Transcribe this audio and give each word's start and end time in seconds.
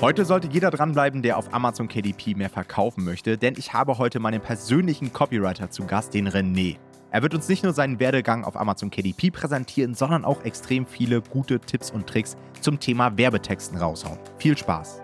Heute 0.00 0.24
sollte 0.24 0.48
jeder 0.50 0.70
dranbleiben, 0.70 1.20
der 1.20 1.36
auf 1.36 1.52
Amazon 1.52 1.86
KDP 1.86 2.34
mehr 2.34 2.48
verkaufen 2.48 3.04
möchte, 3.04 3.36
denn 3.36 3.52
ich 3.58 3.74
habe 3.74 3.98
heute 3.98 4.18
meinen 4.18 4.40
persönlichen 4.40 5.12
Copywriter 5.12 5.68
zu 5.70 5.84
Gast, 5.84 6.14
den 6.14 6.26
René. 6.26 6.78
Er 7.10 7.20
wird 7.20 7.34
uns 7.34 7.50
nicht 7.50 7.64
nur 7.64 7.74
seinen 7.74 8.00
Werdegang 8.00 8.44
auf 8.44 8.58
Amazon 8.58 8.88
KDP 8.88 9.30
präsentieren, 9.30 9.94
sondern 9.94 10.24
auch 10.24 10.42
extrem 10.44 10.86
viele 10.86 11.20
gute 11.20 11.60
Tipps 11.60 11.90
und 11.90 12.06
Tricks 12.06 12.38
zum 12.62 12.80
Thema 12.80 13.18
Werbetexten 13.18 13.76
raushauen. 13.76 14.18
Viel 14.38 14.56
Spaß! 14.56 15.02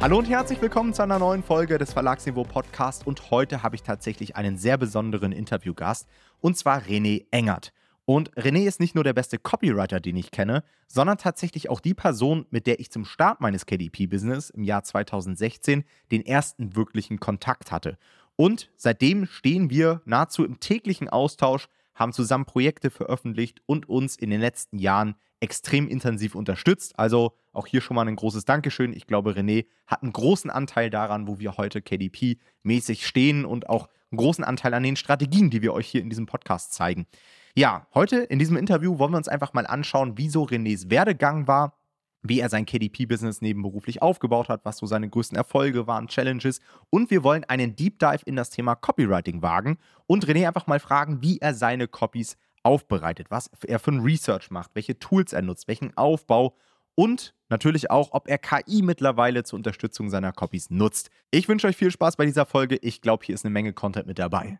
Hallo 0.00 0.16
und 0.16 0.28
herzlich 0.28 0.62
willkommen 0.62 0.94
zu 0.94 1.02
einer 1.02 1.18
neuen 1.18 1.42
Folge 1.42 1.76
des 1.76 1.92
Verlagsniveau 1.92 2.44
Podcast 2.44 3.04
und 3.04 3.32
heute 3.32 3.64
habe 3.64 3.74
ich 3.74 3.82
tatsächlich 3.82 4.36
einen 4.36 4.56
sehr 4.56 4.76
besonderen 4.78 5.32
Interviewgast 5.32 6.06
und 6.40 6.56
zwar 6.56 6.82
René 6.82 7.26
Engert. 7.30 7.72
Und 8.04 8.32
René 8.36 8.66
ist 8.66 8.80
nicht 8.80 8.94
nur 8.94 9.04
der 9.04 9.12
beste 9.12 9.38
Copywriter, 9.38 10.00
den 10.00 10.16
ich 10.16 10.30
kenne, 10.30 10.64
sondern 10.86 11.18
tatsächlich 11.18 11.68
auch 11.68 11.80
die 11.80 11.92
Person, 11.92 12.46
mit 12.48 12.66
der 12.66 12.80
ich 12.80 12.90
zum 12.90 13.04
Start 13.04 13.42
meines 13.42 13.66
KDP-Business 13.66 14.48
im 14.48 14.64
Jahr 14.64 14.82
2016 14.82 15.84
den 16.10 16.24
ersten 16.24 16.74
wirklichen 16.74 17.20
Kontakt 17.20 17.70
hatte. 17.70 17.98
Und 18.34 18.70
seitdem 18.76 19.26
stehen 19.26 19.68
wir 19.68 20.00
nahezu 20.06 20.44
im 20.44 20.58
täglichen 20.58 21.10
Austausch, 21.10 21.68
haben 21.94 22.14
zusammen 22.14 22.46
Projekte 22.46 22.88
veröffentlicht 22.88 23.60
und 23.66 23.88
uns 23.90 24.16
in 24.16 24.30
den 24.30 24.40
letzten 24.40 24.78
Jahren 24.78 25.16
extrem 25.40 25.86
intensiv 25.86 26.34
unterstützt. 26.34 26.98
Also 26.98 27.34
auch 27.52 27.66
hier 27.66 27.80
schon 27.80 27.94
mal 27.94 28.08
ein 28.08 28.16
großes 28.16 28.44
Dankeschön. 28.44 28.92
Ich 28.92 29.06
glaube, 29.06 29.32
René 29.32 29.66
hat 29.86 30.02
einen 30.02 30.12
großen 30.12 30.50
Anteil 30.50 30.88
daran, 30.88 31.28
wo 31.28 31.38
wir 31.40 31.58
heute 31.58 31.80
KDP-mäßig 31.80 33.06
stehen 33.06 33.44
und 33.44 33.68
auch 33.68 33.88
einen 34.10 34.18
großen 34.18 34.44
Anteil 34.44 34.74
an 34.74 34.82
den 34.82 34.96
Strategien, 34.96 35.50
die 35.50 35.62
wir 35.62 35.72
euch 35.72 35.88
hier 35.88 36.02
in 36.02 36.10
diesem 36.10 36.26
Podcast 36.26 36.72
zeigen. 36.72 37.06
Ja, 37.54 37.86
heute 37.94 38.18
in 38.18 38.38
diesem 38.38 38.56
Interview 38.56 38.98
wollen 38.98 39.12
wir 39.12 39.16
uns 39.18 39.28
einfach 39.28 39.52
mal 39.52 39.66
anschauen, 39.66 40.12
wieso 40.16 40.44
Renés 40.44 40.90
Werdegang 40.90 41.46
war, 41.46 41.78
wie 42.22 42.40
er 42.40 42.48
sein 42.48 42.66
KDP-Business 42.66 43.40
nebenberuflich 43.40 44.02
aufgebaut 44.02 44.48
hat, 44.48 44.64
was 44.64 44.78
so 44.78 44.86
seine 44.86 45.08
größten 45.08 45.36
Erfolge 45.36 45.86
waren, 45.86 46.08
Challenges. 46.08 46.60
Und 46.90 47.10
wir 47.10 47.22
wollen 47.22 47.44
einen 47.44 47.76
Deep 47.76 47.98
Dive 47.98 48.22
in 48.26 48.36
das 48.36 48.50
Thema 48.50 48.74
Copywriting 48.74 49.42
wagen 49.42 49.78
und 50.06 50.26
René 50.26 50.46
einfach 50.46 50.66
mal 50.66 50.80
fragen, 50.80 51.22
wie 51.22 51.38
er 51.38 51.54
seine 51.54 51.88
Copies 51.88 52.36
aufbereitet, 52.62 53.30
was 53.30 53.50
er 53.66 53.78
für 53.78 53.92
ein 53.92 54.00
Research 54.00 54.50
macht, 54.50 54.72
welche 54.74 54.98
Tools 54.98 55.32
er 55.32 55.42
nutzt, 55.42 55.68
welchen 55.68 55.96
Aufbau 55.96 56.56
und 56.98 57.32
natürlich 57.48 57.92
auch, 57.92 58.08
ob 58.10 58.28
er 58.28 58.38
KI 58.38 58.82
mittlerweile 58.82 59.44
zur 59.44 59.56
Unterstützung 59.58 60.10
seiner 60.10 60.32
Copies 60.32 60.68
nutzt. 60.68 61.10
Ich 61.30 61.48
wünsche 61.48 61.68
euch 61.68 61.76
viel 61.76 61.92
Spaß 61.92 62.16
bei 62.16 62.26
dieser 62.26 62.44
Folge. 62.44 62.74
Ich 62.82 63.00
glaube, 63.00 63.24
hier 63.24 63.36
ist 63.36 63.44
eine 63.44 63.52
Menge 63.52 63.72
Content 63.72 64.08
mit 64.08 64.18
dabei. 64.18 64.58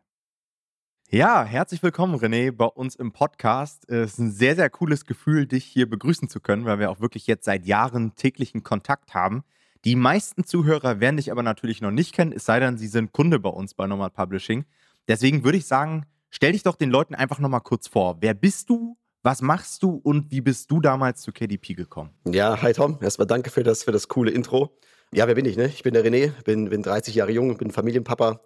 Ja, 1.11 1.43
herzlich 1.43 1.83
willkommen, 1.83 2.15
René, 2.15 2.53
bei 2.53 2.67
uns 2.67 2.95
im 2.95 3.11
Podcast. 3.11 3.91
Es 3.91 4.13
ist 4.13 4.19
ein 4.19 4.31
sehr, 4.31 4.55
sehr 4.55 4.71
cooles 4.71 5.05
Gefühl, 5.05 5.47
dich 5.47 5.65
hier 5.65 5.91
begrüßen 5.91 6.29
zu 6.29 6.39
können, 6.39 6.65
weil 6.65 6.79
wir 6.79 6.93
auch 6.93 7.01
wirklich 7.01 7.27
jetzt 7.27 7.45
seit 7.45 7.67
Jahren 7.67 8.15
täglichen 8.15 8.63
Kontakt 8.63 9.15
haben. 9.15 9.43
Die 9.85 9.97
meisten 9.97 10.45
Zuhörer 10.45 11.01
werden 11.01 11.17
dich 11.17 11.33
aber 11.33 11.43
natürlich 11.43 11.81
noch 11.81 11.91
nicht 11.91 12.15
kennen, 12.15 12.31
es 12.31 12.45
sei 12.45 12.61
denn, 12.61 12.79
sie 12.79 12.87
sind 12.87 13.11
Kunde 13.11 13.41
bei 13.41 13.51
uns 13.51 13.75
bei 13.75 13.89
Normal 13.89 14.11
Publishing. 14.11 14.65
Deswegen 15.09 15.43
würde 15.43 15.59
ich 15.59 15.67
sagen, 15.67 16.07
Stell 16.31 16.53
dich 16.53 16.63
doch 16.63 16.77
den 16.77 16.91
Leuten 16.91 17.15
einfach 17.15 17.39
nochmal 17.39 17.63
kurz 17.63 17.89
vor. 17.89 18.19
Wer 18.21 18.35
bist 18.35 18.69
du? 18.69 18.97
Was 19.23 19.43
machst 19.43 19.83
du 19.83 20.01
und 20.05 20.31
wie 20.31 20.41
bist 20.41 20.71
du 20.71 20.81
damals 20.81 21.23
zu 21.23 21.33
KDP 21.33 21.75
gekommen? 21.75 22.11
Ja, 22.25 22.63
hi 22.63 22.73
Tom. 22.73 22.99
Erstmal 23.01 23.27
danke 23.27 23.51
für 23.51 23.65
das, 23.65 23.83
für 23.83 23.91
das 23.91 24.07
coole 24.07 24.31
Intro. 24.31 24.79
Ja, 25.13 25.27
wer 25.27 25.35
bin 25.35 25.45
ich? 25.45 25.57
Ne? 25.57 25.67
Ich 25.67 25.83
bin 25.83 25.93
der 25.93 26.05
René, 26.05 26.31
bin, 26.45 26.69
bin 26.69 26.83
30 26.83 27.17
Jahre 27.17 27.33
jung, 27.33 27.57
bin 27.57 27.73
Familienpapa. 27.73 28.41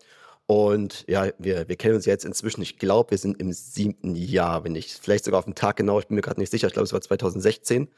Und 0.47 1.05
ja, 1.09 1.29
wir, 1.39 1.69
wir 1.69 1.77
kennen 1.77 1.95
uns 1.95 2.07
jetzt 2.07 2.25
inzwischen, 2.25 2.63
ich 2.63 2.79
glaube, 2.79 3.11
wir 3.11 3.19
sind 3.19 3.39
im 3.39 3.53
siebten 3.53 4.15
Jahr, 4.15 4.65
wenn 4.65 4.73
nicht, 4.73 4.99
vielleicht 4.99 5.25
sogar 5.25 5.39
auf 5.39 5.45
den 5.45 5.55
Tag 5.55 5.77
genau, 5.77 5.99
ich 5.99 6.07
bin 6.07 6.15
mir 6.15 6.23
gerade 6.23 6.41
nicht 6.41 6.51
sicher, 6.51 6.69
ich 6.69 6.73
glaube, 6.73 6.87
es 6.87 6.93
war 6.93 7.01
2016. 7.01 7.89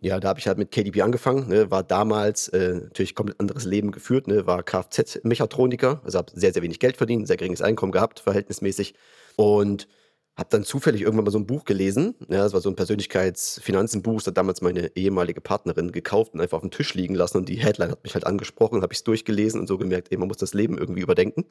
Ja, 0.00 0.20
da 0.20 0.28
habe 0.28 0.38
ich 0.38 0.46
halt 0.46 0.58
mit 0.58 0.72
KDP 0.72 1.02
angefangen, 1.02 1.48
ne, 1.48 1.70
war 1.70 1.82
damals 1.82 2.48
äh, 2.48 2.74
natürlich 2.74 3.14
komplett 3.14 3.40
anderes 3.40 3.64
Leben 3.64 3.92
geführt, 3.92 4.26
ne, 4.26 4.46
war 4.46 4.62
Kfz-Mechatroniker, 4.62 6.02
also 6.04 6.18
habe 6.18 6.32
sehr, 6.34 6.52
sehr 6.52 6.62
wenig 6.62 6.80
Geld 6.80 6.98
verdient, 6.98 7.26
sehr 7.26 7.38
geringes 7.38 7.62
Einkommen 7.62 7.92
gehabt, 7.92 8.20
verhältnismäßig. 8.20 8.94
Und 9.36 9.88
habe 10.36 10.50
dann 10.50 10.64
zufällig 10.64 11.00
irgendwann 11.00 11.24
mal 11.24 11.30
so 11.30 11.38
ein 11.38 11.46
Buch 11.46 11.64
gelesen. 11.64 12.14
Ja, 12.28 12.38
das 12.42 12.52
war 12.52 12.60
so 12.60 12.68
ein 12.68 12.76
Persönlichkeitsfinanzenbuch, 12.76 14.18
das 14.18 14.26
hat 14.28 14.36
damals 14.36 14.60
meine 14.60 14.94
ehemalige 14.94 15.40
Partnerin 15.40 15.92
gekauft 15.92 16.34
und 16.34 16.40
einfach 16.40 16.58
auf 16.58 16.62
den 16.62 16.70
Tisch 16.70 16.94
liegen 16.94 17.14
lassen. 17.14 17.38
Und 17.38 17.48
die 17.48 17.56
Headline 17.56 17.90
hat 17.90 18.04
mich 18.04 18.14
halt 18.14 18.26
angesprochen, 18.26 18.82
habe 18.82 18.92
ich 18.92 18.98
es 18.98 19.04
durchgelesen 19.04 19.60
und 19.60 19.66
so 19.66 19.78
gemerkt, 19.78 20.08
ey, 20.10 20.18
man 20.18 20.28
muss 20.28 20.36
das 20.36 20.52
Leben 20.52 20.76
irgendwie 20.76 21.00
überdenken. 21.00 21.46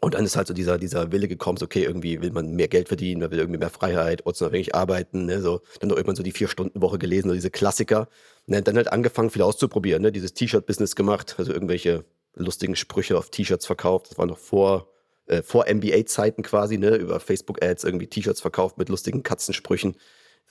Und 0.00 0.14
dann 0.14 0.24
ist 0.24 0.36
halt 0.36 0.46
so 0.48 0.54
dieser, 0.54 0.78
dieser 0.78 1.12
Wille 1.12 1.28
gekommen, 1.28 1.56
so, 1.58 1.66
okay, 1.66 1.84
irgendwie 1.84 2.20
will 2.20 2.30
man 2.30 2.52
mehr 2.52 2.68
Geld 2.68 2.88
verdienen, 2.88 3.20
man 3.20 3.30
will 3.30 3.38
irgendwie 3.38 3.58
mehr 3.58 3.70
Freiheit, 3.70 4.26
ortsunabhängig 4.26 4.74
arbeiten, 4.74 5.26
ne, 5.26 5.40
so. 5.40 5.60
Dann 5.80 5.88
noch 5.88 5.96
irgendwann 5.96 6.16
so 6.16 6.22
die 6.22 6.32
Vier-Stunden-Woche 6.32 6.98
gelesen, 6.98 7.28
so 7.28 7.34
diese 7.34 7.50
Klassiker. 7.50 8.08
Ne, 8.46 8.60
dann 8.62 8.76
halt 8.76 8.92
angefangen, 8.92 9.30
viel 9.30 9.42
auszuprobieren, 9.42 10.02
ne, 10.02 10.12
dieses 10.12 10.34
T-Shirt-Business 10.34 10.96
gemacht, 10.96 11.36
also 11.38 11.52
irgendwelche 11.52 12.04
lustigen 12.34 12.76
Sprüche 12.76 13.16
auf 13.16 13.30
T-Shirts 13.30 13.66
verkauft. 13.66 14.10
Das 14.10 14.18
war 14.18 14.26
noch 14.26 14.38
vor 14.38 14.93
äh, 15.26 15.42
vor 15.42 15.66
NBA-Zeiten 15.68 16.42
quasi, 16.42 16.78
ne, 16.78 16.96
über 16.96 17.20
Facebook-Ads 17.20 17.84
irgendwie 17.84 18.06
T-Shirts 18.06 18.40
verkauft 18.40 18.78
mit 18.78 18.88
lustigen 18.88 19.22
Katzensprüchen. 19.22 19.96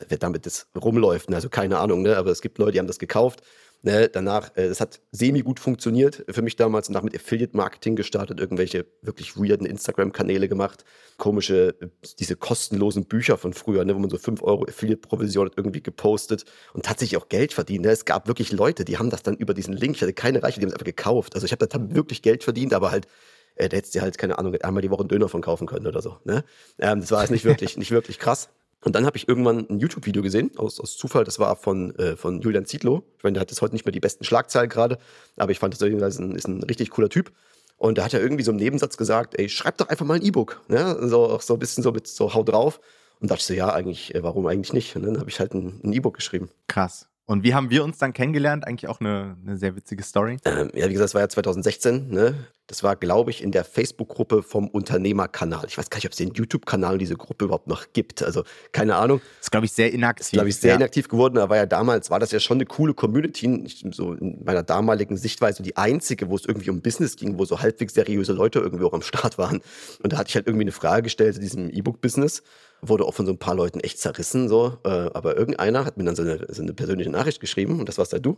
Wer 0.09 0.17
damit 0.17 0.45
das 0.45 0.67
rumläuft, 0.75 1.29
ne? 1.29 1.35
also 1.35 1.49
keine 1.49 1.77
Ahnung, 1.77 2.01
ne? 2.01 2.17
aber 2.17 2.31
es 2.31 2.41
gibt 2.41 2.57
Leute, 2.57 2.73
die 2.73 2.79
haben 2.79 2.87
das 2.87 2.99
gekauft. 2.99 3.43
Ne? 3.83 4.07
Danach, 4.07 4.55
äh, 4.55 4.69
das 4.69 4.79
hat 4.79 5.01
semi-gut 5.11 5.59
funktioniert 5.59 6.23
für 6.29 6.41
mich 6.41 6.55
damals. 6.55 6.87
Danach 6.87 7.03
mit 7.03 7.15
Affiliate-Marketing 7.15 7.97
gestartet, 7.97 8.39
irgendwelche 8.39 8.85
wirklich 9.01 9.35
weirden 9.35 9.67
Instagram-Kanäle 9.67 10.47
gemacht, 10.47 10.85
komische, 11.17 11.75
äh, 11.81 11.87
diese 12.17 12.37
kostenlosen 12.37 13.05
Bücher 13.05 13.37
von 13.37 13.53
früher, 13.53 13.83
ne? 13.83 13.93
wo 13.93 13.99
man 13.99 14.09
so 14.09 14.17
5 14.17 14.41
Euro 14.41 14.63
Affiliate-Provision 14.63 15.47
hat 15.47 15.53
irgendwie 15.57 15.83
gepostet 15.83 16.45
und 16.73 16.85
tatsächlich 16.85 17.21
auch 17.21 17.27
Geld 17.27 17.51
verdient. 17.51 17.85
Ne? 17.85 17.91
Es 17.91 18.05
gab 18.05 18.27
wirklich 18.27 18.53
Leute, 18.53 18.85
die 18.85 18.97
haben 18.97 19.09
das 19.09 19.21
dann 19.21 19.35
über 19.35 19.53
diesen 19.53 19.73
Link, 19.73 19.97
ich 19.97 20.01
hatte 20.01 20.13
keine 20.13 20.41
Reiche, 20.41 20.59
die 20.59 20.65
haben 20.65 20.69
es 20.69 20.75
einfach 20.75 20.85
gekauft. 20.85 21.35
Also 21.35 21.45
ich 21.45 21.51
habe 21.51 21.67
da 21.67 21.93
wirklich 21.93 22.21
Geld 22.21 22.45
verdient, 22.45 22.73
aber 22.73 22.89
halt 22.89 23.07
äh, 23.55 23.69
da 23.69 23.77
hättest 23.77 23.95
du 23.95 24.01
halt, 24.01 24.17
keine 24.17 24.37
Ahnung, 24.37 24.55
einmal 24.55 24.81
die 24.81 24.89
Woche 24.89 25.01
einen 25.01 25.09
Döner 25.09 25.29
von 25.29 25.41
kaufen 25.41 25.67
können 25.67 25.87
oder 25.87 26.01
so. 26.01 26.17
Ne? 26.23 26.43
Ähm, 26.79 27.01
das 27.01 27.11
war 27.11 27.21
jetzt 27.21 27.31
nicht 27.31 27.45
wirklich, 27.45 27.77
nicht 27.77 27.91
wirklich 27.91 28.19
krass. 28.19 28.49
Und 28.81 28.95
dann 28.95 29.05
habe 29.05 29.15
ich 29.15 29.29
irgendwann 29.29 29.65
ein 29.69 29.79
YouTube-Video 29.79 30.21
gesehen, 30.21 30.51
aus, 30.57 30.79
aus 30.79 30.97
Zufall, 30.97 31.23
das 31.23 31.39
war 31.39 31.55
von, 31.55 31.95
äh, 31.95 32.17
von 32.17 32.41
Julian 32.41 32.65
Zietlow. 32.65 33.03
Ich 33.17 33.23
meine, 33.23 33.35
der 33.35 33.41
hat 33.41 33.49
jetzt 33.49 33.61
heute 33.61 33.73
nicht 33.73 33.85
mehr 33.85 33.93
die 33.93 34.01
besten 34.01 34.25
Schlagzeilen 34.25 34.69
gerade, 34.69 34.97
aber 35.37 35.51
ich 35.51 35.59
fand, 35.59 35.73
das 35.73 35.81
ist 35.81 36.19
ein, 36.19 36.35
ist 36.35 36.47
ein 36.47 36.63
richtig 36.63 36.89
cooler 36.89 37.09
Typ. 37.09 37.31
Und 37.77 37.97
da 37.97 38.05
hat 38.05 38.13
er 38.13 38.21
irgendwie 38.21 38.43
so 38.43 38.51
im 38.51 38.57
Nebensatz 38.57 38.97
gesagt, 38.97 39.39
ey, 39.39 39.49
schreib 39.49 39.77
doch 39.77 39.89
einfach 39.89 40.05
mal 40.05 40.15
ein 40.15 40.21
E-Book. 40.21 40.61
Ne? 40.67 40.97
So, 41.07 41.25
auch 41.25 41.41
so 41.41 41.53
ein 41.53 41.59
bisschen 41.59 41.83
so 41.83 41.91
mit 41.91 42.07
so 42.07 42.33
Hau 42.33 42.43
drauf. 42.43 42.79
Und 43.19 43.31
dachte 43.31 43.39
ich 43.39 43.45
so, 43.45 43.53
ja, 43.53 43.73
eigentlich, 43.73 44.13
äh, 44.15 44.23
warum 44.23 44.45
eigentlich 44.47 44.73
nicht? 44.73 44.95
Und 44.95 45.03
dann 45.03 45.19
habe 45.19 45.29
ich 45.29 45.39
halt 45.39 45.53
ein 45.53 45.93
E-Book 45.93 46.15
geschrieben. 46.15 46.49
Krass. 46.67 47.07
Und 47.25 47.43
wie 47.43 47.53
haben 47.53 47.69
wir 47.69 47.85
uns 47.85 47.97
dann 47.97 48.11
kennengelernt? 48.11 48.67
Eigentlich 48.67 48.89
auch 48.89 48.99
eine, 48.99 49.37
eine 49.45 49.55
sehr 49.55 49.77
witzige 49.77 50.03
Story. 50.03 50.39
Ähm, 50.43 50.69
ja, 50.73 50.89
wie 50.89 50.93
gesagt, 50.93 51.05
das 51.05 51.13
war 51.13 51.21
ja 51.21 51.29
2016. 51.29 52.09
Ne? 52.09 52.35
Das 52.67 52.83
war, 52.83 52.97
glaube 52.97 53.31
ich, 53.31 53.41
in 53.41 53.51
der 53.53 53.63
Facebook-Gruppe 53.63 54.43
vom 54.43 54.67
Unternehmerkanal. 54.67 55.63
Ich 55.67 55.77
weiß 55.77 55.89
gar 55.89 55.97
nicht, 55.97 56.05
ob 56.05 56.11
es 56.11 56.17
den 56.17 56.33
YouTube-Kanal 56.33 56.97
diese 56.97 57.15
Gruppe 57.15 57.45
überhaupt 57.45 57.67
noch 57.67 57.93
gibt. 57.93 58.23
Also 58.23 58.43
keine 58.73 58.95
Ahnung. 58.95 59.21
Das 59.37 59.45
ist, 59.45 59.51
glaube 59.51 59.65
ich, 59.65 59.71
sehr 59.71 59.93
inaktiv. 59.93 60.25
Ist, 60.25 60.31
glaube 60.33 60.49
ich, 60.49 60.57
sehr 60.57 60.71
ja. 60.71 60.75
inaktiv 60.75 61.07
geworden. 61.07 61.37
Aber 61.37 61.55
ja 61.55 61.65
damals 61.65 62.09
war 62.09 62.19
das 62.19 62.31
ja 62.31 62.41
schon 62.41 62.57
eine 62.57 62.65
coole 62.65 62.93
Community. 62.93 63.69
So 63.91 64.13
in 64.13 64.43
meiner 64.43 64.63
damaligen 64.63 65.15
Sichtweise 65.15 65.63
die 65.63 65.77
einzige, 65.77 66.29
wo 66.29 66.35
es 66.35 66.43
irgendwie 66.43 66.71
um 66.71 66.81
Business 66.81 67.15
ging, 67.15 67.39
wo 67.39 67.45
so 67.45 67.61
halbwegs 67.61 67.93
seriöse 67.93 68.33
Leute 68.33 68.59
irgendwie 68.59 68.83
auch 68.83 68.93
am 68.93 69.01
Start 69.01 69.37
waren. 69.37 69.61
Und 70.03 70.11
da 70.11 70.17
hatte 70.17 70.27
ich 70.27 70.35
halt 70.35 70.47
irgendwie 70.47 70.65
eine 70.65 70.73
Frage 70.73 71.03
gestellt 71.03 71.35
zu 71.35 71.39
diesem 71.39 71.69
E-Book-Business 71.69 72.43
wurde 72.87 73.05
auch 73.05 73.13
von 73.13 73.25
so 73.25 73.31
ein 73.31 73.39
paar 73.39 73.55
Leuten 73.55 73.79
echt 73.79 73.99
zerrissen, 73.99 74.49
so. 74.49 74.77
Äh, 74.83 74.89
aber 74.89 75.37
irgendeiner 75.37 75.85
hat 75.85 75.97
mir 75.97 76.03
dann 76.03 76.15
so 76.15 76.23
eine, 76.23 76.45
so 76.49 76.61
eine 76.61 76.73
persönliche 76.73 77.09
Nachricht 77.09 77.39
geschrieben 77.39 77.79
und 77.79 77.89
das 77.89 77.97
warst 77.97 78.13
ja 78.13 78.19
du. 78.19 78.37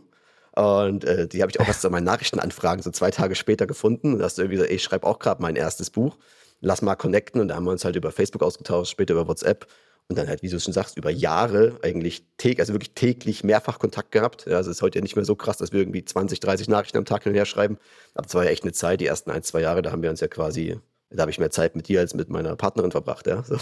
Und 0.56 1.04
äh, 1.04 1.28
die 1.28 1.42
habe 1.42 1.50
ich 1.50 1.60
auch 1.60 1.66
erst 1.66 1.84
an 1.84 1.92
meinen 1.92 2.04
Nachrichtenanfragen 2.04 2.82
so 2.82 2.90
zwei 2.90 3.10
Tage 3.10 3.34
später 3.34 3.66
gefunden. 3.66 4.14
Und 4.14 4.20
da 4.20 4.24
hast 4.24 4.38
du 4.38 4.42
irgendwie 4.42 4.56
gesagt, 4.56 4.70
ey, 4.70 4.76
ich 4.76 4.82
schreibe 4.82 5.06
auch 5.06 5.18
gerade 5.18 5.42
mein 5.42 5.56
erstes 5.56 5.90
Buch. 5.90 6.16
Lass 6.60 6.80
mal 6.80 6.96
connecten. 6.96 7.40
Und 7.40 7.48
da 7.48 7.56
haben 7.56 7.64
wir 7.64 7.72
uns 7.72 7.84
halt 7.84 7.96
über 7.96 8.10
Facebook 8.10 8.42
ausgetauscht, 8.42 8.90
später 8.90 9.12
über 9.12 9.28
WhatsApp. 9.28 9.66
Und 10.08 10.16
dann 10.16 10.28
halt, 10.28 10.42
wie 10.42 10.48
du 10.48 10.58
schon 10.58 10.72
sagst, 10.72 10.96
über 10.96 11.10
Jahre 11.10 11.78
eigentlich 11.82 12.24
täglich, 12.38 12.60
also 12.60 12.72
wirklich 12.72 12.94
täglich 12.94 13.44
mehrfach 13.44 13.78
Kontakt 13.78 14.12
gehabt. 14.12 14.46
Ja, 14.46 14.56
also 14.56 14.70
es 14.70 14.78
ist 14.78 14.82
heute 14.82 14.98
ja 14.98 15.02
nicht 15.02 15.16
mehr 15.16 15.24
so 15.24 15.34
krass, 15.34 15.58
dass 15.58 15.72
wir 15.72 15.80
irgendwie 15.80 16.04
20, 16.04 16.40
30 16.40 16.68
Nachrichten 16.68 16.98
am 16.98 17.04
Tag 17.04 17.24
hin 17.24 17.32
und 17.32 17.36
her 17.36 17.44
schreiben. 17.44 17.76
Aber 18.14 18.26
es 18.26 18.34
war 18.34 18.44
ja 18.44 18.50
echt 18.50 18.62
eine 18.62 18.72
Zeit, 18.72 19.00
die 19.00 19.06
ersten 19.06 19.30
ein, 19.30 19.42
zwei 19.42 19.60
Jahre, 19.60 19.82
da 19.82 19.90
haben 19.90 20.02
wir 20.02 20.10
uns 20.10 20.20
ja 20.20 20.28
quasi 20.28 20.78
da 21.10 21.22
habe 21.22 21.30
ich 21.30 21.38
mehr 21.38 21.50
Zeit 21.50 21.76
mit 21.76 21.88
dir 21.88 22.00
als 22.00 22.14
mit 22.14 22.28
meiner 22.30 22.56
Partnerin 22.56 22.90
verbracht, 22.90 23.26
ja. 23.26 23.42
So, 23.46 23.56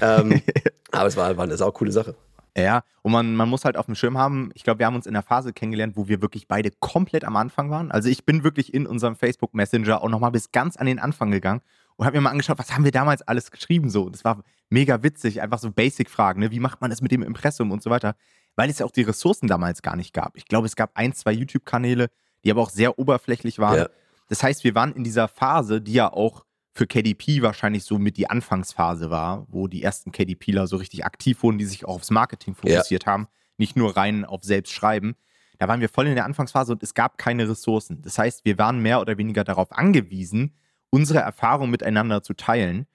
ähm, 0.00 0.42
aber 0.92 1.06
es 1.06 1.16
war, 1.16 1.36
war 1.36 1.44
eine 1.44 1.56
saukoole 1.56 1.92
Sache. 1.92 2.14
Ja, 2.56 2.84
und 3.02 3.10
man, 3.10 3.34
man 3.34 3.48
muss 3.48 3.64
halt 3.64 3.76
auf 3.76 3.86
dem 3.86 3.96
Schirm 3.96 4.16
haben, 4.16 4.50
ich 4.54 4.62
glaube, 4.62 4.78
wir 4.78 4.86
haben 4.86 4.94
uns 4.94 5.06
in 5.06 5.12
der 5.12 5.22
Phase 5.22 5.52
kennengelernt, 5.52 5.96
wo 5.96 6.06
wir 6.06 6.22
wirklich 6.22 6.46
beide 6.46 6.70
komplett 6.70 7.24
am 7.24 7.34
Anfang 7.36 7.68
waren. 7.70 7.90
Also 7.90 8.08
ich 8.08 8.24
bin 8.24 8.44
wirklich 8.44 8.72
in 8.72 8.86
unserem 8.86 9.16
Facebook 9.16 9.54
Messenger 9.54 10.02
auch 10.02 10.08
nochmal 10.08 10.30
bis 10.30 10.52
ganz 10.52 10.76
an 10.76 10.86
den 10.86 11.00
Anfang 11.00 11.32
gegangen 11.32 11.62
und 11.96 12.06
habe 12.06 12.16
mir 12.16 12.20
mal 12.22 12.30
angeschaut, 12.30 12.58
was 12.58 12.72
haben 12.72 12.84
wir 12.84 12.92
damals 12.92 13.22
alles 13.22 13.50
geschrieben 13.50 13.90
so. 13.90 14.08
Das 14.08 14.24
war 14.24 14.42
mega 14.70 15.02
witzig, 15.02 15.42
einfach 15.42 15.58
so 15.58 15.72
Basic-Fragen, 15.72 16.40
ne? 16.40 16.52
wie 16.52 16.60
macht 16.60 16.80
man 16.80 16.90
das 16.90 17.00
mit 17.00 17.10
dem 17.10 17.24
Impressum 17.24 17.72
und 17.72 17.82
so 17.82 17.90
weiter, 17.90 18.14
weil 18.54 18.70
es 18.70 18.78
ja 18.78 18.86
auch 18.86 18.92
die 18.92 19.02
Ressourcen 19.02 19.48
damals 19.48 19.82
gar 19.82 19.96
nicht 19.96 20.14
gab. 20.14 20.36
Ich 20.36 20.46
glaube, 20.46 20.66
es 20.66 20.76
gab 20.76 20.92
ein, 20.94 21.12
zwei 21.12 21.32
YouTube-Kanäle, 21.32 22.08
die 22.44 22.52
aber 22.52 22.62
auch 22.62 22.70
sehr 22.70 23.00
oberflächlich 23.00 23.58
waren. 23.58 23.78
Ja. 23.78 23.88
Das 24.28 24.42
heißt, 24.44 24.62
wir 24.62 24.76
waren 24.76 24.92
in 24.94 25.02
dieser 25.02 25.26
Phase, 25.26 25.80
die 25.80 25.92
ja 25.92 26.12
auch 26.12 26.44
für 26.74 26.86
KDP 26.86 27.42
wahrscheinlich 27.42 27.84
so 27.84 27.98
mit 27.98 28.16
die 28.16 28.28
Anfangsphase 28.28 29.08
war, 29.08 29.46
wo 29.48 29.68
die 29.68 29.82
ersten 29.82 30.10
KDPler 30.10 30.66
so 30.66 30.76
richtig 30.76 31.04
aktiv 31.04 31.42
wurden, 31.42 31.58
die 31.58 31.64
sich 31.64 31.84
auch 31.84 31.94
aufs 31.94 32.10
Marketing 32.10 32.54
fokussiert 32.54 33.04
ja. 33.04 33.12
haben, 33.12 33.28
nicht 33.56 33.76
nur 33.76 33.96
rein 33.96 34.24
auf 34.24 34.42
Selbstschreiben. 34.42 35.14
Da 35.58 35.68
waren 35.68 35.80
wir 35.80 35.88
voll 35.88 36.08
in 36.08 36.16
der 36.16 36.24
Anfangsphase 36.24 36.72
und 36.72 36.82
es 36.82 36.94
gab 36.94 37.16
keine 37.16 37.48
Ressourcen. 37.48 38.02
Das 38.02 38.18
heißt, 38.18 38.44
wir 38.44 38.58
waren 38.58 38.80
mehr 38.80 39.00
oder 39.00 39.16
weniger 39.18 39.44
darauf 39.44 39.70
angewiesen, 39.70 40.56
unsere 40.90 41.20
Erfahrung 41.20 41.70
miteinander 41.70 42.22
zu 42.22 42.34
teilen. 42.34 42.86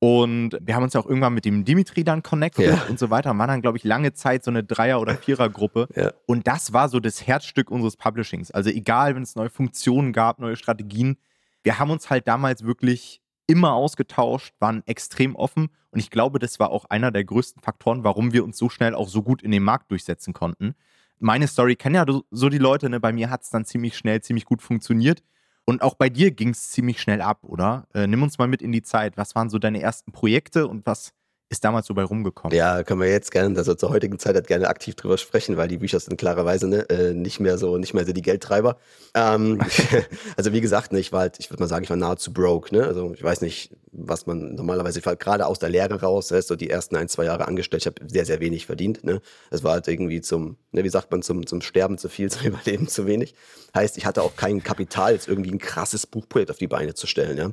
Und 0.00 0.56
wir 0.60 0.74
haben 0.74 0.84
uns 0.84 0.94
ja 0.94 1.00
auch 1.00 1.06
irgendwann 1.06 1.34
mit 1.34 1.44
dem 1.44 1.64
Dimitri 1.64 2.04
dann 2.04 2.22
connected 2.22 2.66
ja. 2.66 2.82
und 2.88 2.98
so 2.98 3.10
weiter. 3.10 3.30
Und 3.30 3.38
waren 3.38 3.48
dann, 3.48 3.62
glaube 3.62 3.78
ich, 3.78 3.84
lange 3.84 4.12
Zeit 4.14 4.44
so 4.44 4.50
eine 4.50 4.62
Dreier- 4.62 5.00
oder 5.00 5.16
Vierer-Gruppe. 5.16 5.88
Ja. 5.94 6.12
Und 6.26 6.46
das 6.46 6.72
war 6.72 6.88
so 6.88 7.00
das 7.00 7.26
Herzstück 7.26 7.70
unseres 7.70 7.96
Publishings. 7.96 8.50
Also 8.50 8.70
egal, 8.70 9.14
wenn 9.14 9.22
es 9.22 9.34
neue 9.36 9.50
Funktionen 9.50 10.12
gab, 10.12 10.38
neue 10.40 10.56
Strategien. 10.56 11.18
Wir 11.64 11.78
haben 11.78 11.90
uns 11.90 12.10
halt 12.10 12.28
damals 12.28 12.64
wirklich 12.64 13.20
immer 13.48 13.72
ausgetauscht, 13.72 14.54
waren 14.60 14.86
extrem 14.86 15.34
offen. 15.34 15.70
Und 15.90 15.98
ich 15.98 16.10
glaube, 16.10 16.38
das 16.38 16.60
war 16.60 16.70
auch 16.70 16.84
einer 16.84 17.10
der 17.10 17.24
größten 17.24 17.62
Faktoren, 17.62 18.04
warum 18.04 18.32
wir 18.32 18.44
uns 18.44 18.58
so 18.58 18.68
schnell 18.68 18.94
auch 18.94 19.08
so 19.08 19.22
gut 19.22 19.42
in 19.42 19.50
den 19.50 19.64
Markt 19.64 19.90
durchsetzen 19.90 20.34
konnten. 20.34 20.74
Meine 21.18 21.48
Story 21.48 21.74
kennen 21.74 21.96
ja 21.96 22.04
so 22.30 22.48
die 22.48 22.58
Leute, 22.58 22.88
ne? 22.88 23.00
bei 23.00 23.12
mir 23.12 23.30
hat 23.30 23.42
es 23.42 23.50
dann 23.50 23.64
ziemlich 23.64 23.96
schnell, 23.96 24.20
ziemlich 24.20 24.44
gut 24.44 24.62
funktioniert. 24.62 25.24
Und 25.64 25.82
auch 25.82 25.94
bei 25.94 26.08
dir 26.08 26.30
ging 26.30 26.50
es 26.50 26.70
ziemlich 26.70 27.00
schnell 27.00 27.20
ab, 27.20 27.40
oder? 27.42 27.88
Äh, 27.92 28.06
nimm 28.06 28.22
uns 28.22 28.38
mal 28.38 28.48
mit 28.48 28.62
in 28.62 28.72
die 28.72 28.82
Zeit. 28.82 29.16
Was 29.16 29.34
waren 29.34 29.50
so 29.50 29.58
deine 29.58 29.82
ersten 29.82 30.12
Projekte 30.12 30.66
und 30.68 30.86
was 30.86 31.12
ist 31.50 31.64
damals 31.64 31.86
so 31.86 31.94
bei 31.94 32.02
rumgekommen? 32.02 32.56
Ja, 32.56 32.82
können 32.82 33.00
wir 33.00 33.10
jetzt 33.10 33.30
gerne, 33.30 33.56
also 33.56 33.74
zur 33.74 33.88
heutigen 33.88 34.18
Zeit 34.18 34.34
halt 34.34 34.46
gerne 34.46 34.68
aktiv 34.68 34.94
drüber 34.96 35.16
sprechen, 35.16 35.56
weil 35.56 35.66
die 35.66 35.78
Bücher 35.78 35.98
sind 35.98 36.18
klarerweise 36.18 36.68
ne, 36.68 36.88
äh, 36.90 37.14
nicht 37.14 37.40
mehr 37.40 37.56
so, 37.56 37.78
nicht 37.78 37.94
mehr 37.94 38.04
so 38.04 38.12
die 38.12 38.20
Geldtreiber. 38.20 38.76
Ähm, 39.14 39.58
also 40.36 40.52
wie 40.52 40.60
gesagt, 40.60 40.92
ne, 40.92 41.00
ich 41.00 41.10
war 41.10 41.20
halt, 41.20 41.38
ich 41.38 41.50
würde 41.50 41.62
mal 41.62 41.68
sagen, 41.68 41.84
ich 41.84 41.90
war 41.90 41.96
nahezu 41.96 42.34
broke. 42.34 42.74
Ne? 42.74 42.84
Also 42.84 43.14
ich 43.14 43.22
weiß 43.22 43.40
nicht, 43.40 43.74
was 43.92 44.26
man 44.26 44.56
normalerweise, 44.56 44.98
ich 44.98 45.06
war 45.06 45.16
gerade 45.16 45.46
aus 45.46 45.58
der 45.58 45.70
Lehre 45.70 46.02
raus, 46.02 46.30
ne, 46.30 46.42
so 46.42 46.54
die 46.54 46.68
ersten 46.68 46.96
ein, 46.96 47.08
zwei 47.08 47.24
Jahre 47.24 47.48
angestellt, 47.48 47.82
ich 47.82 47.86
habe 47.86 48.06
sehr, 48.06 48.26
sehr 48.26 48.40
wenig 48.40 48.66
verdient. 48.66 49.02
Ne? 49.04 49.22
Es 49.50 49.64
war 49.64 49.72
halt 49.72 49.88
irgendwie 49.88 50.20
zum, 50.20 50.58
ne, 50.72 50.84
wie 50.84 50.90
sagt 50.90 51.10
man, 51.10 51.22
zum, 51.22 51.46
zum 51.46 51.62
Sterben 51.62 51.96
zu 51.96 52.10
viel, 52.10 52.30
zum 52.30 52.46
Überleben 52.46 52.88
zu 52.88 53.06
wenig. 53.06 53.34
Heißt, 53.74 53.96
ich 53.96 54.04
hatte 54.04 54.22
auch 54.22 54.36
kein 54.36 54.62
Kapital, 54.62 55.14
jetzt 55.14 55.28
irgendwie 55.28 55.52
ein 55.52 55.58
krasses 55.58 56.06
Buchprojekt 56.06 56.50
auf 56.50 56.58
die 56.58 56.68
Beine 56.68 56.92
zu 56.92 57.06
stellen. 57.06 57.38
Ja? 57.38 57.52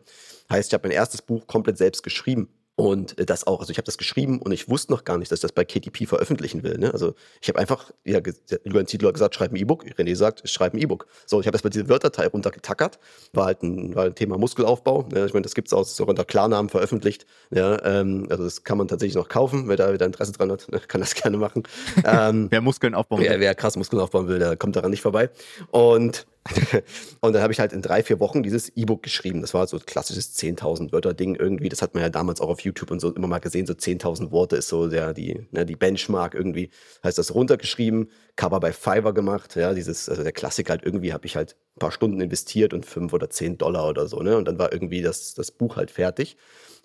Heißt, 0.52 0.70
ich 0.70 0.74
habe 0.74 0.90
mein 0.90 0.96
erstes 0.96 1.22
Buch 1.22 1.48
komplett 1.48 1.78
selbst 1.78 2.04
geschrieben 2.04 2.50
und 2.76 3.18
äh, 3.18 3.26
das 3.26 3.48
auch, 3.48 3.60
also 3.60 3.72
ich 3.72 3.78
habe 3.78 3.86
das 3.86 3.98
geschrieben 3.98 4.40
und 4.40 4.52
ich 4.52 4.70
wusste 4.70 4.92
noch 4.92 5.04
gar 5.04 5.18
nicht, 5.18 5.32
dass 5.32 5.38
ich 5.38 5.42
das 5.42 5.54
bei 5.54 5.64
KTP 5.64 6.08
veröffentlichen 6.08 6.64
will. 6.64 6.78
Ne? 6.78 6.92
Also 6.92 7.16
ich 7.42 7.48
habe 7.48 7.60
einfach, 7.60 7.92
ja, 8.04 8.20
Julian 8.64 8.88
Ziedler 8.88 9.14
gesagt, 9.14 9.36
schreib 9.36 9.52
ein 9.52 9.56
E-Book. 9.56 9.86
René 9.98 10.16
sagt, 10.16 10.42
ich 10.44 10.52
schreibe 10.52 10.78
ein 10.78 10.82
E-Book. 10.82 11.08
So, 11.26 11.40
ich 11.40 11.48
habe 11.48 11.56
erstmal 11.56 11.72
diese 11.72 11.88
Wörterteil 11.88 12.28
runtergetackert. 12.28 13.00
War 13.34 13.46
halt 13.46 13.64
ein, 13.64 13.96
war 13.96 14.06
ein 14.06 14.16
Thema 14.16 14.38
Muskelaufbau. 14.38 15.08
Ne? 15.12 15.26
Ich 15.26 15.34
meine, 15.34 15.44
das 15.44 15.56
gibt 15.56 15.70
es 15.70 15.74
auch 15.74 15.86
so 15.86 16.06
unter 16.06 16.26
Klarnamen 16.26 16.70
veröffentlicht. 16.70 17.26
Ja, 17.52 17.84
ähm, 17.86 18.28
also 18.30 18.44
das 18.44 18.64
kann 18.64 18.78
man 18.78 18.88
tatsächlich 18.88 19.16
noch 19.16 19.30
kaufen. 19.30 19.70
Wer 19.70 19.78
da 19.78 19.94
wieder 19.94 20.06
Interesse 20.06 20.34
dran 20.34 20.52
hat, 20.52 20.70
ne? 20.70 20.82
kann 20.86 21.02
das 21.02 21.16
gerne 21.16 21.38
machen. 21.38 21.64
Ähm, 22.08 22.48
wer 22.50 22.62
Muskeln 22.62 22.94
aufbauen 22.94 23.22
will. 23.22 23.30
Wer, 23.30 23.40
wer 23.40 23.56
krass 23.56 23.78
Muskeln 23.78 24.02
aufbauen 24.02 24.28
will, 24.28 24.38
der 24.38 24.56
kommt 24.58 24.76
daran 24.76 24.92
nicht 24.92 25.02
vorbei. 25.02 25.30
Und 25.72 26.28
und 27.22 27.34
dann 27.34 27.42
habe 27.42 27.54
ich 27.54 27.60
halt 27.60 27.74
in 27.74 27.82
drei, 27.82 28.04
vier 28.04 28.20
Wochen 28.20 28.44
dieses 28.44 28.70
E-Book 28.70 29.02
geschrieben. 29.02 29.42
Das 29.42 29.56
war 29.56 29.66
so 29.66 29.78
ein 29.78 29.86
klassisches 29.86 30.36
10.000 30.38 30.92
Wörter-Ding 30.92 31.36
irgendwie. 31.36 31.70
Das 31.70 31.82
hat 31.82 31.96
man 31.96 32.04
ja 32.04 32.10
damals 32.10 32.40
auch 32.40 32.50
auf 32.50 32.60
YouTube 32.60 32.92
und 32.92 33.00
so 33.00 33.12
immer 33.14 33.28
mal 33.28 33.40
gesehen. 33.40 33.66
So 33.66 33.74
10.000 33.74 34.32
Worte 34.32 34.56
ist 34.56 34.68
so 34.68 34.88
der, 34.88 35.14
die, 35.14 35.48
ne, 35.52 35.66
die 35.66 35.76
Benchmark 35.76 36.36
irgendwie. 36.36 36.70
Heißt 37.04 37.18
das 37.18 37.34
runtergeschrieben, 37.34 38.12
Cover 38.36 38.60
bei 38.60 38.74
Fiverr 38.74 39.14
gemacht. 39.14 39.56
Ja, 39.56 39.74
dieses, 39.74 40.08
also 40.08 40.22
der 40.22 40.34
Klassiker 40.34 40.74
halt 40.74 40.84
irgendwie 40.84 41.14
habe 41.14 41.26
ich 41.26 41.36
halt 41.36 41.56
ein 41.78 41.80
paar 41.80 41.92
Stunden 41.92 42.22
investiert 42.22 42.74
und 42.74 42.86
fünf 42.86 43.14
oder 43.14 43.30
zehn 43.30 43.58
Dollar 43.58 43.90
oder 43.90 44.08
so. 44.08 44.20
Ne? 44.22 44.38
Und 44.38 44.48
dann 44.48 44.60
war 44.60 44.72
irgendwie 44.72 45.02
das, 45.02 45.34
das 45.34 45.50
Buch 45.52 45.78
halt 45.78 45.90
fertig. 45.90 46.38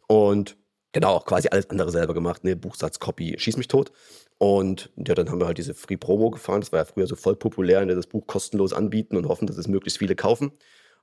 Und 0.06 0.56
Genau, 0.92 1.10
auch 1.14 1.25
quasi 1.25 1.48
alles 1.50 1.70
andere 1.70 1.90
selber 1.90 2.14
gemacht, 2.14 2.42
ne? 2.42 2.56
Buchsatz, 2.56 2.98
Copy, 2.98 3.37
schieß 3.38 3.56
mich 3.56 3.69
tot. 3.69 3.92
Und 4.38 4.90
ja, 4.96 5.14
dann 5.14 5.31
haben 5.31 5.38
wir 5.38 5.46
halt 5.46 5.58
diese 5.58 5.75
Free 5.75 5.96
Promo 5.96 6.31
gefahren. 6.31 6.60
Das 6.62 6.72
war 6.72 6.81
ja 6.81 6.84
früher 6.84 7.06
so 7.06 7.14
voll 7.14 7.37
populär, 7.37 7.84
ne? 7.84 7.94
das 7.94 8.06
Buch 8.06 8.26
kostenlos 8.26 8.72
anbieten 8.72 9.16
und 9.16 9.28
hoffen, 9.28 9.46
dass 9.46 9.58
es 9.58 9.69
möglichst 9.69 9.98
viele 9.98 10.16
kaufen. 10.16 10.52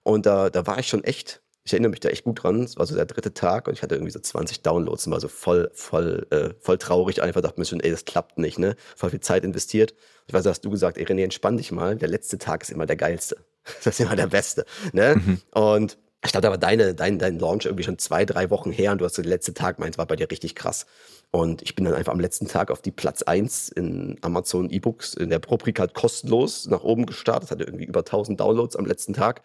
Und 0.04 0.26
da, 0.26 0.50
da 0.50 0.66
war 0.66 0.80
ich 0.80 0.88
schon 0.88 1.04
echt, 1.04 1.44
ich 1.64 1.72
erinnere 1.72 1.92
mich 1.92 2.00
da 2.00 2.10
echt 2.10 2.24
gut 2.24 2.44
dran. 2.44 2.64
Es 2.64 2.78
war 2.78 2.88
so 2.88 2.96
der 2.96 3.06
dritte 3.06 3.34
Tag 3.34 3.68
und 3.68 3.76
ich 3.76 3.84
hatte 3.84 3.96
irgendwie 3.96 4.12
so 4.12 4.20
20 4.20 4.64
Downloads 4.64 5.06
und 5.06 5.14
war 5.14 5.20
so 5.20 5.28
voll, 5.28 5.70
voll, 5.74 6.26
äh, 6.32 6.50
voll 6.60 6.80
traurig. 6.80 7.22
Einfach 7.22 7.42
dachte 7.42 7.60
mir 7.60 7.66
schon, 7.66 7.80
ey, 7.80 7.92
das 7.92 8.06
klappt 8.06 8.40
nicht, 8.40 8.58
ne? 8.58 8.76
Voll 8.96 9.12
viel 9.12 9.20
Zeit 9.20 9.44
investiert. 9.46 9.94
Ich 10.26 10.34
weiß, 10.34 10.46
hast 10.48 10.66
du 10.66 10.72
gesagt, 10.72 10.98
ey, 10.98 11.06
René, 11.06 11.24
entspann 11.24 11.58
dich 11.58 11.72
mal. 11.72 11.96
Der 11.96 12.10
letzte 12.10 12.40
Tag 12.40 12.64
ist 12.64 12.72
immer 12.72 12.86
der 12.86 12.98
geilste. 12.98 13.38
Das 13.84 14.00
ist 14.00 14.00
immer 14.00 14.16
der 14.16 14.28
beste, 14.28 14.66
ne? 14.94 15.16
Mhm. 15.18 15.42
Und 15.52 15.98
ich 16.26 16.32
glaube, 16.32 16.44
da 16.44 16.50
war 16.50 16.58
deine, 16.58 16.96
dein, 16.96 17.20
dein 17.20 17.40
Launch 17.40 17.66
irgendwie 17.66 17.84
schon 17.84 18.00
zwei, 18.00 18.26
drei 18.26 18.50
Wochen 18.50 18.72
her 18.72 18.92
und 18.92 19.00
du 19.00 19.06
hast 19.06 19.18
den 19.18 19.26
letzten 19.26 19.54
Tag, 19.54 19.80
meins 19.80 19.98
war 19.98 20.08
bei 20.08 20.16
dir 20.16 20.30
richtig 20.30 20.56
krass. 20.56 20.86
Und 21.32 21.62
ich 21.62 21.76
bin 21.76 21.86
dann 21.86 21.94
einfach 21.94 22.14
am 22.14 22.20
letzten 22.20 22.48
Tag 22.48 22.72
auf 22.72 22.82
die 22.82 22.92
Platz 22.92 23.22
1 23.22 23.70
in 23.70 24.18
Amazon 24.22 24.70
E-Books 24.70 25.14
in 25.14 25.30
der 25.30 25.44
Rubrik 25.44 25.80
halt 25.80 25.94
kostenlos 25.94 26.68
nach 26.68 26.84
oben 26.84 27.06
gestartet. 27.06 27.52
Hatte 27.52 27.66
irgendwie 27.66 27.86
über 27.86 28.00
1000 28.00 28.40
Downloads 28.40 28.76
am 28.76 28.86
letzten 28.86 29.14
Tag. 29.14 29.44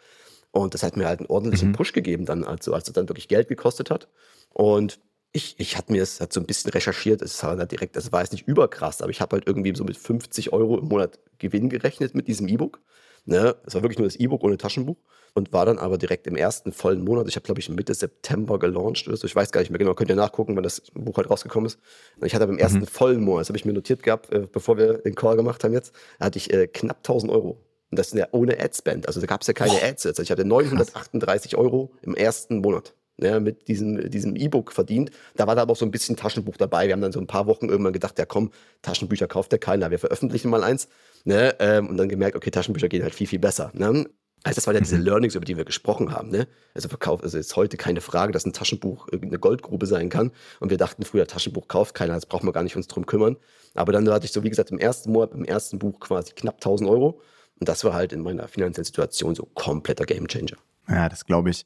Und 0.50 0.74
das 0.74 0.82
hat 0.82 0.96
mir 0.96 1.06
halt 1.06 1.20
einen 1.20 1.28
ordentlichen 1.28 1.68
mhm. 1.68 1.72
Push 1.72 1.92
gegeben, 1.92 2.26
dann, 2.26 2.44
also, 2.44 2.72
als 2.74 2.86
es 2.86 2.94
dann 2.94 3.08
wirklich 3.08 3.28
Geld 3.28 3.48
gekostet 3.48 3.90
hat. 3.90 4.08
Und 4.50 5.00
ich, 5.32 5.54
ich 5.58 5.78
hatte 5.78 5.92
mir 5.92 6.00
das 6.00 6.20
hat 6.20 6.32
so 6.32 6.40
ein 6.40 6.46
bisschen 6.46 6.70
recherchiert, 6.72 7.22
es 7.22 7.42
war 7.42 7.56
direkt, 7.66 7.96
das 7.96 8.12
war 8.12 8.20
jetzt 8.20 8.32
nicht 8.32 8.46
überkrass, 8.46 9.00
aber 9.00 9.10
ich 9.10 9.22
habe 9.22 9.36
halt 9.36 9.46
irgendwie 9.46 9.74
so 9.74 9.82
mit 9.82 9.96
50 9.96 10.52
Euro 10.52 10.78
im 10.78 10.88
Monat 10.88 11.18
Gewinn 11.38 11.70
gerechnet 11.70 12.14
mit 12.14 12.28
diesem 12.28 12.48
E-Book. 12.48 12.80
Ne? 13.24 13.56
Es 13.64 13.74
war 13.74 13.82
wirklich 13.82 13.98
nur 13.98 14.06
das 14.06 14.16
E-Book 14.16 14.44
ohne 14.44 14.58
Taschenbuch 14.58 14.98
und 15.34 15.52
war 15.52 15.66
dann 15.66 15.78
aber 15.78 15.98
direkt 15.98 16.26
im 16.26 16.36
ersten 16.36 16.72
vollen 16.72 17.02
Monat, 17.02 17.28
ich 17.28 17.36
habe 17.36 17.44
glaube 17.44 17.60
ich 17.60 17.68
Mitte 17.68 17.94
September 17.94 18.58
gelauncht 18.58 19.08
oder 19.08 19.16
so, 19.16 19.26
ich 19.26 19.34
weiß 19.34 19.52
gar 19.52 19.60
nicht 19.60 19.70
mehr 19.70 19.78
genau, 19.78 19.94
könnt 19.94 20.10
ihr 20.10 20.16
nachgucken, 20.16 20.56
wann 20.56 20.62
das 20.62 20.82
Buch 20.94 21.16
halt 21.16 21.30
rausgekommen 21.30 21.66
ist. 21.66 21.78
Ich 22.22 22.34
hatte 22.34 22.44
aber 22.44 22.52
im 22.52 22.58
ersten 22.58 22.80
mhm. 22.80 22.86
vollen 22.86 23.20
Monat, 23.22 23.42
das 23.42 23.48
habe 23.48 23.58
ich 23.58 23.64
mir 23.64 23.72
notiert 23.72 24.02
gehabt, 24.02 24.32
äh, 24.32 24.46
bevor 24.50 24.76
wir 24.76 24.98
den 24.98 25.14
Call 25.14 25.36
gemacht 25.36 25.64
haben 25.64 25.72
jetzt, 25.72 25.94
hatte 26.20 26.38
ich 26.38 26.52
äh, 26.52 26.66
knapp 26.66 26.98
1000 26.98 27.32
Euro. 27.32 27.60
Und 27.90 27.98
das 27.98 28.08
ist 28.08 28.18
ja 28.18 28.26
ohne 28.32 28.58
Adspend, 28.58 29.06
also 29.06 29.20
da 29.20 29.26
gab 29.26 29.42
es 29.42 29.46
ja 29.46 29.52
keine 29.52 29.72
oh. 29.72 29.84
Ads 29.84 30.04
jetzt. 30.04 30.18
Also 30.18 30.22
ich 30.22 30.30
hatte 30.30 30.44
938 30.44 31.56
Euro 31.56 31.92
im 32.02 32.14
ersten 32.14 32.58
Monat 32.58 32.94
ja, 33.20 33.40
mit 33.40 33.68
diesem, 33.68 34.10
diesem 34.10 34.36
E-Book 34.36 34.72
verdient. 34.72 35.10
Da 35.36 35.46
war 35.46 35.54
da 35.54 35.62
aber 35.62 35.72
auch 35.72 35.76
so 35.76 35.84
ein 35.84 35.90
bisschen 35.90 36.16
Taschenbuch 36.16 36.56
dabei. 36.56 36.86
Wir 36.86 36.94
haben 36.94 37.00
dann 37.00 37.12
so 37.12 37.20
ein 37.20 37.26
paar 37.26 37.46
Wochen 37.46 37.68
irgendwann 37.68 37.92
gedacht, 37.92 38.18
ja 38.18 38.24
komm, 38.24 38.50
Taschenbücher 38.82 39.26
kauft 39.26 39.52
ja 39.52 39.58
keiner, 39.58 39.90
wir 39.90 39.98
veröffentlichen 39.98 40.50
mal 40.50 40.64
eins. 40.64 40.88
Ne? 41.24 41.54
Ähm, 41.58 41.88
und 41.88 41.96
dann 41.96 42.08
gemerkt, 42.08 42.36
okay, 42.36 42.50
Taschenbücher 42.50 42.88
gehen 42.88 43.02
halt 43.02 43.14
viel, 43.14 43.26
viel 43.26 43.38
besser. 43.38 43.70
Ne? 43.74 44.06
Also 44.44 44.56
das 44.56 44.66
waren 44.66 44.74
ja 44.74 44.80
diese 44.80 44.98
mhm. 44.98 45.04
Learnings, 45.04 45.34
über 45.34 45.44
die 45.44 45.56
wir 45.56 45.64
gesprochen 45.64 46.12
haben. 46.12 46.30
Ne? 46.30 46.48
Also 46.74 46.88
Verkauf, 46.88 47.22
also 47.22 47.38
ist 47.38 47.54
heute 47.54 47.76
keine 47.76 48.00
Frage, 48.00 48.32
dass 48.32 48.44
ein 48.44 48.52
Taschenbuch 48.52 49.06
irgendeine 49.08 49.38
Goldgrube 49.38 49.86
sein 49.86 50.08
kann. 50.08 50.32
Und 50.58 50.70
wir 50.70 50.78
dachten 50.78 51.04
früher, 51.04 51.26
Taschenbuch 51.26 51.68
kauft 51.68 51.94
keiner, 51.94 52.14
das 52.14 52.26
brauchen 52.26 52.46
wir 52.46 52.52
gar 52.52 52.64
nicht 52.64 52.76
uns 52.76 52.88
drum 52.88 53.06
kümmern. 53.06 53.36
Aber 53.74 53.92
dann 53.92 54.08
hatte 54.10 54.26
ich 54.26 54.32
so, 54.32 54.42
wie 54.42 54.50
gesagt, 54.50 54.70
im 54.70 54.78
ersten 54.78 55.12
Monat, 55.12 55.32
im 55.32 55.44
ersten 55.44 55.78
Buch 55.78 56.00
quasi 56.00 56.32
knapp 56.32 56.56
1000 56.56 56.90
Euro. 56.90 57.20
Und 57.60 57.68
das 57.68 57.84
war 57.84 57.94
halt 57.94 58.12
in 58.12 58.22
meiner 58.22 58.48
finanziellen 58.48 58.84
Situation 58.84 59.34
so 59.34 59.48
kompletter 59.54 60.04
Gamechanger. 60.04 60.56
Ja, 60.88 61.08
das 61.08 61.24
glaube 61.24 61.50
ich. 61.50 61.64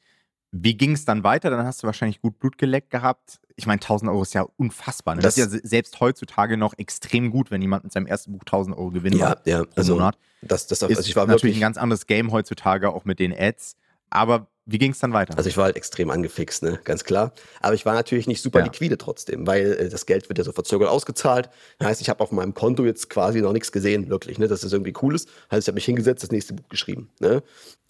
Wie 0.63 0.75
ging 0.77 0.93
es 0.93 1.05
dann 1.05 1.25
weiter? 1.25 1.51
Dann 1.51 1.65
hast 1.67 1.83
du 1.83 1.87
wahrscheinlich 1.87 2.21
gut 2.21 2.39
Blut 2.39 2.59
geleckt 2.59 2.91
gehabt. 2.91 3.41
Ich 3.57 3.67
meine, 3.67 3.81
1000 3.81 4.11
Euro 4.11 4.23
ist 4.23 4.35
ja 4.35 4.47
unfassbar. 4.57 5.15
Ne? 5.15 5.23
Das, 5.23 5.35
das, 5.35 5.47
ist 5.47 5.55
ja 5.55 5.61
selbst 5.63 6.01
heutzutage 6.01 6.57
noch 6.57 6.75
extrem 6.79 7.31
gut, 7.31 7.51
wenn 7.51 7.63
jemand 7.63 7.85
mit 7.85 7.93
seinem 7.93 8.07
ersten 8.07 8.33
Buch 8.33 8.43
1000 8.43 8.77
Euro 8.77 8.91
gewinnt. 8.91 9.17
Ja, 9.17 9.37
ja, 9.45 9.65
also 9.75 9.95
Monat. 9.95 10.19
Das, 10.43 10.67
das, 10.67 10.83
also 10.83 11.17
war 11.17 11.27
natürlich 11.27 11.57
ein 11.57 11.61
ganz 11.61 11.77
anderes 11.77 12.07
Game 12.07 12.33
heutzutage, 12.33 12.91
auch 12.91 13.05
mit 13.05 13.19
den 13.19 13.35
Ads. 13.37 13.77
Aber 14.11 14.49
wie 14.67 14.79
ging 14.79 14.91
es 14.91 14.99
dann 14.99 15.13
weiter? 15.13 15.37
Also 15.37 15.49
ich 15.49 15.57
war 15.57 15.65
halt 15.65 15.77
extrem 15.77 16.11
angefixt, 16.11 16.65
ne? 16.65 16.81
ganz 16.83 17.05
klar. 17.05 17.33
Aber 17.61 17.75
ich 17.75 17.87
war 17.87 17.95
natürlich 17.95 18.27
nicht 18.27 18.43
super 18.43 18.59
ja. 18.59 18.65
liquide 18.65 18.99
trotzdem, 18.99 19.47
weil 19.47 19.73
äh, 19.73 19.89
das 19.89 20.07
Geld 20.07 20.29
wird 20.29 20.39
ja 20.39 20.45
so 20.45 20.53
verzögert 20.53 20.89
ausgezahlt. 20.89 21.51
Das 21.79 21.89
heißt, 21.89 22.01
ich 22.01 22.09
habe 22.09 22.21
auf 22.21 22.33
meinem 22.33 22.53
Konto 22.53 22.85
jetzt 22.85 23.09
quasi 23.09 23.41
noch 23.41 23.53
nichts 23.53 23.71
gesehen, 23.71 24.09
wirklich, 24.09 24.39
ne? 24.39 24.49
dass 24.49 24.63
das 24.63 24.73
irgendwie 24.73 24.95
cool 25.03 25.15
ist. 25.15 25.29
Heißt, 25.51 25.63
ich 25.63 25.69
habe 25.69 25.77
mich 25.77 25.85
hingesetzt, 25.85 26.25
das 26.25 26.33
nächste 26.33 26.55
Buch 26.55 26.69
geschrieben. 26.69 27.11
Ne? 27.21 27.43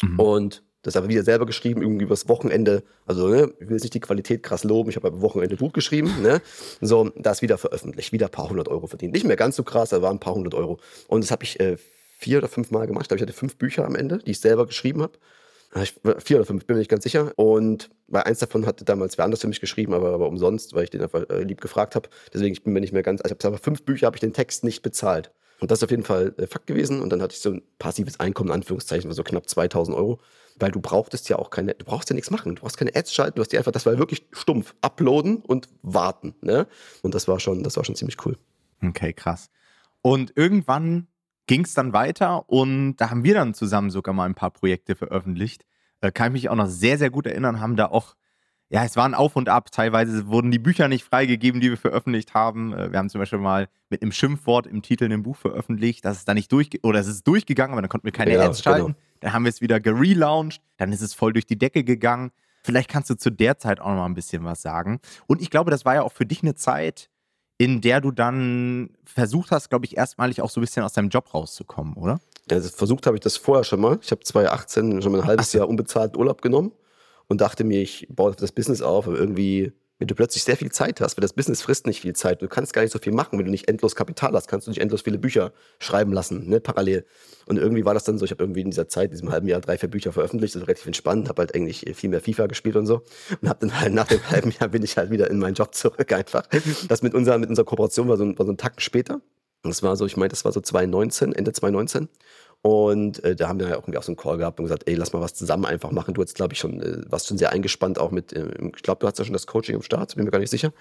Mhm. 0.03 0.21
Und 0.21 0.63
das 0.87 0.97
aber 0.97 1.09
wieder 1.09 1.25
selber 1.25 1.47
geschrieben, 1.47 1.83
irgendwie 1.83 2.05
übers 2.05 2.29
Wochenende. 2.29 2.85
Also, 3.07 3.27
ne, 3.29 3.53
ich 3.59 3.67
will 3.67 3.73
jetzt 3.75 3.83
nicht 3.83 3.95
die 3.95 4.01
Qualität 4.01 4.43
krass 4.43 4.63
loben, 4.63 4.91
ich 4.91 4.97
habe 4.97 5.09
am 5.09 5.21
Wochenende 5.21 5.57
Buch 5.57 5.73
geschrieben. 5.73 6.23
Ne? 6.23 6.41
So, 6.81 7.11
das 7.17 7.43
wieder 7.43 7.59
veröffentlicht, 7.59 8.13
wieder 8.13 8.27
ein 8.27 8.33
paar 8.33 8.49
hundert 8.49 8.69
Euro 8.69 8.87
verdient. 8.87 9.13
Nicht 9.13 9.27
mehr 9.27 9.37
ganz 9.37 9.57
so 9.57 9.65
krass, 9.65 9.93
aber 9.93 10.11
ein 10.11 10.21
paar 10.21 10.35
hundert 10.35 10.55
Euro. 10.55 10.79
Und 11.09 11.25
das 11.25 11.31
habe 11.33 11.43
ich 11.43 11.59
äh, 11.59 11.77
vier 12.19 12.39
oder 12.39 12.49
fünf 12.49 12.71
Mal 12.71 12.87
gemacht. 12.87 13.07
Ich 13.11 13.17
ich 13.17 13.23
hatte 13.23 13.33
fünf 13.33 13.57
Bücher 13.57 13.85
am 13.85 13.97
Ende, 13.97 14.19
die 14.19 14.31
ich 14.31 14.41
selber 14.41 14.67
geschrieben 14.67 15.03
habe. 15.03 15.19
Vier 16.21 16.37
oder 16.37 16.47
fünf, 16.47 16.65
bin 16.65 16.77
mir 16.77 16.81
nicht 16.81 16.91
ganz 16.91 17.03
sicher. 17.03 17.33
Und 17.37 17.91
bei 18.07 18.25
eins 18.25 18.39
davon 18.39 18.65
hatte 18.65 18.85
damals 18.85 19.19
wer 19.19 19.25
anders 19.25 19.41
für 19.41 19.49
mich 19.49 19.61
geschrieben, 19.61 19.93
aber, 19.93 20.15
aber 20.15 20.29
umsonst, 20.29 20.75
weil 20.75 20.85
ich 20.85 20.91
den 20.91 21.03
einfach 21.03 21.29
äh, 21.29 21.43
lieb 21.43 21.61
gefragt 21.61 21.97
habe. 21.97 22.09
Deswegen 22.33 22.53
ich 22.53 22.63
bin 22.63 22.73
mir 22.73 22.81
nicht 22.81 22.93
mehr 22.93 23.03
ganz. 23.03 23.21
Also 23.21 23.35
ich 23.37 23.45
habe 23.45 23.59
fünf 23.59 23.83
Bücher, 23.83 24.07
habe 24.07 24.17
ich 24.17 24.21
den 24.21 24.33
Text 24.33 24.63
nicht 24.63 24.83
bezahlt. 24.83 25.33
Und 25.59 25.71
das 25.71 25.81
ist 25.81 25.85
auf 25.85 25.91
jeden 25.91 26.05
Fall 26.05 26.33
äh, 26.39 26.47
Fakt 26.47 26.67
gewesen. 26.67 27.03
Und 27.03 27.11
dann 27.11 27.21
hatte 27.21 27.35
ich 27.35 27.41
so 27.41 27.51
ein 27.51 27.63
passives 27.79 28.21
Einkommen, 28.21 28.51
in 28.51 28.55
Anführungszeichen, 28.55 29.11
so 29.13 29.25
knapp 29.25 29.49
2000 29.49 29.97
Euro 29.97 30.21
weil 30.59 30.71
du 30.71 30.81
brauchtest 30.81 31.29
ja 31.29 31.37
auch 31.37 31.51
keine, 31.51 31.75
du 31.75 31.85
brauchst 31.85 32.11
ja 32.11 32.15
nichts 32.15 32.31
machen, 32.31 32.55
du 32.55 32.63
brauchst 32.63 32.79
keine 32.79 32.95
Ads 32.95 33.15
schalten, 33.15 33.37
du 33.37 33.43
hast 33.43 33.53
die 33.53 33.59
einfach, 33.59 33.73
das 33.73 33.87
war 33.87 33.99
wirklich 33.99 34.27
stumpf, 34.33 34.75
uploaden 34.81 35.37
und 35.39 35.69
warten, 35.83 36.35
ne? 36.41 36.67
Und 37.03 37.15
das 37.15 37.29
war 37.29 37.41
schon, 37.41 37.63
das 37.63 37.77
war 37.77 37.85
schon 37.85 37.95
ziemlich 37.95 38.25
cool. 38.25 38.37
Okay, 38.83 39.13
krass. 39.13 39.51
Und 40.03 40.33
irgendwann 40.37 41.09
ging 41.47 41.65
es 41.65 41.75
dann 41.75 41.93
weiter 41.93 42.49
und 42.49 42.97
da 42.97 43.11
haben 43.11 43.25
wir 43.25 43.35
dann 43.35 43.55
zusammen 43.55 43.91
sogar 43.91 44.15
mal 44.15 44.25
ein 44.25 44.35
paar 44.35 44.51
Projekte 44.51 44.97
veröffentlicht. 44.97 45.65
Äh, 46.01 46.13
kann 46.13 46.29
ich 46.29 46.33
mich 46.33 46.49
auch 46.49 46.57
noch 46.57 46.69
sehr, 46.69 46.99
sehr 46.99 47.11
gut 47.11 47.27
erinnern, 47.27 47.61
haben 47.61 47.77
da 47.77 47.87
auch 47.87 48.17
ja, 48.69 48.85
es 48.85 48.97
war 48.97 49.05
ein 49.05 49.15
Auf 49.15 49.37
und 49.37 49.49
Ab. 49.49 49.71
Teilweise 49.71 50.27
wurden 50.27 50.51
die 50.51 50.59
Bücher 50.59 50.89
nicht 50.89 51.05
freigegeben, 51.05 51.61
die 51.61 51.71
wir 51.71 51.77
veröffentlicht 51.77 52.35
haben. 52.35 52.73
Äh, 52.73 52.91
wir 52.91 52.99
haben 52.99 53.09
zum 53.09 53.21
Beispiel 53.21 53.39
mal 53.39 53.69
mit 53.91 54.03
einem 54.03 54.11
Schimpfwort 54.11 54.67
im 54.67 54.83
Titel 54.83 55.05
ein 55.05 55.23
Buch 55.23 55.37
veröffentlicht. 55.37 56.05
Das 56.05 56.19
ist 56.19 56.29
dann 56.29 56.35
nicht 56.35 56.51
durch 56.51 56.71
oder 56.83 56.99
es 56.99 57.07
ist 57.07 57.27
durchgegangen, 57.29 57.73
aber 57.73 57.83
dann 57.83 57.89
konnten 57.89 58.07
wir 58.07 58.13
keine 58.13 58.33
ja, 58.33 58.45
Ads 58.45 58.63
schalten. 58.63 58.87
Genau. 58.87 58.99
Dann 59.21 59.33
haben 59.33 59.45
wir 59.45 59.51
es 59.51 59.61
wieder 59.61 59.81
gelauncht. 59.81 60.61
Dann 60.77 60.93
ist 60.93 61.03
es 61.03 61.15
voll 61.15 61.33
durch 61.33 61.47
die 61.47 61.59
Decke 61.59 61.85
gegangen. 61.85 62.31
Vielleicht 62.63 62.91
kannst 62.91 63.11
du 63.11 63.15
zu 63.15 63.31
der 63.31 63.59
Zeit 63.59 63.81
auch 63.81 63.89
noch 63.89 63.97
mal 63.97 64.07
ein 64.07 64.15
bisschen 64.15 64.45
was 64.45 64.63
sagen. 64.63 65.01
Und 65.27 65.41
ich 65.41 65.51
glaube, 65.51 65.71
das 65.71 65.85
war 65.85 65.95
ja 65.95 66.03
auch 66.03 66.13
für 66.13 66.27
dich 66.27 66.43
eine 66.43 66.55
Zeit, 66.55 67.11
in 67.59 67.81
der 67.81 68.01
du 68.01 68.11
dann 68.11 68.91
versucht 69.05 69.51
hast, 69.51 69.71
glaube 69.71 69.87
ich, 69.87 69.97
erstmalig 69.97 70.43
auch 70.43 70.51
so 70.51 70.61
ein 70.61 70.63
bisschen 70.63 70.83
aus 70.83 70.93
deinem 70.93 71.09
Job 71.09 71.33
rauszukommen, 71.33 71.95
oder? 71.95 72.21
Ja, 72.51 72.61
versucht 72.61 73.07
habe 73.07 73.17
ich 73.17 73.21
das 73.21 73.37
vorher 73.37 73.65
schon 73.65 73.81
mal. 73.81 73.99
Ich 74.03 74.11
habe 74.11 74.23
2018 74.23 75.03
schon 75.03 75.13
mal 75.13 75.21
ein 75.21 75.27
halbes 75.27 75.53
Jahr 75.53 75.69
unbezahlt 75.69 76.17
Urlaub 76.17 76.43
genommen 76.43 76.73
und 77.29 77.41
dachte 77.41 77.65
mir, 77.65 77.81
ich 77.81 78.07
baue 78.11 78.35
das 78.35 78.53
Business 78.53 78.83
auf, 78.83 79.07
aber 79.07 79.17
irgendwie, 79.17 79.73
wenn 79.99 80.09
du 80.09 80.15
plötzlich 80.15 80.45
sehr 80.45 80.57
viel 80.57 80.71
Zeit 80.71 81.01
hast, 81.01 81.17
weil 81.17 81.23
das 81.23 81.33
Business 81.33 81.63
frisst 81.63 81.87
nicht 81.87 82.03
viel 82.03 82.15
Zeit, 82.15 82.43
du 82.43 82.49
kannst 82.49 82.75
gar 82.75 82.83
nicht 82.83 82.93
so 82.93 82.99
viel 82.99 83.13
machen, 83.13 83.39
wenn 83.39 83.47
du 83.47 83.51
nicht 83.51 83.69
endlos 83.69 83.97
Kapital 83.97 84.33
hast, 84.35 84.47
kannst 84.47 84.67
du 84.67 84.71
nicht 84.71 84.81
endlos 84.81 85.03
viele 85.03 85.19
Bücher 85.19 85.53
schreiben 85.79 86.13
lassen, 86.13 86.49
ne, 86.49 86.61
parallel. 86.61 87.07
Und 87.47 87.57
irgendwie 87.57 87.85
war 87.85 87.95
das 87.95 88.05
dann 88.05 88.19
so, 88.19 88.25
ich 88.25 88.31
habe 88.31 88.43
irgendwie 88.43 88.61
in 88.61 88.71
dieser 88.71 88.89
Zeit, 88.89 89.07
in 89.07 89.11
diesem 89.13 89.31
halben 89.31 89.49
Jahr, 89.49 89.61
drei, 89.61 89.79
vier 89.79 89.89
Bücher 89.89 90.13
veröffentlicht, 90.13 90.55
das 90.55 90.63
war 90.63 90.69
relativ 90.69 90.87
entspannt, 90.87 91.29
habe 91.29 91.41
halt 91.41 91.55
eigentlich 91.55 91.85
viel 91.95 92.11
mehr 92.11 92.21
FIFA 92.21 92.47
gespielt 92.47 92.77
und 92.77 92.87
so. 92.87 93.03
Und 93.41 93.49
habe 93.49 93.61
dann 93.61 93.81
halt 93.81 93.95
nach 93.95 94.07
dem 94.07 94.23
halben 94.31 94.51
Jahr 94.51 94.69
bin 94.69 94.83
ich 94.83 94.97
halt 94.97 95.11
wieder 95.11 95.31
in 95.31 95.39
meinen 95.39 95.55
Job 95.55 95.75
zurück 95.75 96.13
einfach. 96.13 96.47
Das 96.89 97.03
mit 97.03 97.15
unserer, 97.15 97.39
mit 97.39 97.49
unserer 97.49 97.65
Kooperation 97.65 98.09
war 98.09 98.17
so, 98.17 98.25
ein, 98.25 98.39
war 98.39 98.45
so 98.45 98.53
ein 98.53 98.59
Tacken 98.59 98.81
später. 98.81 99.21
Und 99.63 99.71
das 99.71 99.83
war 99.83 99.97
so, 99.97 100.07
ich 100.07 100.17
meine, 100.17 100.29
das 100.29 100.45
war 100.45 100.53
so 100.53 100.61
2019, 100.61 101.33
Ende 101.33 101.53
2019. 101.53 102.09
Und 102.67 103.23
äh, 103.23 103.37
da 103.37 103.47
haben 103.47 103.61
wir 103.61 103.69
ja 103.69 103.75
auch 103.77 103.83
irgendwie 103.83 103.97
auch 103.97 104.03
so 104.03 104.11
einen 104.11 104.17
Call 104.17 104.39
gehabt 104.39 104.59
und 104.59 104.65
gesagt, 104.65 104.89
ey, 104.89 104.97
lass 104.97 105.13
mal 105.13 105.21
was 105.21 105.35
zusammen 105.35 105.67
einfach 105.67 105.93
machen. 105.93 106.15
Du 106.15 106.21
hast, 106.21 106.35
glaube 106.35 106.53
ich, 106.53 106.59
schon, 106.59 106.83
äh, 106.83 107.01
warst 107.09 107.29
schon 107.29 107.39
sehr 107.39 107.53
eingespannt, 107.53 107.97
auch 108.01 108.11
mit, 108.11 108.33
äh, 108.33 108.49
ich 108.75 108.83
glaube, 108.83 108.99
du 108.99 109.07
hast 109.07 109.21
ja 109.21 109.25
schon 109.25 109.35
das 109.35 109.47
Coaching 109.47 109.77
im 109.77 109.83
Start, 109.83 110.17
bin 110.17 110.25
mir 110.25 110.33
gar 110.33 110.41
nicht 110.41 110.51
sicher. 110.51 110.73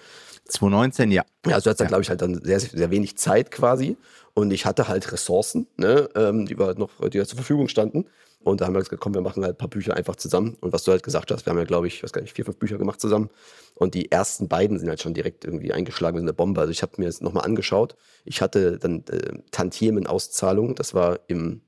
2019, 0.46 1.12
ja. 1.12 1.22
Ja, 1.46 1.54
also 1.54 1.62
du 1.62 1.70
hattest 1.70 1.78
ja. 1.80 1.84
da, 1.84 1.88
glaube 1.88 2.02
ich, 2.02 2.08
halt 2.08 2.22
dann 2.22 2.42
sehr, 2.42 2.58
sehr 2.58 2.90
wenig 2.90 3.16
Zeit 3.18 3.52
quasi. 3.52 3.96
Und 4.34 4.50
ich 4.50 4.66
hatte 4.66 4.88
halt 4.88 5.12
Ressourcen, 5.12 5.68
ne, 5.76 6.08
ähm, 6.16 6.46
die, 6.46 6.56
halt 6.56 6.80
noch, 6.80 6.90
die 7.08 7.18
halt 7.18 7.28
zur 7.28 7.36
Verfügung 7.36 7.68
standen. 7.68 8.06
Und 8.40 8.60
da 8.60 8.66
haben 8.66 8.74
wir 8.74 8.80
gesagt, 8.80 9.00
komm, 9.00 9.14
wir 9.14 9.20
machen 9.20 9.44
halt 9.44 9.54
ein 9.54 9.58
paar 9.58 9.68
Bücher 9.68 9.96
einfach 9.96 10.16
zusammen. 10.16 10.56
Und 10.60 10.72
was 10.72 10.82
du 10.82 10.90
halt 10.90 11.04
gesagt 11.04 11.30
hast, 11.30 11.46
wir 11.46 11.52
haben 11.52 11.58
ja, 11.58 11.64
glaube 11.64 11.86
ich, 11.86 11.94
ich 11.94 12.02
weiß 12.02 12.12
gar 12.12 12.20
nicht, 12.20 12.34
vier, 12.34 12.44
fünf 12.44 12.56
Bücher 12.58 12.78
gemacht 12.78 13.00
zusammen. 13.00 13.30
Und 13.76 13.94
die 13.94 14.10
ersten 14.10 14.48
beiden 14.48 14.80
sind 14.80 14.88
halt 14.88 15.00
schon 15.00 15.14
direkt 15.14 15.44
irgendwie 15.44 15.72
eingeschlagen 15.72 16.16
wie 16.16 16.22
eine 16.22 16.32
Bombe. 16.32 16.60
Also 16.60 16.72
ich 16.72 16.82
habe 16.82 16.94
mir 16.96 17.06
das 17.06 17.20
nochmal 17.20 17.44
angeschaut. 17.44 17.94
Ich 18.24 18.42
hatte 18.42 18.78
dann 18.78 19.04
äh, 19.08 19.38
Tantiemen-Auszahlung. 19.52 20.74
Das 20.74 20.94
war 20.94 21.20
im 21.28 21.60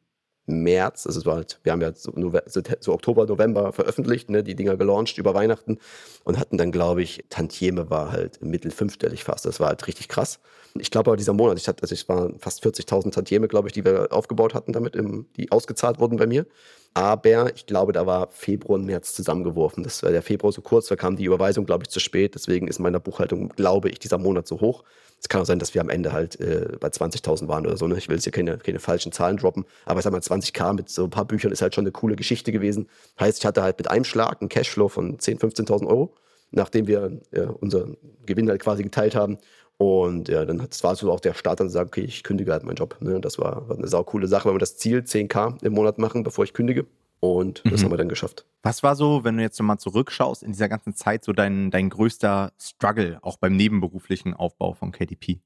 März, 0.48 1.06
also 1.06 1.20
es 1.20 1.26
war 1.26 1.36
halt, 1.36 1.60
wir 1.62 1.72
haben 1.72 1.80
ja 1.80 1.92
so, 1.94 2.12
so, 2.80 2.92
Oktober, 2.92 3.26
November 3.26 3.72
veröffentlicht, 3.72 4.30
ne, 4.30 4.42
die 4.42 4.54
Dinger 4.54 4.76
gelauncht 4.76 5.18
über 5.18 5.34
Weihnachten 5.34 5.78
und 6.24 6.38
hatten 6.38 6.56
dann, 6.58 6.72
glaube 6.72 7.02
ich, 7.02 7.24
Tantieme 7.28 7.90
war 7.90 8.10
halt 8.12 8.42
mittel 8.42 8.70
fünfstellig 8.70 9.24
fast. 9.24 9.44
Das 9.44 9.60
war 9.60 9.68
halt 9.68 9.86
richtig 9.86 10.08
krass. 10.08 10.40
Ich 10.80 10.90
glaube 10.90 11.11
aber 11.11 11.16
dieser 11.16 11.32
Monat, 11.32 11.58
ich 11.58 11.68
hatte, 11.68 11.82
also 11.82 11.94
es 11.94 12.08
waren 12.08 12.38
fast 12.38 12.64
40.000 12.64 13.12
Tantieme, 13.12 13.49
glaube 13.49 13.68
ich, 13.68 13.73
die 13.73 13.85
wir 13.85 14.08
aufgebaut 14.11 14.54
hatten 14.54 14.73
damit, 14.73 14.97
im, 14.97 15.26
die 15.37 15.50
ausgezahlt 15.52 15.99
wurden 15.99 16.16
bei 16.16 16.26
mir. 16.26 16.47
Aber 16.94 17.54
ich 17.54 17.66
glaube, 17.66 17.92
da 17.92 18.06
war 18.06 18.28
Februar 18.30 18.78
und 18.78 18.87
März 18.87 19.14
zusammengeworfen. 19.14 19.85
Das 19.85 20.02
war 20.02 20.11
der 20.11 20.23
Februar 20.23 20.52
so 20.52 20.62
kurz, 20.62 20.87
da 20.87 20.97
kam 20.97 21.16
die 21.16 21.25
Überweisung, 21.25 21.66
glaube 21.66 21.85
ich, 21.85 21.90
zu 21.90 22.00
spät. 22.00 22.35
Deswegen 22.35 22.66
ist 22.66 22.78
in 22.78 22.82
meiner 22.82 23.00
Buchhaltung, 23.00 23.50
glaube 23.50 23.88
ich, 23.88 23.99
dieser 23.99 24.18
Monat 24.18 24.47
so 24.49 24.61
hoch. 24.61 24.85
Es 25.20 25.28
kann 25.28 25.40
auch 25.40 25.47
sein, 25.47 25.58
dass 25.58 25.75
wir 25.75 25.80
am 25.80 25.90
Ende 25.90 26.12
halt 26.12 26.40
äh, 26.40 26.76
bei 26.78 26.88
20.000 26.88 27.49
waren 27.49 27.66
oder 27.66 27.76
so. 27.76 27.87
Ne? 27.87 27.99
Ich 27.99 28.08
will 28.08 28.16
jetzt 28.16 28.25
hier 28.25 28.32
keine, 28.32 28.58
keine 28.58 28.78
falschen 28.78 29.12
Zahlen 29.12 29.37
droppen. 29.37 29.64
Aber 29.85 30.00
ich 30.00 30.04
sag 30.04 30.12
mal, 30.12 30.20
20k 30.20 30.75
mit 30.75 30.88
so 30.88 31.04
ein 31.04 31.11
paar 31.11 31.25
Büchern 31.25 31.52
ist 31.52 31.62
halt 31.62 31.75
schon 31.75 31.82
eine 31.82 31.92
coole 31.92 32.16
Geschichte 32.16 32.52
gewesen. 32.52 32.88
Heißt, 33.18 33.38
ich 33.38 33.47
hatte 33.47 33.62
halt 33.62 33.78
mit 33.78 33.90
einem 33.90 34.04
Schlag 34.04 34.40
einen 34.40 34.49
Cashflow 34.49 34.88
von 34.88 35.18
10.000, 35.18 35.66
15.000 35.66 35.87
Euro, 35.87 36.14
nachdem 36.50 36.86
wir 36.86 37.20
äh, 37.32 37.42
unseren 37.42 37.96
Gewinn 38.26 38.48
halt 38.48 38.62
quasi 38.62 38.82
geteilt 38.82 39.14
haben. 39.14 39.38
Und 39.76 40.28
ja, 40.28 40.44
dann 40.44 40.58
war 40.58 40.92
es 40.92 40.98
so 40.98 41.12
auch 41.12 41.20
der 41.20 41.34
Start, 41.34 41.60
dann 41.60 41.68
zu 41.68 41.74
sagen, 41.74 41.88
okay, 41.88 42.00
ich 42.00 42.24
kündige 42.24 42.50
halt 42.52 42.64
meinen 42.64 42.76
Job. 42.76 42.96
Ne? 43.00 43.20
Das 43.20 43.38
war, 43.38 43.68
war 43.68 43.76
eine 43.76 43.86
saukoole 43.86 44.26
Sache, 44.26 44.46
weil 44.46 44.54
wir 44.54 44.58
das 44.58 44.76
Ziel 44.76 45.00
10k 45.00 45.62
im 45.64 45.72
Monat 45.72 45.98
machen, 45.98 46.24
bevor 46.24 46.44
ich 46.44 46.52
kündige. 46.52 46.86
Und 47.20 47.62
das 47.64 47.80
mhm. 47.80 47.84
haben 47.84 47.92
wir 47.92 47.96
dann 47.98 48.08
geschafft. 48.08 48.44
Was 48.62 48.82
war 48.82 48.94
so, 48.94 49.24
wenn 49.24 49.36
du 49.36 49.42
jetzt 49.42 49.58
nochmal 49.58 49.78
zurückschaust, 49.78 50.42
in 50.42 50.52
dieser 50.52 50.68
ganzen 50.68 50.94
Zeit 50.94 51.24
so 51.24 51.32
dein, 51.32 51.70
dein 51.70 51.90
größter 51.90 52.52
Struggle, 52.60 53.18
auch 53.22 53.36
beim 53.36 53.56
nebenberuflichen 53.56 54.34
Aufbau 54.34 54.74
von 54.74 54.92
KDP? 54.92 55.40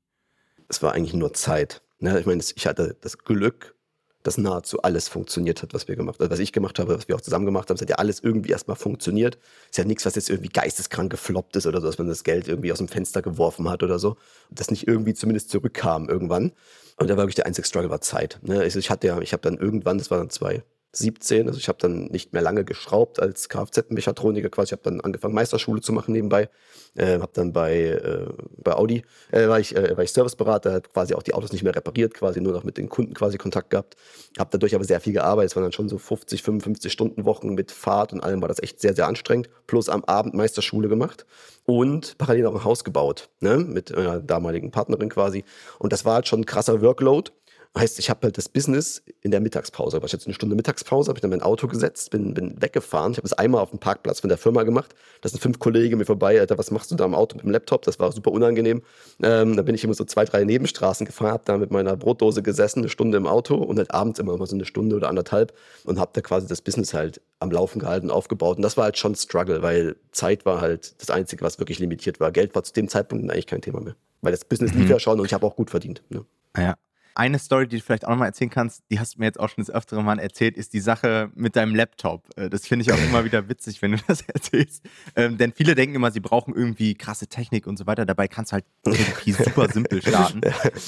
Es 0.69 0.83
war 0.83 0.93
eigentlich 0.93 1.15
nur 1.15 1.33
Zeit. 1.35 1.83
Ne? 1.99 2.19
Ich 2.19 2.27
meine, 2.27 2.43
ich 2.55 2.67
hatte 2.67 2.97
das 3.01 3.19
Glück, 3.19 3.75
dass 4.23 4.39
nahezu 4.39 4.83
alles 4.83 5.09
funktioniert 5.09 5.63
hat, 5.63 5.75
was 5.75 5.89
wir 5.89 5.97
gemacht 5.97 6.17
haben. 6.17 6.25
Also 6.25 6.33
was 6.33 6.39
ich 6.39 6.53
gemacht 6.53 6.79
habe, 6.79 6.97
was 6.97 7.09
wir 7.09 7.17
auch 7.17 7.21
zusammen 7.21 7.47
gemacht 7.47 7.69
haben, 7.69 7.77
es 7.77 7.83
hat 7.83 7.91
ja 7.91 7.97
alles 7.97 8.21
irgendwie 8.21 8.51
erstmal 8.51 8.77
funktioniert. 8.77 9.39
Es 9.65 9.71
ist 9.71 9.79
ja 9.79 9.85
nichts, 9.85 10.07
was 10.07 10.15
jetzt 10.15 10.31
irgendwie 10.31 10.51
geisteskrank 10.51 11.11
gefloppt 11.11 11.57
ist 11.57 11.67
oder 11.67 11.81
so, 11.81 11.87
dass 11.87 11.99
man 11.99 12.09
das 12.09 12.25
Geld 12.25 12.49
irgendwie 12.49 12.73
aus 12.73 12.79
dem 12.79 12.89
Fenster 12.89 13.23
geworfen 13.23 13.69
hat 13.69 13.83
oder 13.83 13.99
so. 13.99 14.17
Das 14.51 14.71
nicht 14.71 14.87
irgendwie 14.87 15.15
zumindest 15.15 15.51
zurückkam 15.51 16.09
irgendwann. 16.09 16.53
Und 16.97 17.09
da 17.09 17.17
war 17.17 17.25
wirklich 17.25 17.37
der 17.37 17.47
einzige 17.47 17.67
Struggle 17.67 17.91
war 17.91 18.01
Zeit. 18.01 18.39
Ne? 18.43 18.61
Also 18.61 18.79
ich 18.79 18.91
hatte 18.91 19.07
ja, 19.07 19.21
ich 19.21 19.33
habe 19.33 19.43
dann 19.43 19.59
irgendwann, 19.59 19.99
das 19.99 20.11
war 20.11 20.19
dann 20.19 20.31
zwei 20.31 20.63
17. 20.93 21.49
Also 21.49 21.59
ich 21.59 21.69
habe 21.69 21.79
dann 21.81 22.05
nicht 22.07 22.33
mehr 22.33 22.43
lange 22.43 22.65
geschraubt 22.65 23.21
als 23.21 23.49
Kfz-Mechatroniker 23.49 24.51
quasi. 24.51 24.69
Ich 24.69 24.73
habe 24.73 24.83
dann 24.83 25.01
angefangen, 25.01 25.35
Meisterschule 25.35 25.81
zu 25.81 25.93
machen 25.93 26.13
nebenbei. 26.13 26.51
Äh, 26.95 27.19
habe 27.19 27.31
dann 27.33 27.53
bei, 27.53 27.79
äh, 27.79 28.27
bei 28.63 28.75
Audi, 28.75 29.03
äh, 29.31 29.49
war, 29.49 29.59
ich, 29.59 29.75
äh, 29.75 29.97
war 29.97 30.05
ich 30.05 30.13
Serviceberater, 30.13 30.75
habe 30.75 30.89
quasi 30.93 31.15
auch 31.15 31.23
die 31.23 31.33
Autos 31.33 31.53
nicht 31.53 31.63
mehr 31.63 31.75
repariert, 31.75 32.13
quasi 32.13 32.43
nur 32.43 32.53
noch 32.53 32.65
mit 32.65 32.77
den 32.77 32.91
Kunden 32.91 33.15
quasi 33.15 33.39
Kontakt 33.39 33.71
gehabt. 33.71 33.97
Habe 34.39 34.51
dadurch 34.53 34.75
aber 34.75 34.85
sehr 34.85 35.01
viel 35.01 35.15
gearbeitet. 35.15 35.53
Es 35.53 35.57
waren 35.57 35.63
dann 35.63 35.73
schon 35.73 35.89
so 35.89 35.97
50, 35.97 36.43
55 36.43 36.93
Stunden 36.93 37.25
Wochen 37.25 37.55
mit 37.55 37.73
Fahrt 37.73 38.13
und 38.13 38.21
allem 38.21 38.43
war 38.43 38.49
das 38.49 38.63
echt 38.63 38.81
sehr, 38.81 38.95
sehr 38.95 39.07
anstrengend. 39.07 39.49
Plus 39.67 39.89
am 39.89 40.05
Abend 40.05 40.35
Meisterschule 40.35 40.89
gemacht 40.89 41.25
und 41.65 42.19
parallel 42.19 42.47
auch 42.47 42.55
ein 42.55 42.65
Haus 42.65 42.85
gebaut, 42.85 43.31
ne? 43.41 43.57
mit 43.57 43.95
einer 43.95 44.21
damaligen 44.21 44.71
Partnerin 44.71 45.09
quasi. 45.09 45.45
Und 45.79 45.93
das 45.93 46.05
war 46.05 46.15
halt 46.15 46.29
schon 46.29 46.41
ein 46.41 46.47
krasser 46.47 46.83
Workload. 46.83 47.31
Heißt, 47.77 47.99
ich 47.99 48.11
habe 48.11 48.21
halt 48.25 48.37
das 48.37 48.51
Business 48.51 49.03
in 49.23 49.31
der 49.31 49.41
Mittagspause. 49.41 49.97
War 49.97 50.05
ich 50.05 50.13
jetzt 50.13 50.27
eine 50.27 50.35
Stunde 50.35 50.55
Mittagspause, 50.55 51.09
habe 51.09 51.17
ich 51.17 51.23
dann 51.23 51.31
mein 51.31 51.41
Auto 51.41 51.69
gesetzt, 51.69 52.11
bin, 52.11 52.35
bin 52.35 52.61
weggefahren. 52.61 53.13
Ich 53.13 53.17
habe 53.17 53.27
es 53.27 53.33
einmal 53.33 53.63
auf 53.63 53.71
dem 53.71 53.79
Parkplatz 53.79 54.21
von 54.21 54.29
der 54.29 54.37
Firma 54.37 54.65
gemacht. 54.65 54.95
Da 55.23 55.31
sind 55.31 55.41
fünf 55.41 55.59
Kollegen 55.59 55.97
mir 55.97 56.05
vorbei. 56.05 56.39
Alter, 56.39 56.59
was 56.59 56.71
machst 56.71 56.91
du 56.91 56.97
da 56.97 57.05
am 57.05 57.15
Auto 57.15 57.37
mit 57.37 57.47
dem 57.47 57.51
Laptop? 57.51 57.81
Das 57.83 57.99
war 57.99 58.13
super 58.13 58.31
unangenehm. 58.31 58.83
Ähm, 59.23 59.57
dann 59.57 59.65
bin 59.65 59.75
ich 59.75 59.85
immer 59.85 59.95
so 59.95 60.05
zwei, 60.05 60.27
drei 60.27 60.45
Nebenstraßen 60.45 61.07
gefahren, 61.07 61.33
habe 61.33 61.45
da 61.47 61.57
mit 61.57 61.71
meiner 61.71 61.97
Brotdose 61.97 62.43
gesessen, 62.43 62.81
eine 62.81 62.91
Stunde 62.91 63.17
im 63.17 63.27
Auto 63.27 63.55
und 63.55 63.79
halt 63.79 63.91
abends 63.91 64.19
immer 64.19 64.37
mal 64.37 64.47
so 64.47 64.55
eine 64.55 64.67
Stunde 64.67 64.95
oder 64.95 65.09
anderthalb 65.09 65.55
und 65.85 65.99
habe 65.99 66.11
da 66.13 66.21
quasi 66.21 66.47
das 66.47 66.61
Business 66.61 66.93
halt 66.93 67.23
am 67.39 67.51
Laufen 67.51 67.79
gehalten, 67.79 68.11
aufgebaut. 68.11 68.59
Und 68.59 68.63
das 68.63 68.77
war 68.77 68.85
halt 68.85 68.99
schon 68.99 69.15
Struggle, 69.15 69.63
weil 69.63 69.97
Zeit 70.11 70.45
war 70.45 70.61
halt 70.61 71.01
das 71.01 71.09
Einzige, 71.09 71.43
was 71.43 71.59
wirklich 71.59 71.79
limitiert 71.79 72.21
war. 72.21 72.33
Geld 72.33 72.55
war 72.55 72.65
zu 72.65 72.75
dem 72.75 72.89
Zeitpunkt 72.89 73.31
eigentlich 73.31 73.47
kein 73.47 73.63
Thema 73.63 73.81
mehr. 73.81 73.97
Weil 74.21 74.33
das 74.33 74.45
Business 74.45 74.75
lief 74.75 74.85
mhm. 74.85 74.91
ja 74.91 75.01
schon 75.01 75.19
und 75.19 75.25
ich 75.25 75.33
habe 75.33 75.47
auch 75.47 75.57
gut 75.57 75.71
verdient. 75.71 76.03
Ne? 76.11 76.27
Ja. 76.55 76.77
Eine 77.15 77.39
Story, 77.39 77.69
die 77.69 77.77
du 77.77 77.83
vielleicht 77.83 78.05
auch 78.05 78.11
nochmal 78.11 78.29
erzählen 78.29 78.51
kannst, 78.51 78.83
die 78.91 78.99
hast 78.99 79.15
du 79.15 79.19
mir 79.19 79.27
jetzt 79.27 79.39
auch 79.39 79.49
schon 79.49 79.65
das 79.65 79.75
öftere 79.75 80.03
Mal 80.03 80.19
erzählt, 80.19 80.57
ist 80.57 80.73
die 80.73 80.81
Sache 80.81 81.31
mit 81.35 81.57
deinem 81.57 81.75
Laptop. 81.75 82.25
Äh, 82.37 82.49
das 82.49 82.67
finde 82.67 82.85
ich 82.85 82.93
auch 82.93 83.03
immer 83.03 83.25
wieder 83.25 83.49
witzig, 83.49 83.83
wenn 83.83 83.93
du 83.93 83.99
das 84.07 84.23
erzählst. 84.27 84.83
Ähm, 85.17 85.37
denn 85.37 85.53
viele 85.53 85.75
denken 85.75 85.95
immer, 85.95 86.11
sie 86.11 86.21
brauchen 86.21 86.55
irgendwie 86.55 86.95
krasse 86.95 87.27
Technik 87.27 87.67
und 87.67 87.79
so 87.79 87.87
weiter. 87.87 88.07
Dabei 88.07 88.29
kannst 88.29 88.53
du 88.53 88.55
halt 88.55 88.65
irgendwie 88.85 89.33
super 89.45 89.69
simpel 89.69 90.01
starten. 90.01 90.41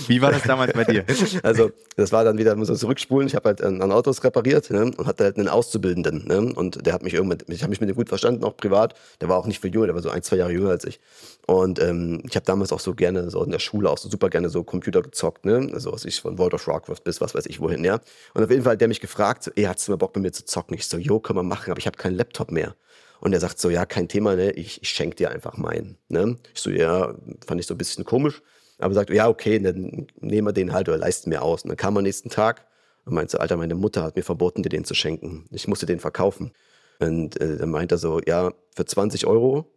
Wie 0.09 0.23
war 0.23 0.31
das 0.31 0.43
damals 0.43 0.73
bei 0.73 0.85
dir? 0.85 1.05
Also, 1.43 1.73
das 1.97 2.13
war 2.13 2.25
dann 2.25 2.39
wieder, 2.39 2.57
muss 2.57 2.69
man 2.69 2.77
zurückspulen. 2.77 3.29
Ich 3.29 3.35
habe 3.35 3.49
halt 3.49 3.63
an, 3.63 3.83
Autos 3.93 4.25
repariert 4.25 4.71
ne, 4.71 4.85
und 4.85 5.07
hatte 5.07 5.25
halt 5.25 5.37
einen 5.37 5.49
Auszubildenden. 5.49 6.27
Ne, 6.27 6.55
und 6.55 6.87
der 6.87 6.95
hat 6.95 7.03
mich 7.03 7.15
irgendwann, 7.15 7.39
ich 7.49 7.63
habe 7.63 7.71
mich 7.71 7.81
mit 7.81 7.89
dem 7.89 7.97
gut 7.97 8.09
verstanden, 8.09 8.45
auch 8.45 8.57
privat. 8.57 8.95
Der 9.21 9.29
war 9.29 9.39
auch 9.39 9.47
nicht 9.47 9.61
viel 9.61 9.73
jünger, 9.73 9.87
der 9.87 9.95
war 9.95 10.03
so 10.03 10.11
ein, 10.11 10.23
zwei 10.23 10.37
Jahre 10.37 10.53
jünger 10.53 10.71
als 10.71 10.85
ich. 10.85 11.01
Und 11.47 11.81
ähm, 11.81 12.23
ich 12.29 12.37
habe 12.37 12.47
damals 12.47 12.73
auch 12.73 12.81
so 12.81 12.95
gerne, 12.95 13.31
so 13.31 13.43
in 13.45 13.51
der 13.51 13.59
Schule 13.59 13.91
auch 13.91 13.99
so 13.99 14.09
super 14.09 14.31
gerne 14.31 14.49
so 14.49 14.65
Computer 14.65 15.03
gezockt, 15.03 15.45
ne? 15.45 15.69
Also 15.73 15.93
was 15.93 16.05
ich 16.05 16.14
von 16.21 16.39
World 16.39 16.55
of 16.55 16.67
Warcraft 16.67 17.05
bis 17.05 17.21
was 17.21 17.35
weiß 17.35 17.47
ich 17.47 17.61
wohin, 17.61 17.85
ja. 17.85 18.01
Und 18.35 18.45
auf 18.45 18.51
jeden 18.51 18.63
Fall 18.63 18.73
hat 18.73 18.81
der 18.81 18.89
mich 18.89 19.01
gefragt, 19.01 19.45
so, 19.45 19.51
ey, 19.55 19.65
hast 19.65 19.87
du 19.87 19.93
mal 19.93 19.97
Bock 19.97 20.15
mit 20.17 20.23
mir 20.23 20.33
zu 20.33 20.45
zocken? 20.45 20.75
Ich 20.75 20.87
so, 20.87 20.99
jo, 20.99 21.21
können 21.21 21.39
wir 21.39 21.43
machen, 21.43 21.71
aber 21.71 21.79
ich 21.79 21.87
habe 21.87 21.97
keinen 21.97 22.17
Laptop 22.17 22.51
mehr. 22.51 22.75
Und 23.21 23.33
er 23.33 23.41
sagt 23.41 23.59
so, 23.59 23.71
ja, 23.71 23.87
kein 23.87 24.09
Thema, 24.09 24.37
ne? 24.37 24.51
Ich, 24.53 24.83
ich 24.83 24.89
schenke 24.91 25.17
dir 25.17 25.31
einfach 25.31 25.57
meinen. 25.57 25.97
Ne? 26.09 26.37
Ich 26.55 26.61
so, 26.61 26.71
ja, 26.71 27.15
fand 27.47 27.61
ich 27.61 27.67
so 27.67 27.75
ein 27.75 27.79
bisschen 27.79 28.05
komisch. 28.05 28.43
Aber 28.79 28.93
sagt, 28.93 29.11
ja, 29.11 29.29
okay, 29.29 29.59
dann 29.59 30.09
nehmen 30.21 30.49
wir 30.49 30.53
den 30.53 30.73
halt 30.73 30.89
oder 30.89 30.99
leisten 30.99 31.31
mir 31.31 31.43
aus. 31.43 31.63
Und 31.63 31.69
dann 31.69 31.77
kam 31.77 31.97
am 31.97 32.03
nächsten 32.03 32.29
Tag 32.29 32.67
und 33.05 33.15
meinte 33.15 33.33
so, 33.33 33.39
Alter, 33.39 33.57
meine 33.57 33.75
Mutter 33.75 34.03
hat 34.03 34.17
mir 34.17 34.23
verboten, 34.23 34.63
dir 34.63 34.69
den 34.69 34.85
zu 34.85 34.95
schenken. 34.95 35.47
Ich 35.53 35.69
musste 35.69 35.87
den 35.87 36.01
verkaufen. 36.01 36.53
Und 36.99 37.41
äh, 37.41 37.57
dann 37.57 37.71
meint 37.71 37.93
er 37.93 37.99
so, 37.99 38.21
ja, 38.27 38.53
für 38.75 38.85
20 38.85 39.27
Euro 39.27 39.73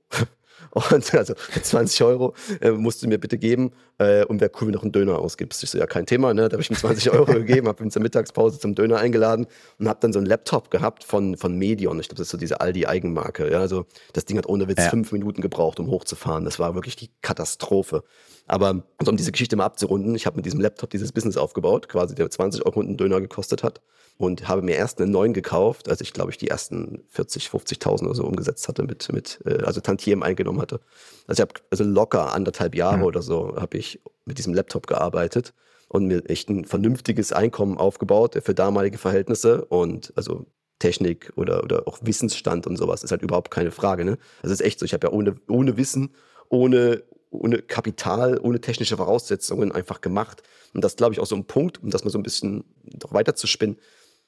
Und 0.72 1.14
also 1.14 1.34
20 1.62 2.04
Euro 2.04 2.34
äh, 2.62 2.72
musst 2.72 3.04
du 3.04 3.08
mir 3.08 3.18
bitte 3.18 3.38
geben 3.38 3.72
äh, 3.98 4.26
und 4.26 4.42
wäre 4.42 4.52
cool, 4.56 4.68
wenn 4.68 4.74
du 4.74 4.78
noch 4.78 4.84
einen 4.84 4.92
Döner 4.92 5.20
ausgibst. 5.20 5.64
Ich 5.64 5.70
so, 5.70 5.78
ja, 5.78 5.86
kein 5.86 6.06
Thema, 6.06 6.34
ne? 6.34 6.50
Da 6.50 6.54
habe 6.54 6.62
ich 6.62 6.70
ihm 6.70 6.76
20 6.76 7.12
Euro 7.12 7.26
gegeben, 7.34 7.68
habe 7.68 7.84
ihn 7.84 7.92
zur 7.92 8.02
Mittagspause 8.02 8.60
zum 8.60 8.76
Döner 8.76 8.98
eingeladen 8.98 9.48
und 9.80 9.88
habe 9.88 10.00
dann 10.02 10.14
so 10.14 10.20
einen 10.20 10.28
Laptop 10.28 10.72
gehabt 10.72 11.04
von, 11.04 11.38
von 11.38 11.58
Medion. 11.58 12.00
Ich 12.00 12.10
glaube, 12.10 12.18
das 12.18 12.28
ist 12.28 12.32
so 12.32 12.38
diese 12.38 12.62
Aldi-Eigenmarke. 12.62 13.52
Ja? 13.52 13.60
Also 13.60 13.86
das 14.14 14.26
Ding 14.26 14.38
hat 14.38 14.48
ohne 14.48 14.68
Witz 14.68 14.80
ja. 14.80 14.90
fünf 14.90 15.12
Minuten 15.12 15.42
gebraucht, 15.42 15.80
um 15.80 15.88
hochzufahren. 15.88 16.46
Das 16.46 16.60
war 16.60 16.76
wirklich 16.76 16.96
die 16.96 17.10
Katastrophe. 17.22 18.04
Aber 18.48 18.84
also 18.98 19.12
um 19.12 19.18
diese 19.18 19.32
Geschichte 19.32 19.56
mal 19.56 19.66
abzurunden, 19.66 20.16
ich 20.16 20.26
habe 20.26 20.38
mit 20.38 20.46
diesem 20.46 20.62
Laptop 20.62 20.90
dieses 20.90 21.12
Business 21.12 21.36
aufgebaut, 21.38 21.90
quasi 21.90 22.16
der 22.16 22.30
20 22.30 22.66
Euro 22.66 22.80
einen 22.80 22.98
Döner 22.98 23.20
gekostet 23.20 23.62
hat 23.62 23.82
und 24.18 24.48
habe 24.48 24.62
mir 24.62 24.76
erst 24.76 25.00
einen 25.00 25.12
neuen 25.12 25.34
gekauft, 25.34 25.90
als 25.90 26.02
ich 26.02 26.14
glaube 26.14 26.32
ich 26.32 26.38
die 26.38 26.48
ersten 26.48 27.04
40, 27.10 27.48
50.000 27.48 28.06
oder 28.06 28.16
so 28.16 28.24
umgesetzt 28.24 28.68
hatte 28.68 28.84
mit, 28.84 29.12
mit 29.12 29.40
äh, 29.46 29.64
also 29.64 29.82
Tantiem 29.82 30.24
eingenommen 30.24 30.57
hatte. 30.62 30.80
Also 31.28 31.42
ich 31.44 31.50
habe 31.50 31.62
also 31.72 31.84
locker 31.84 32.34
anderthalb 32.34 32.76
Jahre 32.76 32.98
mhm. 32.98 33.04
oder 33.04 33.22
so 33.22 33.56
habe 33.56 33.78
ich 33.78 34.02
mit 34.26 34.38
diesem 34.38 34.54
Laptop 34.54 34.88
gearbeitet 34.88 35.54
und 35.88 36.08
mir 36.08 36.30
echt 36.30 36.50
ein 36.50 36.66
vernünftiges 36.66 37.32
Einkommen 37.32 37.78
aufgebaut 37.78 38.38
für 38.44 38.54
damalige 38.54 38.98
Verhältnisse 38.98 39.66
und 39.66 40.14
also 40.16 40.46
Technik 40.80 41.34
oder, 41.36 41.64
oder 41.64 41.88
auch 41.88 42.00
Wissensstand 42.02 42.68
und 42.68 42.78
sowas 42.78 43.04
ist 43.04 43.12
halt 43.12 43.22
überhaupt 43.22 43.52
keine 43.52 43.72
Frage. 43.72 44.06
Ne? 44.06 44.18
Das 44.42 44.52
ist 44.52 44.62
echt 44.62 44.80
so. 44.80 44.86
Ich 44.86 44.94
habe 44.94 45.08
ja 45.08 45.14
ohne, 45.14 45.36
ohne 45.48 45.78
Wissen, 45.78 46.14
ohne, 46.50 47.04
ohne 47.32 47.62
Kapital, 47.62 48.40
ohne 48.40 48.62
technische 48.62 48.98
Voraussetzungen 48.98 49.72
einfach 49.72 50.02
gemacht. 50.02 50.44
Und 50.74 50.84
das 50.84 50.96
glaube 50.96 51.14
ich 51.14 51.20
auch 51.20 51.26
so 51.26 51.36
ein 51.36 51.46
Punkt, 51.46 51.82
um 51.82 51.90
das 51.90 52.04
mal 52.04 52.12
so 52.12 52.20
ein 52.20 52.24
bisschen 52.24 52.64
noch 52.84 53.14
weiter 53.14 53.36
zu 53.36 53.48
spinnen 53.48 53.78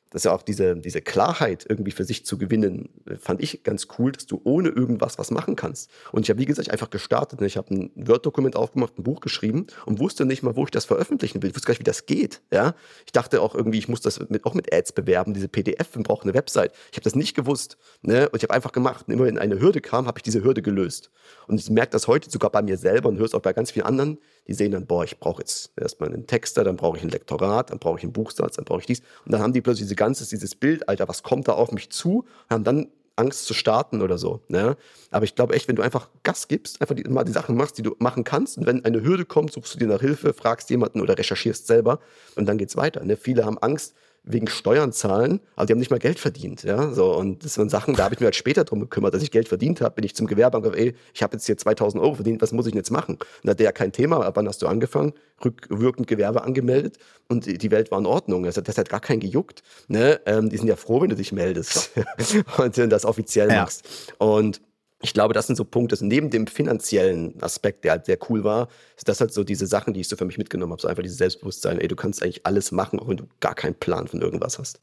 das 0.09 0.21
ist 0.21 0.25
ja 0.25 0.33
auch 0.33 0.41
diese, 0.41 0.75
diese 0.75 1.01
Klarheit 1.01 1.65
irgendwie 1.67 1.91
für 1.91 2.03
sich 2.03 2.25
zu 2.25 2.37
gewinnen, 2.37 2.89
äh, 3.07 3.15
fand 3.17 3.41
ich 3.41 3.63
ganz 3.63 3.87
cool, 3.97 4.11
dass 4.11 4.25
du 4.25 4.41
ohne 4.43 4.69
irgendwas 4.69 5.19
was 5.19 5.31
machen 5.31 5.55
kannst. 5.55 5.89
Und 6.11 6.23
ich 6.23 6.29
habe, 6.29 6.39
wie 6.39 6.45
gesagt, 6.45 6.71
einfach 6.71 6.89
gestartet. 6.89 7.41
Ich 7.41 7.57
habe 7.57 7.73
ein 7.73 7.91
Word-Dokument 7.95 8.55
aufgemacht, 8.55 8.97
ein 8.97 9.03
Buch 9.03 9.21
geschrieben 9.21 9.67
und 9.85 9.99
wusste 9.99 10.25
nicht 10.25 10.43
mal, 10.43 10.55
wo 10.55 10.63
ich 10.63 10.71
das 10.71 10.85
veröffentlichen 10.85 11.41
will. 11.41 11.49
Ich 11.49 11.55
wusste 11.55 11.67
gar 11.67 11.73
nicht, 11.73 11.81
wie 11.81 11.83
das 11.83 12.05
geht. 12.05 12.41
Ja? 12.51 12.73
Ich 13.05 13.11
dachte 13.11 13.41
auch 13.41 13.53
irgendwie, 13.53 13.77
ich 13.77 13.87
muss 13.87 14.01
das 14.01 14.19
mit, 14.29 14.45
auch 14.45 14.53
mit 14.53 14.73
Ads 14.73 14.93
bewerben, 14.93 15.33
diese 15.33 15.47
PDF, 15.47 15.95
man 15.95 16.03
braucht 16.03 16.23
eine 16.23 16.33
Website. 16.33 16.73
Ich 16.91 16.97
habe 16.97 17.03
das 17.03 17.15
nicht 17.15 17.35
gewusst. 17.35 17.77
Ne? 18.01 18.29
Und 18.29 18.37
ich 18.37 18.43
habe 18.43 18.53
einfach 18.53 18.71
gemacht. 18.71 19.05
Und 19.07 19.13
immer 19.13 19.25
wenn 19.25 19.37
eine 19.37 19.59
Hürde 19.59 19.81
kam, 19.81 20.07
habe 20.07 20.19
ich 20.19 20.23
diese 20.23 20.43
Hürde 20.43 20.61
gelöst. 20.61 21.11
Und 21.47 21.59
ich 21.59 21.69
merke 21.69 21.91
das 21.91 22.07
heute 22.07 22.29
sogar 22.29 22.51
bei 22.51 22.61
mir 22.61 22.77
selber 22.77 23.09
und 23.09 23.17
höre 23.17 23.25
es 23.25 23.33
auch 23.33 23.41
bei 23.41 23.53
ganz 23.53 23.71
vielen 23.71 23.85
anderen, 23.85 24.17
die 24.49 24.55
sehen 24.55 24.71
dann, 24.71 24.87
boah, 24.87 25.03
ich 25.03 25.19
brauche 25.19 25.43
jetzt 25.43 25.71
erstmal 25.79 26.11
einen 26.11 26.25
Texter, 26.25 26.63
dann 26.63 26.75
brauche 26.75 26.97
ich 26.97 27.03
ein 27.03 27.09
Lektorat, 27.09 27.69
dann 27.69 27.77
brauche 27.77 27.99
ich 27.99 28.03
einen 28.03 28.13
Buchsatz, 28.13 28.55
dann 28.55 28.65
brauche 28.65 28.79
ich 28.79 28.87
dies. 28.87 29.01
Und 29.23 29.31
dann 29.31 29.41
haben 29.41 29.53
die 29.53 29.61
plötzlich 29.61 29.85
diese 29.85 29.95
ganze, 29.95 30.27
dieses 30.27 30.55
Bild, 30.55 30.89
Alter, 30.89 31.07
was 31.07 31.21
kommt 31.21 31.47
da 31.47 31.51
auf 31.51 31.71
mich 31.71 31.91
zu? 31.91 32.25
Haben 32.49 32.63
dann 32.63 32.87
Angst 33.15 33.45
zu 33.45 33.53
starten 33.53 34.01
oder 34.01 34.17
so. 34.17 34.41
Ne? 34.47 34.75
Aber 35.11 35.23
ich 35.23 35.35
glaube 35.35 35.53
echt, 35.53 35.67
wenn 35.67 35.75
du 35.75 35.83
einfach 35.83 36.09
Gas 36.23 36.47
gibst, 36.47 36.81
einfach 36.81 36.95
die, 36.95 37.03
mal 37.03 37.25
die 37.25 37.31
Sachen 37.31 37.55
machst, 37.55 37.77
die 37.77 37.83
du 37.83 37.95
machen 37.99 38.23
kannst, 38.23 38.57
und 38.57 38.65
wenn 38.65 38.83
eine 38.83 39.03
Hürde 39.03 39.23
kommt, 39.23 39.51
suchst 39.51 39.75
du 39.75 39.77
dir 39.77 39.87
nach 39.87 40.01
Hilfe, 40.01 40.33
fragst 40.33 40.71
jemanden 40.71 40.99
oder 40.99 41.15
recherchierst 41.15 41.67
selber 41.67 41.99
und 42.35 42.47
dann 42.47 42.57
geht's 42.57 42.75
weiter. 42.75 43.05
Ne? 43.05 43.17
Viele 43.17 43.45
haben 43.45 43.59
Angst, 43.59 43.93
wegen 44.23 44.47
Steuern 44.47 44.91
zahlen, 44.91 45.39
aber 45.55 45.65
die 45.65 45.73
haben 45.73 45.79
nicht 45.79 45.91
mal 45.91 45.99
Geld 45.99 46.19
verdient. 46.19 46.63
Ja? 46.63 46.91
So, 46.93 47.15
und 47.15 47.43
das 47.43 47.55
sind 47.55 47.71
Sachen, 47.71 47.95
da 47.95 48.03
habe 48.03 48.13
ich 48.13 48.19
mir 48.19 48.25
halt 48.25 48.35
später 48.35 48.63
drum 48.63 48.79
gekümmert, 48.79 49.13
dass 49.13 49.23
ich 49.23 49.31
Geld 49.31 49.47
verdient 49.47 49.81
habe, 49.81 49.95
bin 49.95 50.05
ich 50.05 50.15
zum 50.15 50.27
Gewerbeamt 50.27 50.63
gesagt, 50.63 50.79
ey, 50.79 50.95
ich 51.13 51.23
habe 51.23 51.35
jetzt 51.35 51.45
hier 51.45 51.57
2000 51.57 52.01
Euro 52.01 52.15
verdient, 52.15 52.41
was 52.41 52.51
muss 52.51 52.65
ich 52.65 52.71
denn 52.71 52.79
jetzt 52.79 52.91
machen? 52.91 53.15
Und 53.15 53.21
da 53.43 53.51
hat 53.51 53.59
der 53.59 53.65
ja 53.65 53.71
kein 53.71 53.91
Thema, 53.91 54.25
ab 54.25 54.35
wann 54.35 54.47
hast 54.47 54.61
du 54.61 54.67
angefangen? 54.67 55.13
Rückwirkend 55.43 56.07
Gewerbe 56.07 56.43
angemeldet 56.43 56.97
und 57.27 57.45
die 57.45 57.71
Welt 57.71 57.91
war 57.91 57.99
in 57.99 58.05
Ordnung. 58.05 58.43
Das 58.43 58.57
hat, 58.57 58.67
das 58.67 58.77
hat 58.77 58.89
gar 58.89 58.99
keinen 58.99 59.21
gejuckt. 59.21 59.63
Ne? 59.87 60.19
Ähm, 60.25 60.49
die 60.49 60.57
sind 60.57 60.67
ja 60.67 60.75
froh, 60.75 61.01
wenn 61.01 61.09
du 61.09 61.15
dich 61.15 61.31
meldest 61.31 61.91
und 62.57 62.77
das 62.77 63.05
offiziell 63.05 63.49
ja. 63.49 63.61
machst. 63.61 64.13
Und 64.17 64.59
ich 65.01 65.13
glaube, 65.13 65.33
das 65.33 65.47
sind 65.47 65.55
so 65.55 65.63
Punkte, 65.63 65.97
neben 66.05 66.29
dem 66.29 66.47
finanziellen 66.47 67.41
Aspekt, 67.41 67.85
der 67.85 67.91
halt 67.93 68.05
sehr 68.05 68.17
cool 68.29 68.43
war, 68.43 68.67
ist 68.97 69.07
das 69.07 69.21
halt 69.21 69.33
so 69.33 69.43
diese 69.43 69.65
Sachen, 69.65 69.93
die 69.93 70.01
ich 70.01 70.09
so 70.09 70.17
für 70.17 70.25
mich 70.25 70.37
mitgenommen 70.37 70.73
habe. 70.73 70.81
So 70.81 70.87
einfach 70.87 71.03
dieses 71.03 71.17
Selbstbewusstsein, 71.17 71.79
ey, 71.79 71.87
du 71.87 71.95
kannst 71.95 72.21
eigentlich 72.21 72.45
alles 72.45 72.71
machen, 72.71 72.99
auch 72.99 73.07
wenn 73.07 73.17
du 73.17 73.27
gar 73.39 73.55
keinen 73.55 73.75
Plan 73.75 74.07
von 74.07 74.21
irgendwas 74.21 74.59
hast. 74.59 74.81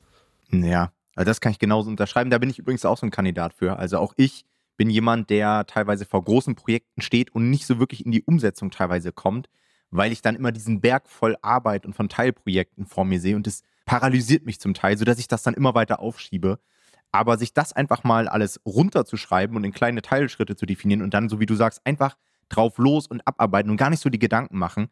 Ja, 0.50 0.92
also 1.14 1.28
das 1.28 1.40
kann 1.40 1.52
ich 1.52 1.58
genauso 1.58 1.90
unterschreiben. 1.90 2.30
Da 2.30 2.38
bin 2.38 2.48
ich 2.48 2.58
übrigens 2.58 2.84
auch 2.86 2.96
so 2.96 3.06
ein 3.06 3.10
Kandidat 3.10 3.52
für. 3.52 3.78
Also 3.78 3.98
auch 3.98 4.14
ich 4.16 4.46
bin 4.78 4.88
jemand, 4.88 5.28
der 5.28 5.66
teilweise 5.66 6.06
vor 6.06 6.24
großen 6.24 6.54
Projekten 6.54 7.02
steht 7.02 7.34
und 7.34 7.50
nicht 7.50 7.66
so 7.66 7.78
wirklich 7.78 8.04
in 8.04 8.12
die 8.12 8.22
Umsetzung 8.22 8.70
teilweise 8.70 9.12
kommt, 9.12 9.48
weil 9.90 10.12
ich 10.12 10.22
dann 10.22 10.36
immer 10.36 10.52
diesen 10.52 10.80
Berg 10.80 11.08
voll 11.08 11.36
Arbeit 11.42 11.84
und 11.84 11.94
von 11.94 12.08
Teilprojekten 12.08 12.86
vor 12.86 13.04
mir 13.04 13.20
sehe 13.20 13.36
und 13.36 13.46
das 13.46 13.62
paralysiert 13.84 14.44
mich 14.44 14.60
zum 14.60 14.74
Teil, 14.74 14.98
sodass 14.98 15.18
ich 15.18 15.28
das 15.28 15.42
dann 15.42 15.54
immer 15.54 15.74
weiter 15.74 16.00
aufschiebe. 16.00 16.58
Aber 17.16 17.38
sich 17.38 17.54
das 17.54 17.72
einfach 17.72 18.04
mal 18.04 18.28
alles 18.28 18.60
runterzuschreiben 18.66 19.56
und 19.56 19.64
in 19.64 19.72
kleine 19.72 20.02
Teilschritte 20.02 20.54
zu 20.54 20.66
definieren 20.66 21.00
und 21.00 21.14
dann, 21.14 21.30
so 21.30 21.40
wie 21.40 21.46
du 21.46 21.54
sagst, 21.54 21.80
einfach 21.84 22.14
drauf 22.50 22.76
los 22.76 23.06
und 23.06 23.26
abarbeiten 23.26 23.70
und 23.70 23.78
gar 23.78 23.88
nicht 23.88 24.02
so 24.02 24.10
die 24.10 24.18
Gedanken 24.18 24.58
machen, 24.58 24.88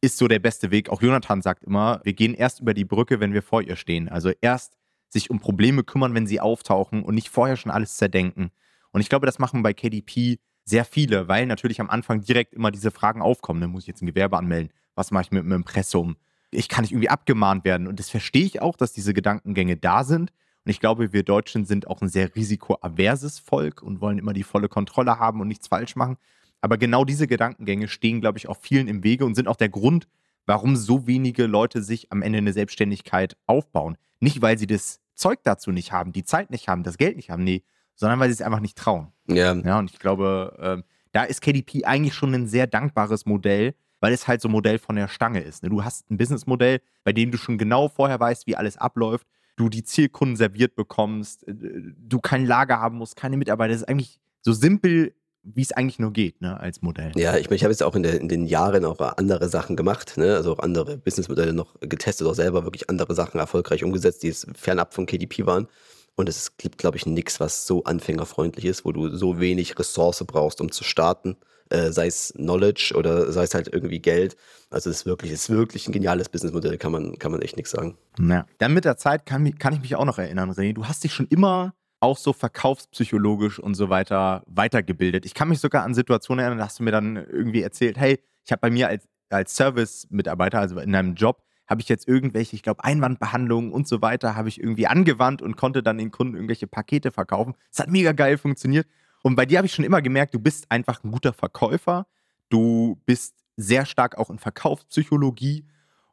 ist 0.00 0.16
so 0.16 0.28
der 0.28 0.38
beste 0.38 0.70
Weg. 0.70 0.88
Auch 0.88 1.02
Jonathan 1.02 1.42
sagt 1.42 1.64
immer, 1.64 2.00
wir 2.04 2.12
gehen 2.12 2.34
erst 2.34 2.60
über 2.60 2.74
die 2.74 2.84
Brücke, 2.84 3.18
wenn 3.18 3.32
wir 3.32 3.42
vor 3.42 3.60
ihr 3.60 3.74
stehen. 3.74 4.08
Also 4.08 4.30
erst 4.40 4.76
sich 5.08 5.30
um 5.30 5.40
Probleme 5.40 5.82
kümmern, 5.82 6.14
wenn 6.14 6.28
sie 6.28 6.38
auftauchen 6.38 7.02
und 7.02 7.16
nicht 7.16 7.28
vorher 7.28 7.56
schon 7.56 7.72
alles 7.72 7.96
zerdenken. 7.96 8.50
Und 8.92 9.00
ich 9.00 9.08
glaube, 9.08 9.26
das 9.26 9.40
machen 9.40 9.64
bei 9.64 9.74
KDP 9.74 10.38
sehr 10.64 10.84
viele, 10.84 11.26
weil 11.26 11.46
natürlich 11.46 11.80
am 11.80 11.90
Anfang 11.90 12.20
direkt 12.20 12.54
immer 12.54 12.70
diese 12.70 12.92
Fragen 12.92 13.20
aufkommen. 13.20 13.58
Ne? 13.58 13.66
Muss 13.66 13.82
ich 13.82 13.88
jetzt 13.88 14.02
ein 14.02 14.06
Gewerbe 14.06 14.38
anmelden? 14.38 14.72
Was 14.94 15.10
mache 15.10 15.24
ich 15.24 15.30
mit 15.32 15.42
dem 15.42 15.50
Impressum? 15.50 16.16
Ich 16.52 16.68
kann 16.68 16.82
nicht 16.82 16.92
irgendwie 16.92 17.08
abgemahnt 17.08 17.64
werden. 17.64 17.88
Und 17.88 17.98
das 17.98 18.10
verstehe 18.10 18.44
ich 18.44 18.62
auch, 18.62 18.76
dass 18.76 18.92
diese 18.92 19.12
Gedankengänge 19.12 19.76
da 19.76 20.04
sind. 20.04 20.32
Und 20.64 20.70
ich 20.70 20.80
glaube, 20.80 21.12
wir 21.12 21.22
Deutschen 21.22 21.66
sind 21.66 21.86
auch 21.86 22.00
ein 22.00 22.08
sehr 22.08 22.34
risikoaverses 22.34 23.38
Volk 23.38 23.82
und 23.82 24.00
wollen 24.00 24.18
immer 24.18 24.32
die 24.32 24.44
volle 24.44 24.68
Kontrolle 24.68 25.18
haben 25.18 25.40
und 25.40 25.48
nichts 25.48 25.68
falsch 25.68 25.94
machen. 25.94 26.16
Aber 26.62 26.78
genau 26.78 27.04
diese 27.04 27.26
Gedankengänge 27.26 27.88
stehen, 27.88 28.22
glaube 28.22 28.38
ich, 28.38 28.48
auch 28.48 28.56
vielen 28.58 28.88
im 28.88 29.04
Wege 29.04 29.26
und 29.26 29.34
sind 29.34 29.48
auch 29.48 29.56
der 29.56 29.68
Grund, 29.68 30.08
warum 30.46 30.76
so 30.76 31.06
wenige 31.06 31.46
Leute 31.46 31.82
sich 31.82 32.10
am 32.10 32.22
Ende 32.22 32.38
eine 32.38 32.54
Selbstständigkeit 32.54 33.36
aufbauen. 33.46 33.98
Nicht, 34.20 34.40
weil 34.40 34.56
sie 34.56 34.66
das 34.66 35.00
Zeug 35.14 35.40
dazu 35.42 35.70
nicht 35.70 35.92
haben, 35.92 36.12
die 36.12 36.24
Zeit 36.24 36.50
nicht 36.50 36.68
haben, 36.68 36.82
das 36.82 36.96
Geld 36.96 37.16
nicht 37.16 37.28
haben, 37.28 37.44
nee, 37.44 37.62
sondern 37.94 38.18
weil 38.18 38.28
sie 38.28 38.34
es 38.34 38.42
einfach 38.42 38.60
nicht 38.60 38.78
trauen. 38.78 39.08
Ja. 39.28 39.54
Ja, 39.54 39.78
und 39.78 39.90
ich 39.90 39.98
glaube, 39.98 40.56
äh, 40.58 40.82
da 41.12 41.24
ist 41.24 41.42
KDP 41.42 41.84
eigentlich 41.84 42.14
schon 42.14 42.34
ein 42.34 42.46
sehr 42.46 42.66
dankbares 42.66 43.26
Modell, 43.26 43.74
weil 44.00 44.12
es 44.12 44.26
halt 44.26 44.40
so 44.40 44.48
ein 44.48 44.52
Modell 44.52 44.78
von 44.78 44.96
der 44.96 45.08
Stange 45.08 45.40
ist. 45.40 45.62
Ne? 45.62 45.68
Du 45.68 45.84
hast 45.84 46.10
ein 46.10 46.16
Businessmodell, 46.16 46.80
bei 47.04 47.12
dem 47.12 47.30
du 47.30 47.38
schon 47.38 47.58
genau 47.58 47.88
vorher 47.88 48.18
weißt, 48.18 48.46
wie 48.46 48.56
alles 48.56 48.76
abläuft 48.76 49.26
du 49.56 49.68
die 49.68 49.84
Zielkunden 49.84 50.36
serviert 50.36 50.74
bekommst, 50.74 51.46
äh, 51.46 51.54
du 51.54 52.20
kein 52.20 52.46
Lager 52.46 52.80
haben 52.80 52.98
musst, 52.98 53.16
keine 53.16 53.36
Mitarbeiter. 53.36 53.72
Das 53.72 53.82
ist 53.82 53.88
eigentlich 53.88 54.18
so 54.42 54.52
simpel, 54.52 55.14
wie 55.42 55.62
es 55.62 55.72
eigentlich 55.72 55.98
nur 55.98 56.12
geht, 56.12 56.40
ne, 56.40 56.58
als 56.58 56.80
Modell. 56.82 57.12
Ja, 57.16 57.36
ich 57.36 57.46
meine, 57.46 57.56
ich 57.56 57.64
habe 57.64 57.72
jetzt 57.72 57.82
auch 57.82 57.94
in, 57.94 58.02
der, 58.02 58.18
in, 58.20 58.28
den 58.28 58.46
Jahren 58.46 58.84
auch 58.84 58.98
andere 59.16 59.48
Sachen 59.48 59.76
gemacht, 59.76 60.16
ne, 60.16 60.34
also 60.34 60.52
auch 60.52 60.58
andere 60.60 60.96
Businessmodelle 60.96 61.52
noch 61.52 61.78
getestet, 61.80 62.26
auch 62.26 62.34
selber 62.34 62.64
wirklich 62.64 62.88
andere 62.88 63.14
Sachen 63.14 63.38
erfolgreich 63.38 63.84
umgesetzt, 63.84 64.22
die 64.22 64.28
es 64.28 64.46
fernab 64.54 64.94
von 64.94 65.06
KDP 65.06 65.46
waren. 65.46 65.68
Und 66.16 66.28
es 66.28 66.56
gibt, 66.56 66.78
glaube 66.78 66.96
ich, 66.96 67.06
nichts, 67.06 67.40
was 67.40 67.66
so 67.66 67.84
anfängerfreundlich 67.84 68.64
ist, 68.64 68.84
wo 68.84 68.92
du 68.92 69.14
so 69.14 69.40
wenig 69.40 69.78
Ressource 69.78 70.24
brauchst, 70.26 70.60
um 70.60 70.70
zu 70.70 70.84
starten 70.84 71.36
äh, 71.74 71.92
sei 71.92 72.06
es 72.06 72.32
Knowledge 72.36 72.94
oder 72.96 73.32
sei 73.32 73.42
es 73.42 73.54
halt 73.54 73.68
irgendwie 73.72 74.00
Geld. 74.00 74.36
Also 74.70 74.90
es 74.90 74.98
ist 74.98 75.06
wirklich, 75.06 75.32
es 75.32 75.42
ist 75.42 75.50
wirklich 75.50 75.88
ein 75.88 75.92
geniales 75.92 76.28
Businessmodell, 76.28 76.78
kann 76.78 76.92
man, 76.92 77.18
kann 77.18 77.32
man 77.32 77.42
echt 77.42 77.56
nichts 77.56 77.72
sagen. 77.72 77.96
Ja. 78.18 78.46
Dann 78.58 78.74
mit 78.74 78.84
der 78.84 78.96
Zeit 78.96 79.26
kann, 79.26 79.58
kann 79.58 79.74
ich 79.74 79.80
mich 79.80 79.96
auch 79.96 80.04
noch 80.04 80.18
erinnern, 80.18 80.50
René, 80.50 80.72
du 80.72 80.86
hast 80.86 81.04
dich 81.04 81.12
schon 81.12 81.26
immer 81.28 81.74
auch 82.00 82.18
so 82.18 82.32
verkaufspsychologisch 82.32 83.58
und 83.58 83.74
so 83.74 83.88
weiter 83.88 84.42
weitergebildet. 84.46 85.24
Ich 85.24 85.34
kann 85.34 85.48
mich 85.48 85.60
sogar 85.60 85.84
an 85.84 85.94
Situationen 85.94 86.40
erinnern, 86.40 86.58
da 86.58 86.66
hast 86.66 86.78
du 86.78 86.82
mir 86.82 86.92
dann 86.92 87.16
irgendwie 87.16 87.62
erzählt, 87.62 87.96
hey, 87.96 88.20
ich 88.44 88.52
habe 88.52 88.60
bei 88.60 88.70
mir 88.70 88.88
als, 88.88 89.08
als 89.30 89.56
Service-Mitarbeiter, 89.56 90.60
also 90.60 90.78
in 90.78 90.94
einem 90.94 91.14
Job, 91.14 91.42
habe 91.66 91.80
ich 91.80 91.88
jetzt 91.88 92.06
irgendwelche, 92.06 92.56
ich 92.56 92.62
glaube, 92.62 92.84
Einwandbehandlungen 92.84 93.72
und 93.72 93.88
so 93.88 94.02
weiter, 94.02 94.36
habe 94.36 94.50
ich 94.50 94.60
irgendwie 94.60 94.86
angewandt 94.86 95.40
und 95.40 95.56
konnte 95.56 95.82
dann 95.82 95.96
den 95.96 96.10
Kunden 96.10 96.34
irgendwelche 96.34 96.66
Pakete 96.66 97.10
verkaufen. 97.10 97.54
Es 97.72 97.78
hat 97.78 97.90
mega 97.90 98.12
geil 98.12 98.36
funktioniert. 98.36 98.86
Und 99.24 99.36
bei 99.36 99.46
dir 99.46 99.56
habe 99.56 99.66
ich 99.66 99.72
schon 99.72 99.86
immer 99.86 100.02
gemerkt, 100.02 100.34
du 100.34 100.38
bist 100.38 100.66
einfach 100.70 101.02
ein 101.02 101.10
guter 101.10 101.32
Verkäufer. 101.32 102.06
Du 102.50 103.00
bist 103.06 103.34
sehr 103.56 103.86
stark 103.86 104.18
auch 104.18 104.28
in 104.28 104.38
Verkaufspsychologie. 104.38 105.64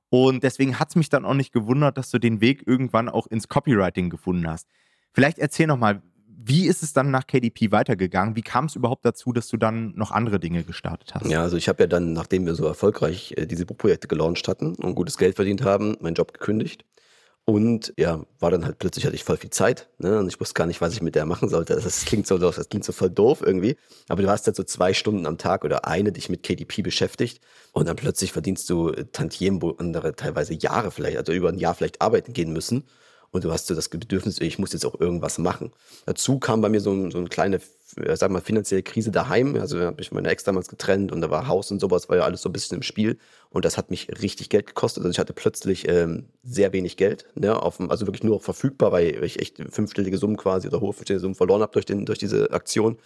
Und 0.08 0.44
deswegen 0.44 0.80
hat 0.80 0.90
es 0.90 0.96
mich 0.96 1.10
dann 1.10 1.26
auch 1.26 1.34
nicht 1.34 1.52
gewundert, 1.52 1.98
dass 1.98 2.10
du 2.10 2.20
den 2.20 2.40
Weg 2.40 2.66
irgendwann 2.66 3.10
auch 3.10 3.28
ins 3.28 3.50
Copywriting 3.50 4.10
gefunden 4.10 4.48
hast. 4.48 4.70
Vielleicht 5.12 5.40
erzähl 5.40 5.68
nochmal, 5.68 6.02
wie 6.26 6.68
ist 6.68 6.84
es 6.84 6.94
dann 6.94 7.12
nach 7.12 7.28
KDP 7.28 7.74
weitergegangen? 7.74 8.38
Wie 8.38 8.44
kam 8.44 8.66
es 8.66 8.78
überhaupt 8.78 9.04
dazu, 9.04 9.34
dass 9.34 9.50
du 9.50 9.58
dann 9.58 9.94
noch 9.96 10.12
andere 10.12 10.40
Dinge 10.40 10.64
gestartet 10.64 11.14
hast? 11.14 11.30
Ja, 11.30 11.42
also 11.42 11.58
ich 11.58 11.68
habe 11.68 11.84
ja 11.84 11.88
dann, 11.88 12.14
nachdem 12.14 12.46
wir 12.46 12.56
so 12.56 12.66
erfolgreich 12.66 13.34
äh, 13.36 13.46
diese 13.46 13.66
Buchprojekte 13.66 14.08
gelauncht 14.08 14.48
hatten 14.48 14.76
und 14.76 14.96
gutes 14.96 15.18
Geld 15.18 15.36
verdient 15.36 15.64
haben, 15.64 15.98
meinen 16.00 16.16
Job 16.16 16.32
gekündigt 16.32 16.86
und 17.46 17.94
ja, 17.98 18.24
war 18.40 18.52
dann 18.52 18.66
halt 18.66 18.78
plötzlich 18.78 19.06
hatte 19.06 19.16
ich 19.16 19.24
voll 19.24 19.38
viel 19.38 19.50
Zeit, 19.50 19.90
ne? 19.98 20.20
Und 20.20 20.28
ich 20.28 20.40
wusste 20.40 20.54
gar 20.54 20.68
nicht, 20.68 20.80
was 20.80 20.94
ich 20.94 21.02
mit 21.02 21.16
der 21.16 21.26
machen 21.26 21.50
sollte. 21.50 21.76
Das 21.76 22.06
klingt 22.06 22.28
so, 22.28 22.38
das 22.38 22.70
klingt 22.70 22.86
so 22.86 22.92
voll 22.92 23.10
doof 23.10 23.42
irgendwie. 23.42 23.78
Aber 24.08 24.22
du 24.22 24.30
hast 24.30 24.46
halt 24.46 24.56
so 24.56 24.64
zwei 24.64 24.94
Stunden 24.94 25.26
am 25.26 25.38
Tag 25.38 25.66
oder 25.66 25.86
eine 25.86 26.12
dich 26.12 26.30
mit 26.30 26.44
KDP 26.44 26.84
beschäftigt 26.84 27.42
und 27.74 27.88
dann 27.88 27.96
plötzlich 27.96 28.32
verdienst 28.32 28.70
du 28.70 28.90
äh, 28.90 29.06
Tantiem, 29.12 29.62
wo 29.62 29.72
andere 29.72 30.16
teilweise 30.16 30.54
Jahre 30.54 30.92
vielleicht, 30.92 31.18
also 31.18 31.34
über 31.34 31.50
ein 31.50 31.58
Jahr 31.58 31.74
vielleicht 31.74 32.02
arbeiten 32.02 32.34
gehen 32.34 32.54
müssen. 32.54 32.84
Und 33.32 33.46
du 33.46 33.52
hast 33.52 33.68
so 33.68 33.76
das 33.76 33.88
Bedürfnis, 33.90 34.40
ich 34.40 34.60
muss 34.60 34.74
jetzt 34.74 34.86
auch 34.86 35.00
irgendwas 35.00 35.38
machen. 35.38 35.72
Dazu 36.06 36.38
kam 36.38 36.60
bei 36.60 36.68
mir 36.68 36.82
so, 36.82 37.10
so 37.10 37.18
eine 37.18 37.30
kleine 37.30 37.62
äh, 37.98 38.16
sag 38.16 38.32
mal, 38.32 38.42
finanzielle 38.42 38.84
Krise 38.84 39.12
daheim. 39.12 39.56
Also 39.56 39.80
habe 39.80 40.02
ich 40.02 40.12
meine 40.12 40.30
Ex 40.30 40.44
damals 40.44 40.68
getrennt 40.68 41.12
und 41.12 41.22
da 41.22 41.30
war 41.30 41.48
Haus 41.48 41.72
und 41.72 41.80
sowas, 41.80 42.10
war 42.10 42.18
ja 42.18 42.24
alles 42.24 42.42
so 42.42 42.50
ein 42.50 42.54
bisschen 42.54 42.78
im 42.78 42.84
Spiel. 42.84 43.18
Und 43.52 43.66
das 43.66 43.78
hat 43.78 43.92
mich 43.92 44.08
richtig 44.22 44.50
Geld 44.50 44.68
gekostet. 44.68 45.04
Also 45.04 45.12
ich 45.12 45.20
hatte 45.20 45.34
plötzlich 45.34 45.88
ähm, 45.88 46.30
sehr 46.42 46.72
wenig 46.72 46.96
Geld, 46.98 47.26
ne, 47.36 47.62
auf, 47.62 47.80
also 47.82 48.08
wirklich 48.08 48.24
nur 48.24 48.40
verfügbar, 48.40 48.92
weil 48.92 49.24
ich 49.24 49.40
echt 49.40 49.58
fünfstellige 49.70 50.18
Summen 50.18 50.38
quasi 50.38 50.68
oder 50.68 50.80
hohe 50.80 50.94
fünfstellige 50.94 51.22
Summen 51.22 51.36
verloren 51.36 51.62
habe 51.62 51.74
durch, 51.74 51.86
durch 51.86 52.20
diese 52.20 52.52
Aktion 52.52 52.98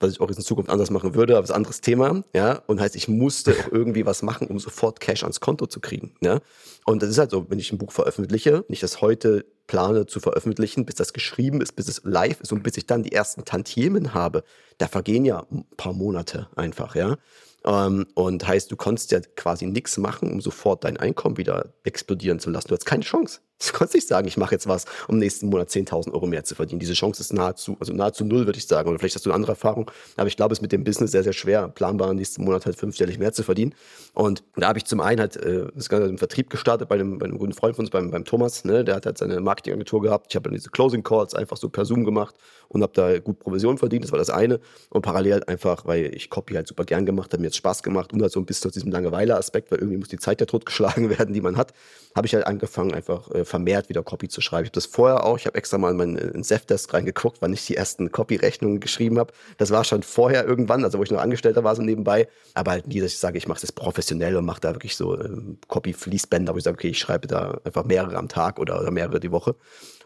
was 0.00 0.12
ich 0.12 0.20
auch 0.20 0.28
in 0.28 0.36
Zukunft 0.36 0.70
anders 0.70 0.90
machen 0.90 1.14
würde, 1.14 1.34
aber 1.34 1.42
das 1.42 1.50
ist 1.50 1.54
ein 1.54 1.58
anderes 1.58 1.80
Thema, 1.80 2.24
ja, 2.34 2.62
und 2.66 2.80
heißt, 2.80 2.96
ich 2.96 3.08
musste 3.08 3.52
auch 3.52 3.68
irgendwie 3.72 4.06
was 4.06 4.22
machen, 4.22 4.48
um 4.48 4.58
sofort 4.58 5.00
Cash 5.00 5.22
ans 5.22 5.40
Konto 5.40 5.66
zu 5.66 5.80
kriegen, 5.80 6.14
ja, 6.20 6.40
und 6.84 7.02
das 7.02 7.10
ist 7.10 7.18
halt 7.18 7.30
so, 7.30 7.46
wenn 7.48 7.58
ich 7.58 7.72
ein 7.72 7.78
Buch 7.78 7.92
veröffentliche, 7.92 8.64
ich 8.68 8.80
das 8.80 9.00
heute 9.00 9.44
plane 9.66 10.06
zu 10.06 10.20
veröffentlichen, 10.20 10.84
bis 10.84 10.96
das 10.96 11.12
geschrieben 11.12 11.60
ist, 11.60 11.72
bis 11.72 11.88
es 11.88 12.02
live 12.04 12.40
ist 12.40 12.52
und 12.52 12.62
bis 12.62 12.76
ich 12.76 12.86
dann 12.86 13.02
die 13.02 13.12
ersten 13.12 13.44
Tantiemen 13.44 14.12
habe, 14.12 14.44
da 14.78 14.88
vergehen 14.88 15.24
ja 15.24 15.46
ein 15.50 15.64
paar 15.76 15.94
Monate 15.94 16.48
einfach, 16.56 16.94
ja, 16.94 17.16
ähm, 17.64 18.06
und 18.14 18.46
heißt, 18.46 18.70
du 18.70 18.76
konntest 18.76 19.10
ja 19.12 19.20
quasi 19.20 19.66
nichts 19.66 19.96
machen, 19.96 20.32
um 20.32 20.40
sofort 20.40 20.84
dein 20.84 20.96
Einkommen 20.96 21.36
wieder 21.36 21.74
explodieren 21.84 22.38
zu 22.38 22.50
lassen. 22.50 22.68
Du 22.68 22.74
hast 22.74 22.86
keine 22.86 23.02
Chance. 23.02 23.40
Du 23.60 23.72
kannst 23.72 23.94
nicht 23.94 24.08
sagen, 24.08 24.26
ich 24.26 24.36
mache 24.36 24.52
jetzt 24.52 24.66
was, 24.66 24.84
um 25.06 25.18
nächsten 25.18 25.48
Monat 25.48 25.68
10.000 25.68 26.12
Euro 26.12 26.26
mehr 26.26 26.44
zu 26.44 26.54
verdienen. 26.54 26.80
Diese 26.80 26.92
Chance 26.92 27.20
ist 27.20 27.32
nahezu, 27.32 27.76
also 27.78 27.92
nahezu 27.92 28.24
null, 28.24 28.46
würde 28.46 28.58
ich 28.58 28.66
sagen. 28.66 28.88
Oder 28.88 28.98
vielleicht 28.98 29.14
hast 29.14 29.24
du 29.24 29.30
eine 29.30 29.36
andere 29.36 29.52
Erfahrung. 29.52 29.90
Aber 30.16 30.26
ich 30.26 30.36
glaube, 30.36 30.52
es 30.52 30.58
ist 30.58 30.62
mit 30.62 30.72
dem 30.72 30.82
Business 30.82 31.12
sehr, 31.12 31.22
sehr 31.22 31.32
schwer, 31.32 31.68
planbar 31.68 32.12
nächsten 32.14 32.44
Monat 32.44 32.66
halt 32.66 32.76
fünfstellig 32.76 33.18
mehr 33.18 33.32
zu 33.32 33.42
verdienen. 33.44 33.74
Und 34.12 34.42
da 34.56 34.68
habe 34.68 34.78
ich 34.78 34.84
zum 34.86 35.00
einen 35.00 35.20
halt 35.20 35.36
äh, 35.36 35.66
das 35.74 35.88
Ganze 35.88 36.08
im 36.08 36.18
Vertrieb 36.18 36.50
gestartet 36.50 36.88
bei 36.88 36.96
einem, 36.96 37.18
bei 37.18 37.26
einem 37.26 37.38
guten 37.38 37.52
Freund 37.52 37.76
von 37.76 37.84
uns, 37.84 37.90
beim, 37.90 38.10
beim 38.10 38.24
Thomas. 38.24 38.64
Ne? 38.64 38.84
Der 38.84 38.96
hat 38.96 39.06
halt 39.06 39.18
seine 39.18 39.40
Marketingagentur 39.40 40.02
gehabt. 40.02 40.26
Ich 40.30 40.36
habe 40.36 40.44
dann 40.44 40.54
diese 40.54 40.70
Closing 40.70 41.04
Calls 41.04 41.34
einfach 41.34 41.56
so 41.56 41.68
per 41.68 41.84
Zoom 41.84 42.04
gemacht 42.04 42.34
und 42.68 42.82
habe 42.82 42.92
da 42.92 43.18
gut 43.20 43.38
Provision 43.38 43.78
verdient. 43.78 44.04
Das 44.04 44.12
war 44.12 44.18
das 44.18 44.30
eine. 44.30 44.60
Und 44.90 45.02
parallel 45.02 45.32
halt 45.34 45.48
einfach, 45.48 45.86
weil 45.86 46.14
ich 46.14 46.28
Copy 46.28 46.54
halt 46.54 46.66
super 46.66 46.84
gern 46.84 47.06
gemacht 47.06 47.32
habe, 47.32 47.40
mir 47.40 47.48
jetzt 47.48 47.56
Spaß 47.56 47.82
gemacht 47.82 48.12
und 48.12 48.20
halt 48.20 48.32
so 48.32 48.40
ein 48.40 48.46
bisschen 48.46 48.68
aus 48.68 48.74
diesem 48.74 48.90
Langeweile-Aspekt, 48.90 49.70
weil 49.70 49.78
irgendwie 49.78 49.98
muss 49.98 50.08
die 50.08 50.18
Zeit 50.18 50.40
ja 50.40 50.46
totgeschlagen 50.46 51.08
werden, 51.18 51.32
die 51.32 51.40
man 51.40 51.56
hat, 51.56 51.72
habe 52.14 52.26
ich 52.26 52.34
halt 52.34 52.46
angefangen, 52.46 52.92
einfach 52.92 53.30
äh, 53.30 53.43
vermehrt 53.44 53.88
wieder 53.88 54.02
Copy 54.02 54.28
zu 54.28 54.40
schreiben. 54.40 54.64
Ich 54.64 54.68
habe 54.68 54.74
das 54.74 54.86
vorher 54.86 55.24
auch, 55.24 55.38
ich 55.38 55.46
habe 55.46 55.56
extra 55.56 55.78
mal 55.78 55.90
in 55.90 55.96
meinen 55.96 56.44
Zefdesk 56.44 56.92
reingeguckt, 56.92 57.38
wann 57.40 57.52
ich 57.52 57.66
die 57.66 57.76
ersten 57.76 58.12
Copy-Rechnungen 58.12 58.80
geschrieben 58.80 59.18
habe. 59.18 59.32
Das 59.58 59.70
war 59.70 59.84
schon 59.84 60.02
vorher 60.02 60.44
irgendwann, 60.44 60.84
also 60.84 60.98
wo 60.98 61.02
ich 61.02 61.10
noch 61.10 61.20
Angestellter 61.20 61.64
war, 61.64 61.74
so 61.76 61.82
nebenbei. 61.82 62.28
Aber 62.54 62.72
halt 62.72 62.86
nie, 62.86 63.00
dass 63.00 63.12
ich 63.12 63.18
sage, 63.18 63.38
ich 63.38 63.48
mache 63.48 63.60
das 63.60 63.72
professionell 63.72 64.36
und 64.36 64.44
mache 64.44 64.60
da 64.60 64.74
wirklich 64.74 64.96
so 64.96 65.18
äh, 65.18 65.28
Copy-Fließbänder, 65.68 66.54
wo 66.54 66.58
ich 66.58 66.64
sage, 66.64 66.74
okay, 66.74 66.88
ich 66.88 66.98
schreibe 66.98 67.26
da 67.26 67.60
einfach 67.64 67.84
mehrere 67.84 68.16
am 68.16 68.28
Tag 68.28 68.58
oder, 68.58 68.80
oder 68.80 68.90
mehrere 68.90 69.20
die 69.20 69.30
Woche. 69.30 69.56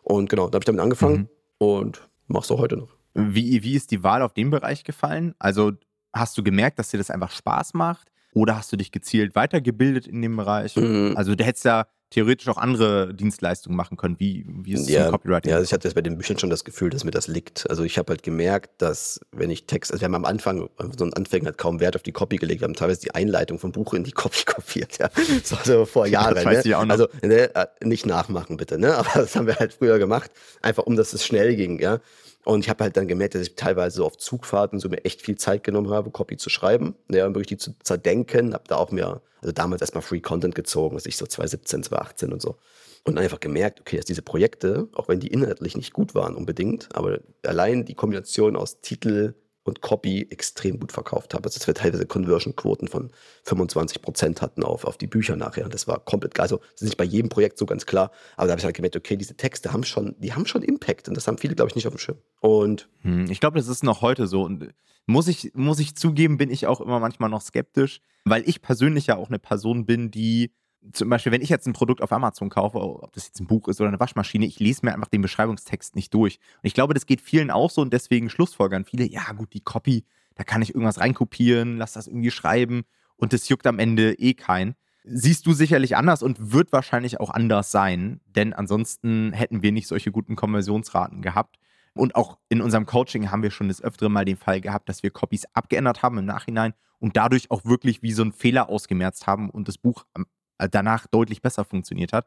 Und 0.03 0.29
genau, 0.29 0.49
da 0.49 0.57
habe 0.57 0.63
ich 0.63 0.67
damit 0.67 0.81
angefangen 0.81 1.17
mhm. 1.17 1.29
und 1.59 2.09
mache 2.27 2.45
es 2.45 2.51
auch 2.51 2.59
heute 2.59 2.77
noch. 2.77 2.89
Wie, 3.15 3.63
wie 3.63 3.75
ist 3.75 3.91
die 3.91 4.03
Wahl 4.03 4.23
auf 4.23 4.33
den 4.33 4.51
Bereich 4.51 4.85
gefallen? 4.85 5.35
Also 5.39 5.73
hast 6.13 6.39
du 6.39 6.43
gemerkt, 6.43 6.79
dass 6.79 6.91
dir 6.91 6.99
das 6.99 7.11
einfach 7.11 7.31
Spaß 7.31 7.75
macht? 7.75 8.09
Oder 8.35 8.57
hast 8.57 8.73
du 8.73 8.77
dich 8.77 8.93
gezielt 8.93 9.35
weitergebildet 9.35 10.07
in 10.07 10.23
dem 10.23 10.37
Bereich? 10.37 10.77
Mhm. 10.77 11.15
Also 11.17 11.35
du 11.35 11.45
hättest 11.45 11.65
ja 11.65 11.87
theoretisch 12.11 12.49
auch 12.49 12.57
andere 12.57 13.13
Dienstleistungen 13.13 13.77
machen 13.77 13.97
können. 13.97 14.19
Wie, 14.19 14.47
wie 14.49 14.73
ist 14.73 14.83
es 14.83 14.89
ja, 14.89 15.11
Copywriting? 15.11 15.51
Ja, 15.51 15.57
also 15.57 15.67
ich 15.67 15.73
hatte 15.73 15.87
jetzt 15.87 15.95
bei 15.95 16.01
den 16.01 16.17
Büchern 16.17 16.39
schon 16.39 16.49
das 16.49 16.65
Gefühl, 16.65 16.91
dass 16.91 17.05
mir 17.05 17.11
das 17.11 17.29
liegt. 17.29 17.69
Also 17.69 17.85
ich 17.85 17.99
habe 17.99 18.11
halt 18.11 18.23
gemerkt, 18.23 18.71
dass 18.81 19.21
wenn 19.33 19.51
ich 19.51 19.67
Text, 19.67 19.93
also 19.93 20.01
wir 20.01 20.07
haben 20.07 20.15
am 20.15 20.25
Anfang, 20.25 20.71
so 20.97 21.05
ein 21.05 21.13
Anfänger 21.13 21.49
hat 21.49 21.59
kaum 21.59 21.81
Wert 21.81 21.97
auf 21.97 22.03
die 22.03 22.13
Copy 22.13 22.37
gelegt, 22.37 22.63
wir 22.63 22.65
haben 22.67 22.75
teilweise 22.75 23.01
die 23.01 23.15
Einleitung 23.15 23.59
vom 23.59 23.73
Buch 23.73 23.93
in 23.95 24.05
die 24.05 24.13
Copy 24.13 24.45
kopiert, 24.47 24.99
ja. 24.99 25.11
So, 25.45 25.57
so 25.63 25.85
vor 25.85 26.07
Jahren. 26.07 26.35
Das 26.35 26.45
weiß 26.45 26.65
ne? 26.65 26.71
ich 26.71 26.75
auch 26.75 26.85
noch. 26.85 26.93
Also 26.93 27.09
ne, 27.23 27.55
äh, 27.55 27.67
nicht 27.83 28.07
nachmachen 28.07 28.57
bitte, 28.57 28.79
ne? 28.79 28.95
Aber 28.97 29.11
das 29.15 29.37
haben 29.37 29.47
wir 29.47 29.57
halt 29.57 29.75
früher 29.75 29.99
gemacht, 29.99 30.31
einfach 30.63 30.85
um 30.85 30.97
dass 30.97 31.13
es 31.13 31.25
schnell 31.25 31.57
ging, 31.57 31.79
ja. 31.81 32.01
Und 32.49 32.61
ich 32.61 32.71
habe 32.71 32.85
halt 32.85 32.97
dann 32.97 33.09
gemerkt, 33.09 33.35
dass 33.35 33.43
ich 33.43 33.57
teilweise 33.57 34.03
auf 34.03 34.17
Zugfahrten 34.17 34.79
so 34.81 34.89
mir 34.89 35.05
echt 35.05 35.21
viel 35.21 35.37
Zeit 35.37 35.65
genommen 35.65 35.91
habe, 35.91 36.11
Copy 36.11 36.39
zu 36.39 36.49
schreiben, 36.49 36.95
ja, 37.11 37.27
um 37.27 37.35
wirklich 37.35 37.49
die 37.49 37.57
zu 37.59 37.75
zerdenken. 37.83 38.55
Habe 38.55 38.65
da 38.67 38.77
auch 38.77 38.91
mir, 38.91 39.21
also 39.43 39.53
damals 39.53 39.83
erstmal 39.83 40.01
Free 40.01 40.21
Content 40.21 40.55
gezogen, 40.55 40.97
was 40.97 41.05
ich 41.05 41.19
so 41.19 41.27
2017, 41.27 41.83
2018 41.83 42.33
und 42.33 42.41
so. 42.41 42.57
Und 43.05 43.19
einfach 43.19 43.41
gemerkt, 43.41 43.81
okay, 43.81 43.99
dass 43.99 44.07
diese 44.07 44.23
Projekte, 44.23 44.89
auch 44.95 45.09
wenn 45.09 45.21
die 45.21 45.27
inhaltlich 45.27 45.77
nicht 45.77 45.93
gut 45.93 46.15
waren 46.15 46.35
unbedingt, 46.35 46.89
aber 46.97 47.21
allein 47.45 47.85
die 47.85 47.95
Kombination 47.95 48.57
aus 48.57 48.81
Titel, 48.81 49.35
und 49.69 49.81
Copy 49.81 50.27
extrem 50.31 50.81
gut 50.81 50.93
verkauft 50.93 51.35
habe. 51.35 51.45
Also 51.45 51.59
dass 51.59 51.67
wir 51.67 51.75
teilweise 51.75 52.07
Conversion-Quoten 52.07 52.89
von 52.89 53.11
25 53.45 54.03
Prozent 54.03 54.43
hatten 54.43 54.63
auf, 54.63 54.85
auf 54.85 54.99
die 54.99 55.07
Bücher 55.07 55.37
nachher. 55.37 55.69
Das 55.69 55.87
war 55.87 56.01
komplett 56.01 56.35
geil. 56.35 56.45
Also 56.45 56.59
das 56.59 56.83
ist 56.83 56.89
nicht 56.89 56.97
bei 56.97 57.05
jedem 57.05 57.29
Projekt 57.29 57.59
so 57.59 57.67
ganz 57.67 57.87
klar, 57.87 58.11
aber 58.37 58.47
da 58.47 58.53
habe 58.53 58.61
ich 58.61 58.65
halt 58.65 58.77
gemerkt, 58.77 58.97
okay, 58.97 59.17
diese 59.17 59.37
Texte 59.37 59.73
haben 59.73 59.85
schon, 59.85 60.17
die 60.19 60.33
haben 60.33 60.47
schon 60.47 60.63
Impact 60.63 61.09
und 61.09 61.17
das 61.17 61.27
haben 61.27 61.39
viele, 61.39 61.55
glaube 61.55 61.71
ich, 61.71 61.77
nicht 61.77 61.87
auf 61.87 61.95
dem 61.95 61.99
Schirm. 61.99 62.19
Und 62.41 62.89
hm, 63.03 63.31
ich 63.31 63.41
glaube, 63.41 63.59
das 63.59 63.69
ist 63.69 63.85
noch 63.85 64.03
heute 64.03 64.27
so. 64.27 64.43
Und 64.43 64.73
muss 65.07 65.29
ich, 65.29 65.53
muss 65.55 65.79
ich 65.81 65.97
zugeben, 65.97 66.37
bin 66.37 66.51
ich 66.51 66.67
auch 66.67 66.81
immer 66.81 67.01
manchmal 67.01 67.31
noch 67.31 67.41
skeptisch, 67.41 68.01
weil 68.25 68.49
ich 68.49 68.61
persönlich 68.61 69.07
ja 69.07 69.17
auch 69.17 69.29
eine 69.29 69.39
Person 69.39 69.87
bin, 69.87 70.11
die 70.11 70.53
zum 70.93 71.09
Beispiel, 71.09 71.33
wenn 71.33 71.43
ich 71.43 71.49
jetzt 71.49 71.67
ein 71.67 71.73
Produkt 71.73 72.03
auf 72.03 72.13
Amazon 72.13 72.51
kaufe, 72.51 72.79
ob 72.79 73.13
das 73.13 73.27
jetzt 73.27 73.41
ein 73.41 73.47
Buch 73.47 73.69
ist 73.69 73.81
oder 73.81 73.89
eine 73.89 74.01
Waschmaschine, 74.01 74.47
ich 74.47 74.61
lese 74.61 74.85
mir 74.85 74.95
einfach 74.95 75.09
den 75.09 75.23
Beschreibungstext 75.23 75.97
nicht 75.97 76.15
durch. 76.15 76.39
Und 76.63 76.67
ich 76.67 76.75
glaube, 76.75 76.95
das 76.95 77.07
geht 77.07 77.21
vielen 77.21 77.51
auch 77.51 77.71
so 77.71 77.83
und 77.83 77.93
deswegen 77.93 78.31
schlussfolgern 78.31 78.85
viele, 78.85 79.05
ja 79.05 79.33
gut, 79.33 79.53
die 79.53 79.61
Copy, 79.61 80.05
da 80.35 80.45
kann 80.45 80.63
ich 80.63 80.71
irgendwas 80.71 81.01
reinkopieren, 81.01 81.77
lass 81.77 81.95
das 81.95 82.07
irgendwie 82.07 82.31
schreiben 82.31 82.85
und 83.17 83.33
das 83.33 83.49
juckt 83.49 83.67
am 83.67 83.79
Ende 83.79 84.15
eh 84.15 84.35
keinen. 84.35 84.75
Siehst 85.05 85.47
du 85.47 85.53
sicherlich 85.53 85.97
anders 85.97 86.23
und 86.23 86.53
wird 86.53 86.73
wahrscheinlich 86.73 87.19
auch 87.19 87.31
anders 87.31 87.71
sein, 87.71 88.21
denn 88.27 88.53
ansonsten 88.53 89.33
hätten 89.33 89.63
wir 89.63 89.73
nicht 89.73 89.89
solche 89.89 90.13
guten 90.13 90.37
Konversionsraten 90.37 91.23
gehabt. 91.23 91.57
Und 91.95 92.15
auch 92.15 92.39
in 92.49 92.61
unserem 92.61 92.87
Coaching 92.87 93.31
haben 93.31 93.43
wir 93.43 93.51
schon 93.51 93.69
das 93.69 93.83
öftere 93.83 94.11
Mal 94.11 94.25
den 94.25 94.37
Fall 94.37 94.61
gehabt, 94.61 94.89
dass 94.89 95.03
wir 95.03 95.11
Copies 95.11 95.47
abgeändert 95.55 96.03
haben 96.03 96.19
im 96.19 96.27
Nachhinein 96.27 96.75
und 97.01 97.17
dadurch 97.17 97.51
auch 97.51 97.65
wirklich 97.65 98.03
wie 98.03 98.13
so 98.13 98.23
ein 98.23 98.33
Fehler 98.33 98.69
ausgemerzt 98.69 99.27
haben 99.27 99.51
und 99.51 99.67
das 99.67 99.79
Buch 99.79 100.05
äh, 100.17 100.23
danach 100.71 101.07
deutlich 101.07 101.43
besser 101.43 101.65
funktioniert 101.65 102.13
hat. 102.13 102.27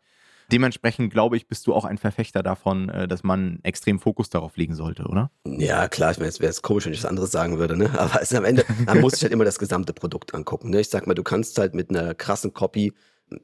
Dementsprechend 0.51 1.13
glaube 1.13 1.37
ich, 1.37 1.47
bist 1.47 1.65
du 1.67 1.73
auch 1.73 1.85
ein 1.85 1.97
Verfechter 1.97 2.43
davon, 2.43 2.89
äh, 2.89 3.07
dass 3.07 3.23
man 3.23 3.59
extrem 3.63 3.99
Fokus 3.99 4.29
darauf 4.29 4.57
legen 4.57 4.75
sollte, 4.75 5.03
oder? 5.03 5.31
Ja, 5.45 5.87
klar, 5.87 6.11
ich 6.11 6.17
meine, 6.17 6.29
es 6.29 6.39
wäre 6.39 6.53
komisch, 6.61 6.85
wenn 6.85 6.93
ich 6.93 7.03
was 7.03 7.09
anderes 7.09 7.31
sagen 7.31 7.57
würde, 7.57 7.77
ne? 7.77 7.89
Aber 7.97 8.21
es 8.21 8.31
ist 8.31 8.37
am 8.37 8.45
Ende, 8.45 8.65
man 8.85 8.99
muss 8.99 9.13
sich 9.13 9.23
halt 9.23 9.33
immer 9.33 9.45
das 9.45 9.59
gesamte 9.59 9.93
Produkt 9.93 10.33
angucken. 10.33 10.69
Ne? 10.69 10.81
Ich 10.81 10.89
sag 10.89 11.07
mal, 11.07 11.13
du 11.13 11.23
kannst 11.23 11.57
halt 11.57 11.73
mit 11.73 11.89
einer 11.89 12.13
krassen 12.13 12.53
Copy 12.53 12.93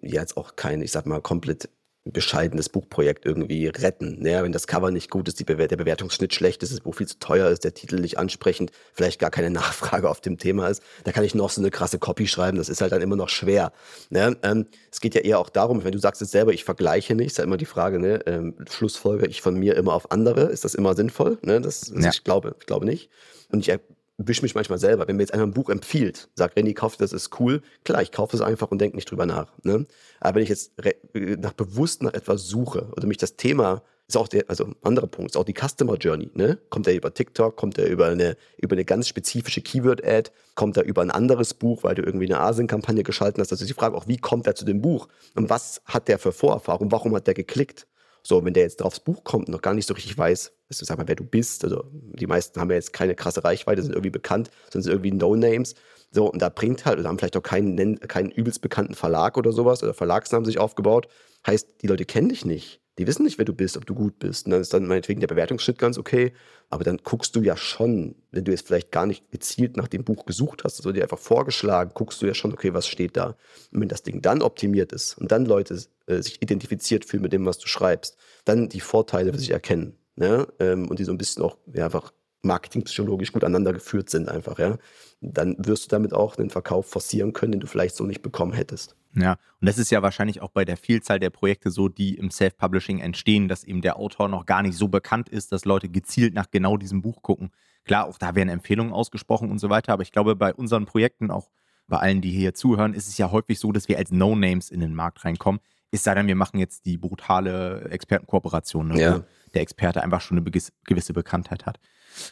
jetzt 0.02 0.36
auch 0.36 0.56
kein, 0.56 0.82
ich 0.82 0.92
sag 0.92 1.06
mal, 1.06 1.22
komplett 1.22 1.70
bescheidenes 2.12 2.70
Buchprojekt 2.70 3.26
irgendwie 3.26 3.68
retten. 3.68 4.26
Ja, 4.26 4.44
wenn 4.44 4.52
das 4.52 4.68
Cover 4.68 4.92
nicht 4.92 5.10
gut 5.10 5.28
ist, 5.28 5.40
die 5.40 5.44
Bewer 5.44 5.68
der 5.68 5.78
Bewertungsschnitt 5.78 6.34
schlecht 6.34 6.64
ist, 6.64 6.72
das 6.74 6.82
Buch 6.82 6.96
viel 6.96 7.08
zu 7.08 7.20
teuer 7.20 7.50
ist, 7.50 7.64
der 7.64 7.74
Titel 7.74 8.00
nicht 8.00 8.18
ansprechend, 8.18 8.72
vielleicht 8.94 9.20
gar 9.20 9.32
keine 9.32 9.50
Nachfrage 9.58 10.10
auf 10.10 10.22
dem 10.22 10.38
Thema 10.38 10.68
ist, 10.68 10.84
da 11.04 11.12
kann 11.12 11.24
ich 11.24 11.36
noch 11.36 11.50
so 11.50 11.62
eine 11.62 11.72
krasse 11.72 12.00
Copy 12.00 12.28
schreiben, 12.28 12.58
das 12.58 12.70
ist 12.70 12.82
halt 12.82 12.92
dann 12.92 13.02
immer 13.02 13.16
noch 13.16 13.30
schwer. 13.30 13.72
Ne? 14.10 14.38
Ähm, 14.44 14.68
es 14.92 15.02
geht 15.02 15.16
ja 15.16 15.22
eher 15.22 15.40
auch 15.40 15.50
darum, 15.50 15.84
wenn 15.84 15.92
du 15.92 16.00
sagst 16.00 16.22
es 16.22 16.32
selber, 16.32 16.54
ich 16.54 16.64
vergleiche 16.64 17.16
nicht, 17.16 17.28
ist 17.28 17.38
ja 17.38 17.44
immer 17.44 17.58
die 17.58 17.66
Frage, 17.66 18.00
ne? 18.00 18.22
ähm, 18.26 18.56
schlussfolge 18.70 19.28
ich 19.28 19.42
von 19.42 19.58
mir 19.58 19.76
immer 19.76 19.94
auf 19.94 20.12
andere, 20.12 20.44
ist 20.44 20.66
das 20.66 20.76
immer 20.76 20.96
sinnvoll? 20.96 21.38
Ne? 21.42 21.62
Das, 21.62 21.92
ja. 21.96 22.10
Ich 22.10 22.24
glaube, 22.24 22.56
ich 22.60 22.66
glaube 22.66 22.86
nicht. 22.86 23.10
Und 23.50 23.60
ich 23.60 23.80
wische 24.18 24.42
mich 24.42 24.56
manchmal 24.56 24.80
selber. 24.80 25.08
Wenn 25.08 25.18
mir 25.18 25.24
jetzt 25.24 25.34
einer 25.34 25.44
ein 25.44 25.54
Buch 25.54 25.70
empfiehlt, 25.70 26.30
sagt, 26.36 26.58
René, 26.58 26.74
kauf 26.74 26.98
das, 26.98 27.14
ist 27.14 27.40
cool. 27.40 27.62
Klar, 27.84 28.02
ich 28.02 28.12
kaufe 28.12 28.36
es 28.36 28.42
einfach 28.42 28.72
und 28.72 28.80
denke 28.80 28.96
nicht 28.96 29.10
drüber 29.10 29.26
nach. 29.26 29.52
Ne? 29.64 29.86
Aber 30.20 30.36
wenn 30.36 30.44
ich 30.44 30.50
jetzt 30.50 30.74
nach 31.14 31.54
bewusst 31.54 32.04
nach 32.04 32.14
etwas 32.14 32.48
suche 32.48 32.90
oder 32.96 33.08
mich 33.08 33.18
das 33.18 33.36
Thema 33.36 33.84
ist 34.08 34.16
auch 34.16 34.28
der, 34.30 34.46
also 34.48 34.74
anderer 34.84 35.08
Punkt, 35.08 35.32
ist 35.32 35.38
auch 35.38 35.44
die 35.44 35.54
Customer 35.54 35.96
Journey, 35.96 36.32
ne? 36.34 36.58
Kommt 36.70 36.88
er 36.88 36.96
über 36.96 37.14
TikTok, 37.14 37.58
kommt 37.58 37.78
er 37.78 37.88
über 37.88 38.08
eine, 38.08 38.38
über 38.58 38.74
eine 38.74 38.86
ganz 38.86 39.08
spezifische 39.10 39.62
Keyword-Ad, 39.62 40.32
kommt 40.56 40.78
er 40.78 40.86
über 40.86 41.02
ein 41.02 41.12
anderes 41.12 41.54
Buch, 41.54 41.84
weil 41.84 41.96
du 41.96 42.04
irgendwie 42.04 42.26
eine 42.26 42.40
Asien-Kampagne 42.40 43.04
geschalten 43.04 43.42
hast. 43.42 43.52
Also 43.52 43.66
die 43.66 43.74
Frage 43.74 43.98
auch, 43.98 44.08
wie 44.08 44.18
kommt 44.18 44.48
er 44.48 44.56
zu 44.56 44.64
dem 44.64 44.82
Buch? 44.82 45.10
Und 45.36 45.50
was 45.50 45.82
hat 45.86 46.08
der 46.08 46.20
für 46.20 46.32
Vorerfahrung? 46.32 46.90
Warum 46.92 47.14
hat 47.16 47.28
der 47.28 47.34
geklickt? 47.34 47.86
So, 48.28 48.44
wenn 48.44 48.54
der 48.54 48.64
jetzt 48.64 48.82
aufs 48.84 49.00
Buch 49.00 49.24
kommt 49.24 49.48
und 49.48 49.54
noch 49.54 49.62
gar 49.62 49.74
nicht 49.74 49.88
so 49.88 49.94
richtig 49.94 50.18
weiß, 50.18 50.52
du, 50.68 50.86
sag 50.86 50.98
mal, 50.98 51.08
wer 51.08 51.16
du 51.16 51.24
bist, 51.24 51.64
also 51.64 51.86
die 51.94 52.28
meisten 52.28 52.60
haben 52.60 52.70
ja 52.70 52.76
jetzt 52.76 52.92
keine 52.92 53.16
krasse 53.16 53.46
Reichweite, 53.46 53.82
sind 53.82 53.94
irgendwie 53.94 54.10
bekannt, 54.10 54.52
sind 54.70 54.86
irgendwie 54.86 55.12
No-Names. 55.14 55.76
So, 56.12 56.30
und 56.30 56.42
da 56.42 56.50
bringt 56.50 56.86
halt, 56.86 57.00
oder 57.00 57.08
haben 57.08 57.18
vielleicht 57.20 57.38
auch 57.38 57.42
keinen, 57.42 57.98
keinen 58.02 58.30
übelst 58.30 58.60
bekannten 58.60 58.96
Verlag 58.96 59.38
oder 59.38 59.54
sowas, 59.54 59.82
oder 59.82 59.94
Verlagsnamen 59.94 60.44
sich 60.44 60.60
aufgebaut. 60.60 61.08
Heißt, 61.46 61.82
die 61.82 61.88
Leute 61.88 62.04
kennen 62.04 62.28
dich 62.28 62.44
nicht. 62.44 62.82
Die 62.98 63.06
wissen 63.06 63.24
nicht, 63.24 63.38
wer 63.38 63.46
du 63.46 63.54
bist, 63.54 63.78
ob 63.78 63.86
du 63.86 63.94
gut 63.94 64.18
bist. 64.18 64.46
Und 64.46 64.52
dann 64.52 64.62
ist 64.62 64.74
dann 64.74 64.88
meinetwegen 64.88 65.20
der 65.20 65.28
Bewertungsschritt 65.28 65.78
ganz 65.78 65.98
okay. 65.98 66.34
Aber 66.70 66.84
dann 66.84 66.98
guckst 67.04 67.36
du 67.36 67.42
ja 67.42 67.56
schon, 67.56 68.16
wenn 68.32 68.44
du 68.44 68.52
jetzt 68.52 68.66
vielleicht 68.66 68.92
gar 68.92 69.06
nicht 69.06 69.30
gezielt 69.32 69.78
nach 69.78 69.88
dem 69.88 70.04
Buch 70.04 70.26
gesucht 70.26 70.64
hast, 70.64 70.80
also 70.80 70.92
dir 70.92 71.04
einfach 71.04 71.20
vorgeschlagen, 71.20 71.92
guckst 71.94 72.22
du 72.22 72.26
ja 72.26 72.34
schon, 72.34 72.54
okay, 72.54 72.74
was 72.74 72.88
steht 72.88 73.16
da. 73.16 73.36
Und 73.72 73.82
wenn 73.82 73.88
das 73.88 74.04
Ding 74.04 74.22
dann 74.22 74.42
optimiert 74.42 74.92
ist 74.92 75.18
und 75.18 75.32
dann 75.32 75.46
Leute 75.46 75.80
äh, 76.08 76.22
sich 76.22 76.42
identifiziert 76.42 77.06
fühlen 77.06 77.24
mit 77.24 77.34
dem, 77.34 77.46
was 77.46 77.60
du 77.60 77.68
schreibst, 77.68 78.18
dann 78.46 78.70
die 78.70 78.82
Vorteile 78.82 79.32
für 79.32 79.40
sich 79.40 79.52
erkennen. 79.52 79.98
Ne? 80.16 80.48
Ähm, 80.60 80.90
und 80.90 80.98
die 80.98 81.04
so 81.04 81.12
ein 81.12 81.18
bisschen 81.20 81.44
auch 81.44 81.58
ja, 81.72 81.86
einfach 81.86 82.12
marketingpsychologisch 82.48 83.32
gut 83.32 83.44
aneinander 83.44 83.74
geführt 83.74 84.10
sind 84.10 84.30
einfach, 84.30 84.60
ja, 84.60 84.78
dann 85.22 85.56
wirst 85.60 85.86
du 85.86 85.90
damit 85.90 86.14
auch 86.14 86.38
einen 86.38 86.50
Verkauf 86.50 86.88
forcieren 86.90 87.34
können, 87.34 87.54
den 87.54 87.62
du 87.62 87.68
vielleicht 87.68 87.96
so 87.96 88.04
nicht 88.04 88.22
bekommen 88.22 88.54
hättest. 88.54 88.96
Ja, 89.16 89.34
und 89.60 89.68
das 89.68 89.78
ist 89.78 89.90
ja 89.90 90.02
wahrscheinlich 90.02 90.42
auch 90.42 90.52
bei 90.52 90.64
der 90.64 90.78
Vielzahl 90.78 91.20
der 91.20 91.30
Projekte 91.30 91.72
so, 91.72 91.90
die 91.90 92.16
im 92.16 92.30
Self-Publishing 92.30 93.00
entstehen, 93.00 93.48
dass 93.48 93.64
eben 93.64 93.82
der 93.82 93.98
Autor 93.98 94.30
noch 94.30 94.46
gar 94.46 94.62
nicht 94.62 94.78
so 94.78 94.88
bekannt 94.88 95.30
ist, 95.30 95.52
dass 95.52 95.66
Leute 95.66 95.90
gezielt 95.90 96.34
nach 96.34 96.52
genau 96.52 96.78
diesem 96.78 97.02
Buch 97.02 97.22
gucken. 97.22 97.52
Klar, 97.86 98.06
auch 98.06 98.18
da 98.18 98.36
werden 98.36 98.50
Empfehlungen 98.50 98.94
ausgesprochen 98.94 99.50
und 99.50 99.60
so 99.60 99.70
weiter, 99.70 99.94
aber 99.94 100.04
ich 100.04 100.12
glaube, 100.12 100.36
bei 100.36 100.54
unseren 100.54 100.86
Projekten, 100.86 101.32
auch 101.32 101.50
bei 101.88 101.98
allen, 101.98 102.22
die 102.22 102.32
hier 102.32 102.54
zuhören, 102.54 102.94
ist 102.94 103.08
es 103.08 103.18
ja 103.18 103.32
häufig 103.32 103.60
so, 103.60 103.72
dass 103.72 103.88
wir 103.88 103.98
als 103.98 104.12
No-Names 104.12 104.70
in 104.70 104.82
den 104.82 104.94
Markt 104.94 105.24
reinkommen. 105.24 105.62
Es 105.90 106.04
sei 106.04 106.14
denn, 106.14 106.28
wir 106.28 106.36
machen 106.36 106.60
jetzt 106.60 106.86
die 106.86 106.98
brutale 106.98 107.88
Expertenkooperation, 107.90 108.90
ne, 108.90 109.00
ja. 109.00 109.16
wo 109.16 109.24
der 109.54 109.62
Experte 109.62 110.04
einfach 110.04 110.20
schon 110.20 110.38
eine 110.38 110.52
gewisse 110.86 111.14
Bekanntheit 111.14 111.66
hat. 111.66 111.80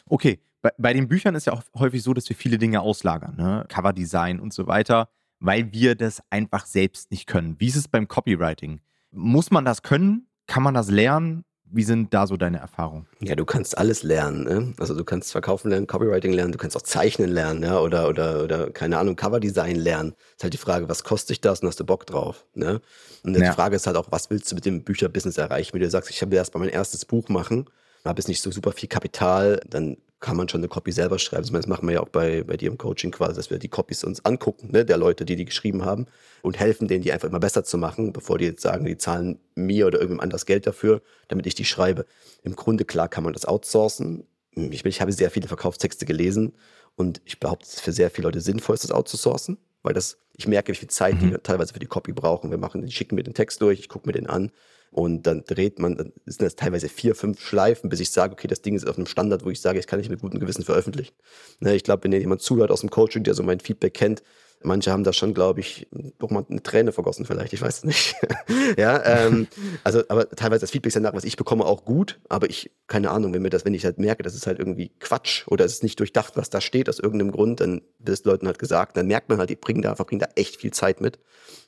Okay, 0.08 0.40
bei, 0.62 0.70
bei, 0.78 0.92
den 0.92 1.08
Büchern 1.08 1.34
ist 1.34 1.46
ja 1.46 1.52
auch 1.52 1.62
häufig 1.78 2.02
so, 2.02 2.14
dass 2.14 2.28
wir 2.28 2.36
viele 2.36 2.58
Dinge 2.58 2.80
auslagern, 2.80 3.36
ne? 3.36 3.64
Coverdesign 3.68 4.40
und 4.40 4.52
so 4.52 4.66
weiter, 4.66 5.08
weil 5.38 5.72
wir 5.72 5.94
das 5.94 6.22
einfach 6.30 6.66
selbst 6.66 7.10
nicht 7.10 7.26
können. 7.26 7.56
Wie 7.58 7.66
ist 7.68 7.76
es 7.76 7.88
beim 7.88 8.08
Copywriting? 8.08 8.80
Muss 9.10 9.50
man 9.50 9.64
das 9.64 9.82
können? 9.82 10.26
Kann 10.46 10.62
man 10.62 10.74
das 10.74 10.90
lernen? 10.90 11.44
Wie 11.68 11.82
sind 11.82 12.14
da 12.14 12.28
so 12.28 12.36
deine 12.36 12.58
Erfahrungen? 12.58 13.06
Ja, 13.20 13.34
du 13.34 13.44
kannst 13.44 13.76
alles 13.76 14.04
lernen. 14.04 14.44
Ne? 14.44 14.74
Also 14.78 14.94
du 14.94 15.02
kannst 15.04 15.32
verkaufen 15.32 15.68
lernen, 15.68 15.88
Copywriting 15.88 16.32
lernen, 16.32 16.52
du 16.52 16.58
kannst 16.58 16.76
auch 16.76 16.82
zeichnen 16.82 17.28
lernen, 17.28 17.64
ja, 17.64 17.80
oder, 17.80 18.08
oder, 18.08 18.44
oder 18.44 18.70
keine 18.70 18.98
Ahnung, 18.98 19.16
Coverdesign 19.16 19.74
lernen. 19.74 20.14
Ist 20.36 20.44
halt 20.44 20.52
die 20.52 20.58
Frage, 20.58 20.88
was 20.88 21.02
kostet 21.02 21.30
dich 21.30 21.40
das 21.40 21.60
und 21.60 21.68
hast 21.68 21.80
du 21.80 21.84
Bock 21.84 22.06
drauf? 22.06 22.46
Ne? 22.54 22.80
Und 23.24 23.36
ja. 23.36 23.50
die 23.50 23.54
Frage 23.54 23.76
ist 23.76 23.86
halt 23.86 23.96
auch, 23.96 24.06
was 24.10 24.30
willst 24.30 24.50
du 24.50 24.54
mit 24.54 24.64
dem 24.64 24.84
Bücherbusiness 24.84 25.38
erreichen? 25.38 25.74
Wenn 25.74 25.80
du 25.80 25.90
sagst, 25.90 26.10
ich 26.10 26.20
will 26.22 26.32
erst 26.34 26.54
mal 26.54 26.60
mein 26.60 26.68
erstes 26.68 27.04
Buch 27.04 27.28
machen, 27.28 27.68
habe 28.08 28.20
jetzt 28.20 28.28
nicht 28.28 28.42
so 28.42 28.50
super 28.50 28.72
viel 28.72 28.88
Kapital, 28.88 29.60
dann 29.68 29.96
kann 30.20 30.36
man 30.36 30.48
schon 30.48 30.60
eine 30.60 30.68
Copy 30.68 30.92
selber 30.92 31.18
schreiben. 31.18 31.46
Das 31.52 31.66
machen 31.66 31.86
wir 31.86 31.94
ja 31.94 32.00
auch 32.00 32.08
bei, 32.08 32.42
bei 32.42 32.56
dir 32.56 32.70
im 32.70 32.78
Coaching 32.78 33.10
quasi, 33.10 33.34
dass 33.34 33.50
wir 33.50 33.58
die 33.58 33.68
Copies 33.68 34.02
uns 34.02 34.24
angucken, 34.24 34.70
ne, 34.72 34.84
der 34.84 34.96
Leute, 34.96 35.24
die 35.24 35.36
die 35.36 35.44
geschrieben 35.44 35.84
haben 35.84 36.06
und 36.42 36.58
helfen 36.58 36.88
denen, 36.88 37.02
die 37.02 37.12
einfach 37.12 37.28
immer 37.28 37.40
besser 37.40 37.64
zu 37.64 37.76
machen, 37.76 38.12
bevor 38.12 38.38
die 38.38 38.46
jetzt 38.46 38.62
sagen, 38.62 38.86
die 38.86 38.96
zahlen 38.96 39.38
mir 39.54 39.86
oder 39.86 39.98
irgendjemand 39.98 40.24
anders 40.24 40.46
Geld 40.46 40.66
dafür, 40.66 41.02
damit 41.28 41.46
ich 41.46 41.54
die 41.54 41.66
schreibe. 41.66 42.06
Im 42.42 42.56
Grunde, 42.56 42.84
klar, 42.84 43.08
kann 43.08 43.24
man 43.24 43.34
das 43.34 43.44
outsourcen. 43.44 44.26
Ich, 44.52 44.84
ich 44.84 45.00
habe 45.02 45.12
sehr 45.12 45.30
viele 45.30 45.48
Verkaufstexte 45.48 46.06
gelesen 46.06 46.54
und 46.94 47.20
ich 47.26 47.38
behaupte, 47.38 47.66
es 47.66 47.74
ist 47.74 47.80
für 47.82 47.92
sehr 47.92 48.10
viele 48.10 48.28
Leute 48.28 48.40
sinnvoll, 48.40 48.76
das 48.76 48.90
outzusourcen, 48.90 49.58
weil 49.82 49.92
das, 49.92 50.18
ich 50.34 50.48
merke, 50.48 50.72
wie 50.72 50.76
viel 50.76 50.88
Zeit 50.88 51.20
mhm. 51.20 51.30
die 51.30 51.38
teilweise 51.38 51.74
für 51.74 51.78
die 51.78 51.86
Copy 51.86 52.12
brauchen. 52.12 52.50
Wir 52.50 52.58
machen, 52.58 52.86
die 52.86 52.90
schicken 52.90 53.16
mir 53.16 53.22
den 53.22 53.34
Text 53.34 53.60
durch, 53.60 53.80
ich 53.80 53.90
gucke 53.90 54.08
mir 54.08 54.14
den 54.14 54.26
an 54.28 54.50
und 54.96 55.26
dann 55.26 55.44
dreht 55.44 55.78
man, 55.78 55.94
dann 55.94 56.14
sind 56.24 56.40
das 56.40 56.56
teilweise 56.56 56.88
vier, 56.88 57.14
fünf 57.14 57.38
Schleifen, 57.38 57.90
bis 57.90 58.00
ich 58.00 58.10
sage, 58.10 58.32
okay, 58.32 58.48
das 58.48 58.62
Ding 58.62 58.74
ist 58.74 58.88
auf 58.88 58.96
einem 58.96 59.06
Standard, 59.06 59.44
wo 59.44 59.50
ich 59.50 59.60
sage, 59.60 59.78
ich 59.78 59.86
kann 59.86 59.98
nicht 59.98 60.08
mit 60.08 60.22
gutem 60.22 60.40
Gewissen 60.40 60.64
veröffentlichen. 60.64 61.12
Ne, 61.60 61.76
ich 61.76 61.84
glaube, 61.84 62.04
wenn 62.04 62.12
jemand 62.12 62.40
zuhört 62.40 62.70
aus 62.70 62.80
dem 62.80 62.88
Coaching, 62.88 63.22
der 63.22 63.34
so 63.34 63.42
mein 63.42 63.60
Feedback 63.60 63.92
kennt, 63.92 64.22
manche 64.62 64.90
haben 64.90 65.04
da 65.04 65.12
schon, 65.12 65.34
glaube 65.34 65.60
ich, 65.60 65.86
doch 66.18 66.30
mal 66.30 66.46
eine 66.48 66.62
Träne 66.62 66.92
vergossen 66.92 67.26
vielleicht, 67.26 67.52
ich 67.52 67.60
weiß 67.60 67.76
es 67.76 67.84
nicht. 67.84 68.16
ja, 68.78 69.04
ähm, 69.04 69.48
also, 69.84 70.02
aber 70.08 70.30
teilweise 70.30 70.62
das 70.62 70.70
Feedback 70.70 70.88
ist 70.88 70.96
danach, 70.96 71.12
was 71.12 71.24
ich 71.24 71.36
bekomme, 71.36 71.66
auch 71.66 71.84
gut, 71.84 72.18
aber 72.30 72.48
ich, 72.48 72.70
keine 72.86 73.10
Ahnung, 73.10 73.34
wenn 73.34 73.42
mir 73.42 73.50
das, 73.50 73.66
wenn 73.66 73.74
ich 73.74 73.84
halt 73.84 73.98
merke, 73.98 74.22
das 74.22 74.34
ist 74.34 74.46
halt 74.46 74.58
irgendwie 74.58 74.92
Quatsch 74.98 75.46
oder 75.48 75.66
es 75.66 75.74
ist 75.74 75.82
nicht 75.82 76.00
durchdacht, 76.00 76.38
was 76.38 76.48
da 76.48 76.62
steht, 76.62 76.88
aus 76.88 77.00
irgendeinem 77.00 77.32
Grund, 77.32 77.60
dann 77.60 77.82
wird 77.98 78.18
es 78.18 78.24
Leuten 78.24 78.46
halt 78.46 78.58
gesagt, 78.58 78.96
dann 78.96 79.08
merkt 79.08 79.28
man 79.28 79.36
halt, 79.36 79.50
die 79.50 79.56
bringen 79.56 79.82
da, 79.82 79.94
verbringen 79.94 80.20
da 80.20 80.28
echt 80.36 80.56
viel 80.56 80.72
Zeit 80.72 81.02
mit. 81.02 81.18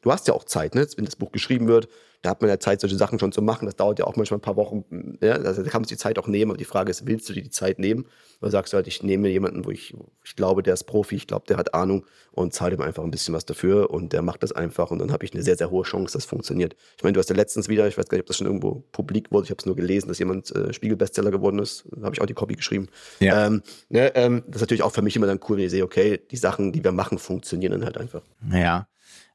Du 0.00 0.10
hast 0.10 0.28
ja 0.28 0.32
auch 0.32 0.44
Zeit, 0.44 0.74
ne? 0.74 0.88
wenn 0.96 1.04
das 1.04 1.16
Buch 1.16 1.30
geschrieben 1.30 1.68
wird, 1.68 1.88
da 2.22 2.30
hat 2.30 2.40
man 2.40 2.50
ja 2.50 2.58
Zeit, 2.58 2.80
solche 2.80 2.96
Sachen 2.96 3.18
schon 3.18 3.30
zu 3.30 3.42
machen. 3.42 3.66
Das 3.66 3.76
dauert 3.76 3.98
ja 3.98 4.04
auch 4.04 4.16
manchmal 4.16 4.38
ein 4.38 4.42
paar 4.42 4.56
Wochen. 4.56 5.18
Ja? 5.20 5.34
Also 5.34 5.62
da 5.62 5.70
kann 5.70 5.82
man 5.82 5.88
sich 5.88 5.96
die 5.96 6.02
Zeit 6.02 6.18
auch 6.18 6.26
nehmen. 6.26 6.50
Aber 6.50 6.58
die 6.58 6.64
Frage 6.64 6.90
ist, 6.90 7.06
willst 7.06 7.28
du 7.28 7.32
dir 7.32 7.42
die 7.42 7.50
Zeit 7.50 7.78
nehmen? 7.78 8.06
Oder 8.40 8.50
sagst 8.50 8.72
du 8.72 8.76
halt, 8.76 8.86
ich 8.86 9.02
nehme 9.02 9.28
jemanden, 9.28 9.64
wo 9.64 9.70
ich, 9.70 9.94
ich 10.24 10.36
glaube, 10.36 10.62
der 10.62 10.74
ist 10.74 10.84
Profi, 10.84 11.16
ich 11.16 11.26
glaube, 11.26 11.46
der 11.48 11.56
hat 11.56 11.74
Ahnung 11.74 12.06
und 12.32 12.54
zahle 12.54 12.74
ihm 12.74 12.80
einfach 12.80 13.02
ein 13.02 13.10
bisschen 13.10 13.34
was 13.34 13.44
dafür 13.44 13.90
und 13.90 14.12
der 14.12 14.22
macht 14.22 14.42
das 14.42 14.52
einfach 14.52 14.90
und 14.90 15.00
dann 15.00 15.12
habe 15.12 15.24
ich 15.24 15.32
eine 15.32 15.42
sehr, 15.42 15.56
sehr 15.56 15.70
hohe 15.70 15.82
Chance, 15.82 16.12
dass 16.12 16.24
es 16.24 16.28
funktioniert. 16.28 16.76
Ich 16.96 17.02
meine, 17.02 17.14
du 17.14 17.20
hast 17.20 17.30
ja 17.30 17.36
letztens 17.36 17.68
wieder, 17.68 17.88
ich 17.88 17.98
weiß 17.98 18.08
gar 18.08 18.16
nicht, 18.16 18.22
ob 18.22 18.28
das 18.28 18.36
schon 18.36 18.46
irgendwo 18.46 18.84
publik 18.92 19.32
wurde, 19.32 19.44
ich 19.44 19.50
habe 19.50 19.58
es 19.58 19.66
nur 19.66 19.74
gelesen, 19.74 20.08
dass 20.08 20.18
jemand 20.20 20.54
äh, 20.54 20.72
Spiegel-Bestseller 20.72 21.32
geworden 21.32 21.58
ist. 21.58 21.84
Da 21.90 22.02
habe 22.04 22.14
ich 22.14 22.20
auch 22.20 22.26
die 22.26 22.34
Copy 22.34 22.54
geschrieben. 22.54 22.88
Ja. 23.18 23.46
Ähm, 23.46 23.62
ne, 23.88 24.14
ähm, 24.14 24.44
das 24.46 24.56
ist 24.56 24.62
natürlich 24.62 24.82
auch 24.82 24.92
für 24.92 25.02
mich 25.02 25.16
immer 25.16 25.26
dann 25.26 25.40
cool, 25.48 25.56
wenn 25.56 25.64
ich 25.64 25.70
sehe, 25.70 25.84
okay, 25.84 26.20
die 26.30 26.36
Sachen, 26.36 26.72
die 26.72 26.84
wir 26.84 26.92
machen, 26.92 27.18
funktionieren 27.18 27.72
dann 27.72 27.84
halt 27.84 27.98
einfach. 27.98 28.22
Ja. 28.52 28.86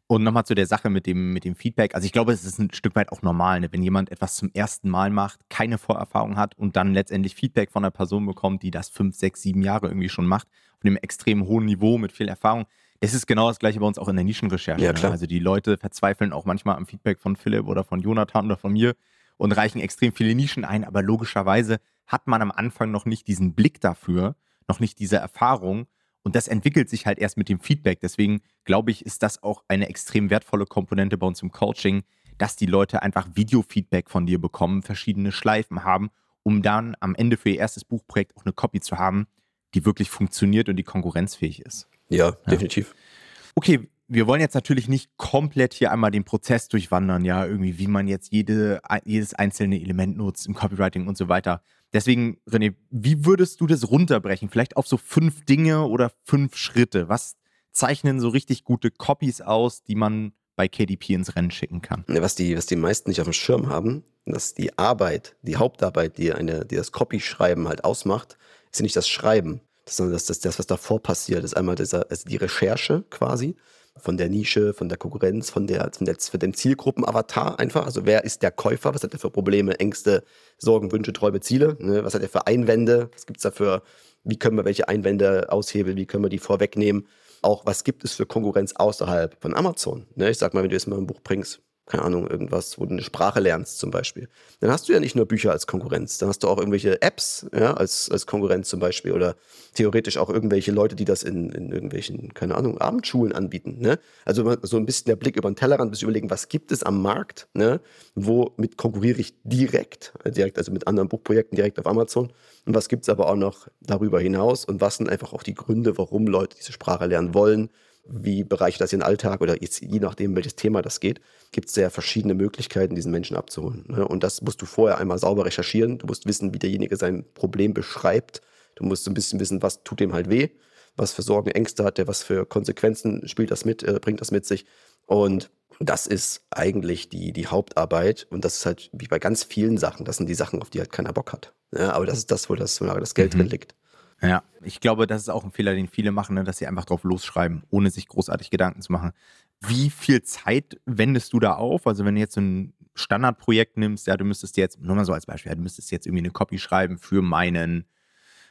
Und 0.08 0.24
nochmal 0.24 0.46
zu 0.46 0.54
der 0.54 0.66
Sache 0.66 0.90
mit 0.90 1.06
dem, 1.06 1.34
mit 1.34 1.46
dem 1.46 1.56
Feedback. 1.56 1.96
Also 1.96 2.06
ich 2.06 2.12
glaube, 2.12 2.34
es 2.34 2.44
ist 2.44 2.60
ein 2.60 2.74
Stück 2.74 2.96
weit 2.96 3.12
auch 3.12 3.22
normal, 3.22 3.62
ne? 3.62 3.72
wenn 3.72 3.82
jemand 3.82 4.12
etwas 4.12 4.36
zum 4.36 4.52
ersten 4.54 4.90
Mal 4.90 5.10
macht, 5.10 5.40
keine 5.50 5.78
Vorerfahrung 5.78 6.36
hat 6.36 6.58
und 6.58 6.76
dann 6.76 6.94
letztendlich 6.94 7.36
Feedback 7.36 7.72
von 7.72 7.84
einer 7.84 7.92
Person 7.92 8.26
bekommt, 8.26 8.64
die 8.64 8.72
das 8.72 8.90
fünf, 8.90 9.16
sechs, 9.16 9.42
sieben 9.42 9.62
Jahre 9.62 9.88
irgendwie 9.88 10.10
schon 10.10 10.28
macht, 10.28 10.48
auf 10.76 10.84
einem 10.84 10.98
extrem 10.98 11.46
hohen 11.46 11.66
Niveau 11.66 11.98
mit 11.98 12.12
viel 12.12 12.28
Erfahrung. 12.28 12.66
Es 13.00 13.14
ist 13.14 13.28
genau 13.28 13.48
das 13.48 13.60
gleiche 13.60 13.80
bei 13.80 13.86
uns 13.86 13.98
auch 13.98 14.08
in 14.08 14.16
der 14.16 14.26
Nischenrecherche. 14.26 14.84
Ja, 14.84 14.94
ne? 14.94 15.10
Also 15.10 15.26
die 15.26 15.40
Leute 15.40 15.78
verzweifeln 15.78 16.34
auch 16.34 16.46
manchmal 16.46 16.76
am 16.76 16.86
Feedback 16.86 17.20
von 17.20 17.36
Philipp 17.36 17.68
oder 17.68 17.84
von 17.84 18.02
Jonathan 18.02 18.46
oder 18.46 18.58
von 18.58 18.74
mir 18.74 18.96
und 19.38 19.52
reichen 19.54 19.80
extrem 19.80 20.14
viele 20.14 20.36
Nischen 20.36 20.66
ein, 20.66 20.84
aber 20.84 21.02
logischerweise 21.02 21.80
hat 22.08 22.28
man 22.28 22.42
am 22.42 22.52
Anfang 22.52 22.92
noch 22.92 23.06
nicht 23.06 23.28
diesen 23.28 23.56
Blick 23.56 23.82
dafür, 23.82 24.36
noch 24.68 24.80
nicht 24.80 25.00
diese 25.00 25.18
Erfahrung 25.18 25.88
und 26.24 26.36
das 26.36 26.48
entwickelt 26.48 26.90
sich 26.90 27.06
halt 27.06 27.20
erst 27.20 27.38
mit 27.38 27.50
dem 27.50 27.60
Feedback. 27.60 28.00
Deswegen 28.02 28.42
glaube 28.64 28.92
ich, 28.92 29.06
ist 29.06 29.24
das 29.24 29.44
auch 29.44 29.64
eine 29.68 29.90
extrem 29.90 30.30
wertvolle 30.30 30.66
Komponente 30.66 31.18
bei 31.18 31.28
uns 31.28 31.42
im 31.42 31.52
Coaching, 31.52 32.04
dass 32.38 32.56
die 32.56 32.66
Leute 32.66 33.04
einfach 33.04 33.28
Video-Feedback 33.36 34.10
von 34.10 34.26
dir 34.26 34.40
bekommen, 34.40 34.82
verschiedene 34.82 35.32
Schleifen 35.32 35.84
haben, 35.84 36.10
um 36.44 36.62
dann 36.62 36.96
am 37.00 37.16
Ende 37.16 37.38
für 37.38 37.50
ihr 37.50 37.60
erstes 37.60 37.86
Buchprojekt 37.86 38.36
auch 38.38 38.46
eine 38.46 38.54
Copy 38.54 38.80
zu 38.80 38.98
haben, 38.98 39.28
die 39.74 39.86
wirklich 39.86 40.10
funktioniert 40.10 40.70
und 40.70 40.78
die 40.78 40.84
konkurrenzfähig 40.84 41.62
ist. 41.62 41.88
Ja, 42.10 42.32
definitiv. 42.50 42.90
Ja. 42.90 43.52
Okay, 43.56 43.90
wir 44.08 44.28
wollen 44.28 44.42
jetzt 44.42 44.56
natürlich 44.56 44.88
nicht 44.88 45.16
komplett 45.18 45.74
hier 45.74 45.92
einmal 45.92 46.12
den 46.12 46.24
Prozess 46.24 46.68
durchwandern, 46.68 47.26
ja, 47.26 47.46
irgendwie, 47.46 47.78
wie 47.80 47.88
man 47.88 48.08
jetzt 48.08 48.32
jede, 48.32 48.82
jedes 49.06 49.34
einzelne 49.34 49.80
Element 49.80 50.18
nutzt 50.18 50.48
im 50.48 50.54
Copywriting 50.54 51.08
und 51.08 51.18
so 51.18 51.30
weiter. 51.30 51.62
Deswegen, 51.94 52.38
René, 52.50 52.74
wie 52.90 53.26
würdest 53.26 53.62
du 53.62 53.68
das 53.68 53.90
runterbrechen? 53.90 54.50
Vielleicht 54.50 54.78
auf 54.78 54.88
so 54.88 54.98
fünf 54.98 55.46
Dinge 55.46 55.86
oder 55.86 56.12
fünf 56.24 56.58
Schritte. 56.58 57.08
Was 57.08 57.38
zeichnen 57.72 58.20
so 58.20 58.30
richtig 58.30 58.64
gute 58.64 58.90
Copies 58.92 59.42
aus, 59.42 59.84
die 59.84 59.96
man 59.96 60.34
bei 60.56 60.68
KDP 60.68 61.14
ins 61.14 61.36
Rennen 61.36 61.52
schicken 61.52 61.82
kann? 61.82 62.04
Was 62.08 62.36
die, 62.36 62.58
was 62.58 62.66
die 62.66 62.76
meisten 62.76 63.10
nicht 63.10 63.22
auf 63.22 63.28
dem 63.28 63.34
Schirm 63.34 63.70
haben, 63.70 64.04
dass 64.26 64.54
die 64.54 64.78
Arbeit, 64.78 65.36
die 65.42 65.58
Hauptarbeit, 65.58 66.18
die, 66.18 66.34
eine, 66.34 66.66
die 66.66 66.76
das 66.76 66.92
Copy-Schreiben 66.92 67.68
halt 67.68 67.84
ausmacht, 67.84 68.38
ist 68.72 68.80
ja 68.80 68.84
nicht 68.84 68.96
das 68.96 69.08
Schreiben, 69.08 69.62
sondern 69.86 70.14
das, 70.14 70.26
das, 70.26 70.40
das, 70.40 70.58
was 70.60 70.68
davor 70.68 71.02
passiert, 71.02 71.44
ist 71.44 71.56
einmal 71.56 71.76
dieser, 71.76 72.10
also 72.10 72.28
die 72.28 72.38
Recherche 72.38 73.04
quasi 73.10 73.56
von 73.98 74.18
der 74.18 74.30
Nische, 74.30 74.74
von 74.74 74.90
der 74.90 74.98
Konkurrenz, 74.98 75.50
von 75.50 75.68
der, 75.68 75.92
von 75.94 76.06
der, 76.06 76.16
von 76.20 76.40
dem 76.40 76.54
Zielgruppenavatar 76.54 77.60
einfach. 77.60 77.86
Also 77.86 78.06
wer 78.06 78.24
ist 78.24 78.42
der 78.42 78.52
Käufer? 78.52 78.94
Was 78.94 79.04
hat 79.04 79.14
er 79.14 79.20
für 79.20 79.30
Probleme, 79.30 79.80
Ängste, 79.80 80.24
Sorgen, 80.58 80.92
Wünsche, 80.92 81.14
Träume, 81.14 81.42
Ziele? 81.42 81.78
Ne? 81.80 82.04
Was 82.04 82.14
hat 82.14 82.22
er 82.22 82.30
für 82.30 82.48
Einwände? 82.48 83.10
Was 83.14 83.26
gibt 83.26 83.38
es 83.38 83.44
dafür? 83.44 83.84
Wie 84.24 84.38
können 84.38 84.58
wir 84.58 84.66
welche 84.66 84.88
Einwände 84.88 85.52
aushebeln? 85.52 85.98
Wie 85.98 86.06
können 86.06 86.24
wir 86.24 86.30
die 86.30 86.40
vorwegnehmen? 86.40 87.08
Auch 87.42 87.66
was 87.66 87.84
gibt 87.84 88.04
es 88.04 88.14
für 88.14 88.26
Konkurrenz 88.26 88.74
außerhalb 88.74 89.40
von 89.42 89.54
Amazon? 89.54 90.08
Ne? 90.16 90.30
Ich 90.30 90.38
sag 90.38 90.54
mal, 90.54 90.64
wenn 90.64 90.70
du 90.70 90.76
jetzt 90.76 90.88
mal 90.88 90.98
ein 90.98 91.08
Buch 91.08 91.22
bringst, 91.24 91.62
keine 91.86 92.04
Ahnung, 92.04 92.28
irgendwas, 92.28 92.80
wo 92.80 92.86
du 92.86 92.92
eine 92.92 93.02
Sprache 93.02 93.42
lernst 93.42 93.80
zum 93.80 93.92
Beispiel, 93.92 94.30
dann 94.62 94.72
hast 94.72 94.88
du 94.88 94.94
ja 94.94 95.00
nicht 95.00 95.16
nur 95.16 95.26
Bücher 95.26 95.52
als 95.52 95.68
Konkurrenz, 95.68 96.18
dann 96.18 96.30
hast 96.30 96.44
du 96.44 96.48
auch 96.48 96.58
irgendwelche 96.58 97.02
Apps 97.02 97.46
ja, 97.54 97.74
als, 97.74 98.10
als 98.10 98.26
Konkurrenz 98.26 98.70
zum 98.70 98.80
Beispiel 98.80 99.12
oder 99.12 99.36
theoretisch 99.74 100.18
auch 100.18 100.30
irgendwelche 100.30 100.72
Leute, 100.72 100.96
die 100.96 101.04
das 101.04 101.24
in, 101.24 101.50
in 101.50 101.72
irgendwelchen, 101.72 102.34
keine 102.34 102.56
Ahnung, 102.56 102.78
Abendschulen 102.78 103.34
anbieten. 103.34 103.80
Ne? 103.80 104.00
Also 104.24 104.56
so 104.62 104.78
ein 104.78 104.86
bisschen 104.86 105.08
der 105.08 105.18
Blick 105.18 105.36
über 105.36 105.50
den 105.50 105.58
Tellerrand, 105.58 105.92
bisschen 105.92 106.08
überlegen, 106.08 106.30
was 106.30 106.48
gibt 106.48 106.72
es 106.72 106.84
am 106.84 107.02
Markt, 107.02 107.50
ne? 107.54 107.82
womit 108.16 108.78
konkurriere 108.78 109.20
ich 109.20 109.36
direkt, 109.44 110.14
direkt, 110.26 110.58
also 110.58 110.72
mit 110.72 110.88
anderen 110.88 111.10
Buchprojekten 111.10 111.58
direkt 111.58 111.80
auf 111.80 111.88
Amazon 111.88 112.32
und 112.66 112.76
was 112.76 112.88
gibt 112.88 113.04
es 113.04 113.10
aber 113.10 113.30
auch 113.30 113.36
noch 113.36 113.68
darüber 113.82 114.22
hinaus 114.22 114.64
und 114.64 114.80
was 114.80 114.98
sind 114.98 115.10
einfach 115.10 115.34
auch 115.34 115.44
die 115.44 115.54
Gründe, 115.54 115.98
warum 115.98 116.28
Leute 116.28 116.56
diese 116.58 116.72
Sprache 116.72 117.08
lernen 117.08 117.34
wollen, 117.34 117.70
wie 118.06 118.44
bereichert 118.44 118.82
das 118.82 118.94
ihren 118.94 119.02
Alltag 119.02 119.42
oder 119.42 119.62
jetzt, 119.62 119.82
je 119.82 120.00
nachdem, 120.00 120.36
welches 120.36 120.56
Thema 120.56 120.82
das 120.82 121.00
geht, 121.00 121.22
gibt 121.52 121.70
es 121.70 121.74
sehr 121.74 121.90
verschiedene 121.90 122.34
Möglichkeiten, 122.34 122.96
diesen 122.96 123.12
Menschen 123.12 123.38
abzuholen. 123.38 123.86
Ne? 123.88 124.08
Und 124.08 124.24
das 124.24 124.42
musst 124.42 124.62
du 124.62 124.66
vorher 124.66 124.98
einmal 124.98 125.20
sauber 125.20 125.46
recherchieren. 125.46 126.00
Du 126.00 126.08
musst 126.08 126.26
wissen, 126.26 126.54
wie 126.54 126.60
derjenige 126.60 126.98
sein 126.98 127.24
Problem 127.34 127.74
beschreibt. 127.74 128.42
Du 128.76 128.84
musst 128.84 129.06
so 129.06 129.12
ein 129.12 129.14
bisschen 129.14 129.40
wissen, 129.40 129.62
was 129.62 129.84
tut 129.84 130.00
dem 130.00 130.14
halt 130.14 130.30
weh, 130.30 130.50
was 130.96 131.14
für 131.14 131.22
Sorgen, 131.22 131.52
Ängste 131.52 131.84
hat 131.84 131.98
er, 131.98 132.08
was 132.08 132.24
für 132.24 132.46
Konsequenzen 132.46 133.28
spielt 133.28 133.52
das 133.52 133.66
mit, 133.66 133.84
äh, 133.84 134.00
bringt 134.02 134.22
das 134.22 134.32
mit 134.32 134.46
sich. 134.46 134.66
Und 135.06 135.50
das 135.80 136.08
ist 136.08 136.46
eigentlich 136.52 137.10
die, 137.10 137.32
die 137.32 137.48
Hauptarbeit. 137.48 138.28
Und 138.30 138.44
das 138.44 138.58
ist 138.58 138.66
halt 138.66 138.90
wie 138.94 139.08
bei 139.08 139.20
ganz 139.20 139.44
vielen 139.44 139.78
Sachen, 139.78 140.06
das 140.06 140.18
sind 140.18 140.28
die 140.28 140.36
Sachen, 140.36 140.62
auf 140.62 140.70
die 140.70 140.80
halt 140.80 140.92
keiner 140.92 141.14
Bock 141.14 141.32
hat. 141.32 141.54
Ja, 141.72 141.94
aber 141.94 142.06
das 142.06 142.18
ist 142.18 142.32
das, 142.32 142.50
wo 142.50 142.56
das, 142.56 142.82
wo 142.82 142.86
das 142.86 143.16
Geld 143.16 143.34
mhm. 143.34 143.40
drin 143.40 143.50
liegt. 143.50 143.76
Ja, 144.24 144.44
ich 144.62 144.80
glaube, 144.80 145.06
das 145.06 145.24
ist 145.24 145.30
auch 145.30 145.44
ein 145.44 145.52
Fehler, 145.52 145.74
den 145.76 145.88
viele 145.88 146.12
machen, 146.12 146.36
ne, 146.36 146.44
dass 146.44 146.58
sie 146.58 146.68
einfach 146.68 146.86
drauf 146.86 147.04
losschreiben, 147.04 147.64
ohne 147.70 147.90
sich 147.90 148.08
großartig 148.08 148.50
Gedanken 148.50 148.82
zu 148.82 148.92
machen. 148.92 149.12
Wie 149.60 149.90
viel 149.90 150.22
Zeit 150.24 150.80
wendest 150.86 151.34
du 151.34 151.40
da 151.40 151.56
auf? 151.56 151.88
Also, 151.88 152.06
wenn 152.06 152.16
du 152.16 152.22
jetzt 152.22 152.36
so 152.36 152.42
ein 152.42 152.74
Standardprojekt 152.96 153.78
nimmst, 153.78 154.08
ja, 154.08 154.16
du 154.16 154.24
müsstest 154.24 154.56
jetzt, 154.58 154.80
nur 154.80 154.96
mal 154.96 155.06
so 155.06 155.14
als 155.14 155.26
Beispiel, 155.26 155.52
ja, 155.52 155.56
du 155.56 155.62
müsstest 155.62 155.92
jetzt 155.92 156.06
irgendwie 156.06 156.24
eine 156.24 156.32
Copy 156.32 156.58
schreiben 156.58 156.98
für 156.98 157.22
meinen 157.22 157.86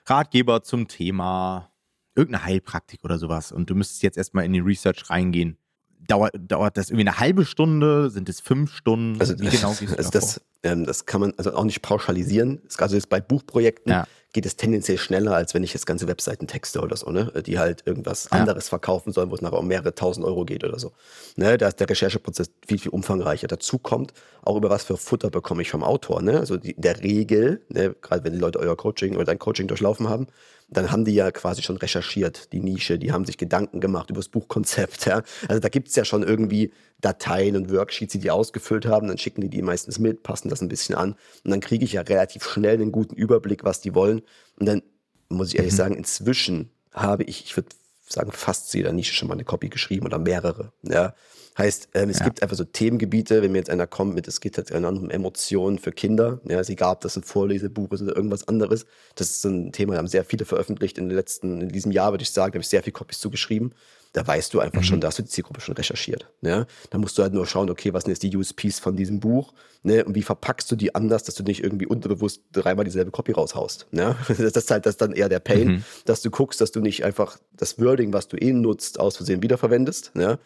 Ratgeber 0.06 0.62
zum 0.62 0.88
Thema 0.88 1.70
irgendeine 2.14 2.44
Heilpraktik 2.44 3.04
oder 3.04 3.18
sowas 3.18 3.52
und 3.52 3.70
du 3.70 3.74
müsstest 3.74 4.02
jetzt 4.02 4.18
erstmal 4.18 4.44
in 4.44 4.52
die 4.52 4.60
Research 4.60 5.08
reingehen. 5.08 5.56
Dauert, 6.00 6.34
dauert 6.36 6.76
das 6.76 6.90
irgendwie 6.90 7.08
eine 7.08 7.20
halbe 7.20 7.44
Stunde? 7.44 8.10
Sind 8.10 8.28
es 8.28 8.40
fünf 8.40 8.74
Stunden? 8.74 9.20
Also, 9.20 9.38
Wie 9.38 9.48
genau 9.48 9.72
gehst 9.78 9.92
du 9.92 9.96
also 9.96 10.10
das, 10.10 10.40
ähm, 10.64 10.84
das 10.84 11.06
kann 11.06 11.20
man 11.20 11.32
also 11.36 11.54
auch 11.54 11.64
nicht 11.64 11.80
pauschalisieren. 11.80 12.60
Also 12.78 12.96
jetzt 12.96 13.08
bei 13.08 13.20
Buchprojekten 13.20 13.92
ja. 13.92 14.06
Geht 14.32 14.46
es 14.46 14.56
tendenziell 14.56 14.98
schneller, 14.98 15.34
als 15.34 15.52
wenn 15.54 15.62
ich 15.62 15.74
jetzt 15.74 15.86
ganze 15.86 16.08
Webseiten 16.08 16.46
texte 16.46 16.80
oder 16.80 16.96
so, 16.96 17.10
ne? 17.10 17.30
die 17.44 17.58
halt 17.58 17.82
irgendwas 17.86 18.28
ja. 18.30 18.38
anderes 18.38 18.68
verkaufen 18.68 19.12
sollen, 19.12 19.30
wo 19.30 19.34
es 19.34 19.42
nachher 19.42 19.58
um 19.58 19.68
mehrere 19.68 19.94
tausend 19.94 20.26
Euro 20.26 20.44
geht 20.44 20.64
oder 20.64 20.78
so. 20.78 20.92
Ne? 21.36 21.58
Da 21.58 21.68
ist 21.68 21.80
der 21.80 21.88
Rechercheprozess 21.88 22.50
viel, 22.66 22.78
viel 22.78 22.90
umfangreicher. 22.92 23.46
Dazu 23.46 23.78
kommt 23.78 24.12
auch 24.42 24.56
über 24.56 24.70
was 24.70 24.84
für 24.84 24.96
Futter 24.96 25.30
bekomme 25.30 25.62
ich 25.62 25.70
vom 25.70 25.84
Autor. 25.84 26.22
Ne? 26.22 26.38
Also 26.38 26.56
die, 26.56 26.72
in 26.72 26.82
der 26.82 27.02
Regel, 27.02 27.62
ne? 27.68 27.94
gerade 28.00 28.24
wenn 28.24 28.32
die 28.32 28.38
Leute 28.38 28.58
euer 28.58 28.76
Coaching 28.76 29.16
oder 29.16 29.24
dein 29.24 29.38
Coaching 29.38 29.68
durchlaufen 29.68 30.08
haben, 30.08 30.26
dann 30.68 30.90
haben 30.90 31.04
die 31.04 31.14
ja 31.14 31.30
quasi 31.30 31.62
schon 31.62 31.76
recherchiert, 31.76 32.52
die 32.52 32.60
Nische, 32.60 32.98
die 32.98 33.12
haben 33.12 33.26
sich 33.26 33.36
Gedanken 33.36 33.80
gemacht 33.80 34.08
über 34.08 34.20
das 34.20 34.28
Buchkonzept. 34.28 35.06
Ja? 35.06 35.22
Also 35.48 35.60
da 35.60 35.68
gibt 35.68 35.88
es 35.88 35.96
ja 35.96 36.04
schon 36.04 36.22
irgendwie 36.22 36.72
Dateien 37.02 37.56
und 37.56 37.70
Worksheets, 37.70 38.12
die 38.12 38.20
die 38.20 38.30
ausgefüllt 38.30 38.86
haben, 38.86 39.08
dann 39.08 39.18
schicken 39.18 39.42
die 39.42 39.50
die 39.50 39.60
meistens 39.60 39.98
mit, 39.98 40.22
passen 40.22 40.48
das 40.48 40.62
ein 40.62 40.68
bisschen 40.68 40.94
an 40.94 41.16
und 41.44 41.50
dann 41.50 41.60
kriege 41.60 41.84
ich 41.84 41.92
ja 41.92 42.00
relativ 42.00 42.44
schnell 42.44 42.74
einen 42.74 42.92
guten 42.92 43.14
Überblick, 43.14 43.64
was 43.64 43.80
die 43.80 43.94
wollen. 43.94 44.22
Und 44.58 44.66
dann 44.66 44.82
muss 45.28 45.48
ich 45.48 45.56
ehrlich 45.56 45.72
mhm. 45.72 45.76
sagen, 45.76 45.96
inzwischen 45.96 46.70
habe 46.92 47.24
ich, 47.24 47.44
ich 47.44 47.56
würde 47.56 47.68
sagen, 48.08 48.32
fast 48.32 48.70
zu 48.70 48.76
jeder 48.76 48.92
Nische 48.92 49.14
schon 49.14 49.28
mal 49.28 49.34
eine 49.34 49.44
Copy 49.44 49.68
geschrieben 49.68 50.06
oder 50.06 50.18
mehrere. 50.18 50.72
Ja. 50.82 51.14
Heißt, 51.58 51.90
ähm, 51.94 52.08
es 52.08 52.20
ja. 52.20 52.24
gibt 52.24 52.42
einfach 52.42 52.56
so 52.56 52.64
Themengebiete, 52.64 53.42
wenn 53.42 53.52
mir 53.52 53.58
jetzt 53.58 53.68
einer 53.68 53.86
kommt 53.86 54.14
mit, 54.14 54.26
es 54.26 54.40
geht 54.40 54.56
jetzt 54.56 54.72
um 54.72 55.10
Emotionen 55.10 55.78
für 55.78 55.92
Kinder, 55.92 56.40
ja, 56.48 56.58
es 56.58 56.70
egal, 56.70 56.94
ob 56.94 57.00
das 57.02 57.16
ein 57.16 57.24
Vorlesebuch 57.24 57.92
ist 57.92 58.00
oder 58.00 58.16
irgendwas 58.16 58.48
anderes. 58.48 58.86
Das 59.16 59.28
ist 59.28 59.42
so 59.42 59.50
ein 59.50 59.70
Thema, 59.72 59.92
da 59.92 59.98
haben 59.98 60.06
sehr 60.06 60.24
viele 60.24 60.46
veröffentlicht 60.46 60.96
in 60.96 61.08
den 61.08 61.16
letzten, 61.16 61.60
in 61.60 61.68
diesem 61.68 61.92
Jahr, 61.92 62.12
würde 62.12 62.22
ich 62.22 62.30
sagen, 62.30 62.52
da 62.52 62.56
habe 62.56 62.62
ich 62.62 62.68
sehr 62.68 62.82
viele 62.82 62.92
Copies 62.92 63.20
zugeschrieben. 63.20 63.74
Da 64.12 64.26
weißt 64.26 64.52
du 64.52 64.60
einfach 64.60 64.80
mhm. 64.80 64.84
schon, 64.84 65.00
da 65.00 65.08
hast 65.08 65.18
du 65.18 65.22
die 65.22 65.28
Zielgruppe 65.28 65.60
schon 65.60 65.74
recherchiert. 65.74 66.30
Ja? 66.42 66.66
Da 66.90 66.98
musst 66.98 67.16
du 67.16 67.22
halt 67.22 67.32
nur 67.32 67.46
schauen, 67.46 67.70
okay, 67.70 67.94
was 67.94 68.04
sind 68.04 68.12
jetzt 68.12 68.22
die 68.22 68.36
USPs 68.36 68.78
von 68.78 68.94
diesem 68.94 69.20
Buch 69.20 69.54
ne? 69.82 70.04
und 70.04 70.14
wie 70.14 70.22
verpackst 70.22 70.70
du 70.70 70.76
die 70.76 70.94
anders, 70.94 71.24
dass 71.24 71.34
du 71.34 71.42
nicht 71.42 71.62
irgendwie 71.62 71.86
unterbewusst 71.86 72.42
dreimal 72.52 72.84
dieselbe 72.84 73.10
Copy 73.10 73.32
raushaust. 73.32 73.86
Ja? 73.92 74.16
Das 74.28 74.38
ist 74.38 74.70
halt 74.70 74.86
das 74.86 74.96
dann 74.96 75.12
eher 75.12 75.28
der 75.28 75.40
Pain, 75.40 75.68
mhm. 75.68 75.84
dass 76.04 76.22
du 76.22 76.30
guckst, 76.30 76.60
dass 76.60 76.72
du 76.72 76.80
nicht 76.80 77.04
einfach 77.04 77.38
das 77.52 77.78
Wording, 77.78 78.12
was 78.12 78.28
du 78.28 78.36
eh 78.36 78.52
nutzt, 78.52 79.00
aus 79.00 79.16
Versehen 79.16 79.42
wiederverwendest. 79.42 80.12
Ja? 80.14 80.38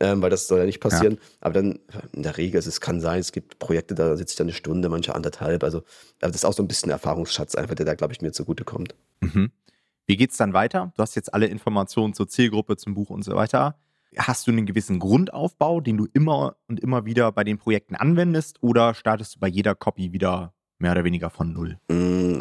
ähm, 0.00 0.22
weil 0.22 0.30
das 0.30 0.46
soll 0.46 0.58
ja 0.58 0.64
nicht 0.66 0.80
passieren. 0.80 1.14
Ja. 1.14 1.20
Aber 1.40 1.54
dann 1.54 1.78
in 2.12 2.22
der 2.22 2.36
Regel, 2.36 2.58
es 2.58 2.80
kann 2.80 3.00
sein, 3.00 3.20
es 3.20 3.32
gibt 3.32 3.58
Projekte, 3.58 3.94
da 3.94 4.16
sitze 4.16 4.32
ich 4.32 4.36
dann 4.36 4.46
eine 4.46 4.54
Stunde, 4.54 4.88
manche 4.88 5.14
anderthalb. 5.14 5.62
Also 5.64 5.82
das 6.18 6.34
ist 6.34 6.44
auch 6.44 6.52
so 6.52 6.62
ein 6.62 6.68
bisschen 6.68 6.90
Erfahrungsschatz 6.90 7.54
einfach, 7.54 7.74
der 7.74 7.86
da, 7.86 7.94
glaube 7.94 8.12
ich, 8.12 8.20
mir 8.20 8.32
zugutekommt. 8.32 8.94
Mhm. 9.20 9.50
Wie 10.06 10.16
geht 10.16 10.32
es 10.32 10.36
dann 10.36 10.52
weiter? 10.52 10.92
Du 10.96 11.02
hast 11.02 11.14
jetzt 11.14 11.32
alle 11.32 11.46
Informationen 11.46 12.12
zur 12.12 12.28
Zielgruppe, 12.28 12.76
zum 12.76 12.94
Buch 12.94 13.10
und 13.10 13.24
so 13.24 13.34
weiter. 13.34 13.76
Hast 14.16 14.46
du 14.46 14.52
einen 14.52 14.66
gewissen 14.66 14.98
Grundaufbau, 14.98 15.80
den 15.80 15.96
du 15.96 16.06
immer 16.12 16.56
und 16.68 16.78
immer 16.78 17.04
wieder 17.04 17.32
bei 17.32 17.42
den 17.42 17.58
Projekten 17.58 17.96
anwendest 17.96 18.62
oder 18.62 18.94
startest 18.94 19.36
du 19.36 19.40
bei 19.40 19.48
jeder 19.48 19.74
Copy 19.74 20.12
wieder 20.12 20.52
mehr 20.78 20.92
oder 20.92 21.04
weniger 21.04 21.30
von 21.30 21.52
null? 21.52 21.78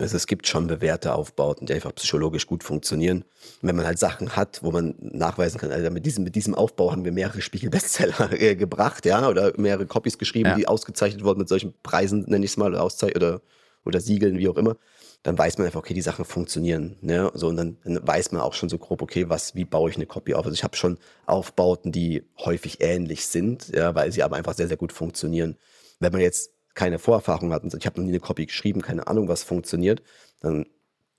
Also 0.01 0.17
es 0.17 0.27
gibt 0.27 0.47
schon 0.47 0.67
bewährte 0.67 1.15
Aufbauten, 1.15 1.65
die 1.65 1.73
einfach 1.73 1.95
psychologisch 1.95 2.45
gut 2.45 2.63
funktionieren. 2.63 3.23
wenn 3.61 3.75
man 3.75 3.85
halt 3.85 3.97
Sachen 3.97 4.35
hat, 4.35 4.61
wo 4.61 4.71
man 4.71 4.95
nachweisen 4.99 5.59
kann, 5.59 5.71
also 5.71 5.89
mit 5.89 6.05
diesem, 6.05 6.25
mit 6.25 6.35
diesem 6.35 6.53
Aufbau 6.53 6.91
haben 6.91 7.05
wir 7.05 7.13
mehrere 7.13 7.41
Spiegel-Bestseller 7.41 8.33
äh, 8.39 8.55
gebracht, 8.55 9.05
ja, 9.05 9.27
oder 9.27 9.53
mehrere 9.57 9.85
Copies 9.85 10.17
geschrieben, 10.17 10.49
ja. 10.49 10.55
die 10.55 10.67
ausgezeichnet 10.67 11.23
wurden 11.23 11.39
mit 11.39 11.47
solchen 11.47 11.73
Preisen, 11.81 12.25
nenne 12.27 12.43
ich 12.43 12.51
es 12.51 12.57
mal, 12.57 12.73
oder, 12.73 12.85
oder, 13.15 13.41
oder 13.85 14.01
Siegeln, 14.01 14.37
wie 14.37 14.49
auch 14.49 14.57
immer 14.57 14.75
dann 15.23 15.37
weiß 15.37 15.57
man 15.57 15.65
einfach, 15.65 15.79
okay, 15.79 15.93
die 15.93 16.01
Sachen 16.01 16.25
funktionieren. 16.25 16.97
Ne? 17.01 17.31
So, 17.33 17.47
und 17.47 17.55
dann, 17.55 17.77
dann, 17.83 18.05
weiß 18.05 18.33
man 18.33 18.41
auch 18.41 18.53
schon 18.53 18.67
so 18.67 18.77
grob, 18.77 19.01
okay, 19.01 19.29
was, 19.29 19.55
wie 19.55 19.63
baue 19.63 19.89
ich 19.89 19.95
eine 19.95 20.05
Copy 20.05 20.33
auf? 20.33 20.45
Also 20.45 20.53
ich 20.53 20.65
habe 20.65 20.75
schon 20.75 20.97
Aufbauten, 21.25 21.93
die 21.93 22.23
häufig 22.39 22.81
ähnlich 22.81 23.25
sind, 23.27 23.69
ja, 23.69 23.95
weil 23.95 24.11
sie 24.11 24.21
aber 24.21 24.35
einfach 24.35 24.53
sehr, 24.53 24.67
sehr 24.67 24.77
gut 24.77 24.91
funktionieren. 24.91 25.57
Wenn 25.99 26.11
man 26.11 26.21
jetzt 26.21 26.51
keine 26.73 26.99
Vorerfahrung 26.99 27.53
hat 27.53 27.63
und 27.63 27.69
sagt, 27.69 27.83
ich 27.83 27.87
habe 27.87 28.01
noch 28.01 28.05
nie 28.05 28.11
eine 28.11 28.19
Copy 28.19 28.45
geschrieben, 28.45 28.81
keine 28.81 29.07
Ahnung, 29.07 29.29
was 29.29 29.43
funktioniert, 29.43 30.01
dann 30.41 30.65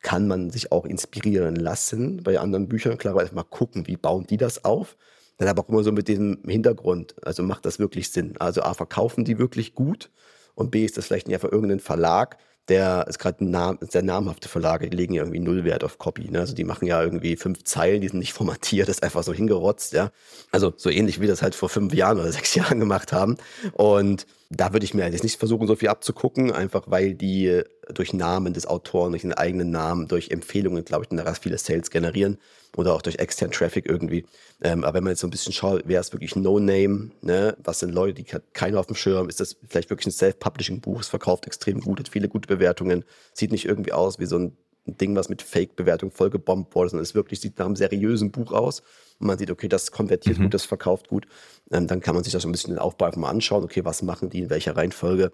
kann 0.03 0.29
man 0.29 0.51
sich 0.51 0.71
auch 0.71 0.85
inspirieren 0.85 1.57
lassen 1.57 2.23
bei 2.23 2.39
anderen 2.39 2.69
Büchern. 2.69 2.99
Klar, 2.99 3.15
mal 3.33 3.43
gucken, 3.43 3.87
wie 3.87 3.97
bauen 3.97 4.27
die 4.27 4.37
das 4.37 4.67
auf. 4.67 4.99
Dann 5.39 5.49
aber 5.49 5.63
auch 5.63 5.69
immer 5.71 5.83
so 5.83 5.93
mit 5.93 6.09
diesem 6.09 6.43
Hintergrund. 6.47 7.15
Also 7.25 7.43
macht 7.43 7.65
das 7.65 7.79
wirklich 7.79 8.11
Sinn? 8.11 8.35
Also 8.39 8.63
A, 8.63 8.75
verkaufen 8.75 9.25
die 9.25 9.39
wirklich 9.39 9.75
gut? 9.75 10.11
Und 10.55 10.71
B, 10.71 10.85
ist 10.85 10.99
das 10.99 11.07
vielleicht 11.07 11.27
nicht 11.27 11.35
einfach 11.35 11.51
irgendein 11.51 11.81
Verlag, 11.81 12.37
der 12.69 13.07
ist 13.09 13.19
gerade 13.19 13.45
Nam 13.45 13.79
sehr 13.81 14.03
namhafte 14.03 14.49
Verlage, 14.49 14.89
die 14.89 14.97
legen 14.97 15.15
ja 15.15 15.23
irgendwie 15.23 15.41
null 15.41 15.65
Wert 15.65 15.85
auf 15.85 15.99
Copy. 15.99 16.31
Ne? 16.31 16.41
Also 16.41 16.55
die 16.55 16.65
machen 16.65 16.87
ja 16.87 17.03
irgendwie 17.03 17.37
fünf 17.37 17.65
Zeilen, 17.65 18.01
die 18.01 18.09
sind 18.09 18.19
nicht 18.19 18.33
formatiert, 18.33 18.89
das 18.89 18.97
ist 18.97 19.03
einfach 19.03 19.23
so 19.23 19.33
hingerotzt, 19.33 19.93
ja. 19.93 20.11
Also 20.51 20.73
so 20.77 20.91
ähnlich 20.91 21.21
wie 21.21 21.27
das 21.27 21.43
halt 21.43 21.55
vor 21.55 21.69
fünf 21.69 21.93
Jahren 21.95 22.19
oder 22.19 22.33
sechs 22.33 22.55
Jahren 22.55 22.81
gemacht 22.81 23.13
haben. 23.13 23.37
Und 23.73 24.27
da 24.57 24.73
würde 24.73 24.85
ich 24.85 24.95
mir 24.95 25.09
jetzt 25.09 25.23
nicht 25.23 25.39
versuchen, 25.39 25.67
so 25.67 25.77
viel 25.77 25.89
abzugucken, 25.89 26.53
einfach 26.53 26.85
weil 26.87 27.15
die 27.15 27.63
durch 27.93 28.13
Namen 28.13 28.55
des 28.55 28.67
Autoren, 28.67 29.13
durch 29.13 29.23
den 29.23 29.33
eigenen 29.33 29.71
Namen, 29.71 30.09
durch 30.09 30.31
Empfehlungen, 30.31 30.85
glaube 30.85 31.05
ich, 31.05 31.09
dann 31.09 31.35
viele 31.35 31.59
Sales 31.59 31.91
generieren 31.91 32.39
oder 32.77 32.95
auch 32.95 33.03
durch 33.03 33.17
externen 33.17 33.53
Traffic 33.53 33.87
irgendwie. 33.87 34.27
Ähm, 34.63 34.85
aber 34.85 34.95
wenn 34.95 35.05
man 35.05 35.13
jetzt 35.13 35.21
so 35.21 35.27
ein 35.27 35.31
bisschen 35.31 35.53
schaut, 35.53 35.83
wer 35.85 36.01
ist 36.01 36.13
wirklich 36.13 36.37
No-Name, 36.37 37.11
ne? 37.21 37.57
was 37.63 37.81
sind 37.81 37.93
Leute, 37.93 38.23
die 38.23 38.33
hat 38.33 38.43
keiner 38.53 38.81
auf 38.81 38.87
dem 38.87 38.97
Schirm, 38.97 39.29
ist 39.29 39.41
das 39.41 39.57
vielleicht 39.69 39.91
wirklich 39.91 40.07
ein 40.07 40.13
Self-Publishing-Buch, 40.13 41.01
es 41.01 41.09
verkauft 41.09 41.47
extrem 41.47 41.81
gut, 41.81 42.01
hat 42.01 42.09
viele 42.09 42.29
gute 42.29 42.49
Bewertungen, 42.49 43.05
sieht 43.33 43.53
nicht 43.53 43.67
irgendwie 43.67 43.93
aus 43.93 44.19
wie 44.19 44.27
so 44.27 44.39
ein 44.39 44.57
Ding, 44.87 45.17
was 45.17 45.29
mit 45.29 45.43
Fake-Bewertung 45.43 46.11
vollgebombt 46.11 46.75
wurde, 46.75 46.91
sondern 46.91 47.03
es 47.03 47.15
wirklich 47.15 47.41
sieht 47.41 47.59
nach 47.59 47.67
einem 47.67 47.77
seriösen 47.77 48.31
Buch 48.31 48.53
aus 48.53 48.81
und 49.19 49.27
man 49.27 49.39
sieht, 49.39 49.51
okay, 49.51 49.69
das 49.69 49.91
konvertiert 49.91 50.39
mhm. 50.39 50.45
gut, 50.45 50.55
das 50.55 50.65
verkauft 50.65 51.09
gut, 51.09 51.27
ähm, 51.71 51.87
dann 51.87 52.01
kann 52.01 52.15
man 52.15 52.25
sich 52.25 52.33
das 52.33 52.43
so 52.43 52.49
ein 52.49 52.53
bisschen 52.53 52.75
den 52.75 52.79
Aufbau 52.79 53.07
einfach 53.07 53.21
mal 53.21 53.31
anschauen, 53.31 53.65
okay, 53.65 53.85
was 53.85 54.03
machen 54.03 54.31
die, 54.31 54.41
in 54.41 54.51
welcher 54.51 54.77
Reihenfolge 54.77 55.33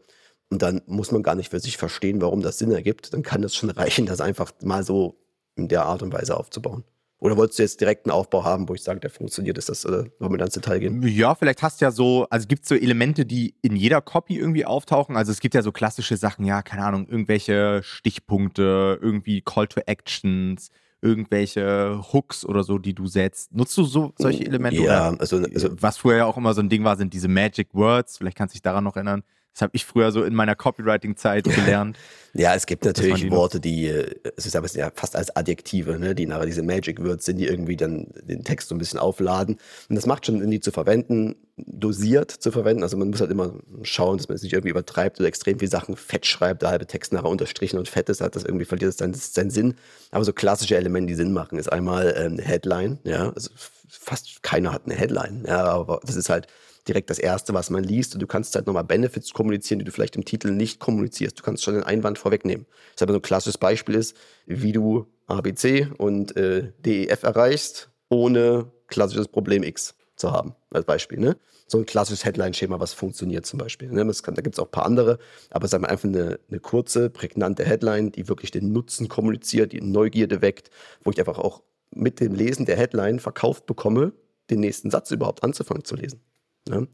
und 0.50 0.62
dann 0.62 0.82
muss 0.86 1.12
man 1.12 1.22
gar 1.22 1.34
nicht 1.34 1.50
für 1.50 1.60
sich 1.60 1.76
verstehen, 1.76 2.20
warum 2.20 2.42
das 2.42 2.58
Sinn 2.58 2.72
ergibt, 2.72 3.12
dann 3.12 3.22
kann 3.22 3.42
das 3.42 3.54
schon 3.54 3.70
reichen, 3.70 4.06
das 4.06 4.20
einfach 4.20 4.52
mal 4.62 4.84
so 4.84 5.16
in 5.56 5.68
der 5.68 5.84
Art 5.84 6.02
und 6.02 6.12
Weise 6.12 6.36
aufzubauen. 6.36 6.84
Oder 7.20 7.37
wolltest 7.37 7.59
du 7.59 7.62
jetzt 7.62 7.80
direkt 7.80 8.06
einen 8.06 8.12
Aufbau 8.12 8.44
haben, 8.44 8.68
wo 8.68 8.74
ich 8.74 8.83
sage, 8.83 8.98
der 8.98 9.11
funktioniert? 9.11 9.59
Ist 9.59 9.68
das, 9.68 9.85
oder 9.85 10.06
wollen 10.18 10.33
wir 10.33 10.38
dann 10.38 10.48
ins 10.48 10.54
Detail 10.54 10.80
gehen? 10.80 11.02
Ja, 11.06 11.35
vielleicht 11.35 11.62
hast 11.62 11.80
du 11.80 11.85
ja 11.85 11.90
so, 11.90 12.26
also 12.30 12.48
gibt 12.48 12.62
es 12.62 12.70
so 12.70 12.74
Elemente, 12.74 13.26
die 13.26 13.54
in 13.61 13.76
jeder 13.76 14.00
Copy 14.00 14.37
irgendwie 14.37 14.64
auftauchen. 14.64 15.16
Also 15.16 15.30
es 15.30 15.40
gibt 15.40 15.54
ja 15.54 15.61
so 15.61 15.70
klassische 15.70 16.16
Sachen, 16.16 16.46
ja, 16.46 16.62
keine 16.62 16.83
Ahnung, 16.83 17.06
irgendwelche 17.06 17.83
Stichpunkte, 17.85 18.98
irgendwie 19.02 19.42
Call 19.42 19.66
to 19.68 19.83
Actions, 19.85 20.70
irgendwelche 21.02 22.00
Hooks 22.12 22.46
oder 22.46 22.64
so, 22.64 22.78
die 22.78 22.94
du 22.94 23.06
setzt. 23.06 23.54
Nutzt 23.54 23.76
du 23.76 23.85
so 23.85 24.12
solche 24.16 24.46
Elemente? 24.46 24.83
Ja, 24.83 25.14
also, 25.18 25.37
also 25.37 25.68
was 25.72 25.98
früher 25.98 26.16
ja 26.16 26.24
auch 26.24 26.38
immer 26.38 26.54
so 26.54 26.62
ein 26.62 26.70
Ding 26.70 26.85
war, 26.85 26.96
sind 26.96 27.12
diese 27.12 27.28
Magic 27.28 27.68
Words. 27.74 28.16
Vielleicht 28.16 28.37
kannst 28.37 28.54
du 28.54 28.56
dich 28.56 28.62
daran 28.62 28.85
noch 28.85 28.96
erinnern. 28.96 29.22
Das 29.52 29.62
habe 29.62 29.72
ich 29.74 29.84
früher 29.84 30.12
so 30.12 30.22
in 30.24 30.34
meiner 30.34 30.54
Copywriting-Zeit 30.54 31.44
gelernt. 31.44 31.98
Ja, 32.32 32.54
es 32.54 32.66
gibt 32.66 32.84
natürlich 32.84 33.22
die 33.22 33.30
Worte, 33.32 33.58
die, 33.58 33.88
äh, 33.88 34.14
es 34.36 34.46
ist 34.46 34.54
aber 34.54 34.68
ja 34.68 34.92
fast 34.94 35.16
als 35.16 35.34
Adjektive, 35.34 35.98
ne, 35.98 36.14
die 36.14 36.26
nachher 36.26 36.46
diese 36.46 36.62
Magic 36.62 37.02
Words 37.04 37.24
sind, 37.24 37.38
die 37.38 37.46
irgendwie 37.46 37.76
dann 37.76 38.06
den 38.22 38.44
Text 38.44 38.68
so 38.68 38.74
ein 38.74 38.78
bisschen 38.78 39.00
aufladen. 39.00 39.58
Und 39.88 39.96
das 39.96 40.06
macht 40.06 40.26
schon 40.26 40.38
Sinn, 40.38 40.50
die 40.50 40.60
zu 40.60 40.70
verwenden, 40.70 41.34
dosiert 41.56 42.30
zu 42.30 42.52
verwenden. 42.52 42.84
Also 42.84 42.96
man 42.96 43.10
muss 43.10 43.20
halt 43.20 43.32
immer 43.32 43.54
schauen, 43.82 44.16
dass 44.16 44.28
man 44.28 44.36
es 44.36 44.42
nicht 44.42 44.52
irgendwie 44.52 44.70
übertreibt 44.70 45.18
oder 45.18 45.28
extrem 45.28 45.58
viele 45.58 45.70
Sachen 45.70 45.96
fett 45.96 46.24
schreibt, 46.24 46.62
der 46.62 46.70
halbe 46.70 46.86
Text 46.86 47.12
nachher 47.12 47.28
unterstrichen 47.28 47.78
und 47.78 47.88
fett 47.88 48.08
ist, 48.08 48.20
hat 48.20 48.36
das 48.36 48.44
irgendwie 48.44 48.64
verliert 48.64 49.00
dann 49.00 49.12
seinen 49.12 49.50
Sinn. 49.50 49.74
Aber 50.12 50.24
so 50.24 50.32
klassische 50.32 50.76
Elemente, 50.76 51.08
die 51.08 51.16
Sinn 51.16 51.32
machen, 51.32 51.58
ist 51.58 51.72
einmal 51.72 52.14
ähm, 52.16 52.34
eine 52.34 52.42
Headline, 52.42 53.00
ja, 53.02 53.30
also 53.30 53.50
fast 53.88 54.42
keiner 54.42 54.72
hat 54.72 54.82
eine 54.86 54.94
Headline, 54.94 55.44
ja, 55.46 55.64
aber 55.64 56.00
das 56.04 56.14
ist 56.14 56.28
halt 56.28 56.46
direkt 56.88 57.10
das 57.10 57.18
Erste, 57.18 57.54
was 57.54 57.70
man 57.70 57.84
liest. 57.84 58.14
Und 58.14 58.20
du 58.20 58.26
kannst 58.26 58.54
halt 58.54 58.66
nochmal 58.66 58.84
Benefits 58.84 59.32
kommunizieren, 59.32 59.78
die 59.78 59.84
du 59.84 59.92
vielleicht 59.92 60.16
im 60.16 60.24
Titel 60.24 60.50
nicht 60.50 60.80
kommunizierst. 60.80 61.38
Du 61.38 61.42
kannst 61.42 61.62
schon 61.62 61.74
den 61.74 61.84
Einwand 61.84 62.18
vorwegnehmen. 62.18 62.66
Das 62.94 63.02
aber 63.02 63.12
so 63.12 63.18
ein 63.18 63.22
klassisches 63.22 63.58
Beispiel 63.58 63.94
ist, 63.94 64.16
wie 64.46 64.72
du 64.72 65.06
ABC 65.26 65.88
und 65.98 66.36
äh, 66.36 66.72
DEF 66.78 67.22
erreichst, 67.22 67.90
ohne 68.08 68.70
klassisches 68.88 69.28
Problem 69.28 69.62
X 69.62 69.94
zu 70.16 70.32
haben, 70.32 70.54
als 70.70 70.84
Beispiel. 70.84 71.18
Ne? 71.18 71.36
So 71.66 71.78
ein 71.78 71.86
klassisches 71.86 72.24
Headline-Schema, 72.24 72.80
was 72.80 72.92
funktioniert 72.92 73.46
zum 73.46 73.58
Beispiel. 73.58 73.90
Ne? 73.90 74.04
Kann, 74.22 74.34
da 74.34 74.42
gibt 74.42 74.56
es 74.56 74.58
auch 74.58 74.66
ein 74.66 74.72
paar 74.72 74.86
andere, 74.86 75.18
aber 75.50 75.64
es 75.64 75.72
ist 75.72 75.74
einfach 75.74 76.04
eine, 76.04 76.38
eine 76.48 76.60
kurze, 76.60 77.10
prägnante 77.10 77.64
Headline, 77.64 78.12
die 78.12 78.28
wirklich 78.28 78.50
den 78.50 78.72
Nutzen 78.72 79.08
kommuniziert, 79.08 79.72
die 79.72 79.80
Neugierde 79.80 80.42
weckt, 80.42 80.70
wo 81.02 81.10
ich 81.10 81.18
einfach 81.18 81.38
auch 81.38 81.62
mit 81.92 82.20
dem 82.20 82.34
Lesen 82.34 82.66
der 82.66 82.76
Headline 82.76 83.18
verkauft 83.18 83.66
bekomme, 83.66 84.12
den 84.50 84.60
nächsten 84.60 84.90
Satz 84.90 85.10
überhaupt 85.10 85.42
anzufangen 85.42 85.84
zu 85.84 85.96
lesen. 85.96 86.20
Ne? 86.68 86.88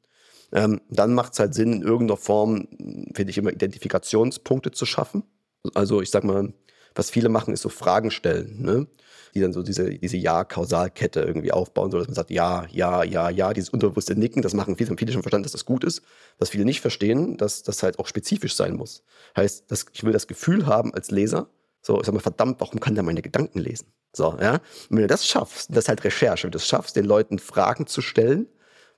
Ähm, 0.53 0.81
dann 0.91 1.15
macht 1.15 1.33
es 1.33 1.39
halt 1.41 1.55
Sinn, 1.55 1.73
in 1.75 1.83
irgendeiner 1.83 2.17
Form, 2.17 2.69
finde 3.15 3.31
ich, 3.31 3.39
immer 3.39 3.53
Identifikationspunkte 3.53 4.71
zu 4.71 4.87
schaffen. 4.87 5.25
Also 5.75 6.01
ich 6.01 6.11
sag 6.11 6.25
mal, 6.25 6.53
was 6.95 7.11
viele 7.11 7.29
machen, 7.29 7.53
ist 7.53 7.63
so 7.63 7.69
Fragen 7.69 8.11
stellen, 8.11 8.63
ne? 8.63 8.87
die 9.35 9.41
dann 9.41 9.53
so 9.53 9.63
diese, 9.63 9.91
diese 9.91 10.17
Ja-Kausalkette 10.17 11.21
irgendwie 11.21 11.53
aufbauen, 11.53 11.91
so 11.91 11.99
dass 11.99 12.07
man 12.07 12.15
sagt, 12.15 12.31
ja, 12.31 12.67
ja, 12.73 13.05
ja, 13.05 13.29
ja, 13.29 13.53
dieses 13.53 13.69
unterbewusste 13.69 14.17
Nicken, 14.17 14.41
das 14.41 14.55
machen 14.55 14.77
viele, 14.77 14.91
haben 14.91 14.99
viele 14.99 15.13
schon 15.13 15.23
verstanden, 15.23 15.43
dass 15.43 15.53
das 15.53 15.67
gut 15.67 15.85
ist. 15.85 16.01
Was 16.39 16.49
viele 16.51 16.65
nicht 16.65 16.81
verstehen, 16.81 17.37
dass 17.37 17.63
das 17.63 17.83
halt 17.83 17.99
auch 17.99 18.07
spezifisch 18.07 18.55
sein 18.55 18.77
muss. 18.77 19.05
Heißt, 19.37 19.71
dass 19.71 19.87
ich 19.93 20.05
will 20.05 20.13
das 20.13 20.27
Gefühl 20.27 20.67
haben 20.67 20.95
als 20.95 21.11
Leser, 21.11 21.51
So, 21.83 22.01
ich 22.01 22.07
sag 22.07 22.15
mal, 22.15 22.21
verdammt, 22.21 22.61
warum 22.61 22.81
kann 22.81 22.95
der 22.95 23.05
meine 23.05 23.23
Gedanken 23.23 23.59
lesen? 23.61 23.93
So, 24.15 24.37
ja. 24.41 24.55
Und 24.55 24.63
wenn 24.91 25.03
du 25.03 25.07
das 25.07 25.27
schaffst, 25.27 25.71
das 25.71 25.85
ist 25.85 25.89
halt 25.89 26.05
Recherche, 26.05 26.45
wenn 26.45 26.51
du 26.51 26.59
das 26.59 26.67
schaffst, 26.67 26.97
den 26.97 27.05
Leuten 27.05 27.39
Fragen 27.39 27.87
zu 27.87 28.01
stellen, 28.01 28.49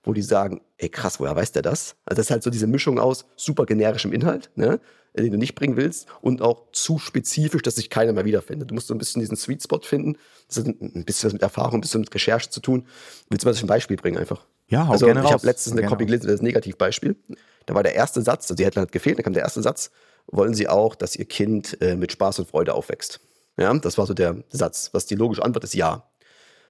wo 0.03 0.13
die 0.13 0.23
sagen, 0.23 0.61
ey 0.79 0.89
krass, 0.89 1.21
woher 1.21 1.37
weiß 1.37 1.53
der 1.53 1.63
das? 1.63 1.97
Also 2.05 2.17
das 2.17 2.27
ist 2.27 2.31
halt 2.31 2.43
so 2.43 2.51
diese 2.51 2.67
Mischung 2.67 2.99
aus 2.99 3.27
super 3.37 3.67
generischem 3.67 4.13
Inhalt, 4.13 4.51
ne, 4.55 4.81
den 5.17 5.33
du 5.33 5.39
nicht 5.39 5.55
bringen 5.55 5.77
willst 5.77 6.07
und 6.21 6.43
auch 6.43 6.71
zu 6.73 6.99
spezifisch, 6.99 7.63
dass 7.63 7.77
sich 7.77 7.91
keiner 7.91 8.13
mehr 8.13 8.25
wiederfindet. 8.25 8.71
Du 8.71 8.75
musst 8.75 8.87
so 8.87 8.95
ein 8.95 8.99
bisschen 8.99 9.21
diesen 9.21 9.37
Sweet 9.37 9.63
Spot 9.63 9.81
finden. 9.81 10.17
Das 10.47 10.59
hat 10.59 10.67
ein 10.67 11.05
bisschen 11.05 11.29
was 11.29 11.33
mit 11.33 11.43
Erfahrung, 11.43 11.79
ein 11.79 11.81
bisschen 11.81 12.01
mit 12.01 12.15
Recherche 12.15 12.51
zu 12.51 12.61
tun. 12.61 12.87
Willst 13.29 13.45
du 13.45 13.49
mal 13.49 13.57
ein 13.57 13.67
Beispiel 13.67 13.97
bringen 13.97 14.19
einfach? 14.19 14.47
Ja, 14.69 14.87
hau 14.87 14.93
also 14.93 15.07
gerne 15.07 15.25
ich 15.25 15.33
habe 15.33 15.47
letztens 15.47 15.77
eine 15.77 15.87
Copy 15.87 16.05
gelesen, 16.07 16.29
das 16.29 16.43
Negativbeispiel. 16.43 17.17
Da 17.67 17.75
war 17.75 17.83
der 17.83 17.95
erste 17.95 18.23
Satz, 18.23 18.45
also 18.45 18.55
die 18.55 18.65
Headline 18.65 18.83
hat 18.83 18.93
gefehlt, 18.93 19.19
da 19.19 19.23
kam 19.23 19.33
der 19.33 19.43
erste 19.43 19.63
Satz, 19.63 19.91
wollen 20.27 20.55
Sie 20.55 20.69
auch, 20.69 20.95
dass 20.95 21.17
Ihr 21.17 21.25
Kind 21.25 21.81
äh, 21.81 21.97
mit 21.97 22.13
Spaß 22.13 22.39
und 22.41 22.49
Freude 22.49 22.75
aufwächst? 22.75 23.21
Ja, 23.59 23.75
das 23.75 23.99
war 23.99 24.07
so 24.07 24.15
der 24.15 24.37
Satz. 24.51 24.91
Was 24.93 25.07
die 25.07 25.17
logische 25.17 25.43
Antwort 25.43 25.65
ist, 25.65 25.75
ja. 25.75 26.09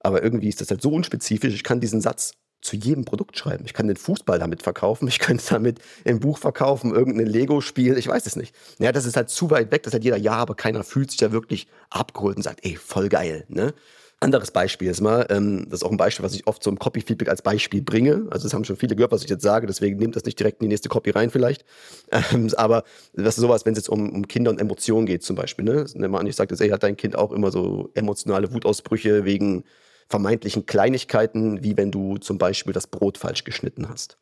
Aber 0.01 0.23
irgendwie 0.23 0.47
ist 0.47 0.61
das 0.61 0.71
halt 0.71 0.81
so 0.81 0.91
unspezifisch, 0.91 1.53
ich 1.53 1.63
kann 1.63 1.81
diesen 1.81 2.01
Satz 2.01 2.33
zu 2.61 2.75
jedem 2.75 3.05
Produkt 3.05 3.37
schreiben. 3.37 3.63
Ich 3.65 3.73
kann 3.73 3.87
den 3.87 3.97
Fußball 3.97 4.39
damit 4.39 4.63
verkaufen, 4.63 5.07
ich 5.07 5.19
könnte 5.19 5.43
damit 5.49 5.79
ein 6.05 6.19
Buch 6.19 6.37
verkaufen, 6.37 6.93
irgendein 6.93 7.27
Lego-Spiel, 7.27 7.97
ich 7.97 8.07
weiß 8.07 8.25
es 8.25 8.35
nicht. 8.35 8.55
Ja, 8.79 8.91
das 8.91 9.05
ist 9.05 9.15
halt 9.15 9.29
zu 9.29 9.49
weit 9.49 9.71
weg, 9.71 9.83
das 9.83 9.93
hat 9.93 10.03
jeder 10.03 10.17
ja, 10.17 10.33
aber 10.33 10.55
keiner 10.55 10.83
fühlt 10.83 11.11
sich 11.11 11.19
da 11.19 11.31
wirklich 11.31 11.67
abgeholt 11.89 12.37
und 12.37 12.43
sagt, 12.43 12.65
ey, 12.65 12.75
voll 12.75 13.09
geil, 13.09 13.45
ne? 13.47 13.73
Anderes 14.21 14.51
Beispiel 14.51 14.89
ist 14.89 14.99
mal, 14.99 15.25
ähm, 15.29 15.67
das 15.69 15.79
ist 15.79 15.83
auch 15.85 15.91
ein 15.91 15.97
Beispiel, 15.97 16.25
was 16.25 16.33
ich 16.33 16.45
oft 16.45 16.61
so 16.61 16.69
im 16.69 16.77
Copy-Feedback 16.77 17.29
als 17.29 17.41
Beispiel 17.41 17.81
bringe. 17.81 18.27
Also 18.31 18.43
das 18.43 18.53
haben 18.53 18.65
schon 18.65 18.75
viele 18.75 18.97
gehört, 18.97 19.13
was 19.13 19.23
ich 19.23 19.29
jetzt 19.29 19.43
sage, 19.43 19.65
deswegen 19.65 19.97
nehmt 19.97 20.17
das 20.17 20.25
nicht 20.25 20.37
direkt 20.37 20.59
in 20.59 20.65
die 20.65 20.73
nächste 20.73 20.89
Copy 20.89 21.11
rein 21.11 21.29
vielleicht. 21.29 21.63
Ähm, 22.11 22.49
aber 22.57 22.83
das 23.13 23.37
ist 23.37 23.41
sowas, 23.41 23.65
wenn 23.65 23.73
es 23.73 23.79
jetzt 23.79 23.87
um, 23.89 24.09
um 24.11 24.27
Kinder 24.27 24.51
und 24.51 24.59
Emotionen 24.59 25.05
geht 25.05 25.23
zum 25.23 25.37
Beispiel. 25.37 25.63
Ne? 25.63 25.85
Nimm 25.93 26.11
mal 26.11 26.19
an, 26.19 26.27
ich 26.27 26.35
sage 26.35 26.53
jetzt, 26.53 26.59
ey, 26.59 26.69
hat 26.69 26.83
dein 26.83 26.97
Kind 26.97 27.15
auch 27.15 27.31
immer 27.31 27.49
so 27.49 27.91
emotionale 27.93 28.51
Wutausbrüche 28.51 29.23
wegen 29.23 29.63
vermeintlichen 30.09 30.65
Kleinigkeiten, 30.65 31.63
wie 31.63 31.77
wenn 31.77 31.91
du 31.91 32.17
zum 32.17 32.37
Beispiel 32.37 32.73
das 32.73 32.87
Brot 32.87 33.17
falsch 33.17 33.43
geschnitten 33.43 33.89
hast. 33.89 34.17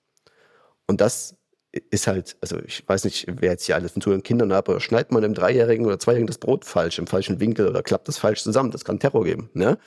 Und 0.85 1.01
das 1.01 1.35
ist 1.71 2.07
halt, 2.07 2.37
also 2.41 2.59
ich 2.65 2.87
weiß 2.87 3.03
nicht, 3.05 3.25
wer 3.29 3.51
jetzt 3.51 3.65
hier 3.65 3.75
alles 3.75 3.91
von 3.91 4.01
Touren 4.01 4.23
Kindern 4.23 4.53
hat, 4.53 4.67
aber 4.67 4.79
schneidet 4.79 5.11
man 5.11 5.23
einem 5.23 5.33
Dreijährigen 5.33 5.85
oder 5.85 5.99
Zweijährigen 5.99 6.27
das 6.27 6.37
Brot 6.37 6.65
falsch, 6.65 6.99
im 6.99 7.07
falschen 7.07 7.39
Winkel 7.39 7.67
oder 7.67 7.83
klappt 7.83 8.07
das 8.07 8.17
falsch 8.17 8.43
zusammen, 8.43 8.71
das 8.71 8.85
kann 8.85 8.99
Terror 8.99 9.23
geben, 9.23 9.49
ne? 9.53 9.77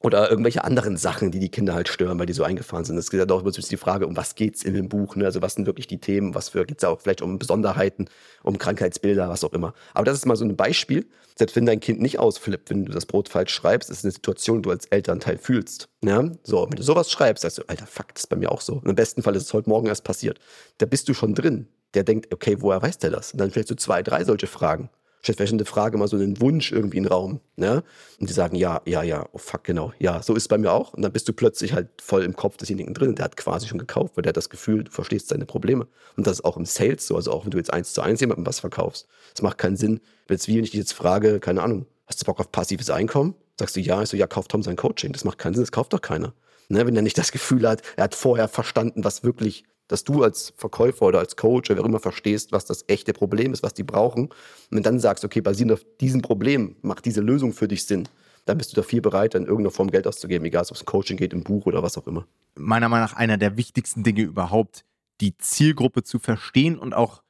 Oder 0.00 0.30
irgendwelche 0.30 0.62
anderen 0.62 0.96
Sachen, 0.96 1.32
die 1.32 1.40
die 1.40 1.48
Kinder 1.48 1.74
halt 1.74 1.88
stören, 1.88 2.18
weil 2.20 2.26
die 2.26 2.32
so 2.32 2.44
eingefahren 2.44 2.84
sind. 2.84 2.96
Es 2.98 3.10
geht 3.10 3.18
ja 3.18 3.26
doch 3.26 3.40
immer 3.40 3.50
die 3.50 3.76
Frage, 3.76 4.06
um 4.06 4.16
was 4.16 4.36
geht's 4.36 4.62
in 4.62 4.74
dem 4.74 4.88
Buch, 4.88 5.16
ne? 5.16 5.24
Also 5.24 5.42
was 5.42 5.54
sind 5.54 5.66
wirklich 5.66 5.88
die 5.88 5.98
Themen, 5.98 6.36
was 6.36 6.50
für, 6.50 6.64
geht's 6.64 6.84
auch 6.84 7.00
vielleicht 7.00 7.20
um 7.20 7.38
Besonderheiten, 7.38 8.08
um 8.44 8.58
Krankheitsbilder, 8.58 9.28
was 9.28 9.42
auch 9.42 9.52
immer. 9.52 9.74
Aber 9.94 10.04
das 10.04 10.16
ist 10.16 10.26
mal 10.26 10.36
so 10.36 10.44
ein 10.44 10.56
Beispiel, 10.56 11.06
selbst 11.36 11.56
wenn 11.56 11.66
dein 11.66 11.80
Kind 11.80 12.00
nicht 12.00 12.18
ausflippt, 12.20 12.70
wenn 12.70 12.84
du 12.84 12.92
das 12.92 13.06
Brot 13.06 13.28
falsch 13.28 13.52
schreibst, 13.52 13.90
ist 13.90 14.04
eine 14.04 14.12
Situation, 14.12 14.58
die 14.58 14.62
du 14.62 14.70
als 14.70 14.86
Elternteil 14.86 15.36
fühlst. 15.36 15.88
Ja? 16.04 16.30
So, 16.44 16.64
wenn 16.68 16.76
du 16.76 16.82
sowas 16.82 17.10
schreibst, 17.10 17.42
sagst 17.42 17.58
du, 17.58 17.62
alter, 17.66 17.86
fuck, 17.86 18.14
das 18.14 18.24
ist 18.24 18.28
bei 18.28 18.36
mir 18.36 18.52
auch 18.52 18.60
so. 18.60 18.74
Und 18.74 18.88
im 18.88 18.94
besten 18.94 19.22
Fall 19.22 19.34
ist 19.34 19.44
es 19.44 19.54
heute 19.54 19.68
Morgen 19.68 19.88
erst 19.88 20.04
passiert. 20.04 20.38
Da 20.78 20.86
bist 20.86 21.08
du 21.08 21.14
schon 21.14 21.34
drin. 21.34 21.68
Der 21.94 22.04
denkt, 22.04 22.32
okay, 22.32 22.56
woher 22.60 22.82
weiß 22.82 22.98
der 22.98 23.10
das? 23.10 23.32
Und 23.32 23.40
dann 23.40 23.50
stellst 23.50 23.70
du 23.70 23.74
zwei, 23.74 24.02
drei 24.02 24.22
solche 24.24 24.46
Fragen. 24.46 24.90
Stellst 25.34 25.50
vielleicht 25.50 25.68
Frage, 25.68 25.98
mal 25.98 26.08
so 26.08 26.16
einen 26.16 26.40
Wunsch 26.40 26.72
irgendwie 26.72 26.96
in 26.96 27.04
den 27.04 27.12
Raum. 27.12 27.40
Ne? 27.56 27.82
Und 28.18 28.28
die 28.28 28.32
sagen, 28.32 28.56
ja, 28.56 28.80
ja, 28.86 29.02
ja, 29.02 29.26
oh 29.32 29.38
fuck, 29.38 29.64
genau. 29.64 29.92
Ja, 29.98 30.22
so 30.22 30.34
ist 30.34 30.44
es 30.44 30.48
bei 30.48 30.58
mir 30.58 30.72
auch. 30.72 30.94
Und 30.94 31.02
dann 31.02 31.12
bist 31.12 31.28
du 31.28 31.32
plötzlich 31.32 31.72
halt 31.72 31.88
voll 32.00 32.22
im 32.22 32.34
Kopf 32.34 32.56
desjenigen 32.56 32.94
drin. 32.94 33.14
Der 33.14 33.26
hat 33.26 33.36
quasi 33.36 33.68
schon 33.68 33.78
gekauft, 33.78 34.16
weil 34.16 34.22
der 34.22 34.30
hat 34.30 34.36
das 34.36 34.48
Gefühl, 34.48 34.84
du 34.84 34.90
verstehst 34.90 35.28
seine 35.28 35.46
Probleme. 35.46 35.86
Und 36.16 36.26
das 36.26 36.38
ist 36.38 36.44
auch 36.44 36.56
im 36.56 36.64
Sales 36.64 37.06
so. 37.06 37.16
Also 37.16 37.32
auch 37.32 37.44
wenn 37.44 37.50
du 37.50 37.58
jetzt 37.58 37.72
eins 37.72 37.92
zu 37.92 38.00
eins 38.00 38.20
jemandem 38.20 38.46
was 38.46 38.60
verkaufst. 38.60 39.06
Es 39.34 39.42
macht 39.42 39.58
keinen 39.58 39.76
Sinn. 39.76 40.00
Jetzt 40.30 40.48
wie 40.48 40.56
wenn 40.56 40.64
ich 40.64 40.70
dich 40.70 40.80
jetzt 40.80 40.92
frage, 40.92 41.40
keine 41.40 41.62
Ahnung, 41.62 41.86
hast 42.06 42.20
du 42.20 42.24
Bock 42.24 42.40
auf 42.40 42.50
passives 42.50 42.90
Einkommen? 42.90 43.34
Sagst 43.58 43.76
du 43.76 43.80
ja, 43.80 44.02
ich 44.02 44.08
so, 44.08 44.16
ja, 44.16 44.26
kauft 44.26 44.50
Tom 44.50 44.62
sein 44.62 44.76
Coaching. 44.76 45.12
Das 45.12 45.24
macht 45.24 45.38
keinen 45.38 45.54
Sinn, 45.54 45.62
das 45.62 45.72
kauft 45.72 45.92
doch 45.92 46.00
keiner. 46.00 46.32
Ne? 46.68 46.86
Wenn 46.86 46.96
er 46.96 47.02
nicht 47.02 47.18
das 47.18 47.32
Gefühl 47.32 47.68
hat, 47.68 47.82
er 47.96 48.04
hat 48.04 48.14
vorher 48.14 48.48
verstanden, 48.48 49.04
was 49.04 49.24
wirklich 49.24 49.64
dass 49.88 50.04
du 50.04 50.22
als 50.22 50.52
Verkäufer 50.56 51.06
oder 51.06 51.18
als 51.18 51.36
Coach 51.36 51.70
oder 51.70 51.80
wer 51.80 51.88
immer 51.88 51.98
verstehst, 51.98 52.52
was 52.52 52.66
das 52.66 52.84
echte 52.86 53.12
Problem 53.12 53.52
ist, 53.52 53.62
was 53.62 53.74
die 53.74 53.82
brauchen. 53.82 54.28
Und 54.70 54.86
dann 54.86 55.00
sagst, 55.00 55.24
okay, 55.24 55.40
basierend 55.40 55.72
auf 55.72 55.84
diesem 56.00 56.22
Problem 56.22 56.76
macht 56.82 57.06
diese 57.06 57.22
Lösung 57.22 57.52
für 57.52 57.66
dich 57.68 57.84
Sinn. 57.84 58.08
Dann 58.44 58.58
bist 58.58 58.72
du 58.72 58.76
dafür 58.76 59.02
bereit, 59.02 59.34
in 59.34 59.42
irgendeiner 59.42 59.70
Form 59.70 59.90
Geld 59.90 60.06
auszugeben, 60.06 60.46
egal 60.46 60.64
ob 60.64 60.76
es 60.76 60.84
Coaching 60.84 61.16
geht, 61.16 61.32
im 61.32 61.42
Buch 61.42 61.66
oder 61.66 61.82
was 61.82 61.98
auch 61.98 62.06
immer. 62.06 62.26
Meiner 62.54 62.88
Meinung 62.88 63.06
nach 63.06 63.16
einer 63.16 63.36
der 63.36 63.56
wichtigsten 63.56 64.04
Dinge 64.04 64.22
überhaupt, 64.22 64.84
die 65.20 65.36
Zielgruppe 65.36 66.02
zu 66.02 66.18
verstehen 66.18 66.78
und 66.78 66.94
auch 66.94 67.22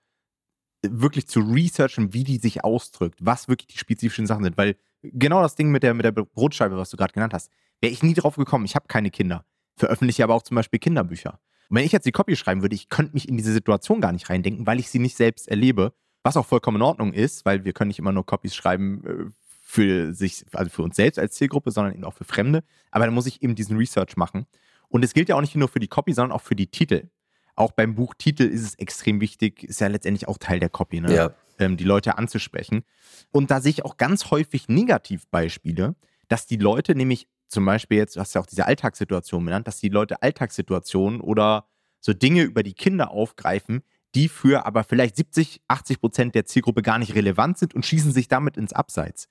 wirklich 0.82 1.26
zu 1.26 1.40
researchen, 1.40 2.12
wie 2.12 2.24
die 2.24 2.38
sich 2.38 2.62
ausdrückt, 2.62 3.18
was 3.20 3.48
wirklich 3.48 3.66
die 3.66 3.78
spezifischen 3.78 4.26
Sachen 4.26 4.44
sind. 4.44 4.56
Weil 4.56 4.76
genau 5.02 5.42
das 5.42 5.54
Ding 5.56 5.70
mit 5.70 5.82
der, 5.82 5.94
mit 5.94 6.04
der 6.04 6.12
Brotscheibe, 6.12 6.76
was 6.76 6.90
du 6.90 6.96
gerade 6.96 7.12
genannt 7.12 7.34
hast, 7.34 7.50
wäre 7.80 7.92
ich 7.92 8.02
nie 8.02 8.14
drauf 8.14 8.36
gekommen. 8.36 8.64
Ich 8.64 8.74
habe 8.74 8.86
keine 8.86 9.10
Kinder. 9.10 9.44
Veröffentliche 9.76 10.24
aber 10.24 10.34
auch 10.34 10.42
zum 10.42 10.54
Beispiel 10.56 10.78
Kinderbücher. 10.78 11.40
Und 11.68 11.76
wenn 11.76 11.84
ich 11.84 11.92
jetzt 11.92 12.06
die 12.06 12.12
Copy 12.12 12.36
schreiben 12.36 12.62
würde, 12.62 12.74
ich 12.74 12.88
könnte 12.88 13.14
mich 13.14 13.28
in 13.28 13.36
diese 13.36 13.52
Situation 13.52 14.00
gar 14.00 14.12
nicht 14.12 14.30
reindenken, 14.30 14.66
weil 14.66 14.78
ich 14.80 14.88
sie 14.90 14.98
nicht 14.98 15.16
selbst 15.16 15.48
erlebe, 15.48 15.92
was 16.22 16.36
auch 16.36 16.46
vollkommen 16.46 16.78
in 16.78 16.82
Ordnung 16.82 17.12
ist, 17.12 17.44
weil 17.44 17.64
wir 17.64 17.72
können 17.72 17.88
nicht 17.88 17.98
immer 17.98 18.12
nur 18.12 18.26
Copies 18.26 18.54
schreiben 18.54 19.04
äh, 19.04 19.30
für 19.60 20.14
sich, 20.14 20.44
also 20.52 20.70
für 20.70 20.82
uns 20.82 20.96
selbst 20.96 21.18
als 21.18 21.34
Zielgruppe, 21.34 21.70
sondern 21.70 21.94
eben 21.94 22.04
auch 22.04 22.14
für 22.14 22.24
Fremde. 22.24 22.64
Aber 22.90 23.04
dann 23.04 23.14
muss 23.14 23.26
ich 23.26 23.42
eben 23.42 23.54
diesen 23.54 23.76
Research 23.76 24.16
machen. 24.16 24.46
Und 24.88 25.04
es 25.04 25.12
gilt 25.12 25.28
ja 25.28 25.36
auch 25.36 25.42
nicht 25.42 25.54
nur 25.54 25.68
für 25.68 25.78
die 25.78 25.88
Copy, 25.88 26.14
sondern 26.14 26.32
auch 26.34 26.40
für 26.40 26.56
die 26.56 26.68
Titel. 26.68 27.10
Auch 27.54 27.72
beim 27.72 27.94
Buchtitel 27.94 28.44
ist 28.44 28.62
es 28.62 28.74
extrem 28.76 29.20
wichtig, 29.20 29.64
ist 29.64 29.80
ja 29.80 29.88
letztendlich 29.88 30.26
auch 30.28 30.38
Teil 30.38 30.60
der 30.60 30.70
Copy, 30.70 31.00
ne? 31.00 31.14
Ja. 31.14 31.34
ähm, 31.58 31.76
die 31.76 31.84
Leute 31.84 32.16
anzusprechen. 32.16 32.84
Und 33.30 33.50
da 33.50 33.60
sehe 33.60 33.70
ich 33.70 33.84
auch 33.84 33.96
ganz 33.96 34.30
häufig 34.30 34.68
Negativbeispiele, 34.68 35.96
dass 36.28 36.46
die 36.46 36.56
Leute 36.56 36.94
nämlich 36.94 37.26
zum 37.48 37.64
Beispiel 37.64 37.98
jetzt, 37.98 38.16
du 38.16 38.20
hast 38.20 38.34
ja 38.34 38.40
auch 38.40 38.46
diese 38.46 38.66
Alltagssituation 38.66 39.44
benannt, 39.44 39.66
dass 39.66 39.80
die 39.80 39.88
Leute 39.88 40.22
Alltagssituationen 40.22 41.20
oder 41.20 41.66
so 42.00 42.12
Dinge 42.12 42.42
über 42.42 42.62
die 42.62 42.74
Kinder 42.74 43.10
aufgreifen, 43.10 43.82
die 44.14 44.28
für 44.28 44.66
aber 44.66 44.84
vielleicht 44.84 45.16
70, 45.16 45.62
80 45.68 46.00
Prozent 46.00 46.34
der 46.34 46.44
Zielgruppe 46.44 46.82
gar 46.82 46.98
nicht 46.98 47.14
relevant 47.14 47.58
sind 47.58 47.74
und 47.74 47.84
schießen 47.84 48.12
sich 48.12 48.28
damit 48.28 48.56
ins 48.56 48.72
Abseits. 48.72 49.28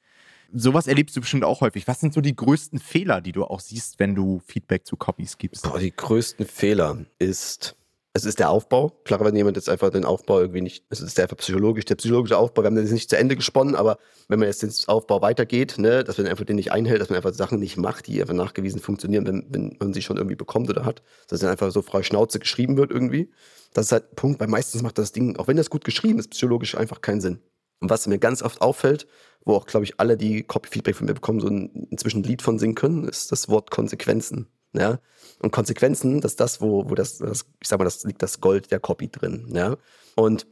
Sowas 0.54 0.88
erlebst 0.88 1.16
du 1.16 1.22
bestimmt 1.22 1.44
auch 1.44 1.62
häufig. 1.62 1.88
Was 1.88 2.00
sind 2.00 2.14
so 2.14 2.22
die 2.22 2.36
größten 2.36 2.80
Fehler, 2.80 3.22
die 3.22 3.34
du 3.34 3.44
auch 3.44 3.60
siehst, 3.60 4.00
wenn 4.00 4.16
du 4.16 4.40
Feedback 4.46 4.86
zu 4.86 4.96
Copies 4.96 5.38
gibst? 5.38 5.64
Boah, 5.64 5.80
die 5.80 5.94
größten 5.94 6.46
Fehler 6.46 7.06
ist, 7.20 7.76
es 8.18 8.26
ist 8.26 8.40
der 8.40 8.50
Aufbau. 8.50 9.00
Klar, 9.06 9.24
wenn 9.24 9.36
jemand 9.36 9.58
jetzt 9.58 9.70
einfach 9.70 9.92
den 9.92 10.04
Aufbau 10.04 10.40
irgendwie 10.42 10.62
nicht, 10.62 10.86
es 10.90 11.02
ist 11.02 11.20
einfach 11.20 11.38
psychologisch, 11.38 11.86
der 11.86 11.96
psychologische 11.96 12.38
Aufbau, 12.38 12.64
wir 12.64 12.68
haben 12.68 12.78
jetzt 12.78 12.92
nicht 12.92 13.10
zu 13.10 13.18
Ende 13.18 13.36
gesponnen, 13.36 13.76
aber 13.76 13.98
wenn 14.28 14.40
man 14.40 14.48
jetzt 14.48 14.64
den 14.64 14.72
Aufbau 14.88 15.22
weitergeht, 15.22 15.78
ne, 15.78 16.04
dass 16.04 16.18
man 16.18 16.28
einfach 16.28 16.46
den 16.46 16.56
nicht 16.56 16.72
einhält, 16.72 17.00
dass 17.00 17.10
man 17.10 17.18
einfach 17.18 17.34
Sachen 17.34 17.60
nicht 17.60 17.78
macht, 17.78 18.08
die 18.08 18.20
einfach 18.20 18.34
nachgewiesen 18.34 18.82
funktionieren, 18.82 19.28
wenn, 19.28 19.46
wenn 19.50 19.78
man 19.80 19.94
sie 19.94 20.02
schon 20.02 20.18
irgendwie 20.18 20.36
bekommt 20.36 20.70
oder 20.70 20.84
hat, 20.84 21.04
dass 21.28 21.42
dann 21.42 21.52
einfach 21.52 21.72
so 21.72 21.82
frei 21.82 22.02
Schnauze 22.02 22.40
geschrieben 22.40 22.76
wird 22.76 22.92
irgendwie. 22.92 23.30
Das 23.74 23.86
ist 23.86 23.92
halt 23.92 24.12
ein 24.12 24.16
Punkt, 24.16 24.40
weil 24.40 24.48
meistens 24.48 24.82
macht 24.82 24.98
das 24.98 25.12
Ding, 25.12 25.38
auch 25.38 25.48
wenn 25.48 25.58
das 25.58 25.70
gut 25.70 25.86
geschrieben 25.86 26.18
ist, 26.18 26.32
psychologisch 26.32 26.76
einfach 26.76 27.02
keinen 27.02 27.22
Sinn. 27.22 27.40
Und 27.80 27.92
was 27.92 28.08
mir 28.08 28.18
ganz 28.18 28.42
oft 28.42 28.62
auffällt, 28.62 29.08
wo 29.46 29.54
auch, 29.54 29.68
glaube 29.68 29.86
ich, 29.86 30.00
alle, 30.00 30.18
die 30.18 30.44
Copy-Feedback 30.44 30.96
von 30.96 31.06
mir 31.06 31.14
bekommen, 31.14 31.40
so 31.40 31.48
ein, 31.48 31.88
inzwischen 31.92 32.22
ein 32.22 32.24
Lied 32.24 32.42
von 32.42 32.58
singen 32.58 32.76
können, 32.76 33.08
ist 33.08 33.32
das 33.32 33.48
Wort 33.50 33.70
Konsequenzen. 33.70 34.48
Ja? 34.74 35.00
Und 35.40 35.52
Konsequenzen, 35.52 36.22
das 36.22 36.34
ist 36.34 36.40
das, 36.40 36.62
wo, 36.62 36.90
wo 36.90 36.96
das, 36.96 37.18
das, 37.18 37.46
ich 37.62 37.68
sag 37.68 37.80
mal, 37.80 37.86
das 37.86 38.04
liegt 38.04 38.22
das 38.22 38.42
Gold 38.42 38.72
der 38.72 38.80
Copy 38.80 39.10
drin. 39.10 39.50
Ja? 39.54 39.78
Und 40.16 40.48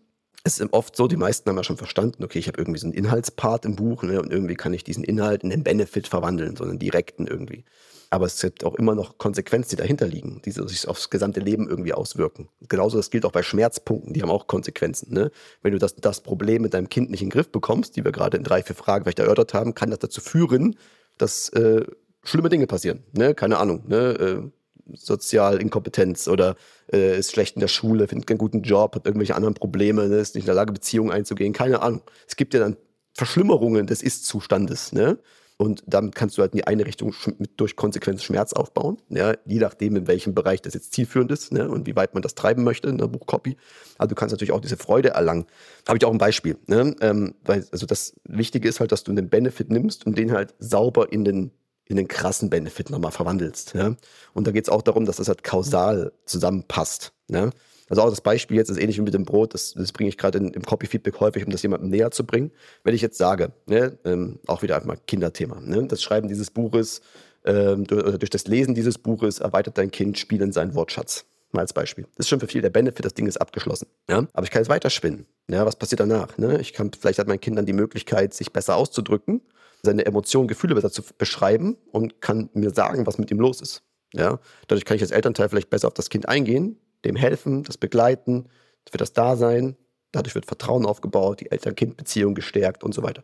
es 0.46 0.60
ist 0.60 0.74
oft 0.74 0.96
so, 0.96 1.08
die 1.08 1.18
meisten 1.18 1.50
haben 1.50 1.58
ja 1.58 1.64
schon 1.64 1.78
verstanden, 1.78 2.24
okay, 2.24 2.38
ich 2.38 2.48
habe 2.48 2.60
irgendwie 2.60 2.80
so 2.80 2.86
einen 2.86 2.94
Inhaltspart 2.94 3.66
im 3.66 3.76
Buch 3.76 4.04
ne, 4.04 4.22
und 4.22 4.32
irgendwie 4.32 4.54
kann 4.54 4.74
ich 4.74 4.84
diesen 4.84 5.04
Inhalt 5.04 5.44
in 5.44 5.50
den 5.50 5.64
Benefit 5.64 6.08
verwandeln, 6.08 6.56
so 6.56 6.64
einen 6.64 6.78
direkten 6.78 7.26
irgendwie. 7.26 7.66
Aber 8.12 8.28
es 8.28 8.40
gibt 8.40 8.64
auch 8.64 8.76
immer 8.76 8.94
noch 8.94 9.18
Konsequenzen, 9.18 9.72
die 9.72 9.76
dahinter 9.78 10.06
liegen, 10.06 10.44
die 10.46 10.52
sich 10.52 10.88
aufs 10.88 11.10
gesamte 11.10 11.40
Leben 11.40 11.68
irgendwie 11.68 11.94
auswirken. 11.94 12.48
Genauso 12.70 12.98
das 12.98 13.10
gilt 13.10 13.26
auch 13.26 13.32
bei 13.32 13.42
Schmerzpunkten, 13.42 14.14
die 14.14 14.22
haben 14.22 14.30
auch 14.30 14.46
Konsequenzen. 14.46 15.12
Ne? 15.12 15.32
Wenn 15.64 15.74
du 15.74 15.80
das, 15.80 15.96
das 15.96 16.22
Problem 16.22 16.62
mit 16.62 16.76
deinem 16.76 16.90
Kind 16.90 17.10
nicht 17.10 17.24
in 17.24 17.30
den 17.30 17.34
Griff 17.34 17.52
bekommst, 17.52 17.96
die 17.96 18.06
wir 18.06 18.12
gerade 18.12 18.38
in 18.38 18.44
drei, 18.44 18.62
vier 18.62 18.76
Fragen 18.76 19.04
vielleicht 19.04 19.20
erörtert 19.20 19.56
haben, 19.56 19.74
kann 19.74 19.90
das 19.90 20.00
dazu 20.00 20.22
führen, 20.22 20.78
dass 21.18 21.50
äh, 21.50 21.86
schlimme 22.26 22.50
Dinge 22.50 22.68
passieren. 22.68 23.04
Ne? 23.14 23.34
Keine 23.34 23.58
Ahnung. 23.58 23.84
Ne? 23.88 23.98
Äh, 23.98 24.52
Sozialinkompetenz 24.94 26.28
oder 26.28 26.56
äh, 26.92 27.18
ist 27.18 27.32
schlecht 27.32 27.56
in 27.56 27.60
der 27.60 27.68
Schule, 27.68 28.08
findet 28.08 28.28
keinen 28.28 28.38
guten 28.38 28.62
Job, 28.62 28.96
hat 28.96 29.06
irgendwelche 29.06 29.36
anderen 29.36 29.56
Probleme, 29.56 30.08
ne? 30.08 30.18
ist 30.18 30.36
nicht 30.36 30.44
in 30.44 30.48
der 30.48 30.56
Lage, 30.56 30.74
Beziehungen 30.74 31.12
einzugehen, 31.12 31.54
keine 31.54 31.82
Ahnung. 31.82 32.02
Es 32.28 32.36
gibt 32.36 32.54
ja 32.54 32.60
dann 32.60 32.78
Verschlimmerungen 33.14 33.88
des 33.88 34.04
Ist-Zustandes. 34.04 34.92
Ne? 34.92 35.18
Und 35.58 35.84
damit 35.88 36.16
kannst 36.16 36.38
du 36.38 36.42
halt 36.42 36.52
in 36.52 36.58
die 36.58 36.68
eine 36.68 36.86
Richtung 36.86 37.16
mit, 37.38 37.60
durch 37.60 37.78
Konsequenz 37.78 38.24
Schmerz 38.24 38.52
aufbauen, 38.52 38.98
ja, 39.08 39.36
je 39.46 39.60
nachdem, 39.60 39.96
in 39.96 40.06
welchem 40.06 40.36
Bereich 40.36 40.62
das 40.62 40.74
jetzt 40.74 40.92
zielführend 40.92 41.32
ist 41.32 41.54
ne, 41.54 41.70
und 41.70 41.88
wie 41.88 41.96
weit 41.96 42.14
man 42.14 42.22
das 42.22 42.36
treiben 42.36 42.66
möchte 42.66 42.90
in 42.90 42.98
der 42.98 43.08
Buchcopy. 43.08 43.56
Also 43.98 44.10
du 44.10 44.16
kannst 44.16 44.34
natürlich 44.34 44.52
auch 44.52 44.60
diese 44.60 44.76
Freude 44.76 45.12
erlangen. 45.12 45.46
Habe 45.88 45.98
ich 45.98 46.04
auch 46.04 46.12
ein 46.12 46.18
Beispiel. 46.18 46.58
Ne? 46.68 46.94
Ähm, 47.00 47.36
weil, 47.46 47.66
also 47.72 47.86
das 47.86 48.16
Wichtige 48.26 48.68
ist 48.68 48.82
halt, 48.82 48.92
dass 48.92 49.06
du 49.06 49.12
einen 49.12 49.30
Benefit 49.30 49.70
nimmst 49.70 50.06
und 50.06 50.18
den 50.18 50.34
halt 50.34 50.54
sauber 50.60 51.14
in 51.14 51.24
den 51.24 51.52
in 51.88 51.98
den 51.98 52.08
krassen 52.08 52.50
Benefit 52.50 52.90
nochmal 52.90 53.12
verwandelst. 53.12 53.74
Ja? 53.76 53.96
Und 54.34 54.48
da 54.48 54.52
geht 54.52 54.66
es 54.66 54.70
auch 54.70 54.82
darum, 54.82 55.06
dass 55.06 55.18
das 55.18 55.28
halt 55.28 55.44
kausal 55.44 56.12
zusammenpasst. 56.26 57.14
Ne? 57.28 57.52
Also 57.90 58.02
auch 58.02 58.10
das 58.10 58.22
Beispiel 58.22 58.58
jetzt 58.58 58.70
ist 58.70 58.78
ähnlich 58.78 58.98
wie 58.98 59.04
mit 59.04 59.14
dem 59.14 59.26
Brot, 59.26 59.54
das, 59.54 59.74
das 59.74 59.92
bringe 59.92 60.10
ich 60.10 60.18
gerade 60.18 60.40
im 60.40 60.64
Copy-Feedback 60.64 61.20
häufig, 61.20 61.46
um 61.46 61.52
das 61.52 61.62
jemandem 61.62 61.90
näher 61.90 62.12
zu 62.12 62.26
bringen. 62.26 62.52
Wenn 62.84 62.96
ich 62.96 63.02
jetzt 63.02 63.18
sage, 63.18 63.52
ne, 63.68 63.98
ähm, 64.06 64.40
auch 64.48 64.64
wieder 64.64 64.76
einfach 64.76 64.88
mal 64.88 64.98
Kinderthema, 65.06 65.60
ne, 65.62 65.86
das 65.88 66.02
Schreiben 66.02 66.28
dieses 66.28 66.50
Buches, 66.50 67.02
ähm, 67.46 67.86
durch, 67.86 68.18
durch 68.18 68.30
das 68.32 68.48
Lesen 68.48 68.74
dieses 68.74 68.98
Buches 68.98 69.40
erweitert 69.40 69.78
dein 69.78 69.92
Kind 69.92 70.18
Spielen 70.18 70.52
seinen 70.52 70.74
Wortschatz. 70.74 71.26
Mal 71.52 71.62
als 71.62 71.74
Beispiel. 71.74 72.06
Das 72.16 72.26
ist 72.26 72.30
schon 72.30 72.40
für 72.40 72.48
viele 72.48 72.64
der 72.64 72.70
Benefit, 72.72 73.06
das 73.06 73.14
Ding 73.14 73.28
ist 73.28 73.38
abgeschlossen. 73.38 73.88
Ja? 74.10 74.26
Aber 74.34 74.44
ich 74.44 74.52
kann 74.52 74.62
jetzt 74.62 74.70
weiterspinnen. 74.70 75.26
Ja, 75.48 75.66
was 75.66 75.76
passiert 75.76 76.00
danach? 76.02 76.38
Ne? 76.38 76.60
Ich 76.60 76.74
kann, 76.74 76.92
vielleicht 77.00 77.20
hat 77.20 77.28
mein 77.28 77.40
Kind 77.40 77.58
dann 77.58 77.68
die 77.68 77.72
Möglichkeit, 77.72 78.34
sich 78.34 78.52
besser 78.52 78.76
auszudrücken, 78.76 79.42
seine 79.86 80.06
Emotionen, 80.06 80.48
Gefühle 80.48 80.76
besser 80.76 80.92
zu 80.92 81.04
beschreiben 81.18 81.78
und 81.92 82.22
kann 82.22 82.50
mir 82.54 82.72
sagen, 82.72 83.08
was 83.08 83.18
mit 83.18 83.32
ihm 83.32 83.40
los 83.40 83.62
ist. 83.62 83.84
Ja? 84.14 84.40
Dadurch 84.68 84.86
kann 84.86 84.96
ich 84.96 85.02
als 85.02 85.12
Elternteil 85.12 85.50
vielleicht 85.50 85.70
besser 85.70 85.88
auf 85.88 85.94
das 85.94 86.10
Kind 86.10 86.28
eingehen, 86.28 86.80
dem 87.06 87.16
helfen, 87.16 87.64
das 87.64 87.78
begleiten, 87.78 88.50
für 88.90 88.98
das 88.98 89.14
Dasein. 89.14 89.76
Dadurch 90.12 90.36
wird 90.36 90.46
Vertrauen 90.46 90.86
aufgebaut, 90.86 91.42
die 91.42 91.52
Eltern-Kind-Beziehung 91.52 92.36
gestärkt 92.36 92.84
und 92.84 92.94
so 92.94 93.04
weiter. 93.04 93.24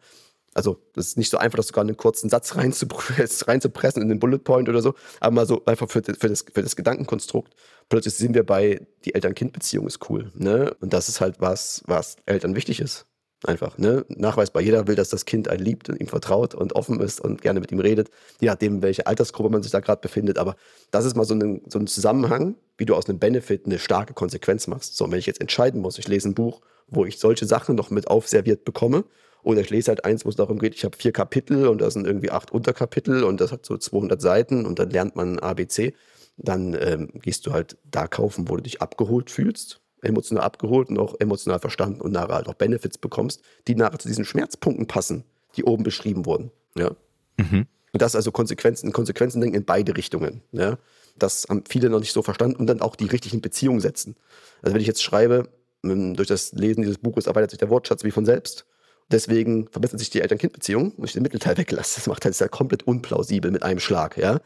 Also, 0.53 0.81
das 0.93 1.07
ist 1.07 1.17
nicht 1.17 1.29
so 1.29 1.37
einfach, 1.37 1.55
das 1.55 1.67
sogar 1.67 1.83
einen 1.83 1.95
kurzen 1.95 2.29
Satz 2.29 2.55
reinzupressen 2.57 4.01
in 4.01 4.09
den 4.09 4.19
Bullet 4.19 4.39
Point 4.39 4.67
oder 4.67 4.81
so, 4.81 4.95
aber 5.21 5.33
mal 5.33 5.45
so 5.45 5.63
einfach 5.65 5.89
für, 5.89 6.03
für, 6.03 6.27
das, 6.27 6.43
für 6.53 6.61
das 6.61 6.75
Gedankenkonstrukt. 6.75 7.53
Plötzlich 7.87 8.15
sind 8.15 8.35
wir 8.35 8.45
bei, 8.45 8.85
die 9.05 9.15
Eltern-Kind-Beziehung 9.15 9.87
ist 9.87 10.09
cool. 10.09 10.31
Ne? 10.35 10.75
Und 10.81 10.91
das 10.91 11.07
ist 11.07 11.21
halt 11.21 11.39
was, 11.39 11.83
was 11.85 12.17
Eltern 12.25 12.55
wichtig 12.55 12.81
ist. 12.81 13.05
Einfach, 13.43 13.79
ne? 13.79 14.05
Nachweisbar. 14.07 14.61
Jeder 14.61 14.85
will, 14.85 14.93
dass 14.93 15.09
das 15.09 15.25
Kind 15.25 15.47
einen 15.47 15.63
liebt 15.63 15.89
und 15.89 15.99
ihm 15.99 16.07
vertraut 16.07 16.53
und 16.53 16.73
offen 16.73 16.99
ist 16.99 17.19
und 17.19 17.41
gerne 17.41 17.59
mit 17.59 17.71
ihm 17.71 17.79
redet, 17.79 18.11
je 18.39 18.47
nachdem, 18.47 18.83
welche 18.83 19.07
Altersgruppe 19.07 19.49
man 19.49 19.63
sich 19.63 19.71
da 19.71 19.79
gerade 19.79 19.99
befindet. 19.99 20.37
Aber 20.37 20.55
das 20.91 21.05
ist 21.05 21.15
mal 21.15 21.25
so 21.25 21.33
ein, 21.33 21.61
so 21.67 21.79
ein 21.79 21.87
Zusammenhang, 21.87 22.55
wie 22.77 22.85
du 22.85 22.93
aus 22.93 23.09
einem 23.09 23.17
Benefit 23.17 23.65
eine 23.65 23.79
starke 23.79 24.13
Konsequenz 24.13 24.67
machst. 24.67 24.95
So, 24.95 25.09
wenn 25.09 25.17
ich 25.17 25.25
jetzt 25.25 25.41
entscheiden 25.41 25.81
muss, 25.81 25.97
ich 25.97 26.07
lese 26.07 26.29
ein 26.29 26.35
Buch, 26.35 26.61
wo 26.87 27.03
ich 27.03 27.17
solche 27.17 27.47
Sachen 27.47 27.75
noch 27.75 27.89
mit 27.89 28.07
aufserviert 28.07 28.63
bekomme, 28.63 29.05
oder 29.43 29.61
ich 29.61 29.71
lese 29.71 29.89
halt 29.89 30.05
eins, 30.05 30.23
wo 30.23 30.29
es 30.29 30.35
darum 30.35 30.59
geht, 30.59 30.75
ich 30.75 30.85
habe 30.85 30.95
vier 30.95 31.11
Kapitel 31.11 31.67
und 31.67 31.81
da 31.81 31.89
sind 31.89 32.05
irgendwie 32.05 32.29
acht 32.29 32.51
Unterkapitel 32.51 33.23
und 33.23 33.41
das 33.41 33.51
hat 33.51 33.65
so 33.65 33.75
200 33.75 34.21
Seiten 34.21 34.67
und 34.67 34.77
dann 34.77 34.91
lernt 34.91 35.15
man 35.15 35.39
ABC, 35.39 35.95
dann 36.37 36.77
ähm, 36.79 37.09
gehst 37.15 37.47
du 37.47 37.51
halt 37.51 37.77
da 37.83 38.05
kaufen, 38.05 38.49
wo 38.49 38.57
du 38.57 38.61
dich 38.61 38.83
abgeholt 38.83 39.31
fühlst 39.31 39.80
emotional 40.01 40.43
abgeholt 40.43 40.89
und 40.89 40.97
auch 40.99 41.15
emotional 41.19 41.59
verstanden 41.59 42.01
und 42.01 42.11
nachher 42.11 42.35
halt 42.35 42.47
auch 42.47 42.55
Benefits 42.55 42.97
bekommst, 42.97 43.41
die 43.67 43.75
nachher 43.75 43.99
zu 43.99 44.07
diesen 44.07 44.25
Schmerzpunkten 44.25 44.87
passen, 44.87 45.23
die 45.55 45.63
oben 45.63 45.83
beschrieben 45.83 46.25
wurden. 46.25 46.51
Ja. 46.75 46.91
Mhm. 47.37 47.67
Und 47.93 48.01
das 48.01 48.15
also 48.15 48.31
Konsequenzen, 48.31 48.91
Konsequenzen 48.93 49.41
denken 49.41 49.57
in 49.57 49.65
beide 49.65 49.95
Richtungen. 49.95 50.41
Ja. 50.51 50.77
Das 51.17 51.45
haben 51.49 51.63
viele 51.67 51.89
noch 51.89 51.99
nicht 51.99 52.13
so 52.13 52.21
verstanden 52.21 52.55
und 52.55 52.67
dann 52.67 52.81
auch 52.81 52.95
die 52.95 53.05
richtigen 53.05 53.41
Beziehungen 53.41 53.81
setzen. 53.81 54.15
Also 54.61 54.73
wenn 54.73 54.81
ich 54.81 54.87
jetzt 54.87 55.03
schreibe, 55.03 55.49
ähm, 55.83 56.15
durch 56.15 56.27
das 56.27 56.53
Lesen 56.53 56.81
dieses 56.81 56.97
Buches 56.97 57.27
erweitert 57.27 57.51
sich 57.51 57.59
der 57.59 57.69
Wortschatz 57.69 58.03
wie 58.03 58.11
von 58.11 58.25
selbst. 58.25 58.65
Deswegen 59.11 59.67
verbessert 59.67 59.99
sich 59.99 60.09
die 60.09 60.21
Eltern-Kind-Beziehung 60.21 60.93
und 60.93 61.03
ich 61.03 61.11
den 61.13 61.23
Mittelteil 61.23 61.57
weglasse. 61.57 61.95
Das 61.95 62.07
macht 62.07 62.23
halt, 62.23 62.33
das 62.33 62.41
halt 62.41 62.51
komplett 62.51 62.83
unplausibel 62.83 63.51
mit 63.51 63.61
einem 63.61 63.79
Schlag. 63.79 64.17
Ja. 64.17 64.39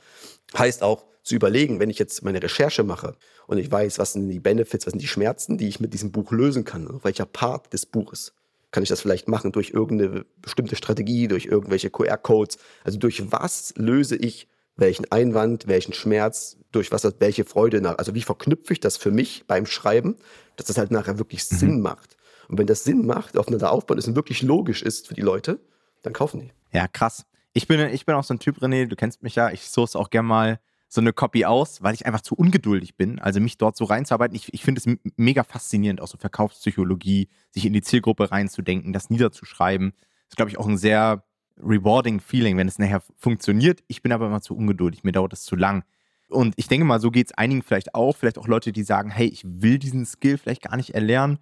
Heißt 0.57 0.81
auch, 0.81 1.05
zu 1.25 1.35
überlegen, 1.35 1.79
wenn 1.79 1.89
ich 1.89 1.99
jetzt 1.99 2.23
meine 2.23 2.41
Recherche 2.41 2.83
mache 2.83 3.17
und 3.47 3.57
ich 3.57 3.69
weiß, 3.69 3.99
was 3.99 4.13
sind 4.13 4.29
die 4.29 4.39
Benefits, 4.39 4.85
was 4.85 4.91
sind 4.91 5.01
die 5.01 5.07
Schmerzen, 5.07 5.57
die 5.57 5.67
ich 5.67 5.79
mit 5.79 5.93
diesem 5.93 6.11
Buch 6.11 6.31
lösen 6.31 6.63
kann, 6.63 6.87
auf 6.87 7.03
welcher 7.03 7.25
Part 7.25 7.73
des 7.73 7.85
Buches 7.85 8.33
kann 8.71 8.83
ich 8.83 8.89
das 8.89 8.99
vielleicht 8.99 9.29
machen 9.29 9.53
durch 9.53 9.69
irgendeine 9.69 10.25
bestimmte 10.41 10.75
Strategie, 10.75 11.29
durch 11.29 11.45
irgendwelche 11.45 11.89
QR-Codes, 11.89 12.57
also 12.83 12.99
durch 12.99 13.31
was 13.31 13.73
löse 13.77 14.17
ich 14.17 14.49
welchen 14.75 15.09
Einwand, 15.11 15.67
welchen 15.67 15.93
Schmerz, 15.93 16.57
durch 16.73 16.91
was 16.91 17.09
welche 17.19 17.45
Freude 17.45 17.79
nach, 17.79 17.97
also 17.97 18.13
wie 18.13 18.21
verknüpfe 18.21 18.73
ich 18.73 18.81
das 18.81 18.97
für 18.97 19.11
mich 19.11 19.45
beim 19.47 19.65
Schreiben, 19.65 20.17
dass 20.57 20.67
das 20.67 20.77
halt 20.77 20.91
nachher 20.91 21.17
wirklich 21.17 21.49
mhm. 21.49 21.55
Sinn 21.55 21.79
macht. 21.79 22.17
Und 22.49 22.57
wenn 22.59 22.67
das 22.67 22.83
Sinn 22.83 23.05
macht, 23.05 23.37
aufeinander 23.37 23.71
aufbauen 23.71 23.97
ist 23.97 24.09
und 24.09 24.15
wirklich 24.15 24.41
logisch 24.41 24.83
ist 24.83 25.07
für 25.07 25.13
die 25.13 25.21
Leute, 25.21 25.59
dann 26.03 26.11
kaufen 26.11 26.41
die. 26.41 26.51
Ja, 26.77 26.89
krass. 26.89 27.25
Ich 27.53 27.67
bin, 27.67 27.79
ich 27.79 28.05
bin 28.05 28.15
auch 28.15 28.25
so 28.25 28.33
ein 28.33 28.39
Typ, 28.39 28.57
René, 28.57 28.87
du 28.87 28.97
kennst 28.97 29.23
mich 29.23 29.35
ja, 29.35 29.51
ich 29.51 29.69
source 29.69 29.95
auch 29.95 30.09
gerne 30.09 30.27
mal 30.27 30.59
so 30.95 31.01
eine 31.01 31.13
Copy 31.13 31.45
aus, 31.45 31.83
weil 31.83 31.93
ich 31.93 32.05
einfach 32.05 32.21
zu 32.21 32.35
ungeduldig 32.35 32.95
bin. 32.95 33.19
Also 33.19 33.39
mich 33.39 33.57
dort 33.57 33.77
so 33.77 33.85
reinzuarbeiten. 33.85 34.35
Ich, 34.35 34.53
ich 34.53 34.63
finde 34.63 34.79
es 34.79 34.97
mega 35.17 35.43
faszinierend, 35.43 36.01
auch 36.01 36.07
so 36.07 36.17
Verkaufspsychologie, 36.17 37.29
sich 37.51 37.65
in 37.65 37.73
die 37.73 37.81
Zielgruppe 37.81 38.31
reinzudenken, 38.31 38.93
das 38.93 39.09
niederzuschreiben. 39.09 39.91
Das 39.91 40.29
ist, 40.29 40.35
glaube 40.37 40.49
ich, 40.49 40.57
auch 40.57 40.67
ein 40.67 40.77
sehr 40.77 41.23
rewarding 41.57 42.19
Feeling, 42.19 42.57
wenn 42.57 42.67
es 42.67 42.79
nachher 42.79 43.01
funktioniert. 43.17 43.83
Ich 43.87 44.01
bin 44.01 44.11
aber 44.11 44.27
immer 44.27 44.41
zu 44.41 44.55
ungeduldig, 44.55 45.03
mir 45.03 45.11
dauert 45.11 45.31
das 45.31 45.43
zu 45.43 45.55
lang. 45.55 45.83
Und 46.29 46.53
ich 46.57 46.67
denke 46.67 46.85
mal, 46.85 46.99
so 46.99 47.11
geht 47.11 47.27
es 47.27 47.37
einigen 47.37 47.61
vielleicht 47.61 47.93
auch. 47.93 48.15
Vielleicht 48.15 48.37
auch 48.37 48.47
Leute, 48.47 48.71
die 48.71 48.83
sagen, 48.83 49.11
hey, 49.11 49.27
ich 49.27 49.43
will 49.45 49.77
diesen 49.77 50.05
Skill 50.05 50.37
vielleicht 50.37 50.63
gar 50.63 50.75
nicht 50.75 50.95
erlernen. 50.95 51.37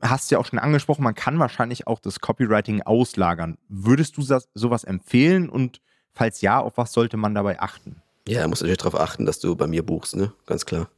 Hast 0.00 0.30
du 0.30 0.34
ja 0.34 0.38
auch 0.40 0.46
schon 0.46 0.58
angesprochen, 0.58 1.04
man 1.04 1.14
kann 1.14 1.38
wahrscheinlich 1.38 1.86
auch 1.86 2.00
das 2.00 2.20
Copywriting 2.20 2.82
auslagern. 2.82 3.58
Würdest 3.68 4.16
du 4.16 4.22
sowas 4.54 4.84
empfehlen? 4.84 5.48
Und 5.48 5.80
falls 6.12 6.40
ja, 6.40 6.60
auf 6.60 6.76
was 6.76 6.92
sollte 6.92 7.16
man 7.16 7.34
dabei 7.34 7.60
achten? 7.60 8.02
Ja, 8.28 8.42
da 8.42 8.48
musst 8.48 8.62
natürlich 8.62 8.78
darauf 8.78 8.98
achten, 8.98 9.26
dass 9.26 9.40
du 9.40 9.56
bei 9.56 9.66
mir 9.66 9.84
buchst, 9.84 10.16
ne? 10.16 10.32
Ganz 10.46 10.64
klar. 10.64 10.88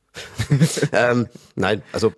ähm, 0.92 1.26
nein, 1.54 1.82
also 1.92 2.12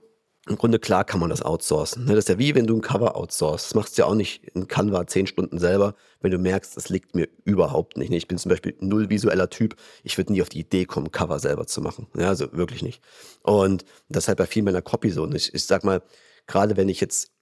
im 0.48 0.56
Grunde 0.56 0.78
klar 0.78 1.04
kann 1.04 1.18
man 1.18 1.30
das 1.30 1.42
outsourcen. 1.42 2.04
Ne? 2.04 2.14
Das 2.14 2.24
ist 2.24 2.28
ja 2.28 2.38
wie 2.38 2.54
wenn 2.54 2.66
du 2.66 2.76
ein 2.76 2.80
Cover 2.80 3.16
outsourcest. 3.16 3.70
Das 3.70 3.74
machst 3.74 3.98
du 3.98 4.02
ja 4.02 4.06
auch 4.06 4.14
nicht 4.14 4.44
in 4.54 4.68
Canva 4.68 5.06
zehn 5.06 5.26
Stunden 5.26 5.58
selber, 5.58 5.94
wenn 6.20 6.30
du 6.30 6.38
merkst, 6.38 6.76
das 6.76 6.88
liegt 6.88 7.16
mir 7.16 7.28
überhaupt 7.44 7.96
nicht. 7.96 8.10
Ne? 8.10 8.16
Ich 8.16 8.28
bin 8.28 8.38
zum 8.38 8.50
Beispiel 8.50 8.76
null 8.78 9.10
visueller 9.10 9.50
Typ. 9.50 9.74
Ich 10.04 10.16
würde 10.18 10.32
nie 10.32 10.42
auf 10.42 10.48
die 10.48 10.60
Idee 10.60 10.84
kommen, 10.84 11.10
Cover 11.10 11.40
selber 11.40 11.66
zu 11.66 11.80
machen. 11.80 12.06
Ja, 12.16 12.28
also 12.28 12.52
wirklich 12.52 12.82
nicht. 12.82 13.02
Und 13.42 13.84
das 14.08 14.24
ist 14.24 14.28
halt 14.28 14.38
bei 14.38 14.46
vielen 14.46 14.66
meiner 14.66 14.82
Copy 14.82 15.10
so. 15.10 15.24
Und 15.24 15.34
ich, 15.34 15.52
ich 15.52 15.64
sag 15.64 15.82
mal, 15.82 16.02
gerade 16.46 16.76
wenn 16.76 16.88
ich 16.88 17.00
jetzt, 17.00 17.32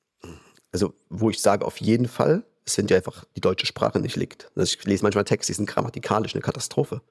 also 0.72 0.94
wo 1.10 1.28
ich 1.28 1.40
sage, 1.42 1.66
auf 1.66 1.78
jeden 1.82 2.08
Fall, 2.08 2.44
es 2.64 2.72
sind 2.72 2.90
ja 2.90 2.96
einfach 2.96 3.26
die 3.36 3.42
deutsche 3.42 3.66
Sprache 3.66 4.00
nicht 4.00 4.16
liegt. 4.16 4.50
Also 4.56 4.74
ich 4.78 4.82
lese 4.86 5.02
manchmal 5.02 5.24
Texte, 5.24 5.52
die 5.52 5.56
sind 5.56 5.68
grammatikalisch 5.68 6.34
eine 6.34 6.40
Katastrophe. 6.40 7.02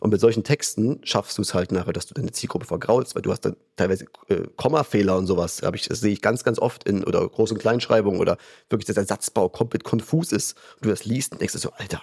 Und 0.00 0.10
mit 0.10 0.20
solchen 0.20 0.42
Texten 0.44 1.00
schaffst 1.04 1.38
du 1.38 1.42
es 1.42 1.54
halt 1.54 1.72
nachher, 1.72 1.92
dass 1.92 2.06
du 2.06 2.14
deine 2.14 2.32
Zielgruppe 2.32 2.64
vergraulst, 2.64 3.14
weil 3.14 3.22
du 3.22 3.30
hast 3.30 3.42
dann 3.42 3.56
teilweise 3.76 4.06
äh, 4.28 4.46
Kommafehler 4.56 5.16
und 5.16 5.26
sowas. 5.26 5.62
Ich, 5.74 5.88
das 5.88 6.00
sehe 6.00 6.12
ich 6.12 6.22
ganz, 6.22 6.42
ganz 6.42 6.58
oft 6.58 6.84
in 6.84 7.04
oder 7.04 7.20
Groß- 7.20 7.52
und 7.52 7.58
Kleinschreibung 7.58 8.18
oder 8.18 8.38
wirklich, 8.70 8.86
dass 8.86 8.94
der 8.94 9.04
Satzbau 9.04 9.50
komplett 9.50 9.84
konfus 9.84 10.32
ist 10.32 10.56
und 10.76 10.86
du 10.86 10.88
das 10.88 11.04
liest 11.04 11.32
und 11.32 11.40
denkst 11.40 11.54
so, 11.54 11.70
Alter, 11.72 12.02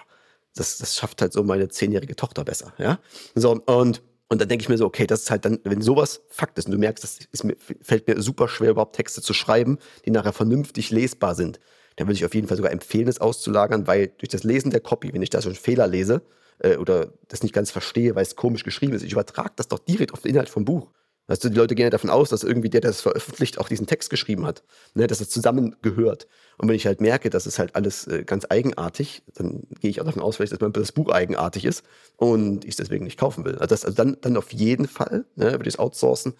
das, 0.54 0.78
das 0.78 0.96
schafft 0.96 1.20
halt 1.20 1.32
so 1.32 1.42
meine 1.42 1.68
zehnjährige 1.68 2.16
Tochter 2.16 2.44
besser. 2.44 2.72
Ja? 2.78 3.00
So, 3.34 3.60
und 3.66 4.02
und 4.30 4.42
dann 4.42 4.48
denke 4.48 4.62
ich 4.62 4.68
mir 4.68 4.76
so, 4.76 4.84
okay, 4.84 5.06
das 5.06 5.22
ist 5.22 5.30
halt 5.30 5.46
dann, 5.46 5.58
wenn 5.64 5.80
sowas 5.80 6.20
Fakt 6.28 6.58
ist 6.58 6.66
und 6.66 6.72
du 6.72 6.78
merkst, 6.78 7.02
das 7.02 7.18
ist 7.32 7.44
mir, 7.44 7.56
fällt 7.80 8.06
mir 8.06 8.20
super 8.20 8.46
schwer, 8.46 8.70
überhaupt 8.70 8.94
Texte 8.94 9.22
zu 9.22 9.32
schreiben, 9.32 9.78
die 10.04 10.10
nachher 10.10 10.34
vernünftig 10.34 10.90
lesbar 10.90 11.34
sind, 11.34 11.60
dann 11.96 12.06
würde 12.06 12.16
ich 12.16 12.24
auf 12.26 12.34
jeden 12.34 12.46
Fall 12.46 12.58
sogar 12.58 12.70
empfehlen, 12.70 13.08
es 13.08 13.20
auszulagern, 13.20 13.86
weil 13.86 14.08
durch 14.18 14.28
das 14.28 14.44
Lesen 14.44 14.70
der 14.70 14.80
Copy, 14.80 15.14
wenn 15.14 15.22
ich 15.22 15.30
da 15.30 15.40
schon 15.40 15.54
Fehler 15.54 15.86
lese, 15.86 16.22
äh, 16.60 16.76
oder 16.76 17.12
das 17.28 17.42
nicht 17.42 17.54
ganz 17.54 17.70
verstehe, 17.70 18.14
weil 18.14 18.22
es 18.22 18.36
komisch 18.36 18.64
geschrieben 18.64 18.94
ist. 18.94 19.02
Ich 19.02 19.12
übertrage 19.12 19.52
das 19.56 19.68
doch 19.68 19.78
direkt 19.78 20.12
auf 20.12 20.22
den 20.22 20.30
Inhalt 20.30 20.48
vom 20.48 20.64
Buch. 20.64 20.90
Du, 21.28 21.50
die 21.50 21.56
Leute 21.56 21.74
gehen 21.74 21.84
ja 21.84 21.90
davon 21.90 22.08
aus, 22.08 22.30
dass 22.30 22.42
irgendwie 22.42 22.70
der, 22.70 22.80
der 22.80 22.90
das 22.90 23.02
veröffentlicht, 23.02 23.58
auch 23.58 23.68
diesen 23.68 23.86
Text 23.86 24.08
geschrieben 24.08 24.46
hat, 24.46 24.62
ne, 24.94 25.06
dass 25.06 25.20
es 25.20 25.28
zusammengehört. 25.28 26.26
Und 26.56 26.68
wenn 26.68 26.74
ich 26.74 26.86
halt 26.86 27.02
merke, 27.02 27.28
dass 27.28 27.44
es 27.44 27.58
halt 27.58 27.76
alles 27.76 28.06
äh, 28.06 28.24
ganz 28.24 28.46
eigenartig, 28.48 29.22
dann 29.34 29.64
gehe 29.78 29.90
ich 29.90 30.00
auch 30.00 30.06
davon 30.06 30.22
aus, 30.22 30.38
dass 30.38 30.50
das 30.50 30.92
Buch 30.92 31.10
eigenartig 31.10 31.66
ist 31.66 31.84
und 32.16 32.64
ich 32.64 32.70
es 32.70 32.76
deswegen 32.76 33.04
nicht 33.04 33.18
kaufen 33.18 33.44
will. 33.44 33.56
Also, 33.56 33.66
das, 33.66 33.84
also 33.84 33.94
dann, 33.94 34.16
dann 34.22 34.38
auf 34.38 34.52
jeden 34.54 34.88
Fall 34.88 35.26
ne, 35.36 35.52
würde 35.52 35.68
ich 35.68 35.74
es 35.74 35.78
outsourcen. 35.78 36.32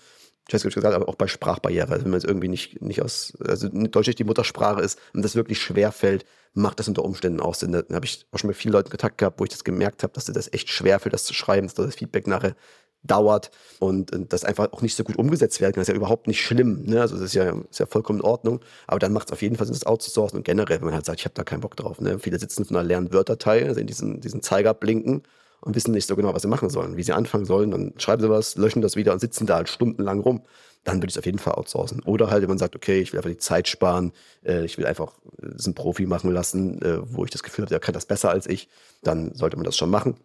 Nicht, 0.50 0.74
gesagt, 0.74 0.94
aber 0.94 1.08
auch 1.08 1.14
bei 1.14 1.26
Sprachbarriere, 1.26 2.02
wenn 2.02 2.10
man 2.10 2.18
es 2.18 2.24
irgendwie 2.24 2.48
nicht, 2.48 2.80
nicht 2.80 3.02
aus, 3.02 3.36
also 3.46 3.68
Deutsch 3.68 4.06
nicht 4.06 4.18
die 4.18 4.24
Muttersprache 4.24 4.80
ist 4.80 4.98
und 5.12 5.22
das 5.22 5.34
wirklich 5.34 5.60
schwer 5.60 5.92
fällt, 5.92 6.24
macht 6.54 6.78
das 6.78 6.88
unter 6.88 7.04
Umständen 7.04 7.40
auch 7.40 7.54
Sinn. 7.54 7.72
Da 7.72 7.82
habe 7.94 8.06
ich 8.06 8.26
auch 8.32 8.38
schon 8.38 8.48
mit 8.48 8.56
vielen 8.56 8.72
Leuten 8.72 8.88
Kontakt 8.88 9.18
gehabt, 9.18 9.38
wo 9.40 9.44
ich 9.44 9.50
das 9.50 9.62
gemerkt 9.62 10.02
habe, 10.02 10.14
dass 10.14 10.24
das 10.24 10.52
echt 10.52 10.70
schwer 10.70 11.00
für 11.00 11.10
das 11.10 11.24
zu 11.24 11.34
schreiben, 11.34 11.66
dass 11.66 11.74
das 11.74 11.96
Feedback 11.96 12.26
nachher 12.26 12.56
dauert 13.02 13.50
und, 13.78 14.12
und 14.12 14.32
das 14.32 14.44
einfach 14.44 14.72
auch 14.72 14.82
nicht 14.82 14.96
so 14.96 15.04
gut 15.04 15.16
umgesetzt 15.16 15.60
werden 15.60 15.74
kann. 15.74 15.80
Das 15.80 15.88
ist 15.88 15.92
ja 15.92 15.96
überhaupt 15.96 16.26
nicht 16.26 16.40
schlimm. 16.40 16.82
Ne? 16.84 17.00
Also 17.00 17.16
das 17.16 17.26
ist 17.26 17.34
ja, 17.34 17.54
ist 17.70 17.78
ja 17.78 17.86
vollkommen 17.86 18.20
in 18.20 18.24
Ordnung. 18.24 18.60
Aber 18.86 18.98
dann 18.98 19.12
macht 19.12 19.28
es 19.28 19.32
auf 19.32 19.42
jeden 19.42 19.56
Fall 19.56 19.66
Sinn, 19.66 19.74
das 19.74 19.86
outzusourcen 19.86 20.38
und 20.38 20.44
generell, 20.44 20.78
wenn 20.78 20.86
man 20.86 20.94
halt 20.94 21.04
sagt, 21.04 21.20
ich 21.20 21.24
habe 21.24 21.34
da 21.34 21.44
keinen 21.44 21.60
Bock 21.60 21.76
drauf. 21.76 22.00
Ne? 22.00 22.18
Viele 22.18 22.38
sitzen 22.38 22.64
von 22.64 22.76
einer 22.76 22.86
leeren 22.86 23.12
Wörterteil, 23.12 23.68
also 23.68 23.80
in 23.80 23.86
diesen, 23.86 24.20
diesen 24.20 24.42
Zeiger 24.42 24.74
blinken 24.74 25.22
und 25.60 25.74
wissen 25.74 25.92
nicht 25.92 26.06
so 26.06 26.16
genau, 26.16 26.34
was 26.34 26.42
sie 26.42 26.48
machen 26.48 26.70
sollen, 26.70 26.96
wie 26.96 27.02
sie 27.02 27.12
anfangen 27.12 27.44
sollen. 27.44 27.70
Dann 27.70 27.94
schreiben 27.98 28.22
sie 28.22 28.30
was, 28.30 28.56
löschen 28.56 28.82
das 28.82 28.96
wieder 28.96 29.12
und 29.12 29.20
sitzen 29.20 29.46
da 29.46 29.56
halt 29.56 29.68
stundenlang 29.68 30.20
rum 30.20 30.42
dann 30.84 30.98
würde 30.98 31.08
ich 31.08 31.14
es 31.14 31.18
auf 31.18 31.26
jeden 31.26 31.38
Fall 31.38 31.54
outsourcen. 31.54 32.02
Oder 32.04 32.30
halt, 32.30 32.42
wenn 32.42 32.48
man 32.48 32.58
sagt, 32.58 32.74
okay, 32.74 33.00
ich 33.00 33.12
will 33.12 33.18
einfach 33.18 33.30
die 33.30 33.38
Zeit 33.38 33.68
sparen, 33.68 34.12
äh, 34.44 34.64
ich 34.64 34.78
will 34.78 34.86
einfach 34.86 35.12
diesen 35.38 35.74
Profi 35.74 36.06
machen 36.06 36.32
lassen, 36.32 36.80
äh, 36.82 36.98
wo 37.14 37.24
ich 37.24 37.30
das 37.30 37.42
Gefühl 37.42 37.64
habe, 37.64 37.70
der 37.70 37.80
kann 37.80 37.92
das 37.92 38.06
besser 38.06 38.30
als 38.30 38.46
ich, 38.46 38.68
dann 39.02 39.34
sollte 39.34 39.56
man 39.56 39.64
das 39.64 39.76
schon 39.76 39.90
machen. 39.90 40.16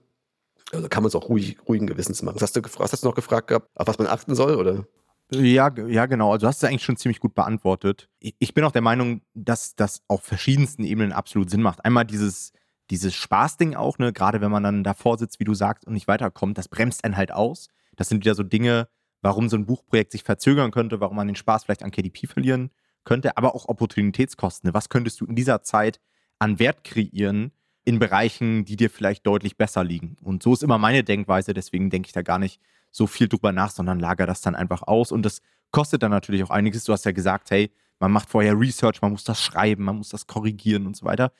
Also 0.71 0.87
kann 0.87 1.03
man 1.03 1.09
es 1.09 1.15
auch 1.15 1.29
ruhig, 1.29 1.57
ruhigen 1.67 1.85
Gewissens 1.85 2.21
machen. 2.21 2.39
hast 2.39 2.55
du, 2.55 2.61
hast 2.79 3.03
du 3.03 3.07
noch 3.07 3.15
gefragt 3.15 3.47
gehabt, 3.47 3.69
auf 3.75 3.87
was 3.87 3.97
man 3.97 4.07
achten 4.07 4.35
soll, 4.35 4.55
oder? 4.55 4.85
Ja, 5.31 5.71
ja, 5.87 6.05
genau. 6.05 6.31
Also 6.31 6.45
du 6.45 6.47
hast 6.47 6.63
es 6.63 6.69
eigentlich 6.69 6.83
schon 6.83 6.97
ziemlich 6.97 7.19
gut 7.19 7.35
beantwortet. 7.35 8.09
Ich 8.19 8.53
bin 8.53 8.63
auch 8.63 8.71
der 8.71 8.81
Meinung, 8.81 9.21
dass 9.33 9.75
das 9.75 10.01
auf 10.07 10.23
verschiedensten 10.23 10.83
Ebenen 10.83 11.11
absolut 11.11 11.49
Sinn 11.49 11.61
macht. 11.61 11.83
Einmal 11.83 12.05
dieses, 12.05 12.53
dieses 12.89 13.13
Spaßding 13.15 13.75
auch, 13.75 13.97
ne, 13.97 14.13
gerade 14.13 14.41
wenn 14.41 14.51
man 14.51 14.63
dann 14.63 14.83
davor 14.83 15.17
sitzt, 15.17 15.39
wie 15.39 15.45
du 15.45 15.53
sagst, 15.53 15.85
und 15.85 15.93
nicht 15.93 16.07
weiterkommt, 16.07 16.57
das 16.57 16.67
bremst 16.67 17.03
einen 17.03 17.17
halt 17.17 17.31
aus. 17.31 17.69
Das 17.95 18.09
sind 18.09 18.23
wieder 18.23 18.35
so 18.35 18.43
Dinge, 18.43 18.87
warum 19.21 19.49
so 19.49 19.57
ein 19.57 19.65
Buchprojekt 19.65 20.11
sich 20.11 20.23
verzögern 20.23 20.71
könnte, 20.71 20.99
warum 20.99 21.15
man 21.15 21.27
den 21.27 21.35
Spaß 21.35 21.63
vielleicht 21.63 21.83
an 21.83 21.91
KDP 21.91 22.27
verlieren 22.27 22.71
könnte, 23.03 23.37
aber 23.37 23.55
auch 23.55 23.67
Opportunitätskosten. 23.67 24.73
Was 24.73 24.89
könntest 24.89 25.21
du 25.21 25.25
in 25.25 25.35
dieser 25.35 25.61
Zeit 25.61 25.99
an 26.39 26.59
Wert 26.59 26.83
kreieren 26.83 27.51
in 27.85 27.99
Bereichen, 27.99 28.65
die 28.65 28.75
dir 28.75 28.89
vielleicht 28.89 29.25
deutlich 29.25 29.57
besser 29.57 29.83
liegen? 29.83 30.17
Und 30.21 30.43
so 30.43 30.53
ist 30.53 30.63
immer 30.63 30.77
meine 30.77 31.03
Denkweise, 31.03 31.53
deswegen 31.53 31.89
denke 31.89 32.07
ich 32.07 32.13
da 32.13 32.21
gar 32.21 32.39
nicht 32.39 32.59
so 32.91 33.07
viel 33.07 33.27
drüber 33.27 33.51
nach, 33.51 33.71
sondern 33.71 33.99
lager 33.99 34.25
das 34.25 34.41
dann 34.41 34.55
einfach 34.55 34.83
aus. 34.83 35.11
Und 35.11 35.23
das 35.23 35.41
kostet 35.71 36.03
dann 36.03 36.11
natürlich 36.11 36.43
auch 36.43 36.51
einiges. 36.51 36.83
Du 36.83 36.93
hast 36.93 37.05
ja 37.05 37.11
gesagt, 37.11 37.49
hey, 37.51 37.71
man 37.99 38.11
macht 38.11 38.29
vorher 38.29 38.59
Research, 38.59 39.01
man 39.01 39.11
muss 39.11 39.23
das 39.23 39.41
schreiben, 39.41 39.83
man 39.85 39.97
muss 39.97 40.09
das 40.09 40.27
korrigieren 40.27 40.85
und 40.85 40.95
so 40.95 41.05
weiter. 41.05 41.31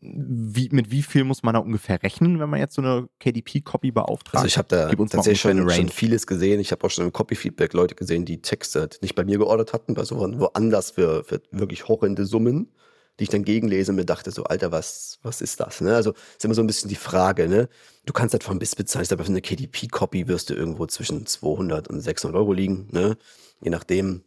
Wie, 0.00 0.68
mit 0.70 0.90
wie 0.90 1.02
viel 1.02 1.24
muss 1.24 1.42
man 1.42 1.54
da 1.54 1.60
ungefähr 1.60 2.02
rechnen, 2.02 2.38
wenn 2.38 2.50
man 2.50 2.60
jetzt 2.60 2.74
so 2.74 2.82
eine 2.82 3.08
KDP-Copy 3.18 3.92
beauftragt? 3.92 4.36
Also 4.36 4.46
ich 4.46 4.58
habe 4.58 4.68
da 4.68 4.88
tatsächlich 4.88 5.40
schon, 5.40 5.70
schon, 5.70 5.88
vieles 5.88 6.26
gesehen. 6.26 6.60
Ich 6.60 6.70
habe 6.70 6.84
auch 6.84 6.90
schon 6.90 7.06
im 7.06 7.12
Copy-Feedback 7.12 7.72
Leute 7.72 7.94
gesehen, 7.94 8.26
die 8.26 8.42
Texte 8.42 8.90
nicht 9.00 9.14
bei 9.14 9.24
mir 9.24 9.38
geordert 9.38 9.72
hatten, 9.72 9.94
bei 9.94 10.04
so 10.04 10.18
woanders 10.18 10.90
für, 10.90 11.24
für 11.24 11.40
wirklich 11.50 11.88
horrende 11.88 12.26
Summen, 12.26 12.72
die 13.18 13.24
ich 13.24 13.30
dann 13.30 13.42
gegenlese 13.42 13.92
und 13.92 13.96
mir 13.96 14.04
dachte 14.04 14.30
so, 14.30 14.44
Alter, 14.44 14.70
was, 14.70 15.18
was 15.22 15.40
ist 15.40 15.60
das? 15.60 15.80
Ne? 15.80 15.94
Also 15.94 16.12
ist 16.36 16.44
immer 16.44 16.54
so 16.54 16.62
ein 16.62 16.66
bisschen 16.66 16.90
die 16.90 16.94
Frage, 16.94 17.48
ne? 17.48 17.68
Du 18.04 18.12
kannst 18.12 18.34
halt 18.34 18.44
von 18.44 18.58
bis 18.58 18.76
bezahlen, 18.76 19.06
aber 19.10 19.24
für 19.24 19.30
eine 19.30 19.40
KDP-Copy 19.40 20.28
wirst 20.28 20.50
du 20.50 20.54
irgendwo 20.54 20.86
zwischen 20.86 21.24
200 21.24 21.88
und 21.88 22.00
600 22.00 22.38
Euro 22.38 22.52
liegen, 22.52 22.88
ne? 22.92 23.16
Je 23.62 23.70
nachdem, 23.70 24.22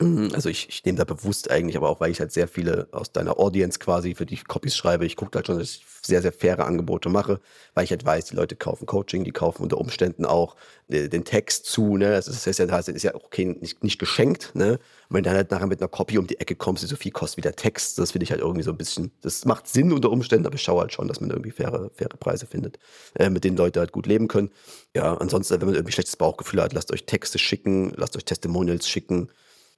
also 0.00 0.48
ich, 0.48 0.68
ich 0.68 0.84
nehme 0.84 0.98
da 0.98 1.04
bewusst 1.04 1.50
eigentlich, 1.52 1.76
aber 1.76 1.88
auch 1.88 2.00
weil 2.00 2.10
ich 2.10 2.18
halt 2.18 2.32
sehr 2.32 2.48
viele 2.48 2.88
aus 2.90 3.12
deiner 3.12 3.38
Audience 3.38 3.78
quasi 3.78 4.16
für 4.16 4.26
die 4.26 4.36
Copies 4.38 4.76
schreibe, 4.76 5.06
ich 5.06 5.14
gucke 5.14 5.36
halt 5.36 5.46
schon, 5.46 5.58
dass 5.58 5.70
ich 5.70 5.86
sehr, 6.04 6.20
sehr 6.20 6.32
faire 6.32 6.66
Angebote 6.66 7.08
mache, 7.08 7.40
weil 7.74 7.84
ich 7.84 7.90
halt 7.90 8.04
weiß, 8.04 8.26
die 8.26 8.36
Leute 8.36 8.56
kaufen 8.56 8.86
Coaching, 8.86 9.22
die 9.22 9.30
kaufen 9.30 9.62
unter 9.62 9.78
Umständen 9.78 10.24
auch 10.24 10.56
äh, 10.88 11.08
den 11.08 11.24
Text 11.24 11.66
zu, 11.66 11.96
ne? 11.96 12.10
Das 12.10 12.26
ist, 12.26 12.58
ja, 12.58 12.66
das 12.66 12.88
ist 12.88 13.04
ja 13.04 13.14
okay, 13.14 13.56
nicht, 13.60 13.84
nicht 13.84 14.00
geschenkt, 14.00 14.50
ne? 14.54 14.80
Und 15.08 15.16
wenn 15.16 15.22
du 15.22 15.30
dann 15.30 15.36
halt 15.36 15.50
nachher 15.52 15.68
mit 15.68 15.80
einer 15.80 15.88
Copy 15.88 16.18
um 16.18 16.26
die 16.26 16.40
Ecke 16.40 16.56
kommst, 16.56 16.82
die 16.82 16.88
so 16.88 16.96
viel 16.96 17.12
kostet 17.12 17.36
wie 17.36 17.42
der 17.42 17.54
Text, 17.54 17.98
das 17.98 18.10
finde 18.12 18.24
ich 18.24 18.32
halt 18.32 18.40
irgendwie 18.40 18.64
so 18.64 18.72
ein 18.72 18.76
bisschen, 18.76 19.12
das 19.22 19.44
macht 19.44 19.68
Sinn 19.68 19.92
unter 19.92 20.10
Umständen, 20.10 20.46
aber 20.46 20.56
ich 20.56 20.62
schaue 20.62 20.80
halt 20.80 20.92
schon, 20.92 21.06
dass 21.06 21.20
man 21.20 21.30
irgendwie 21.30 21.52
faire, 21.52 21.90
faire 21.94 22.16
Preise 22.18 22.46
findet, 22.46 22.78
äh, 23.14 23.30
mit 23.30 23.44
denen 23.44 23.56
Leute 23.56 23.78
halt 23.78 23.92
gut 23.92 24.06
leben 24.06 24.26
können. 24.26 24.50
Ja, 24.94 25.14
ansonsten, 25.18 25.60
wenn 25.60 25.68
man 25.68 25.76
irgendwie 25.76 25.92
schlechtes 25.92 26.16
Bauchgefühl 26.16 26.60
hat, 26.62 26.72
lasst 26.72 26.92
euch 26.92 27.06
Texte 27.06 27.38
schicken, 27.38 27.92
lasst 27.96 28.16
euch 28.16 28.24
Testimonials 28.24 28.88
schicken, 28.88 29.30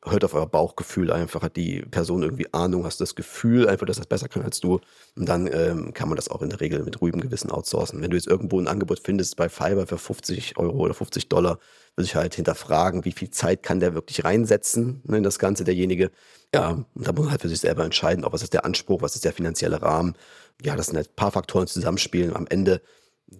hört 0.05 0.25
auf 0.25 0.35
euer 0.35 0.47
Bauchgefühl 0.47 1.11
einfach, 1.11 1.43
hat 1.43 1.57
die 1.57 1.81
Person 1.81 2.23
irgendwie 2.23 2.53
Ahnung, 2.53 2.85
hast 2.85 3.01
das 3.01 3.15
Gefühl 3.15 3.69
einfach, 3.69 3.87
dass 3.87 3.97
das 3.97 4.07
besser 4.07 4.29
kann 4.29 4.43
als 4.43 4.61
du. 4.61 4.81
Und 5.17 5.29
dann 5.29 5.49
ähm, 5.53 5.95
kann 5.95 6.09
man 6.09 6.17
das 6.17 6.29
auch 6.29 6.43
in 6.43 6.51
der 6.51 6.61
Regel 6.61 6.83
mit 6.85 7.01
ruhigem 7.01 7.21
Gewissen 7.21 7.51
outsourcen. 7.51 8.01
Wenn 8.03 8.11
du 8.11 8.17
jetzt 8.17 8.27
irgendwo 8.27 8.61
ein 8.61 8.69
Angebot 8.69 9.01
findest 9.03 9.37
bei 9.37 9.49
Fiverr 9.49 9.87
für 9.87 9.99
50 9.99 10.59
Euro 10.59 10.79
oder 10.79 10.95
50 10.95 11.29
Dollar, 11.29 11.59
würde 11.97 12.07
ich 12.07 12.15
halt 12.15 12.35
hinterfragen, 12.35 13.05
wie 13.05 13.13
viel 13.13 13.31
Zeit 13.31 13.63
kann 13.63 13.81
der 13.81 13.95
wirklich 13.95 14.25
reinsetzen 14.25 15.03
ne, 15.05 15.19
in 15.19 15.23
das 15.23 15.39
Ganze, 15.39 15.65
derjenige. 15.65 16.11
Ja, 16.55 16.71
und 16.71 16.87
da 16.95 17.13
muss 17.13 17.25
man 17.25 17.31
halt 17.33 17.43
für 17.43 17.49
sich 17.49 17.61
selber 17.61 17.85
entscheiden, 17.85 18.25
auch 18.25 18.33
was 18.33 18.43
ist 18.43 18.53
der 18.53 18.65
Anspruch, 18.65 19.03
was 19.03 19.15
ist 19.17 19.25
der 19.25 19.33
finanzielle 19.33 19.83
Rahmen. 19.83 20.15
Ja, 20.63 20.77
das 20.77 20.87
sind 20.87 20.97
halt 20.97 21.11
ein 21.11 21.17
paar 21.17 21.33
Faktoren 21.33 21.67
zusammenspielen. 21.67 22.37
Am 22.37 22.47
Ende 22.49 22.81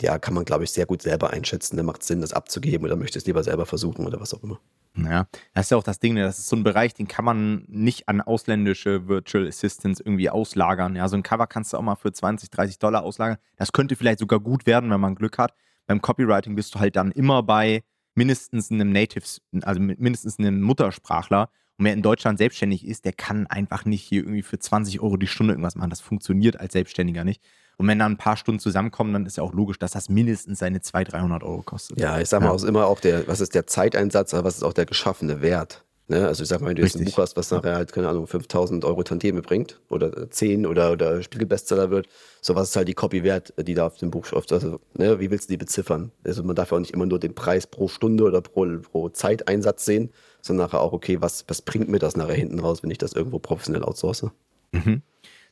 ja, 0.01 0.19
kann 0.19 0.35
man, 0.35 0.45
glaube 0.45 0.65
ich, 0.65 0.71
sehr 0.71 0.87
gut 0.87 1.03
selber 1.03 1.31
einschätzen. 1.31 1.77
Da 1.77 1.83
macht 1.83 2.03
es 2.03 2.09
Sinn, 2.09 2.21
das 2.21 2.33
abzugeben 2.33 2.85
oder 2.85 2.97
möchte 2.97 3.19
es 3.19 3.27
lieber 3.27 3.45
selber 3.45 3.67
versuchen 3.67 4.07
oder 4.07 4.21
was 4.21 4.35
auch 4.35 4.43
immer. 4.43 4.61
Ja, 4.97 5.27
das 5.53 5.67
ist 5.67 5.71
ja 5.71 5.77
auch 5.77 5.83
das 5.83 5.99
Ding, 5.99 6.15
ne? 6.15 6.23
das 6.23 6.39
ist 6.39 6.49
so 6.49 6.57
ein 6.57 6.65
Bereich, 6.65 6.95
den 6.95 7.07
kann 7.07 7.25
man 7.25 7.65
nicht 7.69 8.09
an 8.09 8.21
ausländische 8.21 9.09
Virtual 9.09 9.47
Assistants 9.47 10.01
irgendwie 10.01 10.31
auslagern. 10.31 10.97
Ja, 10.97 11.09
so 11.09 11.17
ein 11.17 11.23
Cover 11.23 11.47
kannst 11.47 11.73
du 11.73 11.77
auch 11.77 11.83
mal 11.83 11.97
für 11.97 12.13
20, 12.13 12.51
30 12.51 12.79
Dollar 12.79 13.03
auslagern. 13.03 13.37
Das 13.57 13.73
könnte 13.73 13.97
vielleicht 13.97 14.21
sogar 14.21 14.41
gut 14.41 14.67
werden, 14.67 14.91
wenn 14.91 15.01
man 15.01 15.15
Glück 15.15 15.39
hat. 15.39 15.55
Beim 15.87 16.01
Copywriting 16.01 16.55
bist 16.55 16.75
du 16.75 16.81
halt 16.81 16.97
dann 16.97 17.13
immer 17.13 17.43
bei 17.43 17.85
mindestens 18.15 18.71
einem 18.71 18.91
Natives, 18.91 19.43
also 19.63 19.81
mindestens 19.81 20.39
einem 20.39 20.63
Muttersprachler. 20.63 21.51
Und 21.79 21.85
wer 21.85 21.93
in 21.93 22.03
Deutschland 22.03 22.39
selbstständig 22.39 22.87
ist, 22.87 23.05
der 23.05 23.13
kann 23.13 23.47
einfach 23.47 23.85
nicht 23.85 24.03
hier 24.03 24.23
irgendwie 24.23 24.43
für 24.43 24.59
20 24.59 25.01
Euro 25.01 25.19
die 25.19 25.27
Stunde 25.27 25.53
irgendwas 25.53 25.77
machen. 25.77 25.91
Das 25.91 26.01
funktioniert 26.01 26.59
als 26.59 26.73
Selbstständiger 26.73 27.23
nicht. 27.23 27.43
Und 27.79 27.89
wenn 27.89 27.99
dann 27.99 28.13
ein 28.13 28.17
paar 28.17 28.37
Stunden 28.37 28.59
zusammenkommen, 28.59 29.13
dann 29.13 29.27
ist 29.27 29.37
ja 29.37 29.43
auch 29.43 29.53
logisch, 29.53 29.79
dass 29.79 29.93
das 29.93 30.09
mindestens 30.09 30.59
seine 30.59 30.81
200, 30.81 31.13
300 31.13 31.43
Euro 31.43 31.63
kostet. 31.63 32.01
Ja, 32.01 32.19
ich 32.19 32.29
sag 32.29 32.41
mal, 32.41 32.47
ja. 32.47 32.53
auch 32.53 32.65
immer 32.65 32.87
auch 32.87 33.01
der, 33.01 33.29
was 33.29 33.41
ist 33.41 33.55
der 33.55 33.67
Zeiteinsatz, 33.67 34.33
aber 34.33 34.45
was 34.45 34.57
ist 34.57 34.63
auch 34.63 34.73
der 34.73 34.87
geschaffene 34.87 35.43
Wert? 35.43 35.85
Ne? 36.09 36.25
Also 36.27 36.45
ich 36.45 36.49
sag 36.49 36.61
mal, 36.61 36.69
wenn 36.69 36.77
du 36.77 36.83
Richtig. 36.83 37.01
jetzt 37.01 37.09
ein 37.09 37.13
Buch 37.13 37.23
hast, 37.23 37.37
was 37.37 37.51
nachher 37.51 37.75
halt, 37.75 37.93
keine 37.93 38.09
Ahnung, 38.09 38.27
5000 38.27 38.85
Euro 38.85 39.03
Tantieme 39.03 39.43
bringt 39.43 39.81
oder 39.89 40.31
10 40.31 40.65
oder, 40.65 40.93
oder 40.93 41.23
Spiegelbestseller 41.23 41.91
wird, 41.91 42.09
so 42.41 42.55
was 42.55 42.71
ist 42.71 42.77
halt 42.77 42.87
die 42.87 42.95
Copy 42.95 43.25
wert, 43.25 43.53
die 43.59 43.75
da 43.75 43.87
auf 43.87 43.99
dem 43.99 44.11
Buch 44.11 44.25
schrift. 44.25 44.53
Also, 44.53 44.81
ne, 44.95 45.19
wie 45.19 45.31
willst 45.31 45.49
du 45.49 45.55
die 45.55 45.57
beziffern? 45.57 46.13
Also 46.25 46.45
man 46.45 46.55
darf 46.55 46.71
ja 46.71 46.77
auch 46.77 46.81
nicht 46.81 46.93
immer 46.93 47.07
nur 47.07 47.19
den 47.19 47.35
Preis 47.35 47.67
pro 47.67 47.89
Stunde 47.89 48.23
oder 48.23 48.41
pro, 48.41 48.67
pro 48.79 49.09
Zeiteinsatz 49.09 49.85
sehen, 49.85 50.11
sondern 50.43 50.67
nachher 50.67 50.81
auch, 50.81 50.93
okay, 50.93 51.21
was, 51.21 51.45
was 51.49 51.61
bringt 51.61 51.89
mir 51.89 51.99
das 51.99 52.17
nachher 52.17 52.35
hinten 52.35 52.61
raus, 52.61 52.85
wenn 52.85 52.91
ich 52.91 52.99
das 52.99 53.13
irgendwo 53.13 53.41
professionell 53.41 53.83
outsource? 53.83 54.31
Mhm. 54.71 55.03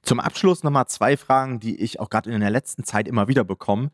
Zum 0.05 0.21
Abschluss 0.21 0.63
nochmal 0.63 0.87
zwei 0.87 1.17
Fragen, 1.17 1.61
die 1.61 1.81
ich 1.81 1.99
auch 1.99 2.11
gerade 2.11 2.31
in 2.31 2.41
der 2.41 2.51
letzten 2.51 2.85
Zeit 2.85 3.09
immer 3.09 3.27
wieder 3.27 3.43
bekomme. 3.43 3.91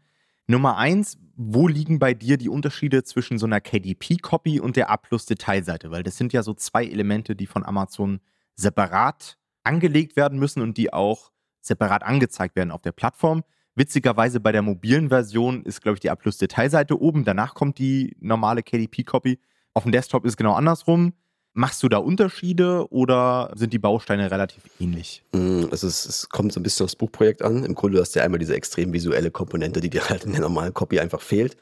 Nummer 0.48 0.76
eins, 0.76 1.18
wo 1.36 1.68
liegen 1.68 2.00
bei 2.00 2.14
dir 2.14 2.36
die 2.36 2.48
Unterschiede 2.48 3.04
zwischen 3.04 3.38
so 3.38 3.46
einer 3.46 3.60
KDP-Copy 3.60 4.58
und 4.58 4.74
der 4.74 4.90
A-Plus-Detailseite? 4.90 5.92
Weil 5.92 6.02
das 6.02 6.16
sind 6.16 6.32
ja 6.32 6.42
so 6.42 6.52
zwei 6.52 6.84
Elemente, 6.84 7.36
die 7.36 7.46
von 7.46 7.64
Amazon 7.64 8.18
separat 8.56 9.38
angelegt 9.62 10.16
werden 10.16 10.40
müssen 10.40 10.62
und 10.62 10.76
die 10.76 10.92
auch 10.92 11.30
separat 11.60 12.02
angezeigt 12.02 12.56
werden 12.56 12.72
auf 12.72 12.82
der 12.82 12.92
Plattform. 12.92 13.44
Witzigerweise 13.76 14.40
bei 14.40 14.50
der 14.50 14.62
mobilen 14.62 15.10
Version 15.10 15.62
ist, 15.62 15.80
glaube 15.80 15.94
ich, 15.94 16.00
die 16.00 16.10
A-Plus-Detailseite 16.10 17.00
oben. 17.00 17.24
Danach 17.24 17.54
kommt 17.54 17.78
die 17.78 18.16
normale 18.18 18.64
KDP-Copy. 18.64 19.38
Auf 19.74 19.84
dem 19.84 19.92
Desktop 19.92 20.24
ist 20.24 20.36
genau 20.36 20.54
andersrum. 20.54 21.12
Machst 21.52 21.82
du 21.82 21.88
da 21.88 21.98
Unterschiede 21.98 22.86
oder 22.90 23.50
sind 23.56 23.72
die 23.72 23.80
Bausteine 23.80 24.30
relativ 24.30 24.62
ähnlich? 24.78 25.24
Mm, 25.32 25.64
es, 25.72 25.82
ist, 25.82 26.06
es 26.06 26.28
kommt 26.28 26.52
so 26.52 26.60
ein 26.60 26.62
bisschen 26.62 26.84
aufs 26.84 26.94
Buchprojekt 26.94 27.42
an. 27.42 27.64
Im 27.64 27.74
Grunde 27.74 28.00
hast 28.00 28.14
du 28.14 28.20
ja 28.20 28.24
einmal 28.24 28.38
diese 28.38 28.54
extrem 28.54 28.92
visuelle 28.92 29.32
Komponente, 29.32 29.80
die 29.80 29.90
dir 29.90 30.08
halt 30.08 30.24
in 30.24 30.32
der 30.32 30.42
normalen 30.42 30.72
Copy 30.72 31.00
einfach 31.00 31.20
fehlt. 31.20 31.56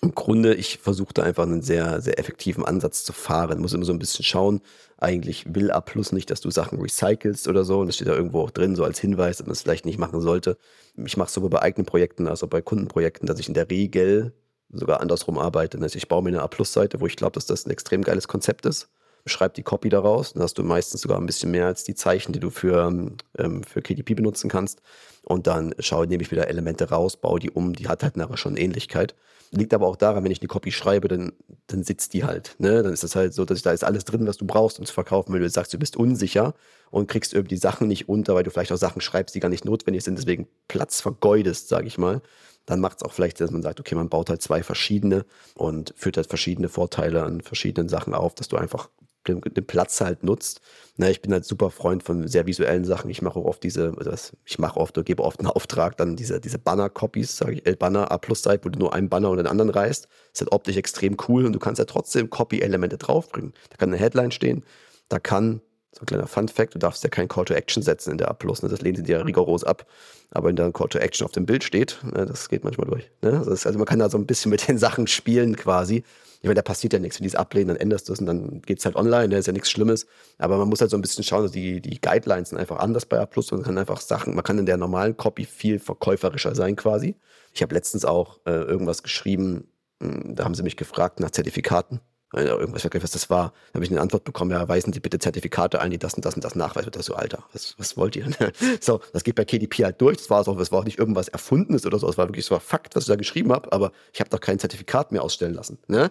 Im 0.00 0.14
Grunde, 0.14 0.54
ich 0.54 0.78
versuche 0.78 1.12
da 1.12 1.24
einfach 1.24 1.42
einen 1.42 1.62
sehr, 1.62 2.00
sehr 2.02 2.20
effektiven 2.20 2.64
Ansatz 2.64 3.02
zu 3.02 3.12
fahren. 3.12 3.60
Muss 3.60 3.72
immer 3.72 3.84
so 3.84 3.92
ein 3.92 3.98
bisschen 3.98 4.24
schauen. 4.24 4.60
Eigentlich 4.98 5.52
will 5.52 5.72
A 5.72 5.80
Plus 5.80 6.12
nicht, 6.12 6.30
dass 6.30 6.40
du 6.40 6.50
Sachen 6.52 6.80
recycelst 6.80 7.48
oder 7.48 7.64
so. 7.64 7.80
Und 7.80 7.88
das 7.88 7.96
steht 7.96 8.06
da 8.06 8.14
irgendwo 8.14 8.42
auch 8.42 8.50
drin, 8.52 8.76
so 8.76 8.84
als 8.84 9.00
Hinweis, 9.00 9.38
dass 9.38 9.46
man 9.46 9.54
es 9.54 9.62
vielleicht 9.62 9.86
nicht 9.86 9.98
machen 9.98 10.20
sollte. 10.20 10.56
Ich 11.04 11.16
mache 11.16 11.26
es 11.28 11.34
sowohl 11.34 11.50
bei 11.50 11.62
eigenen 11.62 11.86
Projekten 11.86 12.28
als 12.28 12.44
auch 12.44 12.48
bei 12.48 12.62
Kundenprojekten, 12.62 13.26
dass 13.26 13.40
ich 13.40 13.48
in 13.48 13.54
der 13.54 13.68
Regel 13.70 14.34
sogar 14.70 15.00
andersrum 15.00 15.36
arbeite. 15.36 15.80
Also 15.80 15.96
ich 15.96 16.06
baue 16.06 16.22
mir 16.22 16.28
eine 16.28 16.42
A-Plus-Seite, 16.42 17.00
wo 17.00 17.06
ich 17.06 17.16
glaube, 17.16 17.32
dass 17.32 17.46
das 17.46 17.66
ein 17.66 17.70
extrem 17.70 18.02
geiles 18.02 18.28
Konzept 18.28 18.66
ist 18.66 18.88
schreib 19.26 19.54
die 19.54 19.62
Copy 19.62 19.88
daraus. 19.88 20.32
Dann 20.32 20.42
hast 20.42 20.58
du 20.58 20.62
meistens 20.62 21.02
sogar 21.02 21.18
ein 21.18 21.26
bisschen 21.26 21.50
mehr 21.50 21.66
als 21.66 21.84
die 21.84 21.94
Zeichen, 21.94 22.32
die 22.32 22.40
du 22.40 22.50
für, 22.50 23.14
ähm, 23.38 23.64
für 23.64 23.82
KDP 23.82 24.14
benutzen 24.14 24.48
kannst. 24.48 24.80
Und 25.22 25.46
dann 25.46 25.74
schaue, 25.80 26.06
nehme 26.06 26.22
ich 26.22 26.30
wieder 26.30 26.48
Elemente 26.48 26.88
raus, 26.88 27.16
baue 27.16 27.40
die 27.40 27.50
um. 27.50 27.74
Die 27.74 27.88
hat 27.88 28.02
halt 28.02 28.16
nachher 28.16 28.36
schon 28.36 28.56
Ähnlichkeit. 28.56 29.14
Liegt 29.50 29.74
aber 29.74 29.86
auch 29.86 29.96
daran, 29.96 30.24
wenn 30.24 30.32
ich 30.32 30.40
eine 30.40 30.48
Copy 30.48 30.72
schreibe, 30.72 31.08
dann, 31.08 31.32
dann 31.66 31.84
sitzt 31.84 32.14
die 32.14 32.24
halt. 32.24 32.56
Ne? 32.58 32.82
Dann 32.82 32.92
ist 32.92 33.04
das 33.04 33.16
halt 33.16 33.34
so, 33.34 33.44
dass 33.44 33.62
da 33.62 33.72
ist 33.72 33.84
alles 33.84 34.04
drin, 34.04 34.26
was 34.26 34.36
du 34.36 34.46
brauchst, 34.46 34.78
um 34.78 34.86
zu 34.86 34.94
verkaufen. 34.94 35.32
Wenn 35.32 35.40
du 35.40 35.48
sagst, 35.48 35.72
du 35.72 35.78
bist 35.78 35.96
unsicher 35.96 36.54
und 36.90 37.08
kriegst 37.08 37.32
irgendwie 37.32 37.56
Sachen 37.56 37.88
nicht 37.88 38.08
unter, 38.08 38.34
weil 38.34 38.44
du 38.44 38.50
vielleicht 38.50 38.72
auch 38.72 38.76
Sachen 38.76 39.00
schreibst, 39.00 39.34
die 39.34 39.40
gar 39.40 39.48
nicht 39.48 39.64
notwendig 39.64 40.04
sind, 40.04 40.18
deswegen 40.18 40.48
Platz 40.68 41.00
vergeudest, 41.00 41.68
sage 41.68 41.86
ich 41.86 41.98
mal, 41.98 42.22
dann 42.66 42.80
macht 42.80 42.98
es 42.98 43.02
auch 43.04 43.12
vielleicht, 43.12 43.40
dass 43.40 43.52
man 43.52 43.62
sagt, 43.62 43.80
okay, 43.80 43.94
man 43.94 44.08
baut 44.08 44.28
halt 44.28 44.42
zwei 44.42 44.62
verschiedene 44.62 45.24
und 45.54 45.94
führt 45.96 46.16
halt 46.16 46.26
verschiedene 46.26 46.68
Vorteile 46.68 47.22
an 47.22 47.40
verschiedenen 47.40 47.88
Sachen 47.88 48.12
auf, 48.12 48.34
dass 48.34 48.48
du 48.48 48.56
einfach 48.56 48.90
den, 49.28 49.40
den 49.40 49.66
Platz 49.66 50.00
halt 50.00 50.22
nutzt. 50.22 50.60
Na, 50.96 51.10
ich 51.10 51.20
bin 51.20 51.32
halt 51.32 51.44
super 51.44 51.70
Freund 51.70 52.02
von 52.02 52.26
sehr 52.26 52.46
visuellen 52.46 52.84
Sachen. 52.84 53.10
Ich 53.10 53.22
mache 53.22 53.38
auch 53.38 53.44
oft 53.44 53.62
diese, 53.62 53.92
das, 53.92 54.36
ich 54.44 54.58
mache 54.58 54.80
oft 54.80 54.96
oder 54.96 55.04
gebe 55.04 55.22
oft 55.22 55.40
einen 55.40 55.48
Auftrag, 55.48 55.96
dann 55.96 56.16
diese, 56.16 56.40
diese 56.40 56.58
Banner-Copies, 56.58 57.36
sage 57.36 57.52
ich, 57.52 57.66
L-Banner, 57.66 58.10
A-Plus-Seite, 58.10 58.64
wo 58.64 58.68
du 58.70 58.78
nur 58.78 58.94
einen 58.94 59.08
Banner 59.08 59.30
und 59.30 59.36
den 59.36 59.46
anderen 59.46 59.70
reißt. 59.70 60.08
Ist 60.32 60.40
halt 60.40 60.52
optisch 60.52 60.76
extrem 60.76 61.16
cool 61.28 61.44
und 61.44 61.52
du 61.52 61.58
kannst 61.58 61.78
ja 61.78 61.84
trotzdem 61.84 62.30
Copy-Elemente 62.30 62.98
draufbringen. 62.98 63.52
Da 63.70 63.76
kann 63.76 63.90
eine 63.90 63.98
Headline 63.98 64.30
stehen, 64.30 64.64
da 65.08 65.18
kann 65.18 65.60
so 65.96 66.02
ein 66.02 66.06
kleiner 66.06 66.26
Fun-Fact: 66.26 66.74
Du 66.74 66.78
darfst 66.78 67.02
ja 67.02 67.10
kein 67.10 67.28
Call 67.28 67.46
to 67.46 67.54
Action 67.54 67.82
setzen 67.82 68.10
in 68.12 68.18
der 68.18 68.30
A. 68.30 68.36
Ne? 68.42 68.68
Das 68.68 68.82
lehnen 68.82 68.96
sie 68.96 69.02
dir 69.02 69.24
rigoros 69.24 69.64
ab. 69.64 69.86
Aber 70.30 70.48
wenn 70.48 70.56
da 70.56 70.66
ein 70.66 70.72
Call 70.72 70.88
to 70.88 70.98
Action 70.98 71.24
auf 71.24 71.32
dem 71.32 71.46
Bild 71.46 71.64
steht, 71.64 71.98
ne, 72.02 72.26
das 72.26 72.48
geht 72.48 72.64
manchmal 72.64 72.88
durch. 72.88 73.10
Ne? 73.22 73.38
Also, 73.38 73.50
also, 73.50 73.78
man 73.78 73.86
kann 73.86 73.98
da 73.98 74.10
so 74.10 74.18
ein 74.18 74.26
bisschen 74.26 74.50
mit 74.50 74.68
den 74.68 74.78
Sachen 74.86 75.06
spielen 75.06 75.56
quasi. 75.56 76.04
Ich 76.40 76.44
meine, 76.44 76.54
da 76.56 76.62
passiert 76.62 76.92
ja 76.92 76.98
nichts. 76.98 77.18
Wenn 77.18 77.24
die 77.24 77.28
es 77.28 77.34
ablehnen, 77.34 77.68
dann 77.68 77.76
änderst 77.78 78.08
du 78.08 78.12
es 78.12 78.20
und 78.20 78.26
dann 78.26 78.60
geht 78.62 78.78
es 78.78 78.84
halt 78.84 78.94
online. 78.94 79.30
Da 79.30 79.38
ist 79.38 79.46
ja 79.46 79.52
nichts 79.52 79.70
Schlimmes. 79.70 80.06
Aber 80.38 80.58
man 80.58 80.68
muss 80.68 80.80
halt 80.80 80.90
so 80.90 80.96
ein 80.96 81.00
bisschen 81.00 81.24
schauen, 81.24 81.42
dass 81.42 81.52
die, 81.52 81.80
die 81.80 82.00
Guidelines 82.00 82.50
sind 82.50 82.58
einfach 82.58 82.78
anders 82.78 83.06
bei 83.06 83.18
A. 83.18 83.28
Man 83.50 83.62
kann 83.62 83.78
einfach 83.78 84.00
Sachen, 84.00 84.34
man 84.34 84.44
kann 84.44 84.58
in 84.58 84.66
der 84.66 84.76
normalen 84.76 85.16
Copy 85.16 85.44
viel 85.44 85.78
verkäuferischer 85.78 86.54
sein 86.54 86.76
quasi. 86.76 87.16
Ich 87.54 87.62
habe 87.62 87.74
letztens 87.74 88.04
auch 88.04 88.38
äh, 88.44 88.50
irgendwas 88.50 89.02
geschrieben, 89.02 89.68
hm, 90.02 90.36
da 90.36 90.44
haben 90.44 90.54
sie 90.54 90.62
mich 90.62 90.76
gefragt 90.76 91.20
nach 91.20 91.30
Zertifikaten 91.30 92.00
irgendwas, 92.32 92.84
ich 92.84 93.02
was 93.02 93.10
das 93.10 93.30
war. 93.30 93.52
Da 93.72 93.74
habe 93.74 93.84
ich 93.84 93.90
eine 93.90 94.00
Antwort 94.00 94.24
bekommen, 94.24 94.50
ja, 94.50 94.68
weisen 94.68 94.92
Sie 94.92 95.00
bitte 95.00 95.18
Zertifikate 95.18 95.80
ein, 95.80 95.90
die 95.90 95.98
das 95.98 96.14
und 96.14 96.24
das 96.24 96.34
und 96.34 96.44
das 96.44 96.54
nachweisen. 96.54 96.86
Und 96.88 96.96
das 96.96 97.06
so, 97.06 97.14
Alter, 97.14 97.44
was, 97.52 97.74
was 97.78 97.96
wollt 97.96 98.16
ihr? 98.16 98.28
so, 98.80 99.00
das 99.12 99.24
geht 99.24 99.36
bei 99.36 99.44
KDP 99.44 99.84
halt 99.84 100.00
durch. 100.00 100.16
Das 100.18 100.30
war, 100.30 100.46
auch, 100.46 100.58
das 100.58 100.72
war 100.72 100.80
auch 100.80 100.84
nicht 100.84 100.98
irgendwas 100.98 101.28
Erfundenes 101.28 101.86
oder 101.86 101.98
so. 101.98 102.06
Das 102.06 102.18
war 102.18 102.28
wirklich 102.28 102.46
so 102.46 102.54
ein 102.54 102.60
Fakt, 102.60 102.96
was 102.96 103.04
ich 103.04 103.08
da 103.08 103.16
geschrieben 103.16 103.52
habe, 103.52 103.72
aber 103.72 103.92
ich 104.12 104.20
habe 104.20 104.30
doch 104.30 104.40
kein 104.40 104.58
Zertifikat 104.58 105.12
mehr 105.12 105.22
ausstellen 105.22 105.54
lassen. 105.54 105.78
Ne? 105.86 106.10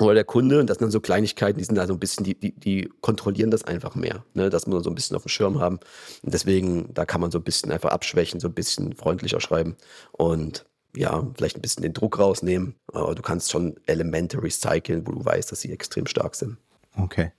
oder 0.00 0.14
der 0.14 0.24
Kunde, 0.24 0.60
und 0.60 0.68
das 0.68 0.78
sind 0.78 0.86
dann 0.86 0.90
so 0.90 1.00
Kleinigkeiten, 1.00 1.58
die 1.58 1.64
sind 1.64 1.76
da 1.76 1.86
so 1.86 1.92
ein 1.92 1.98
bisschen, 1.98 2.24
die, 2.24 2.34
die, 2.34 2.52
die 2.52 2.90
kontrollieren 3.00 3.50
das 3.50 3.64
einfach 3.64 3.94
mehr, 3.94 4.24
ne? 4.34 4.50
das 4.50 4.66
muss 4.66 4.74
man 4.74 4.82
so 4.82 4.90
ein 4.90 4.94
bisschen 4.94 5.16
auf 5.16 5.22
dem 5.22 5.28
Schirm 5.28 5.60
haben. 5.60 5.78
Und 6.22 6.34
deswegen, 6.34 6.92
da 6.94 7.04
kann 7.04 7.20
man 7.20 7.30
so 7.30 7.38
ein 7.38 7.44
bisschen 7.44 7.70
einfach 7.70 7.90
abschwächen, 7.90 8.40
so 8.40 8.48
ein 8.48 8.54
bisschen 8.54 8.94
freundlicher 8.94 9.40
schreiben 9.40 9.76
und 10.12 10.64
ja, 10.94 11.26
vielleicht 11.34 11.56
ein 11.56 11.62
bisschen 11.62 11.82
den 11.82 11.94
Druck 11.94 12.18
rausnehmen, 12.18 12.74
aber 12.92 13.14
du 13.14 13.22
kannst 13.22 13.50
schon 13.50 13.76
Elemente 13.86 14.42
recyceln, 14.42 15.06
wo 15.06 15.12
du 15.12 15.24
weißt, 15.24 15.50
dass 15.50 15.60
sie 15.60 15.72
extrem 15.72 16.06
stark 16.06 16.34
sind. 16.34 16.58
Okay. 16.96 17.32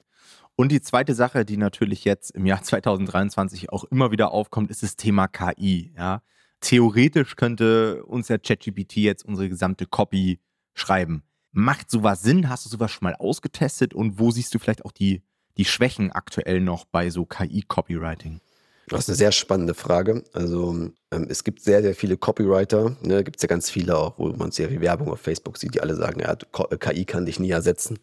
Und 0.55 0.71
die 0.71 0.81
zweite 0.81 1.15
Sache, 1.15 1.45
die 1.45 1.57
natürlich 1.57 2.05
jetzt 2.05 2.31
im 2.31 2.45
Jahr 2.45 2.61
2023 2.63 3.71
auch 3.71 3.83
immer 3.85 4.11
wieder 4.11 4.31
aufkommt, 4.31 4.71
ist 4.71 4.83
das 4.83 4.95
Thema 4.95 5.27
KI. 5.27 5.93
Ja? 5.97 6.21
Theoretisch 6.61 7.35
könnte 7.35 8.03
uns 8.05 8.27
der 8.27 8.39
ChatGPT 8.39 8.97
jetzt 8.97 9.25
unsere 9.25 9.49
gesamte 9.49 9.85
Copy 9.85 10.39
schreiben. 10.73 11.23
Macht 11.51 11.91
sowas 11.91 12.23
Sinn? 12.23 12.49
Hast 12.49 12.65
du 12.65 12.69
sowas 12.69 12.91
schon 12.91 13.05
mal 13.05 13.15
ausgetestet? 13.15 13.93
Und 13.93 14.17
wo 14.17 14.31
siehst 14.31 14.55
du 14.55 14.59
vielleicht 14.59 14.85
auch 14.85 14.91
die, 14.91 15.21
die 15.57 15.65
Schwächen 15.65 16.11
aktuell 16.11 16.61
noch 16.61 16.85
bei 16.85 17.11
so 17.11 17.25
KI-Copywriting? 17.25 18.39
Das 18.87 19.01
ist 19.01 19.09
eine 19.09 19.15
sehr 19.15 19.31
spannende 19.31 19.73
Frage. 19.73 20.23
Also 20.33 20.89
ähm, 21.11 21.27
es 21.29 21.43
gibt 21.43 21.61
sehr, 21.61 21.81
sehr 21.81 21.95
viele 21.95 22.17
Copywriter. 22.17 22.97
Ne? 23.01 23.23
Gibt 23.23 23.37
es 23.37 23.43
ja 23.43 23.47
ganz 23.47 23.69
viele 23.69 23.97
auch, 23.97 24.17
wo 24.17 24.27
man 24.29 24.51
sehr 24.51 24.69
viel 24.69 24.81
Werbung 24.81 25.09
auf 25.09 25.21
Facebook 25.21 25.57
sieht, 25.57 25.75
die 25.75 25.81
alle 25.81 25.95
sagen, 25.95 26.19
ja, 26.19 26.35
KI 26.35 27.05
kann 27.05 27.25
dich 27.25 27.39
nie 27.39 27.51
ersetzen. 27.51 27.99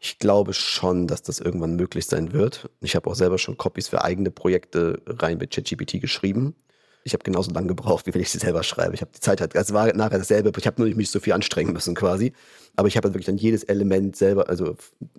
Ich 0.00 0.18
glaube 0.18 0.54
schon, 0.54 1.06
dass 1.06 1.22
das 1.22 1.40
irgendwann 1.40 1.76
möglich 1.76 2.06
sein 2.06 2.32
wird. 2.32 2.70
Ich 2.80 2.94
habe 2.94 3.10
auch 3.10 3.14
selber 3.14 3.38
schon 3.38 3.56
Copies 3.56 3.88
für 3.88 4.04
eigene 4.04 4.30
Projekte 4.30 5.02
rein 5.06 5.38
mit 5.38 5.50
ChatGPT 5.50 6.00
geschrieben. 6.00 6.54
Ich 7.04 7.14
habe 7.14 7.24
genauso 7.24 7.50
lange 7.52 7.68
gebraucht, 7.68 8.06
wie 8.06 8.14
wenn 8.14 8.20
ich 8.20 8.30
sie 8.30 8.38
selber 8.38 8.62
schreibe. 8.62 8.94
Ich 8.94 9.00
habe 9.00 9.10
die 9.14 9.20
Zeit 9.20 9.40
halt, 9.40 9.54
es 9.54 9.72
war 9.72 9.92
nachher 9.94 10.18
dasselbe, 10.18 10.52
ich 10.56 10.66
habe 10.66 10.80
nur 10.80 10.88
nicht 10.88 10.96
mich 10.96 11.10
so 11.10 11.20
viel 11.20 11.32
anstrengen 11.32 11.72
müssen 11.72 11.94
quasi. 11.94 12.32
Aber 12.76 12.86
ich 12.86 12.96
habe 12.96 13.06
halt 13.06 13.14
wirklich 13.14 13.26
dann 13.26 13.38
jedes 13.38 13.64
Element 13.64 14.14
selber, 14.14 14.48
also 14.48 14.76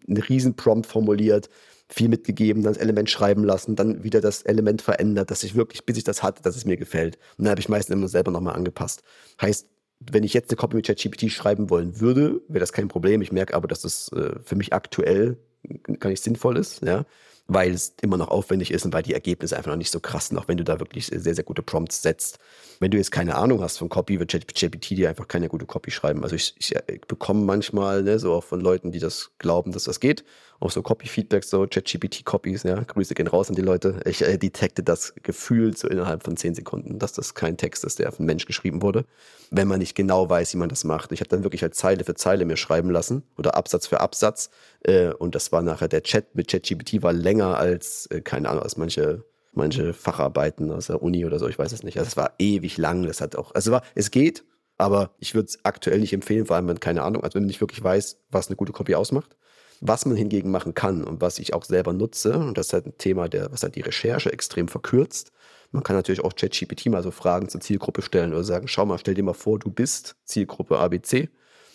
einen 0.07 0.17
riesen 0.17 0.55
Prompt 0.55 0.87
formuliert, 0.87 1.49
viel 1.89 2.07
mitgegeben, 2.07 2.63
dann 2.63 2.73
das 2.73 2.81
Element 2.81 3.09
schreiben 3.09 3.43
lassen, 3.43 3.75
dann 3.75 4.03
wieder 4.03 4.21
das 4.21 4.43
Element 4.43 4.81
verändert, 4.81 5.31
dass 5.31 5.43
ich 5.43 5.55
wirklich, 5.55 5.85
bis 5.85 5.97
ich 5.97 6.03
das 6.03 6.21
hatte, 6.21 6.43
dass 6.43 6.55
es 6.55 6.65
mir 6.65 6.77
gefällt. 6.77 7.17
Und 7.37 7.45
dann 7.45 7.51
habe 7.51 7.61
ich 7.61 7.69
meistens 7.69 7.95
immer 7.95 8.07
selber 8.07 8.31
nochmal 8.31 8.55
angepasst. 8.55 9.01
Heißt, 9.41 9.67
wenn 9.99 10.23
ich 10.23 10.33
jetzt 10.33 10.49
eine 10.51 10.57
Copy 10.57 10.75
mit 10.75 10.85
ChatGPT 10.85 11.31
schreiben 11.31 11.69
wollen 11.69 11.99
würde, 11.99 12.41
wäre 12.47 12.59
das 12.59 12.73
kein 12.73 12.87
Problem. 12.87 13.21
Ich 13.21 13.31
merke 13.31 13.55
aber, 13.55 13.67
dass 13.67 13.81
das 13.81 14.09
äh, 14.13 14.39
für 14.43 14.55
mich 14.55 14.71
aktuell 14.71 15.37
gar 15.99 16.09
nicht 16.09 16.23
sinnvoll 16.23 16.57
ist. 16.57 16.81
Ja? 16.83 17.05
weil 17.49 17.71
es 17.71 17.95
immer 18.01 18.17
noch 18.17 18.29
aufwendig 18.29 18.71
ist 18.71 18.85
und 18.85 18.93
weil 18.93 19.01
die 19.01 19.13
Ergebnisse 19.13 19.57
einfach 19.57 19.71
noch 19.71 19.77
nicht 19.77 19.91
so 19.91 19.99
krass 19.99 20.27
sind, 20.27 20.37
auch 20.37 20.47
wenn 20.47 20.57
du 20.57 20.63
da 20.63 20.79
wirklich 20.79 21.07
sehr, 21.07 21.33
sehr 21.33 21.43
gute 21.43 21.63
Prompts 21.63 22.03
setzt. 22.03 22.37
Wenn 22.79 22.91
du 22.91 22.97
jetzt 22.97 23.11
keine 23.11 23.35
Ahnung 23.35 23.61
hast 23.61 23.77
von 23.77 23.89
Copy, 23.89 24.19
wird 24.19 24.31
ChatGPT 24.31 24.91
dir 24.91 25.09
einfach 25.09 25.27
keine 25.27 25.49
gute 25.49 25.65
Copy 25.65 25.89
schreiben. 25.89 26.23
Also 26.23 26.35
ich, 26.35 26.53
ich, 26.59 26.75
ich 26.87 27.01
bekomme 27.01 27.43
manchmal, 27.43 28.03
ne, 28.03 28.19
so 28.19 28.33
auch 28.33 28.43
von 28.43 28.61
Leuten, 28.61 28.91
die 28.91 28.99
das 28.99 29.31
glauben, 29.39 29.71
dass 29.71 29.85
das 29.85 29.99
geht, 29.99 30.23
auch 30.59 30.71
so 30.71 30.81
Copy-Feedbacks, 30.81 31.49
so 31.49 31.65
ChatGPT-Copies, 31.67 32.63
ja, 32.63 32.81
Grüße 32.81 33.13
gehen 33.13 33.27
raus 33.27 33.49
an 33.49 33.55
die 33.55 33.61
Leute. 33.61 34.01
Ich 34.05 34.21
äh, 34.21 34.37
detekte 34.37 34.83
das 34.83 35.13
Gefühl 35.23 35.75
so 35.75 35.87
innerhalb 35.87 36.23
von 36.23 36.35
zehn 36.35 36.53
Sekunden, 36.53 36.99
dass 36.99 37.13
das 37.13 37.33
kein 37.33 37.57
Text 37.57 37.85
ist, 37.85 37.99
der 37.99 38.13
einen 38.13 38.25
Mensch 38.25 38.45
geschrieben 38.45 38.81
wurde, 38.81 39.05
wenn 39.51 39.67
man 39.67 39.79
nicht 39.79 39.95
genau 39.95 40.29
weiß, 40.29 40.53
wie 40.53 40.57
man 40.57 40.69
das 40.69 40.83
macht. 40.83 41.11
Ich 41.11 41.21
habe 41.21 41.29
dann 41.29 41.43
wirklich 41.43 41.61
halt 41.61 41.75
Zeile 41.75 42.03
für 42.03 42.15
Zeile 42.15 42.45
mir 42.45 42.57
schreiben 42.57 42.89
lassen 42.89 43.23
oder 43.37 43.55
Absatz 43.55 43.87
für 43.87 44.01
Absatz 44.01 44.49
äh, 44.83 45.13
und 45.13 45.35
das 45.35 45.51
war 45.51 45.61
nachher 45.61 45.87
der 45.87 46.03
Chat 46.03 46.35
mit 46.35 46.49
ChatGPT 46.49 47.01
war 47.01 47.13
länger 47.13 47.57
als, 47.57 48.07
äh, 48.07 48.21
keine 48.21 48.49
Ahnung, 48.49 48.63
als 48.63 48.75
manche 48.75 49.23
manche 49.51 49.93
Facharbeiten 49.93 50.71
aus 50.71 50.87
der 50.87 51.01
Uni 51.01 51.25
oder 51.25 51.39
so, 51.39 51.47
ich 51.47 51.57
weiß 51.57 51.71
es 51.71 51.83
nicht. 51.83 51.97
Also 51.97 52.07
es 52.07 52.17
war 52.17 52.33
ewig 52.37 52.77
lang, 52.77 53.03
das 53.03 53.19
hat 53.19 53.35
auch, 53.35 53.53
also 53.55 53.71
war, 53.71 53.81
es 53.95 54.11
geht, 54.11 54.43
aber 54.77 55.11
ich 55.19 55.33
würde 55.35 55.47
es 55.47 55.65
aktuell 55.65 55.99
nicht 55.99 56.13
empfehlen, 56.13 56.45
vor 56.45 56.55
allem 56.55 56.67
wenn 56.67 56.79
keine 56.79 57.03
Ahnung, 57.03 57.23
also 57.23 57.35
wenn 57.35 57.43
man 57.43 57.47
nicht 57.47 57.61
wirklich 57.61 57.83
weiß, 57.83 58.19
was 58.29 58.47
eine 58.47 58.55
gute 58.55 58.71
Copy 58.71 58.95
ausmacht. 58.95 59.35
Was 59.81 60.05
man 60.05 60.17
hingegen 60.17 60.51
machen 60.51 60.73
kann 60.73 61.03
und 61.03 61.21
was 61.21 61.39
ich 61.39 61.53
auch 61.53 61.63
selber 61.63 61.93
nutze, 61.93 62.37
und 62.37 62.57
das 62.57 62.67
ist 62.67 62.73
halt 62.73 62.85
ein 62.85 62.97
Thema, 62.97 63.29
der, 63.29 63.51
was 63.51 63.63
halt 63.63 63.75
die 63.75 63.81
Recherche 63.81 64.31
extrem 64.31 64.67
verkürzt. 64.67 65.31
Man 65.71 65.83
kann 65.83 65.95
natürlich 65.95 66.23
auch 66.23 66.35
ChatGPT 66.35 66.87
mal 66.87 67.03
so 67.03 67.11
Fragen 67.11 67.47
zur 67.47 67.61
Zielgruppe 67.61 68.01
stellen 68.01 68.33
oder 68.33 68.43
sagen, 68.43 68.67
schau 68.67 68.85
mal, 68.85 68.97
stell 68.97 69.13
dir 69.13 69.23
mal 69.23 69.33
vor, 69.33 69.59
du 69.59 69.69
bist 69.69 70.15
Zielgruppe 70.25 70.79
ABC. 70.79 71.29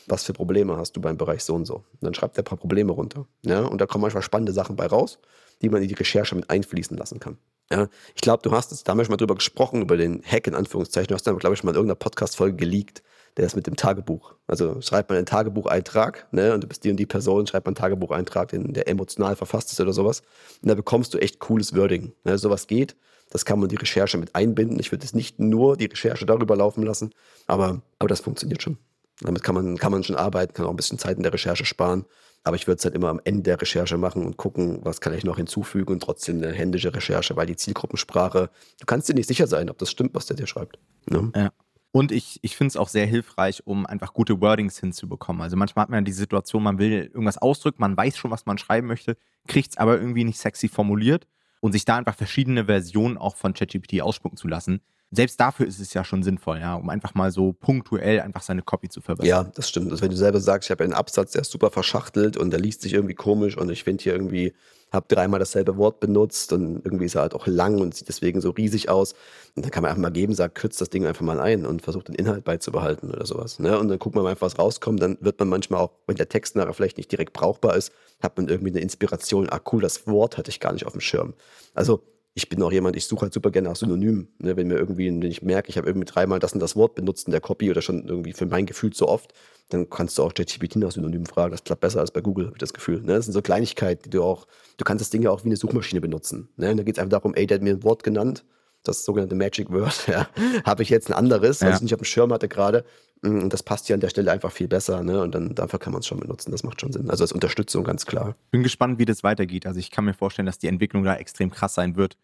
Was 0.07 0.24
für 0.24 0.32
Probleme 0.34 0.76
hast 0.76 0.96
du 0.96 1.00
beim 1.00 1.16
Bereich 1.16 1.44
so 1.44 1.55
und 1.55 1.64
so? 1.64 1.76
Und 1.76 2.02
dann 2.02 2.12
schreibt 2.12 2.36
er 2.36 2.42
ein 2.42 2.44
paar 2.44 2.59
Probleme 2.59 2.92
runter. 2.92 3.26
Ja? 3.42 3.61
Und 3.61 3.80
da 3.80 3.86
kommen 3.86 4.02
manchmal 4.02 4.22
spannende 4.22 4.52
Sachen 4.52 4.76
bei 4.76 4.86
raus, 4.86 5.18
die 5.62 5.70
man 5.70 5.80
in 5.80 5.88
die 5.88 5.94
Recherche 5.94 6.34
mit 6.34 6.50
einfließen 6.50 6.96
lassen 6.96 7.20
kann. 7.20 7.38
Ja, 7.70 7.88
ich 8.14 8.20
glaube, 8.20 8.42
du 8.42 8.52
hast 8.52 8.72
es, 8.72 8.84
da 8.84 8.90
haben 8.90 8.98
wir 8.98 9.05
schon 9.05 9.12
mal 9.12 9.16
drüber 9.16 9.36
gesprochen, 9.36 9.80
über 9.80 9.96
den 9.96 10.22
Hack 10.22 10.46
in 10.46 10.55
Anführungszeichen. 10.55 11.09
Du 11.09 11.14
hast 11.14 11.26
dann, 11.26 11.38
glaube 11.38 11.55
ich, 11.55 11.64
mal 11.64 11.70
in 11.70 11.76
irgendeiner 11.76 11.98
Podcast-Folge 11.98 12.57
geleakt, 12.57 13.02
der 13.37 13.47
ist 13.47 13.57
mit 13.57 13.66
dem 13.66 13.76
Tagebuch. 13.76 14.35
Also 14.47 14.80
schreibt 14.80 15.11
man 15.11 15.16
einen 15.16 15.26
Tagebucheintrag, 15.26 16.28
ne, 16.32 16.55
und 16.55 16.62
du 16.62 16.68
bist 16.68 16.85
die 16.85 16.91
und 16.91 16.97
die 16.97 17.07
Person, 17.07 17.47
schreibt 17.47 17.66
man 17.66 17.72
einen 17.72 17.82
Tagebucheintrag, 17.82 18.49
den, 18.49 18.72
der 18.72 18.89
emotional 18.89 19.37
verfasst 19.37 19.72
ist 19.72 19.80
oder 19.80 19.93
sowas. 19.93 20.22
Und 20.62 20.68
da 20.68 20.74
bekommst 20.74 21.14
du 21.14 21.18
echt 21.18 21.41
cooles 21.41 21.74
Wording. 21.74 22.12
Ne, 22.24 22.39
sowas 22.39 22.66
geht. 22.66 22.97
Das 23.30 23.45
kann 23.45 23.59
man 23.59 23.68
die 23.68 23.76
Recherche 23.76 24.18
mit 24.18 24.35
einbinden. 24.35 24.78
Ich 24.78 24.93
würde 24.93 25.05
es 25.05 25.14
nicht 25.14 25.41
nur 25.41 25.76
die 25.76 25.87
Recherche 25.87 26.26
darüber 26.26 26.57
laufen 26.57 26.82
lassen, 26.82 27.11
aber, 27.47 27.82
aber 27.99 28.09
das 28.09 28.20
funktioniert 28.20 28.62
schon. 28.62 28.78
Damit 29.20 29.43
kann 29.43 29.55
man, 29.55 29.76
kann 29.76 29.93
man 29.93 30.05
schon 30.05 30.16
arbeiten, 30.16 30.53
kann 30.53 30.66
auch 30.66 30.70
ein 30.70 30.76
bisschen 30.76 30.99
Zeit 30.99 31.16
in 31.16 31.22
der 31.22 31.32
Recherche 31.32 31.64
sparen. 31.64 32.05
Aber 32.43 32.57
ich 32.57 32.66
würde 32.66 32.78
es 32.78 32.85
halt 32.85 32.95
immer 32.95 33.09
am 33.09 33.20
Ende 33.24 33.43
der 33.43 33.61
Recherche 33.61 33.97
machen 33.97 34.26
und 34.26 34.37
gucken, 34.37 34.80
was 34.82 35.01
kann 35.01 35.14
ich 35.14 35.24
noch 35.24 35.39
hinzufügen 35.39 35.93
und 35.93 36.01
trotzdem 36.01 36.43
eine 36.43 36.53
händische 36.53 36.95
Recherche, 36.95 37.37
weil 37.37 37.47
die 37.47 37.57
Zielgruppensprache, 37.57 38.51
du 38.80 38.87
kannst 38.87 39.09
dir 39.09 39.14
nicht 39.14 39.28
sicher 39.28 39.47
sein, 39.47 39.70
ob 39.70 39.78
das 39.78 39.91
stimmt, 39.91 40.14
was 40.14 40.26
der 40.26 40.37
dir 40.37 40.47
schreibt. 40.47 40.78
Ne? 41.09 41.32
Ja. 41.35 41.53
Und 41.97 42.11
ich, 42.11 42.40
ich 42.42 42.57
finde 42.57 42.70
es 42.70 42.76
auch 42.76 42.88
sehr 42.88 43.07
hilfreich, 43.07 43.62
um 43.66 43.86
einfach 43.86 44.14
gute 44.14 44.40
Wordings 44.40 44.80
hinzubekommen. 44.80 45.40
Also 45.40 45.57
manchmal 45.57 45.84
hat 45.84 45.90
man 45.90 46.01
ja 46.01 46.05
die 46.05 46.11
Situation, 46.11 46.64
man 46.64 46.78
will 46.78 46.90
irgendwas 46.90 47.38
ausdrücken, 47.38 47.76
man 47.78 47.97
weiß 47.97 48.16
schon, 48.16 48.32
was 48.32 48.47
man 48.47 48.59
schreiben 48.59 48.88
möchte, 48.88 49.16
kriegt 49.47 49.70
es 49.70 49.76
aber 49.76 49.97
irgendwie 50.01 50.24
nicht 50.24 50.40
sexy 50.40 50.66
formuliert 50.66 51.28
und 51.61 51.70
sich 51.70 51.84
da 51.84 51.95
einfach 51.95 52.16
verschiedene 52.16 52.64
Versionen 52.64 53.16
auch 53.16 53.36
von 53.36 53.55
ChatGPT 53.55 54.03
ausspucken 54.03 54.36
zu 54.36 54.49
lassen. 54.49 54.80
Selbst 55.12 55.38
dafür 55.38 55.68
ist 55.68 55.78
es 55.78 55.95
ja 55.95 56.03
schon 56.03 56.24
sinnvoll, 56.24 56.59
ja, 56.59 56.74
um 56.74 56.90
einfach 56.90 57.14
mal 57.14 57.30
so 57.30 57.53
punktuell 57.53 58.20
einfach 58.22 58.42
seine 58.42 58.62
Copy 58.62 58.88
zu 58.88 59.01
verbessern. 59.01 59.28
Ja, 59.28 59.45
das 59.45 59.68
stimmt. 59.68 59.92
Also 59.92 60.03
wenn 60.03 60.11
du 60.11 60.16
selber 60.16 60.40
sagst, 60.40 60.66
ich 60.66 60.70
habe 60.72 60.82
einen 60.82 60.95
Absatz, 60.95 61.30
der 61.30 61.42
ist 61.42 61.53
super 61.53 61.70
verschachtelt 61.70 62.36
und 62.36 62.51
der 62.51 62.59
liest 62.59 62.82
sich 62.82 62.95
irgendwie 62.95 63.14
komisch 63.14 63.57
und 63.57 63.70
ich 63.70 63.84
finde 63.84 64.03
hier 64.03 64.14
irgendwie 64.14 64.53
habe 64.95 65.07
dreimal 65.09 65.40
dasselbe 65.40 65.76
Wort 65.76 66.01
benutzt 66.01 66.53
und 66.53 66.84
irgendwie 66.84 67.07
ist 67.07 67.16
er 67.16 67.22
halt 67.22 67.34
auch 67.34 67.47
lang 67.47 67.80
und 67.80 67.95
sieht 67.95 68.09
deswegen 68.09 68.40
so 68.40 68.51
riesig 68.51 68.88
aus. 68.88 69.14
Und 69.55 69.64
dann 69.64 69.70
kann 69.70 69.82
man 69.82 69.90
einfach 69.90 70.03
mal 70.03 70.11
geben, 70.11 70.34
sagt, 70.34 70.55
kürzt 70.55 70.80
das 70.80 70.90
Ding 70.90 71.05
einfach 71.07 71.24
mal 71.24 71.40
ein 71.40 71.66
und 71.66 71.82
versucht 71.82 72.09
den 72.09 72.14
Inhalt 72.14 72.45
beizubehalten 72.45 73.11
oder 73.11 73.26
sowas. 73.26 73.59
Ne? 73.59 73.78
Und 73.78 73.88
dann 73.88 73.99
guckt 73.99 74.14
man 74.14 74.24
mal 74.24 74.30
einfach, 74.30 74.47
was 74.47 74.59
rauskommt. 74.59 75.03
Dann 75.03 75.18
wird 75.20 75.38
man 75.38 75.49
manchmal 75.49 75.80
auch, 75.80 75.90
wenn 76.07 76.16
der 76.16 76.28
Text 76.28 76.57
nachher 76.57 76.72
vielleicht 76.72 76.97
nicht 76.97 77.11
direkt 77.11 77.32
brauchbar 77.32 77.76
ist, 77.76 77.92
hat 78.22 78.36
man 78.36 78.49
irgendwie 78.49 78.70
eine 78.70 78.80
Inspiration. 78.80 79.49
Ah, 79.51 79.61
cool, 79.72 79.82
das 79.82 80.07
Wort 80.07 80.38
hatte 80.38 80.51
ich 80.51 80.61
gar 80.61 80.72
nicht 80.72 80.86
auf 80.86 80.92
dem 80.92 81.01
Schirm. 81.01 81.34
Also 81.74 82.03
ich 82.37 82.49
bin 82.49 82.61
auch 82.62 82.72
jemand, 82.72 82.97
ich 82.97 83.07
suche 83.07 83.22
halt 83.22 83.32
super 83.32 83.53
gerne 83.53 83.68
nach 83.68 83.76
Synonymen. 83.76 84.28
Ne? 84.39 84.57
Wenn 84.57 84.66
mir 84.66 84.74
irgendwie, 84.74 85.07
wenn 85.07 85.22
ich 85.22 85.43
merke, 85.43 85.68
ich 85.68 85.78
habe 85.78 85.87
irgendwie 85.87 86.05
dreimal 86.05 86.41
das 86.41 86.53
und 86.53 86.61
das 86.61 86.74
Wort 86.74 86.97
benutzt 86.97 87.26
in 87.26 87.30
der 87.30 87.41
Copy 87.41 87.70
oder 87.70 87.80
schon 87.80 88.09
irgendwie 88.09 88.32
für 88.32 88.47
mein 88.47 88.66
Gefühl 88.66 88.93
zu 88.93 89.09
oft, 89.09 89.32
dann 89.68 89.89
kannst 89.89 90.18
du 90.18 90.22
auch 90.24 90.35
ChatGPT 90.35 90.76
nach 90.76 90.91
Synonymen 90.91 91.26
fragen. 91.26 91.53
Das 91.53 91.62
klappt 91.62 91.80
besser 91.80 92.01
als 92.01 92.11
bei 92.11 92.20
Google, 92.20 92.47
habe 92.47 92.57
ich 92.57 92.61
das 92.61 92.74
Gefühl. 92.74 93.03
Ne? 93.03 93.14
Das 93.14 93.26
sind 93.26 93.35
so 93.35 93.41
Kleinigkeiten, 93.41 94.03
die 94.05 94.11
du 94.11 94.24
auch, 94.24 94.49
du 94.76 94.85
kannst 94.85 95.01
das 95.01 95.11
Ding 95.11 95.22
ja 95.22 95.30
auch 95.30 95.45
wie 95.45 95.49
eine 95.49 95.57
Suchmaschine 95.57 96.01
benutzen. 96.01 96.49
Ne? 96.57 96.74
Da 96.74 96.82
geht 96.82 96.97
es 96.97 96.99
einfach 96.99 97.20
darum, 97.20 97.35
ey, 97.35 97.47
der 97.47 97.57
hat 97.57 97.62
mir 97.62 97.74
ein 97.74 97.85
Wort 97.85 98.03
genannt, 98.03 98.45
das 98.82 99.05
sogenannte 99.05 99.37
Magic 99.37 99.70
Word, 99.70 100.07
ja, 100.09 100.28
habe 100.64 100.82
ich 100.82 100.89
jetzt 100.91 101.09
ein 101.09 101.14
anderes, 101.14 101.61
ja. 101.61 101.68
was 101.68 101.76
ich 101.76 101.82
nicht 101.82 101.95
auf 101.95 102.01
dem 102.01 102.05
Schirm 102.05 102.32
hatte 102.32 102.49
gerade. 102.49 102.85
Und 103.25 103.53
das 103.53 103.62
passt 103.62 103.87
hier 103.87 103.95
an 103.95 104.01
der 104.01 104.09
Stelle 104.09 104.31
einfach 104.31 104.53
viel 104.53 104.68
besser, 104.68 105.03
ne? 105.03 105.22
Und 105.22 105.35
dann 105.35 105.55
dafür 105.55 105.79
kann 105.79 105.93
man 105.93 106.01
es 106.01 106.07
schon 106.07 106.20
benutzen. 106.20 106.51
Das 106.51 106.62
macht 106.62 106.81
schon 106.81 106.93
Sinn. 106.93 107.11
Also 107.11 107.25
als 107.25 107.33
Unterstützung 107.33 107.85
ganz 107.85 108.07
klar. 108.07 108.37
Bin 108.51 108.62
gespannt, 108.62 108.99
wie 108.99 109.05
das 109.05 109.22
weitergeht. 109.22 109.66
Also 109.66 109.81
ich 109.81 109.91
kann 109.91 110.05
mir 110.05 110.14
vorstellen, 110.14 110.47
dass 110.47 110.59
die 110.59 110.68
Entwicklung 110.68 111.05
da 111.05 111.16
extrem 111.16 111.51
krass 111.51 111.75
sein 111.75 111.97
wird 111.97 112.16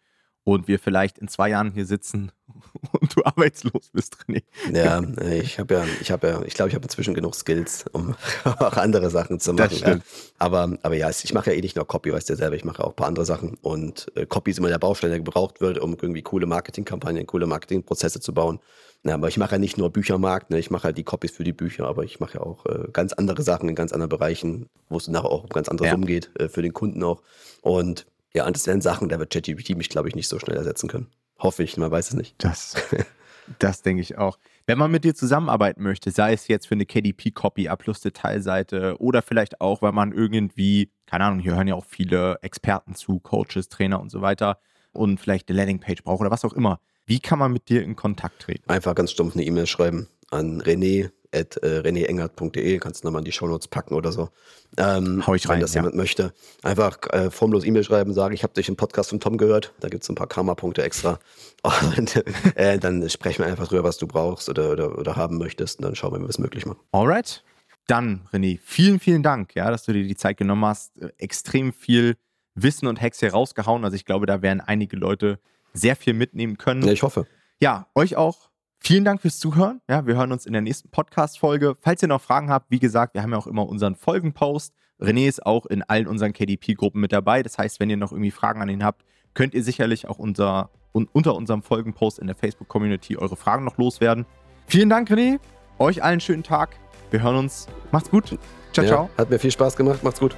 und 0.43 0.67
wir 0.67 0.79
vielleicht 0.79 1.19
in 1.19 1.27
zwei 1.27 1.49
Jahren 1.49 1.71
hier 1.71 1.85
sitzen 1.85 2.31
und 2.99 3.15
du 3.15 3.23
arbeitslos 3.23 3.89
bist, 3.93 4.17
René. 4.27 4.43
Ja, 4.73 5.01
ich 5.31 5.59
habe 5.59 5.73
ja, 5.75 5.85
ich 6.01 6.11
habe 6.11 6.27
ja, 6.27 6.41
ich 6.43 6.53
glaube, 6.53 6.69
ich 6.69 6.75
habe 6.75 6.83
inzwischen 6.83 7.13
genug 7.13 7.35
Skills, 7.35 7.85
um 7.91 8.15
auch 8.43 8.77
andere 8.77 9.09
Sachen 9.09 9.39
zu 9.39 9.53
machen. 9.53 9.77
Ja. 9.79 9.99
Aber, 10.39 10.77
aber 10.81 10.95
ja, 10.95 11.09
ich 11.09 11.33
mache 11.33 11.51
ja 11.51 11.57
eh 11.57 11.61
nicht 11.61 11.75
nur 11.75 11.87
Copy, 11.87 12.11
weißt 12.11 12.29
du 12.29 12.33
ja 12.33 12.37
selber, 12.37 12.55
ich 12.55 12.65
mache 12.65 12.83
auch 12.83 12.89
ein 12.89 12.95
paar 12.95 13.07
andere 13.07 13.25
Sachen. 13.25 13.55
Und 13.61 14.11
äh, 14.15 14.25
Copy 14.25 14.51
ist 14.51 14.57
immer 14.57 14.69
der 14.69 14.79
Baustein, 14.79 15.11
der 15.11 15.19
gebraucht 15.19 15.61
wird, 15.61 15.77
um 15.77 15.95
irgendwie 16.01 16.23
coole 16.23 16.45
Marketingkampagnen, 16.47 17.27
coole 17.27 17.45
Marketingprozesse 17.45 18.19
zu 18.19 18.33
bauen. 18.33 18.59
Ja, 19.03 19.15
aber 19.15 19.27
ich 19.29 19.37
mache 19.37 19.53
ja 19.53 19.57
nicht 19.57 19.77
nur 19.77 19.89
Büchermarkt, 19.89 20.51
ne? 20.51 20.59
ich 20.59 20.69
mache 20.69 20.83
halt 20.83 20.97
die 20.97 21.03
Copies 21.03 21.31
für 21.31 21.43
die 21.43 21.53
Bücher, 21.53 21.87
aber 21.87 22.03
ich 22.03 22.19
mache 22.19 22.35
ja 22.35 22.41
auch 22.41 22.65
äh, 22.67 22.87
ganz 22.93 23.13
andere 23.13 23.41
Sachen 23.41 23.67
in 23.67 23.73
ganz 23.73 23.93
anderen 23.93 24.09
Bereichen, 24.09 24.69
wo 24.89 24.97
es 24.97 25.07
nachher 25.07 25.31
auch 25.31 25.43
um 25.43 25.49
ganz 25.49 25.69
andere 25.69 25.87
ja. 25.87 25.93
Summen 25.93 26.05
geht, 26.05 26.29
äh, 26.39 26.49
für 26.49 26.61
den 26.61 26.71
Kunden 26.71 27.01
auch. 27.01 27.23
Und 27.61 28.05
ja, 28.33 28.45
und 28.45 28.55
das 28.55 28.67
wären 28.67 28.81
Sachen, 28.81 29.09
da 29.09 29.19
wird 29.19 29.31
ChatGPT 29.31 29.75
mich, 29.75 29.89
glaube 29.89 30.09
ich, 30.09 30.15
nicht 30.15 30.27
so 30.27 30.39
schnell 30.39 30.57
ersetzen 30.57 30.87
können. 30.87 31.07
Hoffe 31.39 31.63
ich, 31.63 31.77
man 31.77 31.91
weiß 31.91 32.09
es 32.09 32.13
nicht. 32.13 32.35
Das, 32.37 32.75
das 33.59 33.81
denke 33.81 34.01
ich 34.01 34.17
auch. 34.17 34.37
Wenn 34.67 34.77
man 34.77 34.91
mit 34.91 35.03
dir 35.03 35.15
zusammenarbeiten 35.15 35.81
möchte, 35.81 36.11
sei 36.11 36.33
es 36.33 36.47
jetzt 36.47 36.67
für 36.67 36.75
eine 36.75 36.85
KDP-Copy, 36.85 37.67
A-Plus-Detailseite 37.67 38.95
oder 38.99 39.21
vielleicht 39.21 39.59
auch, 39.59 39.81
weil 39.81 39.91
man 39.91 40.11
irgendwie, 40.11 40.91
keine 41.07 41.25
Ahnung, 41.25 41.39
hier 41.39 41.55
hören 41.55 41.67
ja 41.67 41.75
auch 41.75 41.85
viele 41.85 42.37
Experten 42.41 42.95
zu, 42.95 43.19
Coaches, 43.19 43.69
Trainer 43.69 43.99
und 43.99 44.11
so 44.11 44.21
weiter 44.21 44.59
und 44.93 45.19
vielleicht 45.19 45.49
eine 45.49 45.57
Landingpage 45.57 46.03
braucht 46.03 46.21
oder 46.21 46.31
was 46.31 46.45
auch 46.45 46.53
immer. 46.53 46.79
Wie 47.05 47.19
kann 47.19 47.39
man 47.39 47.51
mit 47.51 47.69
dir 47.69 47.83
in 47.83 47.95
Kontakt 47.95 48.43
treten? 48.43 48.69
Einfach 48.69 48.95
ganz 48.95 49.11
stumpf 49.11 49.35
eine 49.35 49.43
E-Mail 49.43 49.67
schreiben 49.67 50.07
an 50.29 50.61
René 50.61 51.09
at 51.33 51.57
äh, 51.57 51.79
renéengert.de. 51.79 52.77
Kannst 52.79 53.03
du 53.03 53.07
nochmal 53.07 53.21
in 53.21 53.25
die 53.25 53.31
Shownotes 53.31 53.67
packen 53.67 53.93
oder 53.93 54.11
so. 54.11 54.29
Ähm, 54.77 55.25
Hau 55.25 55.35
ich 55.35 55.47
rein, 55.47 55.55
wenn 55.55 55.61
das 55.61 55.73
ja. 55.73 55.81
jemand 55.81 55.95
möchte. 55.95 56.33
Einfach 56.63 56.97
äh, 57.11 57.29
formlos 57.29 57.65
E-Mail 57.65 57.83
schreiben, 57.83 58.13
sagen, 58.13 58.33
ich 58.33 58.43
habe 58.43 58.53
dich 58.53 58.69
im 58.69 58.75
Podcast 58.75 59.09
von 59.09 59.19
Tom 59.19 59.37
gehört. 59.37 59.73
Da 59.79 59.89
gibt 59.89 60.03
es 60.03 60.09
ein 60.09 60.15
paar 60.15 60.27
Karma-Punkte 60.27 60.83
extra. 60.83 61.19
Und 61.97 62.23
äh, 62.55 62.79
dann 62.79 63.07
sprechen 63.09 63.43
wir 63.43 63.47
einfach 63.47 63.67
drüber, 63.67 63.83
was 63.83 63.97
du 63.97 64.07
brauchst 64.07 64.49
oder, 64.49 64.71
oder, 64.71 64.97
oder 64.97 65.15
haben 65.15 65.37
möchtest. 65.37 65.79
Und 65.79 65.85
dann 65.85 65.95
schauen 65.95 66.13
wir, 66.13 66.19
wie 66.19 66.23
wir 66.23 66.29
es 66.29 66.39
möglich 66.39 66.65
machen. 66.65 66.79
Alright. 66.91 67.43
Dann, 67.87 68.27
René, 68.31 68.59
vielen, 68.63 68.99
vielen 68.99 69.23
Dank, 69.23 69.55
ja, 69.55 69.69
dass 69.69 69.83
du 69.83 69.91
dir 69.91 70.03
die 70.03 70.15
Zeit 70.15 70.37
genommen 70.37 70.65
hast. 70.65 70.93
Extrem 71.17 71.73
viel 71.73 72.15
Wissen 72.55 72.87
und 72.87 73.01
Hacks 73.01 73.19
hier 73.19 73.31
rausgehauen. 73.31 73.83
Also 73.83 73.95
ich 73.95 74.05
glaube, 74.05 74.25
da 74.25 74.41
werden 74.41 74.61
einige 74.61 74.97
Leute 74.97 75.39
sehr 75.73 75.95
viel 75.95 76.13
mitnehmen 76.13 76.57
können. 76.57 76.83
Ja, 76.83 76.91
ich 76.91 77.03
hoffe. 77.03 77.25
Ja, 77.59 77.87
euch 77.95 78.15
auch 78.15 78.50
vielen 78.81 79.05
Dank 79.05 79.21
fürs 79.21 79.39
Zuhören. 79.39 79.81
Ja, 79.89 80.05
wir 80.05 80.15
hören 80.15 80.31
uns 80.31 80.45
in 80.45 80.53
der 80.53 80.61
nächsten 80.61 80.89
Podcast-Folge. 80.89 81.75
Falls 81.79 82.01
ihr 82.01 82.07
noch 82.07 82.21
Fragen 82.21 82.49
habt, 82.49 82.69
wie 82.69 82.79
gesagt, 82.79 83.13
wir 83.13 83.21
haben 83.21 83.31
ja 83.31 83.37
auch 83.37 83.47
immer 83.47 83.67
unseren 83.67 83.95
Folgenpost. 83.95 84.73
René 84.99 85.27
ist 85.27 85.45
auch 85.45 85.65
in 85.65 85.83
allen 85.83 86.07
unseren 86.07 86.33
KDP-Gruppen 86.33 86.99
mit 86.99 87.11
dabei. 87.11 87.43
Das 87.43 87.57
heißt, 87.57 87.79
wenn 87.79 87.89
ihr 87.89 87.97
noch 87.97 88.11
irgendwie 88.11 88.31
Fragen 88.31 88.61
an 88.61 88.69
ihn 88.69 88.83
habt, 88.83 89.03
könnt 89.33 89.53
ihr 89.53 89.63
sicherlich 89.63 90.07
auch 90.07 90.19
unser, 90.19 90.69
un, 90.93 91.07
unter 91.11 91.35
unserem 91.35 91.63
Folgenpost 91.63 92.19
in 92.19 92.27
der 92.27 92.35
Facebook-Community 92.35 93.17
eure 93.17 93.35
Fragen 93.35 93.63
noch 93.63 93.77
loswerden. 93.77 94.25
Vielen 94.67 94.89
Dank, 94.89 95.09
René. 95.09 95.39
Euch 95.79 96.03
allen 96.03 96.19
schönen 96.19 96.43
Tag. 96.43 96.77
Wir 97.09 97.23
hören 97.23 97.37
uns. 97.37 97.67
Macht's 97.91 98.11
gut. 98.11 98.37
Ciao, 98.73 98.85
ja, 98.85 98.91
ciao. 98.91 99.09
Hat 99.17 99.29
mir 99.29 99.39
viel 99.39 99.51
Spaß 99.51 99.75
gemacht. 99.75 100.03
Macht's 100.03 100.19
gut. 100.19 100.35